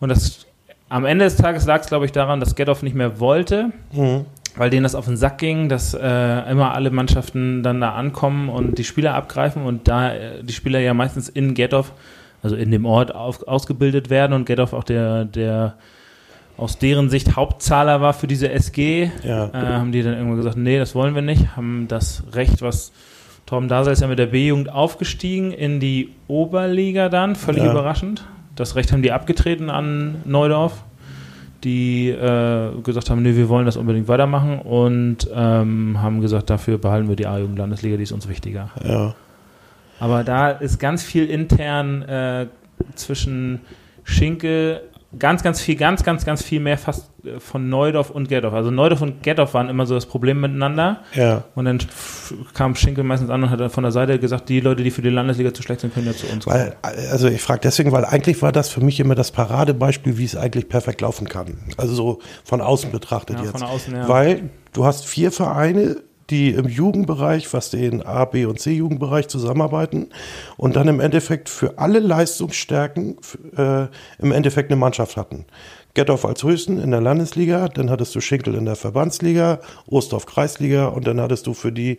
Und 0.00 0.08
das 0.08 0.46
am 0.88 1.04
Ende 1.04 1.24
des 1.24 1.36
Tages 1.36 1.66
lag 1.66 1.80
es, 1.80 1.88
glaube 1.88 2.04
ich, 2.04 2.12
daran, 2.12 2.40
dass 2.40 2.54
Gethoff 2.54 2.82
nicht 2.82 2.94
mehr 2.94 3.18
wollte, 3.18 3.72
mhm. 3.92 4.24
weil 4.56 4.70
denen 4.70 4.84
das 4.84 4.94
auf 4.94 5.06
den 5.06 5.16
Sack 5.16 5.38
ging, 5.38 5.68
dass 5.68 5.94
äh, 5.94 6.50
immer 6.50 6.74
alle 6.74 6.90
Mannschaften 6.90 7.62
dann 7.62 7.80
da 7.80 7.92
ankommen 7.92 8.48
und 8.48 8.78
die 8.78 8.84
Spieler 8.84 9.14
abgreifen 9.14 9.64
und 9.64 9.88
da 9.88 10.14
äh, 10.14 10.42
die 10.42 10.52
Spieler 10.52 10.78
ja 10.78 10.94
meistens 10.94 11.28
in 11.28 11.54
Gethoff 11.54 11.92
also 12.46 12.56
in 12.56 12.70
dem 12.70 12.86
Ort 12.86 13.12
auf, 13.12 13.46
ausgebildet 13.46 14.08
werden 14.08 14.32
und 14.32 14.46
Gethoff 14.46 14.72
auch 14.72 14.84
der, 14.84 15.24
der 15.24 15.74
aus 16.56 16.78
deren 16.78 17.10
Sicht 17.10 17.34
Hauptzahler 17.34 18.00
war 18.00 18.14
für 18.14 18.28
diese 18.28 18.50
SG, 18.50 19.10
ja. 19.24 19.48
äh, 19.48 19.52
haben 19.52 19.90
die 19.90 20.02
dann 20.02 20.14
irgendwann 20.14 20.36
gesagt, 20.36 20.56
nee, 20.56 20.78
das 20.78 20.94
wollen 20.94 21.14
wir 21.16 21.22
nicht, 21.22 21.56
haben 21.56 21.86
das 21.88 22.22
Recht, 22.32 22.62
was 22.62 22.92
Torben 23.46 23.68
Dasel 23.68 23.92
ist 23.92 24.00
ja 24.00 24.06
mit 24.06 24.18
der 24.18 24.26
B-Jugend 24.26 24.72
aufgestiegen 24.72 25.52
in 25.52 25.80
die 25.80 26.14
Oberliga 26.28 27.08
dann, 27.08 27.34
völlig 27.34 27.64
ja. 27.64 27.70
überraschend. 27.72 28.24
Das 28.54 28.76
Recht 28.76 28.92
haben 28.92 29.02
die 29.02 29.12
abgetreten 29.12 29.68
an 29.68 30.22
Neudorf, 30.24 30.84
die 31.64 32.08
äh, 32.08 32.70
gesagt 32.82 33.10
haben, 33.10 33.22
nee, 33.22 33.34
wir 33.34 33.48
wollen 33.48 33.66
das 33.66 33.76
unbedingt 33.76 34.08
weitermachen 34.08 34.60
und 34.60 35.28
ähm, 35.34 36.00
haben 36.00 36.20
gesagt, 36.20 36.48
dafür 36.48 36.78
behalten 36.78 37.08
wir 37.08 37.16
die 37.16 37.26
A-Jugend-Landesliga, 37.26 37.96
die 37.96 38.04
ist 38.04 38.12
uns 38.12 38.28
wichtiger. 38.28 38.70
Ja. 38.84 39.14
Aber 39.98 40.24
da 40.24 40.50
ist 40.50 40.78
ganz 40.78 41.02
viel 41.02 41.28
intern 41.30 42.02
äh, 42.02 42.46
zwischen 42.94 43.60
Schinkel, 44.04 44.82
ganz, 45.18 45.42
ganz 45.42 45.60
viel, 45.60 45.76
ganz, 45.76 46.02
ganz, 46.02 46.24
ganz 46.24 46.42
viel 46.42 46.60
mehr 46.60 46.78
fast 46.78 47.10
äh, 47.24 47.40
von 47.40 47.68
Neudorf 47.68 48.10
und 48.10 48.28
Gerdorf. 48.28 48.54
Also 48.54 48.70
Neudorf 48.70 49.02
und 49.02 49.22
Gerdorf 49.22 49.54
waren 49.54 49.68
immer 49.68 49.86
so 49.86 49.94
das 49.94 50.06
Problem 50.06 50.40
miteinander. 50.40 51.02
Ja. 51.14 51.44
Und 51.54 51.64
dann 51.64 51.78
kam 52.54 52.74
Schinkel 52.74 53.04
meistens 53.04 53.30
an 53.30 53.42
und 53.42 53.50
hat 53.50 53.72
von 53.72 53.82
der 53.82 53.92
Seite 53.92 54.18
gesagt, 54.18 54.48
die 54.48 54.60
Leute, 54.60 54.82
die 54.82 54.90
für 54.90 55.02
die 55.02 55.10
Landesliga 55.10 55.52
zu 55.54 55.62
schlecht 55.62 55.80
sind, 55.80 55.94
können 55.94 56.06
ja 56.06 56.12
zu 56.12 56.26
uns 56.26 56.44
kommen. 56.44 56.56
Weil, 56.56 56.76
also 57.10 57.28
ich 57.28 57.40
frage 57.40 57.60
deswegen, 57.62 57.92
weil 57.92 58.04
eigentlich 58.04 58.40
war 58.42 58.52
das 58.52 58.68
für 58.68 58.80
mich 58.80 59.00
immer 59.00 59.14
das 59.14 59.32
Paradebeispiel, 59.32 60.18
wie 60.18 60.24
es 60.24 60.36
eigentlich 60.36 60.68
perfekt 60.68 61.00
laufen 61.00 61.28
kann. 61.28 61.58
Also 61.76 61.94
so 61.94 62.18
von 62.44 62.60
außen 62.60 62.90
betrachtet 62.90 63.38
ja, 63.38 63.44
jetzt. 63.44 63.58
Von 63.58 63.62
außen, 63.62 63.94
ja. 63.94 64.08
Weil 64.08 64.50
du 64.72 64.84
hast 64.84 65.06
vier 65.06 65.32
Vereine, 65.32 65.96
die 66.30 66.50
im 66.50 66.68
Jugendbereich, 66.68 67.52
was 67.52 67.70
den 67.70 68.04
A, 68.04 68.24
B 68.24 68.46
und 68.46 68.58
C-Jugendbereich 68.60 69.28
zusammenarbeiten 69.28 70.08
und 70.56 70.76
dann 70.76 70.88
im 70.88 71.00
Endeffekt 71.00 71.48
für 71.48 71.78
alle 71.78 72.00
Leistungsstärken 72.00 73.16
äh, 73.56 73.86
im 74.18 74.32
Endeffekt 74.32 74.70
eine 74.70 74.78
Mannschaft 74.78 75.16
hatten. 75.16 75.44
Gettorf 75.94 76.24
als 76.24 76.42
Höchsten 76.42 76.78
in 76.78 76.90
der 76.90 77.00
Landesliga, 77.00 77.68
dann 77.68 77.90
hattest 77.90 78.14
du 78.14 78.20
Schinkel 78.20 78.54
in 78.54 78.66
der 78.66 78.76
Verbandsliga, 78.76 79.60
Ostdorf 79.88 80.26
Kreisliga 80.26 80.88
und 80.88 81.06
dann 81.06 81.20
hattest 81.20 81.46
du 81.46 81.54
für 81.54 81.72
die, 81.72 81.98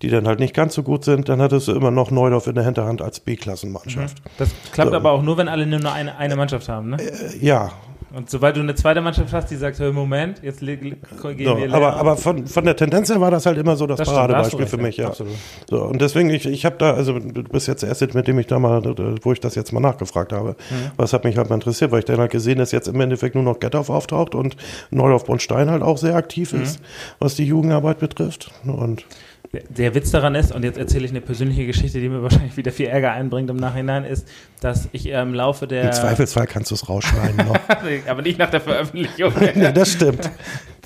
die 0.00 0.08
dann 0.08 0.26
halt 0.26 0.40
nicht 0.40 0.54
ganz 0.54 0.74
so 0.74 0.82
gut 0.82 1.04
sind, 1.04 1.28
dann 1.28 1.42
hattest 1.42 1.68
du 1.68 1.72
immer 1.72 1.90
noch 1.90 2.10
Neudorf 2.10 2.46
in 2.46 2.54
der 2.54 2.64
Hinterhand 2.64 3.02
als 3.02 3.20
B-Klassenmannschaft. 3.20 4.18
Mhm. 4.18 4.30
Das 4.38 4.50
klappt 4.72 4.92
so. 4.92 4.96
aber 4.96 5.12
auch 5.12 5.22
nur, 5.22 5.36
wenn 5.36 5.48
alle 5.48 5.66
nur 5.66 5.92
eine, 5.92 6.16
eine 6.16 6.36
Mannschaft 6.36 6.68
haben, 6.68 6.90
ne? 6.90 6.96
Äh, 7.02 7.44
ja, 7.44 7.72
und 8.14 8.28
sobald 8.28 8.56
du 8.56 8.60
eine 8.60 8.74
zweite 8.74 9.00
Mannschaft 9.00 9.32
hast, 9.32 9.50
die 9.50 9.56
sagt, 9.56 9.78
hey, 9.78 9.90
Moment, 9.92 10.42
jetzt 10.42 10.60
gehen 10.60 10.98
so, 11.16 11.38
wir 11.56 11.72
Aber, 11.72 11.96
aber 11.96 12.16
von, 12.16 12.46
von 12.46 12.64
der 12.64 12.76
Tendenz 12.76 13.08
her 13.08 13.20
war 13.20 13.30
das 13.30 13.46
halt 13.46 13.56
immer 13.58 13.76
so 13.76 13.86
das, 13.86 13.98
das 13.98 14.08
Paradebeispiel 14.08 14.66
für 14.66 14.76
mich. 14.76 14.98
Ja. 14.98 15.08
Absolut. 15.08 15.32
So, 15.68 15.82
und 15.82 16.00
deswegen, 16.00 16.28
ich, 16.30 16.46
ich 16.46 16.64
habe 16.64 16.76
da, 16.78 16.92
also 16.94 17.18
du 17.18 17.42
bist 17.44 17.68
jetzt 17.68 17.82
der 17.82 17.88
Erste, 17.88 18.08
mit 18.12 18.28
dem 18.28 18.38
ich 18.38 18.46
da 18.46 18.58
mal, 18.58 18.82
wo 19.22 19.32
ich 19.32 19.40
das 19.40 19.54
jetzt 19.54 19.72
mal 19.72 19.80
nachgefragt 19.80 20.32
habe. 20.32 20.50
Mhm. 20.50 20.90
Was 20.96 21.12
hat 21.12 21.24
mich 21.24 21.36
halt 21.36 21.48
mal 21.48 21.56
interessiert, 21.56 21.90
weil 21.90 22.00
ich 22.00 22.04
dann 22.04 22.18
halt 22.18 22.30
gesehen, 22.30 22.58
dass 22.58 22.72
jetzt 22.72 22.88
im 22.88 23.00
Endeffekt 23.00 23.34
nur 23.34 23.44
noch 23.44 23.60
Gettorf 23.60 23.88
auftaucht 23.88 24.34
und 24.34 24.56
Neulauf 24.90 25.24
Bonstein 25.24 25.70
halt 25.70 25.82
auch 25.82 25.96
sehr 25.96 26.14
aktiv 26.14 26.52
ist, 26.52 26.80
mhm. 26.80 26.84
was 27.18 27.34
die 27.34 27.44
Jugendarbeit 27.44 27.98
betrifft. 27.98 28.50
Und 28.64 29.04
der 29.52 29.94
Witz 29.94 30.10
daran 30.10 30.34
ist, 30.34 30.52
und 30.52 30.64
jetzt 30.64 30.78
erzähle 30.78 31.04
ich 31.04 31.10
eine 31.10 31.20
persönliche 31.20 31.66
Geschichte, 31.66 32.00
die 32.00 32.08
mir 32.08 32.22
wahrscheinlich 32.22 32.56
wieder 32.56 32.72
viel 32.72 32.86
Ärger 32.86 33.12
einbringt 33.12 33.50
im 33.50 33.56
Nachhinein, 33.56 34.04
ist, 34.04 34.26
dass 34.60 34.88
ich 34.92 35.06
im 35.06 35.34
Laufe 35.34 35.66
der. 35.66 35.84
Im 35.84 35.92
Zweifelsfall 35.92 36.46
kannst 36.46 36.70
du 36.70 36.74
es 36.74 36.88
rausschneiden 36.88 37.46
noch. 37.46 37.58
Aber 38.08 38.22
nicht 38.22 38.38
nach 38.38 38.50
der 38.50 38.62
Veröffentlichung. 38.62 39.32
ja, 39.54 39.70
das 39.70 39.92
stimmt. 39.92 40.30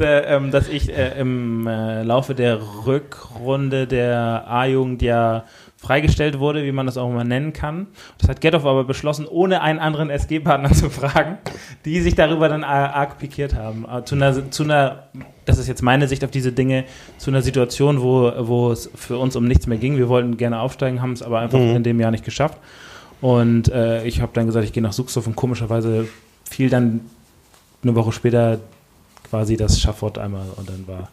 ähm, 0.01 0.51
dass 0.51 0.69
ich 0.69 0.89
äh, 0.89 1.19
im 1.21 1.67
äh, 1.67 2.03
Laufe 2.03 2.35
der 2.35 2.61
Rückrunde 2.87 3.87
der 3.87 4.45
A-Jugend 4.49 5.01
ja 5.01 5.45
freigestellt 5.87 6.39
wurde, 6.39 6.65
wie 6.65 6.73
man 6.73 6.87
das 6.87 6.97
auch 6.97 7.09
immer 7.09 7.25
nennen 7.25 7.53
kann. 7.53 7.87
Das 8.19 8.29
hat 8.29 8.41
Gethoff 8.41 8.65
aber 8.65 8.85
beschlossen, 8.85 9.27
ohne 9.27 9.63
einen 9.63 9.79
anderen 9.79 10.11
SG-Partner 10.11 10.73
zu 10.73 10.91
fragen, 10.91 11.39
die 11.85 12.01
sich 12.01 12.15
darüber 12.15 12.49
dann 12.49 12.65
arg 12.65 13.19
pikiert 13.19 13.55
haben. 13.55 13.87
Äh, 13.91 14.05
zu 14.05 14.17
einer, 14.17 14.51
zu 14.51 14.65
einer, 14.65 15.05
das 15.45 15.59
ist 15.59 15.69
jetzt 15.69 15.83
meine 15.83 16.09
Sicht 16.09 16.25
auf 16.25 16.31
diese 16.31 16.53
Dinge, 16.53 16.85
zu 17.19 17.31
einer 17.31 17.43
Situation, 17.43 18.03
wo, 18.03 18.33
wo 18.41 18.73
es 18.73 18.91
für 18.95 19.19
uns 19.19 19.37
um 19.37 19.45
nichts 19.45 19.67
mehr 19.67 19.79
ging. 19.79 19.97
Wir 19.97 20.09
wollten 20.09 20.37
gerne 20.37 20.61
aufsteigen, 20.61 21.01
haben 21.03 21.13
es 21.13 21.23
aber 21.23 21.39
einfach 21.39 21.59
mhm. 21.59 21.77
in 21.77 21.83
dem 21.83 22.01
Jahr 22.01 22.11
nicht 22.11 22.25
geschafft. 22.25 22.59
Und 23.21 23.69
äh, 23.69 24.05
ich 24.05 24.21
habe 24.21 24.33
dann 24.35 24.47
gesagt, 24.47 24.65
ich 24.65 24.73
gehe 24.73 24.83
nach 24.83 24.93
Suchsdorf 24.93 25.27
und 25.27 25.37
komischerweise 25.37 26.09
fiel 26.45 26.69
dann 26.69 27.01
eine 27.83 27.95
Woche 27.95 28.13
später 28.13 28.59
quasi 29.29 29.57
das 29.57 29.81
Schafott 29.81 30.19
einmal 30.19 30.47
und 30.57 30.69
dann 30.69 30.87
war 30.87 31.09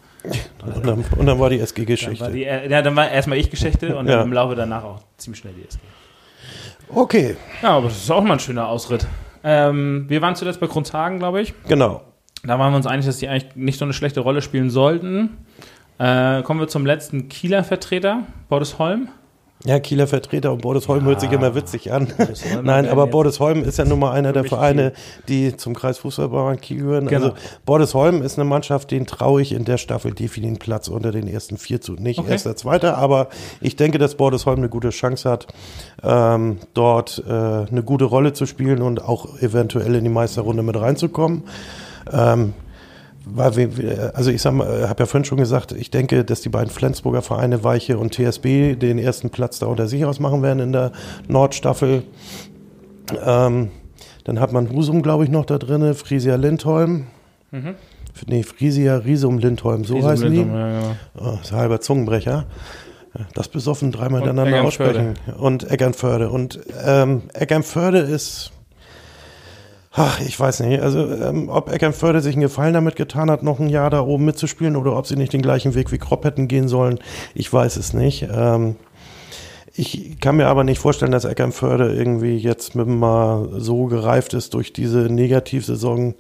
und 0.66 0.86
dann, 0.86 1.06
und 1.18 1.26
dann 1.26 1.40
war 1.40 1.50
die 1.50 1.60
SG-Geschichte. 1.60 2.38
Ja, 2.38 2.82
dann 2.82 2.96
war 2.96 3.10
erstmal 3.10 3.38
ich 3.38 3.50
Geschichte 3.50 3.96
und 3.96 4.08
ja. 4.08 4.22
im 4.22 4.32
Laufe 4.32 4.56
danach 4.56 4.84
auch 4.84 5.00
ziemlich 5.18 5.42
schnell 5.42 5.54
die 5.54 5.68
SG. 5.68 5.80
Okay. 6.90 7.36
Ja, 7.62 7.78
aber 7.78 7.88
das 7.88 7.98
ist 7.98 8.12
auch 8.12 8.24
mal 8.24 8.34
ein 8.34 8.40
schöner 8.40 8.68
Ausritt. 8.68 9.06
Ähm, 9.44 10.06
wir 10.08 10.22
waren 10.22 10.36
zuletzt 10.36 10.60
bei 10.60 10.68
Grundhagen, 10.68 11.20
glaube 11.20 11.42
ich. 11.42 11.54
Genau. 11.68 12.02
Da 12.44 12.60
waren 12.60 12.72
wir 12.72 12.78
uns 12.78 12.88
einig, 12.88 13.06
dass 13.06 13.18
die 13.18 13.28
eigentlich 13.28 13.56
nicht 13.56 13.80
so 13.80 13.86
eine 13.86 13.94
schlechte 13.94 14.20
Rolle 14.20 14.42
spielen 14.42 14.70
sollten. 14.70 15.38
Äh, 15.98 16.42
kommen 16.44 16.60
wir 16.60 16.68
zum 16.68 16.86
letzten 16.86 17.30
Kieler 17.30 17.64
Vertreter, 17.64 18.24
Bordesholm. 18.50 19.10
Ja, 19.66 19.80
Kieler 19.80 20.08
Vertreter 20.08 20.52
und 20.52 20.62
Bordesholm 20.62 21.02
ja. 21.02 21.08
hört 21.08 21.22
sich 21.22 21.32
immer 21.32 21.56
witzig 21.56 21.92
an. 21.92 22.08
Nein, 22.64 22.88
aber 22.88 23.08
Bordesholm 23.08 23.64
ist 23.64 23.78
ja 23.78 23.86
nun 23.86 24.00
mal 24.00 24.12
einer 24.12 24.34
der 24.34 24.44
Vereine, 24.44 24.92
die 25.30 25.56
zum 25.56 25.74
Kreis 25.74 26.00
Fußballbauern 26.00 26.60
Kiel 26.60 26.80
gehören. 26.80 27.08
Genau. 27.08 27.28
Also 27.28 27.38
Bordesholm 27.66 28.22
ist 28.22 28.38
eine 28.38 28.48
Mannschaft, 28.48 28.92
den 28.92 29.06
traue 29.06 29.42
ich 29.42 29.54
in 29.54 29.64
der 29.64 29.78
Staffel 29.78 30.12
definitiv 30.12 30.44
einen 30.44 30.58
Platz 30.58 30.88
unter 30.88 31.12
den 31.12 31.28
ersten 31.28 31.58
vier 31.58 31.82
zu. 31.82 31.94
Nicht 31.94 32.20
okay. 32.20 32.32
erster, 32.32 32.56
zweiter, 32.56 32.98
aber 32.98 33.30
ich 33.62 33.76
denke, 33.76 33.98
dass 33.98 34.16
Bordesholm 34.16 34.60
eine 34.60 34.70
gute 34.70 34.90
Chance 34.90 35.30
hat, 35.30 35.48
ähm, 36.04 36.58
dort 36.74 37.24
äh, 37.28 37.32
eine 37.32 37.84
gute 37.84 38.06
Rolle 38.06 38.34
zu 38.34 38.46
spielen 38.46 38.82
und 38.82 39.04
auch 39.04 39.42
eventuell 39.42 39.96
in 39.96 40.04
die 40.04 40.10
Meisterrunde 40.10 40.64
mit 40.64 40.80
reinzukommen. 40.80 41.44
Ähm, 42.12 42.54
weil 43.26 43.56
wir, 43.56 44.12
also 44.16 44.32
ich 44.32 44.42
sag 44.42 44.54
mal, 44.54 44.90
habe 44.90 45.04
ja 45.04 45.06
vorhin 45.06 45.26
schon 45.26 45.38
gesagt, 45.38 45.72
ich 45.72 45.92
denke, 45.92 46.26
dass 46.26 46.42
die 46.42 46.50
beiden 46.50 46.70
Flensburger 46.70 47.22
Vereine 47.22 47.64
Weiche 47.64 47.98
und 47.98 48.14
TSB 48.14 48.76
den 48.76 48.98
ersten 48.98 49.30
Platz 49.30 49.60
da 49.60 49.68
unter 49.68 49.88
sich 49.88 50.06
ausmachen 50.06 50.42
werden 50.42 50.60
in 50.60 50.72
der 50.74 50.92
Nordstaffel. 51.28 52.04
Ähm, 53.26 53.70
dann 54.24 54.40
hat 54.40 54.52
man 54.52 54.70
Husum, 54.70 55.02
glaube 55.02 55.24
ich, 55.24 55.30
noch 55.30 55.46
da 55.46 55.58
drin, 55.58 55.94
Frisia 55.94 56.36
Lindholm. 56.36 57.08
Mhm. 57.52 57.76
Nee, 58.28 58.44
Frisia 58.44 58.98
Riesum 58.98 59.40
Lindholm, 59.40 59.86
so 59.86 59.96
Riesum, 59.96 60.10
heißen 60.10 60.32
Lindholm, 60.32 60.50
die. 60.50 60.58
Ja, 60.58 60.82
ja. 60.82 60.96
Oh, 61.16 61.32
das 61.38 61.42
ist 61.42 61.54
ein 61.54 61.60
halber 61.60 61.82
Zungenbrecher. 61.82 62.46
Das 63.36 63.48
besoffen 63.48 63.92
dreimal 63.92 64.22
hintereinander 64.22 64.64
aussprechen. 64.64 65.14
Und 65.38 65.70
Eckernförde. 65.70 66.30
Und 66.32 66.60
ähm, 66.84 67.24
Eckernförde 67.34 68.00
ist 68.00 68.52
Ach, 69.96 70.20
ich 70.22 70.40
weiß 70.40 70.62
nicht. 70.62 70.82
Also, 70.82 71.08
ähm, 71.08 71.50
ob 71.50 71.72
Eckernförde 71.72 72.20
sich 72.22 72.34
einen 72.34 72.42
Gefallen 72.42 72.74
damit 72.74 72.96
getan 72.96 73.30
hat, 73.30 73.44
noch 73.44 73.60
ein 73.60 73.70
Jahr 73.70 73.92
da 73.92 74.02
oben 74.02 74.26
mitzuspielen 74.26 74.76
oder 74.76 74.98
ob 74.98 75.06
sie 75.06 75.16
nicht 75.16 75.34
den 75.34 75.44
gleichen 75.44 75.76
Weg 75.76 75.92
wie 75.92 76.00
Kropp 76.00 76.26
hätten 76.26 76.48
gehen 76.48 76.68
sollen, 76.68 77.00
ich 77.36 77.54
weiß 77.54 77.78
es 77.78 77.94
nicht. 77.94 78.28
Ähm, 78.34 78.76
ich 79.76 80.20
kann 80.20 80.38
mir 80.38 80.48
aber 80.48 80.64
nicht 80.64 80.80
vorstellen, 80.80 81.12
dass 81.12 81.26
Eckernförde 81.26 81.94
irgendwie 81.94 82.38
jetzt 82.38 82.76
mit 82.76 82.88
mal 82.88 83.50
so 83.58 83.86
gereift 83.86 84.34
ist 84.34 84.54
durch 84.56 84.72
diese 84.74 85.12
Negativsaison, 85.12 86.16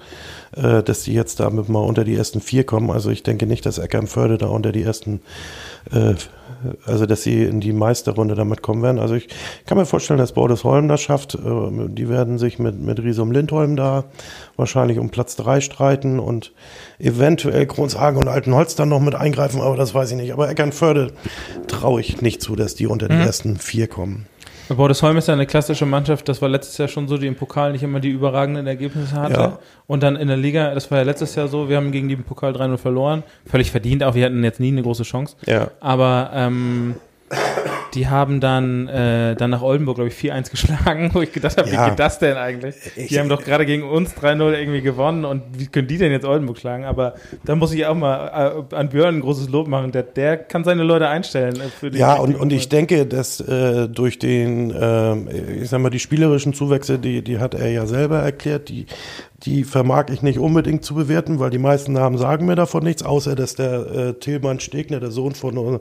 äh, 0.55 0.81
dass 0.83 1.03
die 1.03 1.13
jetzt 1.13 1.39
da 1.39 1.49
mit 1.49 1.69
mal 1.69 1.79
unter 1.79 2.03
die 2.03 2.15
ersten 2.15 2.41
vier 2.41 2.65
kommen. 2.65 2.91
Also 2.91 3.09
ich 3.09 3.23
denke 3.23 3.47
nicht, 3.47 3.65
dass 3.65 3.79
Eckernförde 3.79 4.37
da 4.37 4.47
unter 4.47 4.71
die 4.71 4.83
ersten 4.83 5.21
äh, 5.91 6.13
also 6.85 7.05
dass 7.05 7.23
sie 7.23 7.43
in 7.43 7.59
die 7.59 7.73
Meisterrunde 7.73 8.35
damit 8.35 8.61
kommen 8.61 8.81
werden. 8.81 8.99
Also 8.99 9.15
ich 9.15 9.27
kann 9.65 9.77
mir 9.77 9.85
vorstellen, 9.85 10.19
dass 10.19 10.33
Bordesholm 10.33 10.87
das 10.87 11.01
schafft. 11.01 11.35
Äh, 11.35 11.39
die 11.89 12.09
werden 12.09 12.37
sich 12.37 12.59
mit, 12.59 12.79
mit 12.79 12.99
Riesum 12.99 13.31
Lindholm 13.31 13.75
da 13.75 14.05
wahrscheinlich 14.55 14.99
um 14.99 15.09
Platz 15.09 15.35
drei 15.35 15.61
streiten 15.61 16.19
und 16.19 16.53
eventuell 16.99 17.65
Kronshagen 17.65 18.21
und 18.21 18.27
Altenholz 18.27 18.75
dann 18.75 18.89
noch 18.89 18.99
mit 18.99 19.15
eingreifen, 19.15 19.61
aber 19.61 19.75
das 19.75 19.93
weiß 19.93 20.11
ich 20.11 20.17
nicht. 20.17 20.33
Aber 20.33 20.49
Eckernförde 20.49 21.11
traue 21.67 22.01
ich 22.01 22.21
nicht 22.21 22.41
zu, 22.41 22.55
dass 22.55 22.75
die 22.75 22.87
unter 22.87 23.07
die 23.07 23.15
mhm. 23.15 23.21
ersten 23.21 23.57
vier 23.57 23.87
kommen. 23.87 24.27
Bordesholm 24.69 25.17
ist 25.17 25.27
ja 25.27 25.33
eine 25.33 25.45
klassische 25.45 25.85
Mannschaft, 25.85 26.27
das 26.29 26.41
war 26.41 26.49
letztes 26.49 26.77
Jahr 26.77 26.87
schon 26.87 27.07
so, 27.07 27.17
die 27.17 27.27
im 27.27 27.35
Pokal 27.35 27.71
nicht 27.71 27.83
immer 27.83 27.99
die 27.99 28.09
überragenden 28.09 28.67
Ergebnisse 28.67 29.15
hatte. 29.15 29.33
Ja. 29.33 29.59
Und 29.87 30.03
dann 30.03 30.15
in 30.15 30.27
der 30.27 30.37
Liga, 30.37 30.73
das 30.73 30.89
war 30.91 30.99
ja 30.99 31.03
letztes 31.03 31.35
Jahr 31.35 31.47
so, 31.47 31.69
wir 31.69 31.77
haben 31.77 31.91
gegen 31.91 32.07
die 32.07 32.15
im 32.15 32.23
Pokal 32.23 32.53
3-0 32.53 32.77
verloren. 32.77 33.23
Völlig 33.45 33.71
verdient 33.71 34.03
auch, 34.03 34.15
wir 34.15 34.25
hatten 34.25 34.43
jetzt 34.43 34.59
nie 34.59 34.69
eine 34.69 34.81
große 34.81 35.03
Chance. 35.03 35.35
Ja. 35.45 35.71
Aber 35.79 36.31
ähm, 36.33 36.95
die 37.93 38.07
haben 38.07 38.39
dann, 38.39 38.87
äh, 38.87 39.35
dann 39.35 39.51
nach 39.51 39.61
Oldenburg, 39.61 39.95
glaube 39.95 40.09
ich, 40.09 40.15
4-1 40.15 40.51
geschlagen, 40.51 41.11
wo 41.13 41.21
ich 41.21 41.31
gedacht 41.31 41.57
habe, 41.57 41.69
ja. 41.69 41.85
wie 41.85 41.89
geht 41.89 41.99
das 41.99 42.19
denn 42.19 42.37
eigentlich? 42.37 42.75
Ich, 42.95 43.07
die 43.07 43.19
haben 43.19 43.29
doch 43.29 43.43
gerade 43.43 43.65
gegen 43.65 43.83
uns 43.83 44.15
3-0 44.15 44.53
irgendwie 44.53 44.81
gewonnen 44.81 45.25
und 45.25 45.43
wie 45.57 45.67
können 45.67 45.87
die 45.87 45.97
denn 45.97 46.11
jetzt 46.11 46.25
Oldenburg 46.25 46.57
schlagen? 46.57 46.85
Aber 46.85 47.15
da 47.45 47.55
muss 47.55 47.73
ich 47.73 47.85
auch 47.85 47.95
mal 47.95 48.65
äh, 48.71 48.75
an 48.75 48.89
Björn 48.89 49.15
ein 49.15 49.21
großes 49.21 49.49
Lob 49.49 49.67
machen. 49.67 49.91
Der, 49.91 50.03
der 50.03 50.37
kann 50.37 50.63
seine 50.63 50.83
Leute 50.83 51.07
einstellen. 51.07 51.61
Ja, 51.91 52.15
und, 52.15 52.35
und 52.35 52.51
ich 52.51 52.69
denke, 52.69 53.05
dass 53.05 53.39
äh, 53.39 53.87
durch 53.87 54.19
den, 54.19 54.71
äh, 54.71 55.61
ich 55.61 55.69
sag 55.69 55.79
mal, 55.79 55.89
die 55.89 55.99
spielerischen 55.99 56.53
Zuwächse, 56.53 56.99
die, 56.99 57.23
die 57.23 57.39
hat 57.39 57.53
er 57.53 57.69
ja 57.69 57.85
selber 57.85 58.19
erklärt, 58.19 58.69
die 58.69 58.85
die 59.45 59.65
vermag 59.65 60.05
ich 60.09 60.21
nicht 60.21 60.39
unbedingt 60.39 60.85
zu 60.85 60.95
bewerten, 60.95 61.39
weil 61.39 61.49
die 61.49 61.57
meisten 61.57 61.91
Namen 61.93 62.17
sagen 62.17 62.45
mir 62.45 62.55
davon 62.55 62.83
nichts, 62.83 63.03
außer 63.03 63.35
dass 63.35 63.55
der 63.55 63.73
äh, 63.73 64.13
Tilman 64.13 64.61
Stegner, 64.61 65.01
der 65.01 65.11
Sohn 65.11 65.35
von 65.35 65.57
uh, 65.57 65.79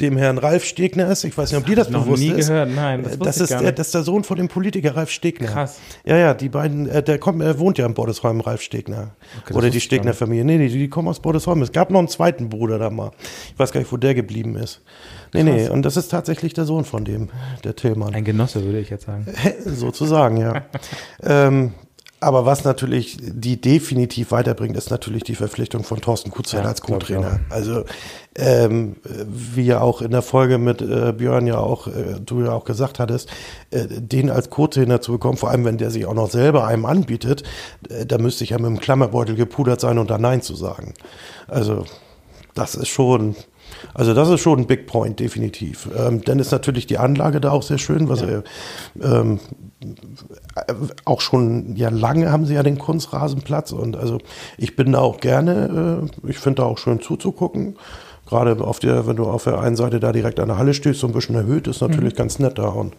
dem 0.00 0.18
Herrn 0.18 0.36
Ralf 0.36 0.64
Stegner 0.64 1.10
ist. 1.10 1.24
Ich 1.24 1.36
weiß 1.36 1.50
nicht, 1.50 1.60
ob 1.60 1.66
die 1.66 1.74
das 1.74 1.88
noch 1.88 2.04
bewusst 2.04 2.22
nie 2.22 2.30
ist. 2.30 2.48
gehört, 2.48 2.74
nein. 2.74 3.02
Das, 3.02 3.18
das 3.18 3.40
ist 3.40 3.50
der, 3.50 3.72
das 3.72 3.86
ist 3.88 3.94
der 3.94 4.02
Sohn 4.02 4.22
von 4.22 4.36
dem 4.36 4.48
Politiker 4.48 4.96
Ralf 4.96 5.10
Stegner. 5.10 5.48
Krass. 5.48 5.78
Ja, 6.04 6.16
ja, 6.16 6.34
die 6.34 6.50
beiden, 6.50 6.88
äh, 6.88 7.02
der 7.02 7.18
kommt, 7.18 7.42
er 7.42 7.58
wohnt 7.58 7.78
ja 7.78 7.86
in 7.86 7.94
Bordesholm, 7.94 8.40
Ralf 8.40 8.60
Stegner. 8.60 9.12
Okay, 9.42 9.54
Oder 9.54 9.70
die 9.70 9.80
Stegner-Familie. 9.80 10.44
Nee, 10.44 10.58
nee, 10.58 10.68
die, 10.68 10.78
die 10.78 10.88
kommen 10.88 11.08
aus 11.08 11.20
Bordesholm. 11.20 11.62
Es 11.62 11.72
gab 11.72 11.90
noch 11.90 12.00
einen 12.00 12.08
zweiten 12.08 12.50
Bruder 12.50 12.78
da 12.78 12.90
mal. 12.90 13.12
Ich 13.52 13.58
weiß 13.58 13.72
gar 13.72 13.80
nicht, 13.80 13.90
wo 13.90 13.96
der 13.96 14.14
geblieben 14.14 14.56
ist. 14.56 14.82
Nee, 15.32 15.44
Krass. 15.44 15.54
nee, 15.54 15.68
und 15.68 15.82
das 15.86 15.96
ist 15.96 16.08
tatsächlich 16.08 16.52
der 16.52 16.66
Sohn 16.66 16.84
von 16.84 17.06
dem, 17.06 17.30
der 17.64 17.76
Tillmann. 17.76 18.14
Ein 18.14 18.24
Genosse, 18.24 18.62
würde 18.62 18.80
ich 18.80 18.90
jetzt 18.90 19.06
sagen. 19.06 19.26
Sozusagen, 19.64 20.36
ja. 20.36 20.64
ähm, 21.22 21.72
aber 22.20 22.44
was 22.44 22.64
natürlich 22.64 23.16
die 23.20 23.60
definitiv 23.60 24.30
weiterbringt, 24.30 24.76
ist 24.76 24.90
natürlich 24.90 25.24
die 25.24 25.34
Verpflichtung 25.34 25.84
von 25.84 26.00
Thorsten 26.00 26.30
Kutzeit 26.30 26.64
ja, 26.64 26.68
als 26.68 26.82
Co-Trainer. 26.82 27.40
Also 27.48 27.84
ähm, 28.36 28.96
wie 29.04 29.64
ja 29.64 29.80
auch 29.80 30.02
in 30.02 30.10
der 30.10 30.20
Folge 30.20 30.58
mit 30.58 30.82
äh, 30.82 31.12
Björn 31.12 31.46
ja 31.46 31.58
auch, 31.58 31.86
äh, 31.86 32.20
du 32.24 32.42
ja 32.42 32.52
auch 32.52 32.64
gesagt 32.64 32.98
hattest, 32.98 33.30
äh, 33.70 33.86
den 33.88 34.30
als 34.30 34.50
Co-Trainer 34.50 35.00
zu 35.00 35.12
bekommen, 35.12 35.38
vor 35.38 35.50
allem 35.50 35.64
wenn 35.64 35.78
der 35.78 35.90
sich 35.90 36.04
auch 36.04 36.14
noch 36.14 36.30
selber 36.30 36.66
einem 36.66 36.84
anbietet, 36.84 37.42
äh, 37.88 38.04
da 38.04 38.18
müsste 38.18 38.44
ich 38.44 38.50
ja 38.50 38.58
mit 38.58 38.66
dem 38.66 38.80
Klammerbeutel 38.80 39.34
gepudert 39.34 39.80
sein 39.80 39.98
und 39.98 40.10
da 40.10 40.18
Nein 40.18 40.42
zu 40.42 40.54
sagen. 40.54 40.94
Also 41.48 41.86
das 42.54 42.74
ist 42.74 42.88
schon 42.88 43.34
also 43.94 44.14
das 44.14 44.28
ist 44.28 44.40
schon 44.40 44.60
ein 44.60 44.66
Big 44.66 44.86
Point, 44.86 45.20
definitiv. 45.20 45.88
Ähm, 45.96 46.22
dann 46.24 46.38
ist 46.38 46.50
natürlich 46.50 46.86
die 46.86 46.98
Anlage 46.98 47.40
da 47.40 47.50
auch 47.50 47.62
sehr 47.62 47.78
schön, 47.78 48.08
was 48.08 48.20
ja. 48.20 48.28
er 48.28 48.42
ähm, 49.00 49.40
auch 51.04 51.20
schon 51.20 51.76
ja 51.76 51.90
lange 51.90 52.32
haben 52.32 52.44
sie 52.46 52.54
ja 52.54 52.62
den 52.62 52.78
Kunstrasenplatz 52.78 53.72
und 53.72 53.96
also 53.96 54.18
ich 54.58 54.76
bin 54.76 54.92
da 54.92 54.98
auch 54.98 55.20
gerne, 55.20 56.02
äh, 56.24 56.30
ich 56.30 56.38
finde 56.38 56.62
da 56.62 56.68
auch 56.68 56.78
schön 56.78 57.00
zuzugucken. 57.00 57.76
Gerade 58.26 58.62
auf 58.62 58.78
der, 58.78 59.06
wenn 59.08 59.16
du 59.16 59.24
auf 59.24 59.44
der 59.44 59.60
einen 59.60 59.74
Seite 59.74 59.98
da 59.98 60.12
direkt 60.12 60.38
an 60.38 60.48
der 60.48 60.58
Halle 60.58 60.72
stehst, 60.72 61.00
so 61.00 61.08
ein 61.08 61.12
bisschen 61.12 61.34
erhöht, 61.34 61.66
ist 61.66 61.80
natürlich 61.80 62.14
mhm. 62.14 62.18
ganz 62.18 62.38
nett 62.38 62.58
da 62.58 62.68
und 62.68 62.94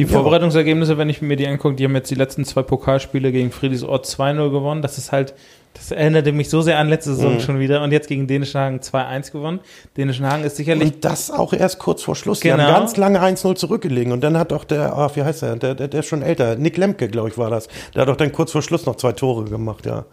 die 0.00 0.06
Vorbereitungsergebnisse, 0.06 0.96
wenn 0.96 1.10
ich 1.10 1.20
mir 1.20 1.36
die 1.36 1.46
angucke, 1.46 1.74
die 1.74 1.84
haben 1.84 1.94
jetzt 1.94 2.10
die 2.10 2.14
letzten 2.14 2.46
zwei 2.46 2.62
Pokalspiele 2.62 3.32
gegen 3.32 3.52
Friedrichsort 3.52 4.06
2-0 4.06 4.50
gewonnen. 4.50 4.80
Das 4.80 4.96
ist 4.96 5.12
halt, 5.12 5.34
das 5.74 5.90
erinnerte 5.90 6.32
mich 6.32 6.48
so 6.48 6.62
sehr 6.62 6.78
an 6.78 6.88
letzte 6.88 7.14
Saison 7.14 7.34
mhm. 7.34 7.40
schon 7.40 7.58
wieder. 7.60 7.82
Und 7.82 7.92
jetzt 7.92 8.08
gegen 8.08 8.26
Dänischen 8.26 8.58
Hagen 8.58 8.78
2-1 8.78 9.30
gewonnen. 9.30 9.60
Dänischen 9.98 10.26
Hagen 10.26 10.42
ist 10.44 10.56
sicherlich. 10.56 10.94
Und 10.94 11.04
das 11.04 11.30
auch 11.30 11.52
erst 11.52 11.78
kurz 11.78 12.02
vor 12.02 12.16
Schluss. 12.16 12.40
Genau. 12.40 12.56
Die 12.56 12.62
haben 12.62 12.68
genau. 12.68 12.78
ganz 12.78 12.96
lange 12.96 13.20
1-0 13.20 13.56
zurückgelegen. 13.56 14.12
Und 14.12 14.22
dann 14.22 14.38
hat 14.38 14.52
doch 14.52 14.64
der, 14.64 14.96
ach, 14.96 15.14
wie 15.16 15.22
heißt 15.22 15.42
der? 15.42 15.56
Der, 15.56 15.74
der, 15.74 15.88
der 15.88 16.00
ist 16.00 16.06
schon 16.06 16.22
älter. 16.22 16.56
Nick 16.56 16.78
Lemke, 16.78 17.08
glaube 17.08 17.28
ich, 17.28 17.36
war 17.36 17.50
das. 17.50 17.68
Der 17.94 18.02
hat 18.02 18.08
doch 18.08 18.16
dann 18.16 18.32
kurz 18.32 18.52
vor 18.52 18.62
Schluss 18.62 18.86
noch 18.86 18.96
zwei 18.96 19.12
Tore 19.12 19.44
gemacht, 19.44 19.84
ja. 19.84 20.06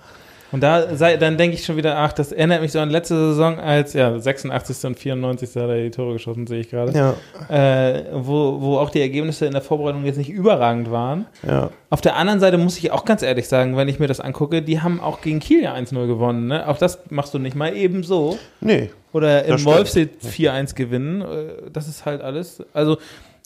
Und 0.52 0.62
da 0.62 0.96
sei, 0.96 1.18
dann 1.18 1.38
denke 1.38 1.56
ich 1.56 1.66
schon 1.66 1.76
wieder, 1.76 1.98
ach, 1.98 2.14
das 2.14 2.32
erinnert 2.32 2.62
mich 2.62 2.72
so 2.72 2.80
an 2.80 2.90
letzte 2.90 3.16
Saison, 3.16 3.60
als 3.60 3.94
ja 3.94 4.18
86. 4.18 4.86
und 4.86 4.98
94. 4.98 5.50
hat 5.50 5.70
er 5.70 5.84
die 5.84 5.92
Tore 5.92 6.14
geschossen, 6.14 6.48
sehe 6.48 6.62
ich 6.62 6.70
gerade. 6.70 6.94
Ja. 6.94 7.16
Äh, 7.50 8.06
wo, 8.14 8.62
wo 8.62 8.78
auch 8.78 8.90
die 8.90 9.02
Ergebnisse 9.02 9.46
in 9.46 9.52
der 9.52 9.62
Vorbereitung 9.62 10.06
jetzt 10.06 10.18
nicht 10.18 10.30
überragend 10.30 10.90
waren. 10.90 11.26
Ja. 11.46 11.70
Auf 11.90 12.02
der 12.02 12.16
anderen 12.16 12.40
Seite 12.40 12.58
muss 12.58 12.78
ich 12.78 12.92
auch 12.92 13.04
ganz 13.06 13.22
ehrlich 13.22 13.48
sagen, 13.48 13.76
wenn 13.76 13.90
ich 13.90 14.00
mir 14.00 14.08
das 14.08 14.20
angucke, 14.20 14.62
die 14.62 14.82
haben 14.82 15.02
auch 15.02 15.22
gegen 15.22 15.40
Kiel 15.40 15.64
ja 15.64 15.74
1-0 15.76 16.08
gewonnen. 16.08 16.48
Ne? 16.48 16.68
Auch 16.68 16.78
das 16.78 17.00
machst 17.10 17.34
du 17.34 17.40
nicht 17.40 17.56
mal 17.56 17.76
eben 17.76 18.04
so. 18.04 18.38
Nee. 18.62 18.90
Oder 19.14 19.46
in 19.46 19.66
Wolfsee 19.66 20.10
4-1 20.24 20.76
gewinnen. 20.76 21.22
Äh, 21.22 21.26
das 21.72 21.88
ist 21.88 22.06
halt 22.06 22.22
alles. 22.22 22.64
Also 22.74 22.98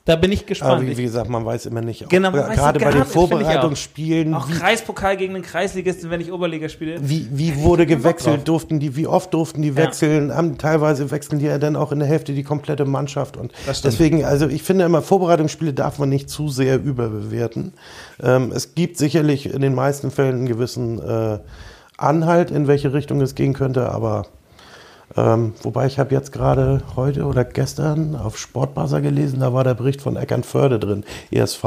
da 0.05 0.15
bin 0.15 0.31
ich 0.31 0.47
gespannt. 0.47 0.71
Aber 0.71 0.81
wie, 0.81 0.97
wie 0.97 1.03
gesagt, 1.03 1.29
man 1.29 1.45
weiß 1.45 1.67
immer 1.67 1.81
nicht. 1.81 2.09
Genau, 2.09 2.31
man 2.31 2.51
gerade 2.51 2.79
bei 2.79 2.91
den 2.91 3.05
Vorbereitungsspielen. 3.05 4.33
Auch, 4.33 4.49
auch 4.49 4.51
Kreispokal 4.51 5.15
gegen 5.15 5.35
den 5.35 5.43
Kreisligisten, 5.43 6.09
wenn 6.09 6.21
ich 6.21 6.31
Oberliga 6.31 6.69
spiele. 6.69 6.97
Wie, 7.01 7.27
wie 7.31 7.57
wurde 7.57 7.85
gewechselt? 7.85 8.47
Durften 8.47 8.79
die, 8.79 8.95
wie 8.95 9.05
oft 9.05 9.31
durften 9.33 9.61
die 9.61 9.75
wechseln? 9.75 10.29
Ja. 10.29 10.37
Haben, 10.37 10.57
teilweise 10.57 11.11
wechseln 11.11 11.37
die 11.37 11.45
ja 11.45 11.59
dann 11.59 11.75
auch 11.75 11.91
in 11.91 11.99
der 11.99 12.07
Hälfte 12.07 12.33
die 12.33 12.43
komplette 12.43 12.85
Mannschaft. 12.85 13.37
Und 13.37 13.51
deswegen, 13.83 14.25
also 14.25 14.47
ich 14.47 14.63
finde 14.63 14.85
immer, 14.85 15.03
Vorbereitungsspiele 15.03 15.73
darf 15.73 15.99
man 15.99 16.09
nicht 16.09 16.29
zu 16.29 16.49
sehr 16.49 16.81
überbewerten. 16.81 17.73
Ähm, 18.23 18.51
es 18.55 18.73
gibt 18.73 18.97
sicherlich 18.97 19.53
in 19.53 19.61
den 19.61 19.75
meisten 19.75 20.09
Fällen 20.09 20.37
einen 20.37 20.47
gewissen 20.47 20.99
äh, 20.99 21.37
Anhalt, 21.97 22.49
in 22.49 22.67
welche 22.67 22.91
Richtung 22.93 23.21
es 23.21 23.35
gehen 23.35 23.53
könnte, 23.53 23.89
aber 23.89 24.25
Ähm, 25.17 25.53
wobei 25.61 25.87
ich 25.87 25.99
habe 25.99 26.13
jetzt 26.13 26.31
gerade 26.31 26.81
heute 26.95 27.25
oder 27.25 27.43
gestern 27.43 28.15
auf 28.15 28.37
Sportbuzzer 28.37 29.01
gelesen, 29.01 29.39
da 29.39 29.53
war 29.53 29.63
der 29.63 29.73
Bericht 29.73 30.01
von 30.01 30.15
Eckernförde 30.15 30.79
drin, 30.79 31.03
ESV. 31.31 31.63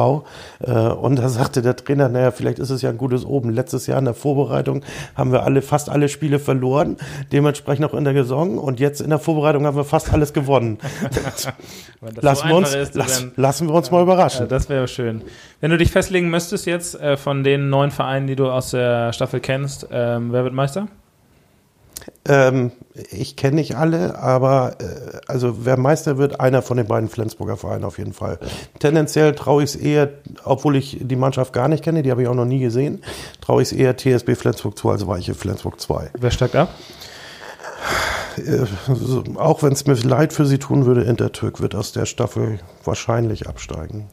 Äh, 0.60 0.72
und 0.72 1.16
da 1.16 1.28
sagte 1.28 1.62
der 1.62 1.76
Trainer, 1.76 2.08
naja, 2.08 2.30
vielleicht 2.30 2.58
ist 2.58 2.70
es 2.70 2.82
ja 2.82 2.90
ein 2.90 2.98
gutes 2.98 3.24
Oben. 3.24 3.50
Letztes 3.50 3.86
Jahr 3.86 3.98
in 3.98 4.06
der 4.06 4.14
Vorbereitung 4.14 4.82
haben 5.14 5.32
wir 5.32 5.42
alle, 5.42 5.62
fast 5.62 5.90
alle 5.90 6.08
Spiele 6.08 6.38
verloren, 6.38 6.96
dementsprechend 7.32 7.84
auch 7.84 7.94
in 7.94 8.04
der 8.04 8.14
Saison. 8.14 8.58
Und 8.58 8.80
jetzt 8.80 9.00
in 9.00 9.10
der 9.10 9.18
Vorbereitung 9.18 9.66
haben 9.66 9.76
wir 9.76 9.84
fast 9.84 10.12
alles 10.12 10.32
gewonnen. 10.32 10.78
lassen, 12.20 12.42
so 12.42 12.48
wir 12.48 12.56
uns, 12.56 12.74
ist, 12.74 12.94
lass, 12.94 13.26
lassen 13.36 13.68
wir 13.68 13.74
uns 13.74 13.90
mal 13.90 14.02
überraschen. 14.02 14.42
Ja, 14.42 14.46
das 14.46 14.68
wäre 14.68 14.88
schön. 14.88 15.22
Wenn 15.60 15.70
du 15.70 15.78
dich 15.78 15.90
festlegen 15.90 16.30
müsstest 16.30 16.66
jetzt 16.66 17.00
äh, 17.00 17.16
von 17.16 17.44
den 17.44 17.68
neun 17.68 17.90
Vereinen, 17.90 18.26
die 18.26 18.36
du 18.36 18.50
aus 18.50 18.70
der 18.70 19.12
Staffel 19.12 19.40
kennst, 19.40 19.88
ähm, 19.90 20.32
wer 20.32 20.44
wird 20.44 20.54
Meister? 20.54 20.88
Ähm, 22.26 22.72
ich 23.10 23.36
kenne 23.36 23.56
nicht 23.56 23.76
alle, 23.76 24.18
aber 24.18 24.76
äh, 24.80 25.20
also 25.26 25.64
wer 25.64 25.76
Meister 25.76 26.18
wird, 26.18 26.40
einer 26.40 26.62
von 26.62 26.76
den 26.76 26.86
beiden 26.86 27.08
Flensburger 27.08 27.56
Vereinen 27.56 27.84
auf 27.84 27.98
jeden 27.98 28.12
Fall. 28.12 28.38
Tendenziell 28.78 29.34
traue 29.34 29.62
ich 29.62 29.74
es 29.74 29.76
eher, 29.76 30.10
obwohl 30.44 30.76
ich 30.76 30.98
die 31.00 31.16
Mannschaft 31.16 31.52
gar 31.52 31.68
nicht 31.68 31.84
kenne, 31.84 32.02
die 32.02 32.10
habe 32.10 32.22
ich 32.22 32.28
auch 32.28 32.34
noch 32.34 32.44
nie 32.44 32.60
gesehen, 32.60 33.02
traue 33.40 33.62
ich 33.62 33.72
es 33.72 33.76
eher 33.76 33.96
TSB 33.96 34.34
Flensburg 34.34 34.78
2 34.78 34.92
als 34.92 35.06
Weiche 35.06 35.34
Flensburg 35.34 35.80
2. 35.80 36.10
Wer 36.18 36.30
steigt 36.30 36.56
ab? 36.56 36.70
Äh, 38.36 38.64
auch 39.36 39.62
wenn 39.62 39.72
es 39.72 39.86
mir 39.86 39.94
leid 39.94 40.32
für 40.32 40.46
sie 40.46 40.58
tun 40.58 40.86
würde, 40.86 41.02
Intertürk 41.02 41.60
wird 41.60 41.74
aus 41.74 41.92
der 41.92 42.06
Staffel 42.06 42.58
wahrscheinlich 42.84 43.48
absteigen. 43.48 44.08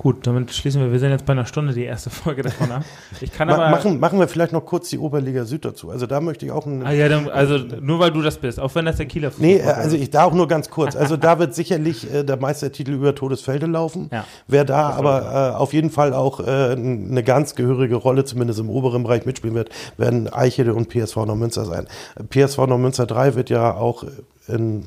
Gut, 0.00 0.26
damit 0.26 0.50
schließen 0.50 0.80
wir. 0.80 0.92
Wir 0.92 0.98
sind 0.98 1.10
jetzt 1.10 1.26
bei 1.26 1.34
einer 1.34 1.44
Stunde 1.44 1.74
die 1.74 1.84
erste 1.84 2.08
Folge 2.08 2.40
davon 2.40 2.72
ab. 2.72 2.84
Ich 3.20 3.30
kann 3.34 3.50
aber 3.50 3.68
machen, 3.68 4.00
machen 4.00 4.18
wir 4.18 4.28
vielleicht 4.28 4.50
noch 4.50 4.64
kurz 4.64 4.88
die 4.88 4.98
Oberliga 4.98 5.44
Süd 5.44 5.62
dazu. 5.66 5.90
Also 5.90 6.06
da 6.06 6.22
möchte 6.22 6.46
ich 6.46 6.52
auch. 6.52 6.66
Ah 6.66 6.92
ja, 6.92 7.10
dann, 7.10 7.28
also 7.28 7.58
nur 7.58 7.98
weil 7.98 8.10
du 8.10 8.22
das 8.22 8.38
bist, 8.38 8.58
auch 8.58 8.74
wenn 8.74 8.86
das 8.86 8.96
der 8.96 9.04
Kieler 9.04 9.30
Fußball 9.30 9.46
Nee, 9.46 9.60
also 9.60 9.96
ich 9.96 10.08
da 10.08 10.24
auch 10.24 10.32
nur 10.32 10.48
ganz 10.48 10.70
kurz. 10.70 10.96
Also 10.96 11.18
da 11.18 11.38
wird 11.38 11.54
sicherlich 11.54 12.10
äh, 12.10 12.24
der 12.24 12.38
Meistertitel 12.38 12.92
über 12.92 13.14
Todesfelde 13.14 13.66
laufen. 13.66 14.08
Ja. 14.10 14.24
Wer 14.48 14.64
da 14.64 14.88
aber 14.88 15.52
äh, 15.52 15.56
auf 15.58 15.74
jeden 15.74 15.90
Fall 15.90 16.14
auch 16.14 16.40
äh, 16.40 16.72
eine 16.72 17.22
ganz 17.22 17.54
gehörige 17.54 17.96
Rolle, 17.96 18.24
zumindest 18.24 18.58
im 18.58 18.70
oberen 18.70 19.02
Bereich 19.02 19.26
mitspielen 19.26 19.54
wird, 19.54 19.68
werden 19.98 20.32
Eichede 20.32 20.72
und 20.72 20.88
PSV 20.88 21.16
Neumünster 21.26 21.66
sein. 21.66 21.86
PSV 22.30 22.56
Neumünster 22.56 23.04
3 23.04 23.34
wird 23.34 23.50
ja 23.50 23.74
auch 23.74 24.04
in 24.48 24.86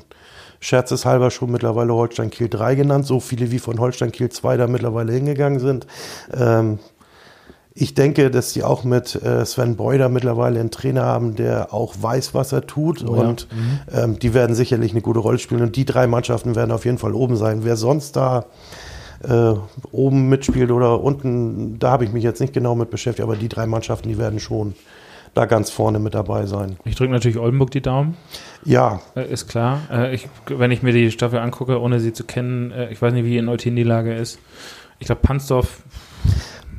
scherzeshalber 0.64 1.30
schon 1.30 1.52
mittlerweile 1.52 1.92
Holstein 1.92 2.30
Kiel 2.30 2.48
3 2.48 2.74
genannt, 2.74 3.06
so 3.06 3.20
viele 3.20 3.50
wie 3.50 3.58
von 3.58 3.78
Holstein 3.78 4.12
Kiel 4.12 4.30
2 4.30 4.56
da 4.56 4.66
mittlerweile 4.66 5.12
hingegangen 5.12 5.60
sind. 5.60 5.86
Ähm, 6.34 6.78
ich 7.74 7.94
denke, 7.94 8.30
dass 8.30 8.52
sie 8.52 8.62
auch 8.62 8.82
mit 8.82 9.14
äh, 9.16 9.44
Sven 9.44 9.76
Beuder 9.76 10.08
mittlerweile 10.08 10.60
einen 10.60 10.70
Trainer 10.70 11.02
haben, 11.02 11.34
der 11.34 11.74
auch 11.74 11.94
weiß, 12.00 12.32
was 12.32 12.52
er 12.52 12.66
tut. 12.66 13.04
Oh, 13.06 13.12
und 13.12 13.48
ja. 13.50 13.56
mhm. 13.56 14.12
ähm, 14.12 14.18
die 14.18 14.32
werden 14.32 14.56
sicherlich 14.56 14.92
eine 14.92 15.02
gute 15.02 15.18
Rolle 15.18 15.38
spielen. 15.38 15.60
Und 15.60 15.76
die 15.76 15.84
drei 15.84 16.06
Mannschaften 16.06 16.54
werden 16.54 16.70
auf 16.70 16.86
jeden 16.86 16.98
Fall 16.98 17.12
oben 17.12 17.36
sein. 17.36 17.64
Wer 17.64 17.76
sonst 17.76 18.16
da 18.16 18.46
äh, 19.28 19.54
oben 19.90 20.28
mitspielt 20.28 20.70
oder 20.70 21.02
unten, 21.02 21.78
da 21.78 21.90
habe 21.90 22.04
ich 22.04 22.12
mich 22.12 22.24
jetzt 22.24 22.40
nicht 22.40 22.54
genau 22.54 22.74
mit 22.74 22.90
beschäftigt, 22.90 23.26
aber 23.26 23.36
die 23.36 23.48
drei 23.48 23.66
Mannschaften, 23.66 24.08
die 24.08 24.18
werden 24.18 24.38
schon 24.38 24.74
da 25.34 25.46
ganz 25.46 25.70
vorne 25.70 25.98
mit 25.98 26.14
dabei 26.14 26.46
sein. 26.46 26.76
Ich 26.84 26.94
drücke 26.94 27.12
natürlich 27.12 27.38
Oldenburg 27.38 27.70
die 27.70 27.82
Daumen. 27.82 28.16
Ja. 28.64 29.00
Äh, 29.16 29.30
ist 29.30 29.48
klar. 29.48 29.80
Äh, 29.90 30.14
ich, 30.14 30.28
wenn 30.46 30.70
ich 30.70 30.82
mir 30.82 30.92
die 30.92 31.10
Staffel 31.10 31.40
angucke, 31.40 31.80
ohne 31.80 32.00
sie 32.00 32.12
zu 32.12 32.24
kennen, 32.24 32.70
äh, 32.70 32.90
ich 32.90 33.02
weiß 33.02 33.12
nicht, 33.12 33.24
wie 33.24 33.36
in 33.36 33.48
Eutin 33.48 33.76
die 33.76 33.82
Lage 33.82 34.14
ist. 34.14 34.38
Ich 34.98 35.06
glaube, 35.06 35.20
Pansdorf. 35.22 35.82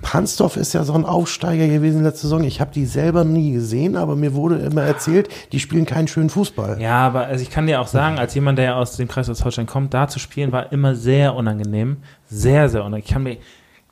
Pansdorf 0.02 0.56
ist 0.56 0.74
ja 0.74 0.84
so 0.84 0.94
ein 0.94 1.04
Aufsteiger 1.04 1.68
gewesen 1.68 2.04
letzte 2.04 2.28
Saison. 2.28 2.44
Ich 2.44 2.62
habe 2.62 2.72
die 2.72 2.86
selber 2.86 3.24
nie 3.24 3.54
gesehen, 3.54 3.96
aber 3.96 4.16
mir 4.16 4.36
wurde 4.36 4.58
immer 4.58 4.84
erzählt, 4.84 5.30
die 5.52 5.60
spielen 5.60 5.86
keinen 5.86 6.08
schönen 6.08 6.30
Fußball. 6.30 6.80
Ja, 6.80 7.08
aber 7.08 7.26
also 7.26 7.42
ich 7.42 7.50
kann 7.50 7.66
dir 7.66 7.82
auch 7.82 7.88
sagen, 7.88 8.20
als 8.20 8.36
jemand, 8.36 8.60
der 8.60 8.78
aus 8.78 8.98
dem 8.98 9.08
Kreis 9.08 9.30
aus 9.30 9.44
Holstein 9.44 9.66
kommt, 9.66 9.94
da 9.96 10.08
zu 10.08 10.20
spielen, 10.20 10.52
war 10.52 10.72
immer 10.72 10.96
sehr 10.96 11.34
unangenehm. 11.34 11.98
Sehr, 12.28 12.70
sehr 12.70 12.82
unangenehm. 12.82 13.04
Ich 13.04 13.12
kann 13.12 13.24
mir 13.24 13.38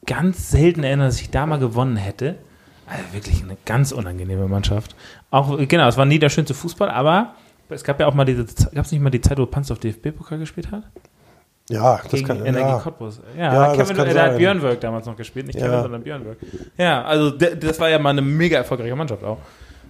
ganz 0.06 0.52
selten 0.52 0.84
erinnern, 0.84 1.08
dass 1.08 1.20
ich 1.20 1.32
da 1.32 1.48
mal 1.48 1.60
gewonnen 1.60 1.96
hätte. 1.96 2.36
Also 2.88 3.04
wirklich 3.14 3.44
eine 3.44 3.58
ganz 3.66 3.92
unangenehme 3.92 4.48
Mannschaft. 4.48 4.96
Auch, 5.32 5.58
genau, 5.68 5.88
es 5.88 5.98
war 5.98 6.06
nie 6.06 6.20
der 6.20 6.30
schönste 6.30 6.54
Fußball, 6.54 6.90
aber 6.90 7.34
es 7.70 7.84
gab 7.84 8.00
ja 8.00 8.08
auch 8.08 8.14
mal 8.14 8.26
diese, 8.26 8.46
gab 8.46 8.86
es 8.86 8.92
nicht 8.92 9.02
mal 9.02 9.10
die 9.10 9.22
Zeit, 9.22 9.38
wo 9.38 9.46
Panz 9.46 9.72
auf 9.72 9.80
DFB-Pokal 9.80 10.40
gespielt 10.40 10.72
hat? 10.72 10.84
Ja, 11.70 12.00
das 12.04 12.12
Gegen 12.12 12.28
kann 12.28 12.46
Energie 12.46 12.68
ja. 12.68 12.80
Cottbus. 12.80 13.22
Ja, 13.38 13.54
ja 13.54 13.76
Kevin, 13.76 13.96
das 13.96 14.14
da 14.14 14.24
hat 14.24 14.38
Björn 14.38 14.62
Work 14.62 14.82
damals 14.82 15.06
noch 15.06 15.16
gespielt, 15.16 15.48
nicht 15.48 15.58
ja. 15.58 15.68
Kevin, 15.68 15.82
sondern 15.82 16.04
Björn 16.04 16.26
Work. 16.26 16.38
Ja, 16.78 17.04
also 17.04 17.32
das 17.32 17.80
war 17.80 17.90
ja 17.90 18.00
mal 18.00 18.10
eine 18.10 18.22
mega 18.22 18.58
erfolgreiche 18.58 18.96
Mannschaft 18.96 19.24
auch. 19.24 19.38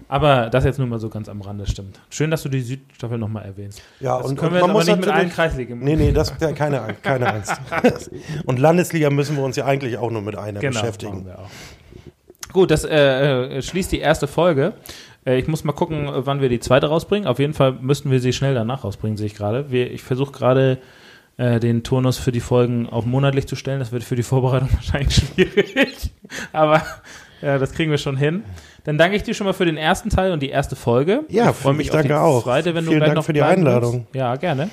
Aber 0.07 0.51
das 0.51 0.65
jetzt 0.65 0.77
nur 0.77 0.87
mal 0.87 0.99
so 0.99 1.09
ganz 1.09 1.27
am 1.27 1.41
Rande 1.41 1.65
stimmt. 1.65 1.99
Schön, 2.11 2.29
dass 2.29 2.43
du 2.43 2.49
die 2.49 2.61
Südstaffel 2.61 3.17
nochmal 3.17 3.45
erwähnst. 3.45 3.81
Ja, 3.99 4.19
das 4.19 4.27
und 4.27 4.37
können 4.37 4.53
wir 4.53 4.61
man 4.61 4.71
muss 4.71 4.85
nicht 4.85 4.99
mit 4.99 5.09
allen 5.09 5.29
Kreisligen 5.29 5.79
Nee, 5.79 5.95
nee, 5.95 6.11
das 6.11 6.31
ja, 6.39 6.51
keine, 6.51 6.95
keine 7.01 7.33
Angst. 7.33 7.59
und 8.45 8.59
Landesliga 8.59 9.09
müssen 9.09 9.35
wir 9.35 9.43
uns 9.43 9.55
ja 9.55 9.65
eigentlich 9.65 9.97
auch 9.97 10.11
nur 10.11 10.21
mit 10.21 10.35
einer 10.35 10.59
genau, 10.59 10.79
beschäftigen. 10.79 11.25
Wir 11.25 11.39
auch. 11.39 11.49
Gut, 12.53 12.69
das 12.69 12.85
äh, 12.85 13.57
äh, 13.57 13.61
schließt 13.61 13.91
die 13.91 13.99
erste 13.99 14.27
Folge. 14.27 14.73
Äh, 15.25 15.39
ich 15.39 15.47
muss 15.47 15.63
mal 15.63 15.73
gucken, 15.73 16.07
wann 16.11 16.39
wir 16.39 16.49
die 16.49 16.59
zweite 16.59 16.87
rausbringen. 16.87 17.27
Auf 17.27 17.39
jeden 17.39 17.53
Fall 17.53 17.73
müssten 17.73 18.11
wir 18.11 18.19
sie 18.19 18.31
schnell 18.31 18.53
danach 18.53 18.83
rausbringen, 18.83 19.17
sehe 19.17 19.25
ich 19.25 19.35
gerade. 19.35 19.65
Ich 19.71 20.03
versuche 20.03 20.31
gerade 20.31 20.77
äh, 21.37 21.59
den 21.59 21.83
Turnus 21.83 22.19
für 22.19 22.31
die 22.31 22.39
Folgen 22.39 22.87
auf 22.87 23.05
monatlich 23.05 23.47
zu 23.47 23.55
stellen. 23.55 23.79
Das 23.79 23.91
wird 23.91 24.03
für 24.03 24.15
die 24.15 24.23
Vorbereitung 24.23 24.69
wahrscheinlich 24.73 25.15
schwierig. 25.15 26.11
Aber 26.51 26.83
ja, 27.41 27.57
das 27.57 27.73
kriegen 27.73 27.89
wir 27.89 27.97
schon 27.97 28.17
hin. 28.17 28.43
Dann 28.83 28.97
danke 28.97 29.15
ich 29.15 29.23
dir 29.23 29.33
schon 29.33 29.47
mal 29.47 29.53
für 29.53 29.65
den 29.65 29.77
ersten 29.77 30.09
Teil 30.09 30.31
und 30.31 30.41
die 30.41 30.49
erste 30.49 30.75
Folge. 30.75 31.21
Ja, 31.29 31.49
ich 31.49 31.55
freue 31.55 31.73
mich 31.73 31.87
ich 31.87 31.91
danke 31.91 32.19
auf 32.19 32.43
die 32.43 32.43
zweite, 32.43 32.75
wenn 32.75 32.85
Vielen 32.85 32.99
du 32.99 33.05
Dank 33.05 33.15
noch 33.15 33.25
für 33.25 33.33
die 33.33 33.41
Einladung. 33.41 33.93
Willst. 33.93 34.15
Ja, 34.15 34.35
gerne. 34.35 34.69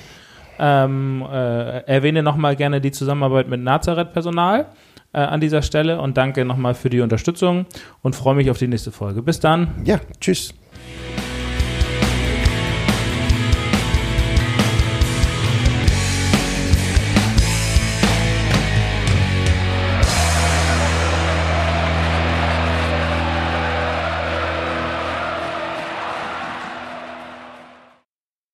Ähm, 0.59 1.25
äh, 1.31 1.79
erwähne 1.87 2.21
nochmal 2.21 2.55
gerne 2.55 2.79
die 2.79 2.91
Zusammenarbeit 2.91 3.47
mit 3.47 3.61
Nazareth-Personal 3.61 4.67
äh, 5.13 5.19
an 5.19 5.41
dieser 5.41 5.61
Stelle 5.61 5.99
und 5.99 6.17
danke 6.17 6.45
nochmal 6.45 6.73
für 6.73 6.89
die 6.89 7.01
Unterstützung 7.01 7.65
und 8.01 8.15
freue 8.15 8.35
mich 8.35 8.49
auf 8.49 8.57
die 8.57 8.67
nächste 8.67 8.91
Folge. 8.91 9.21
Bis 9.21 9.39
dann. 9.39 9.81
Ja, 9.85 9.99
tschüss. 10.19 10.53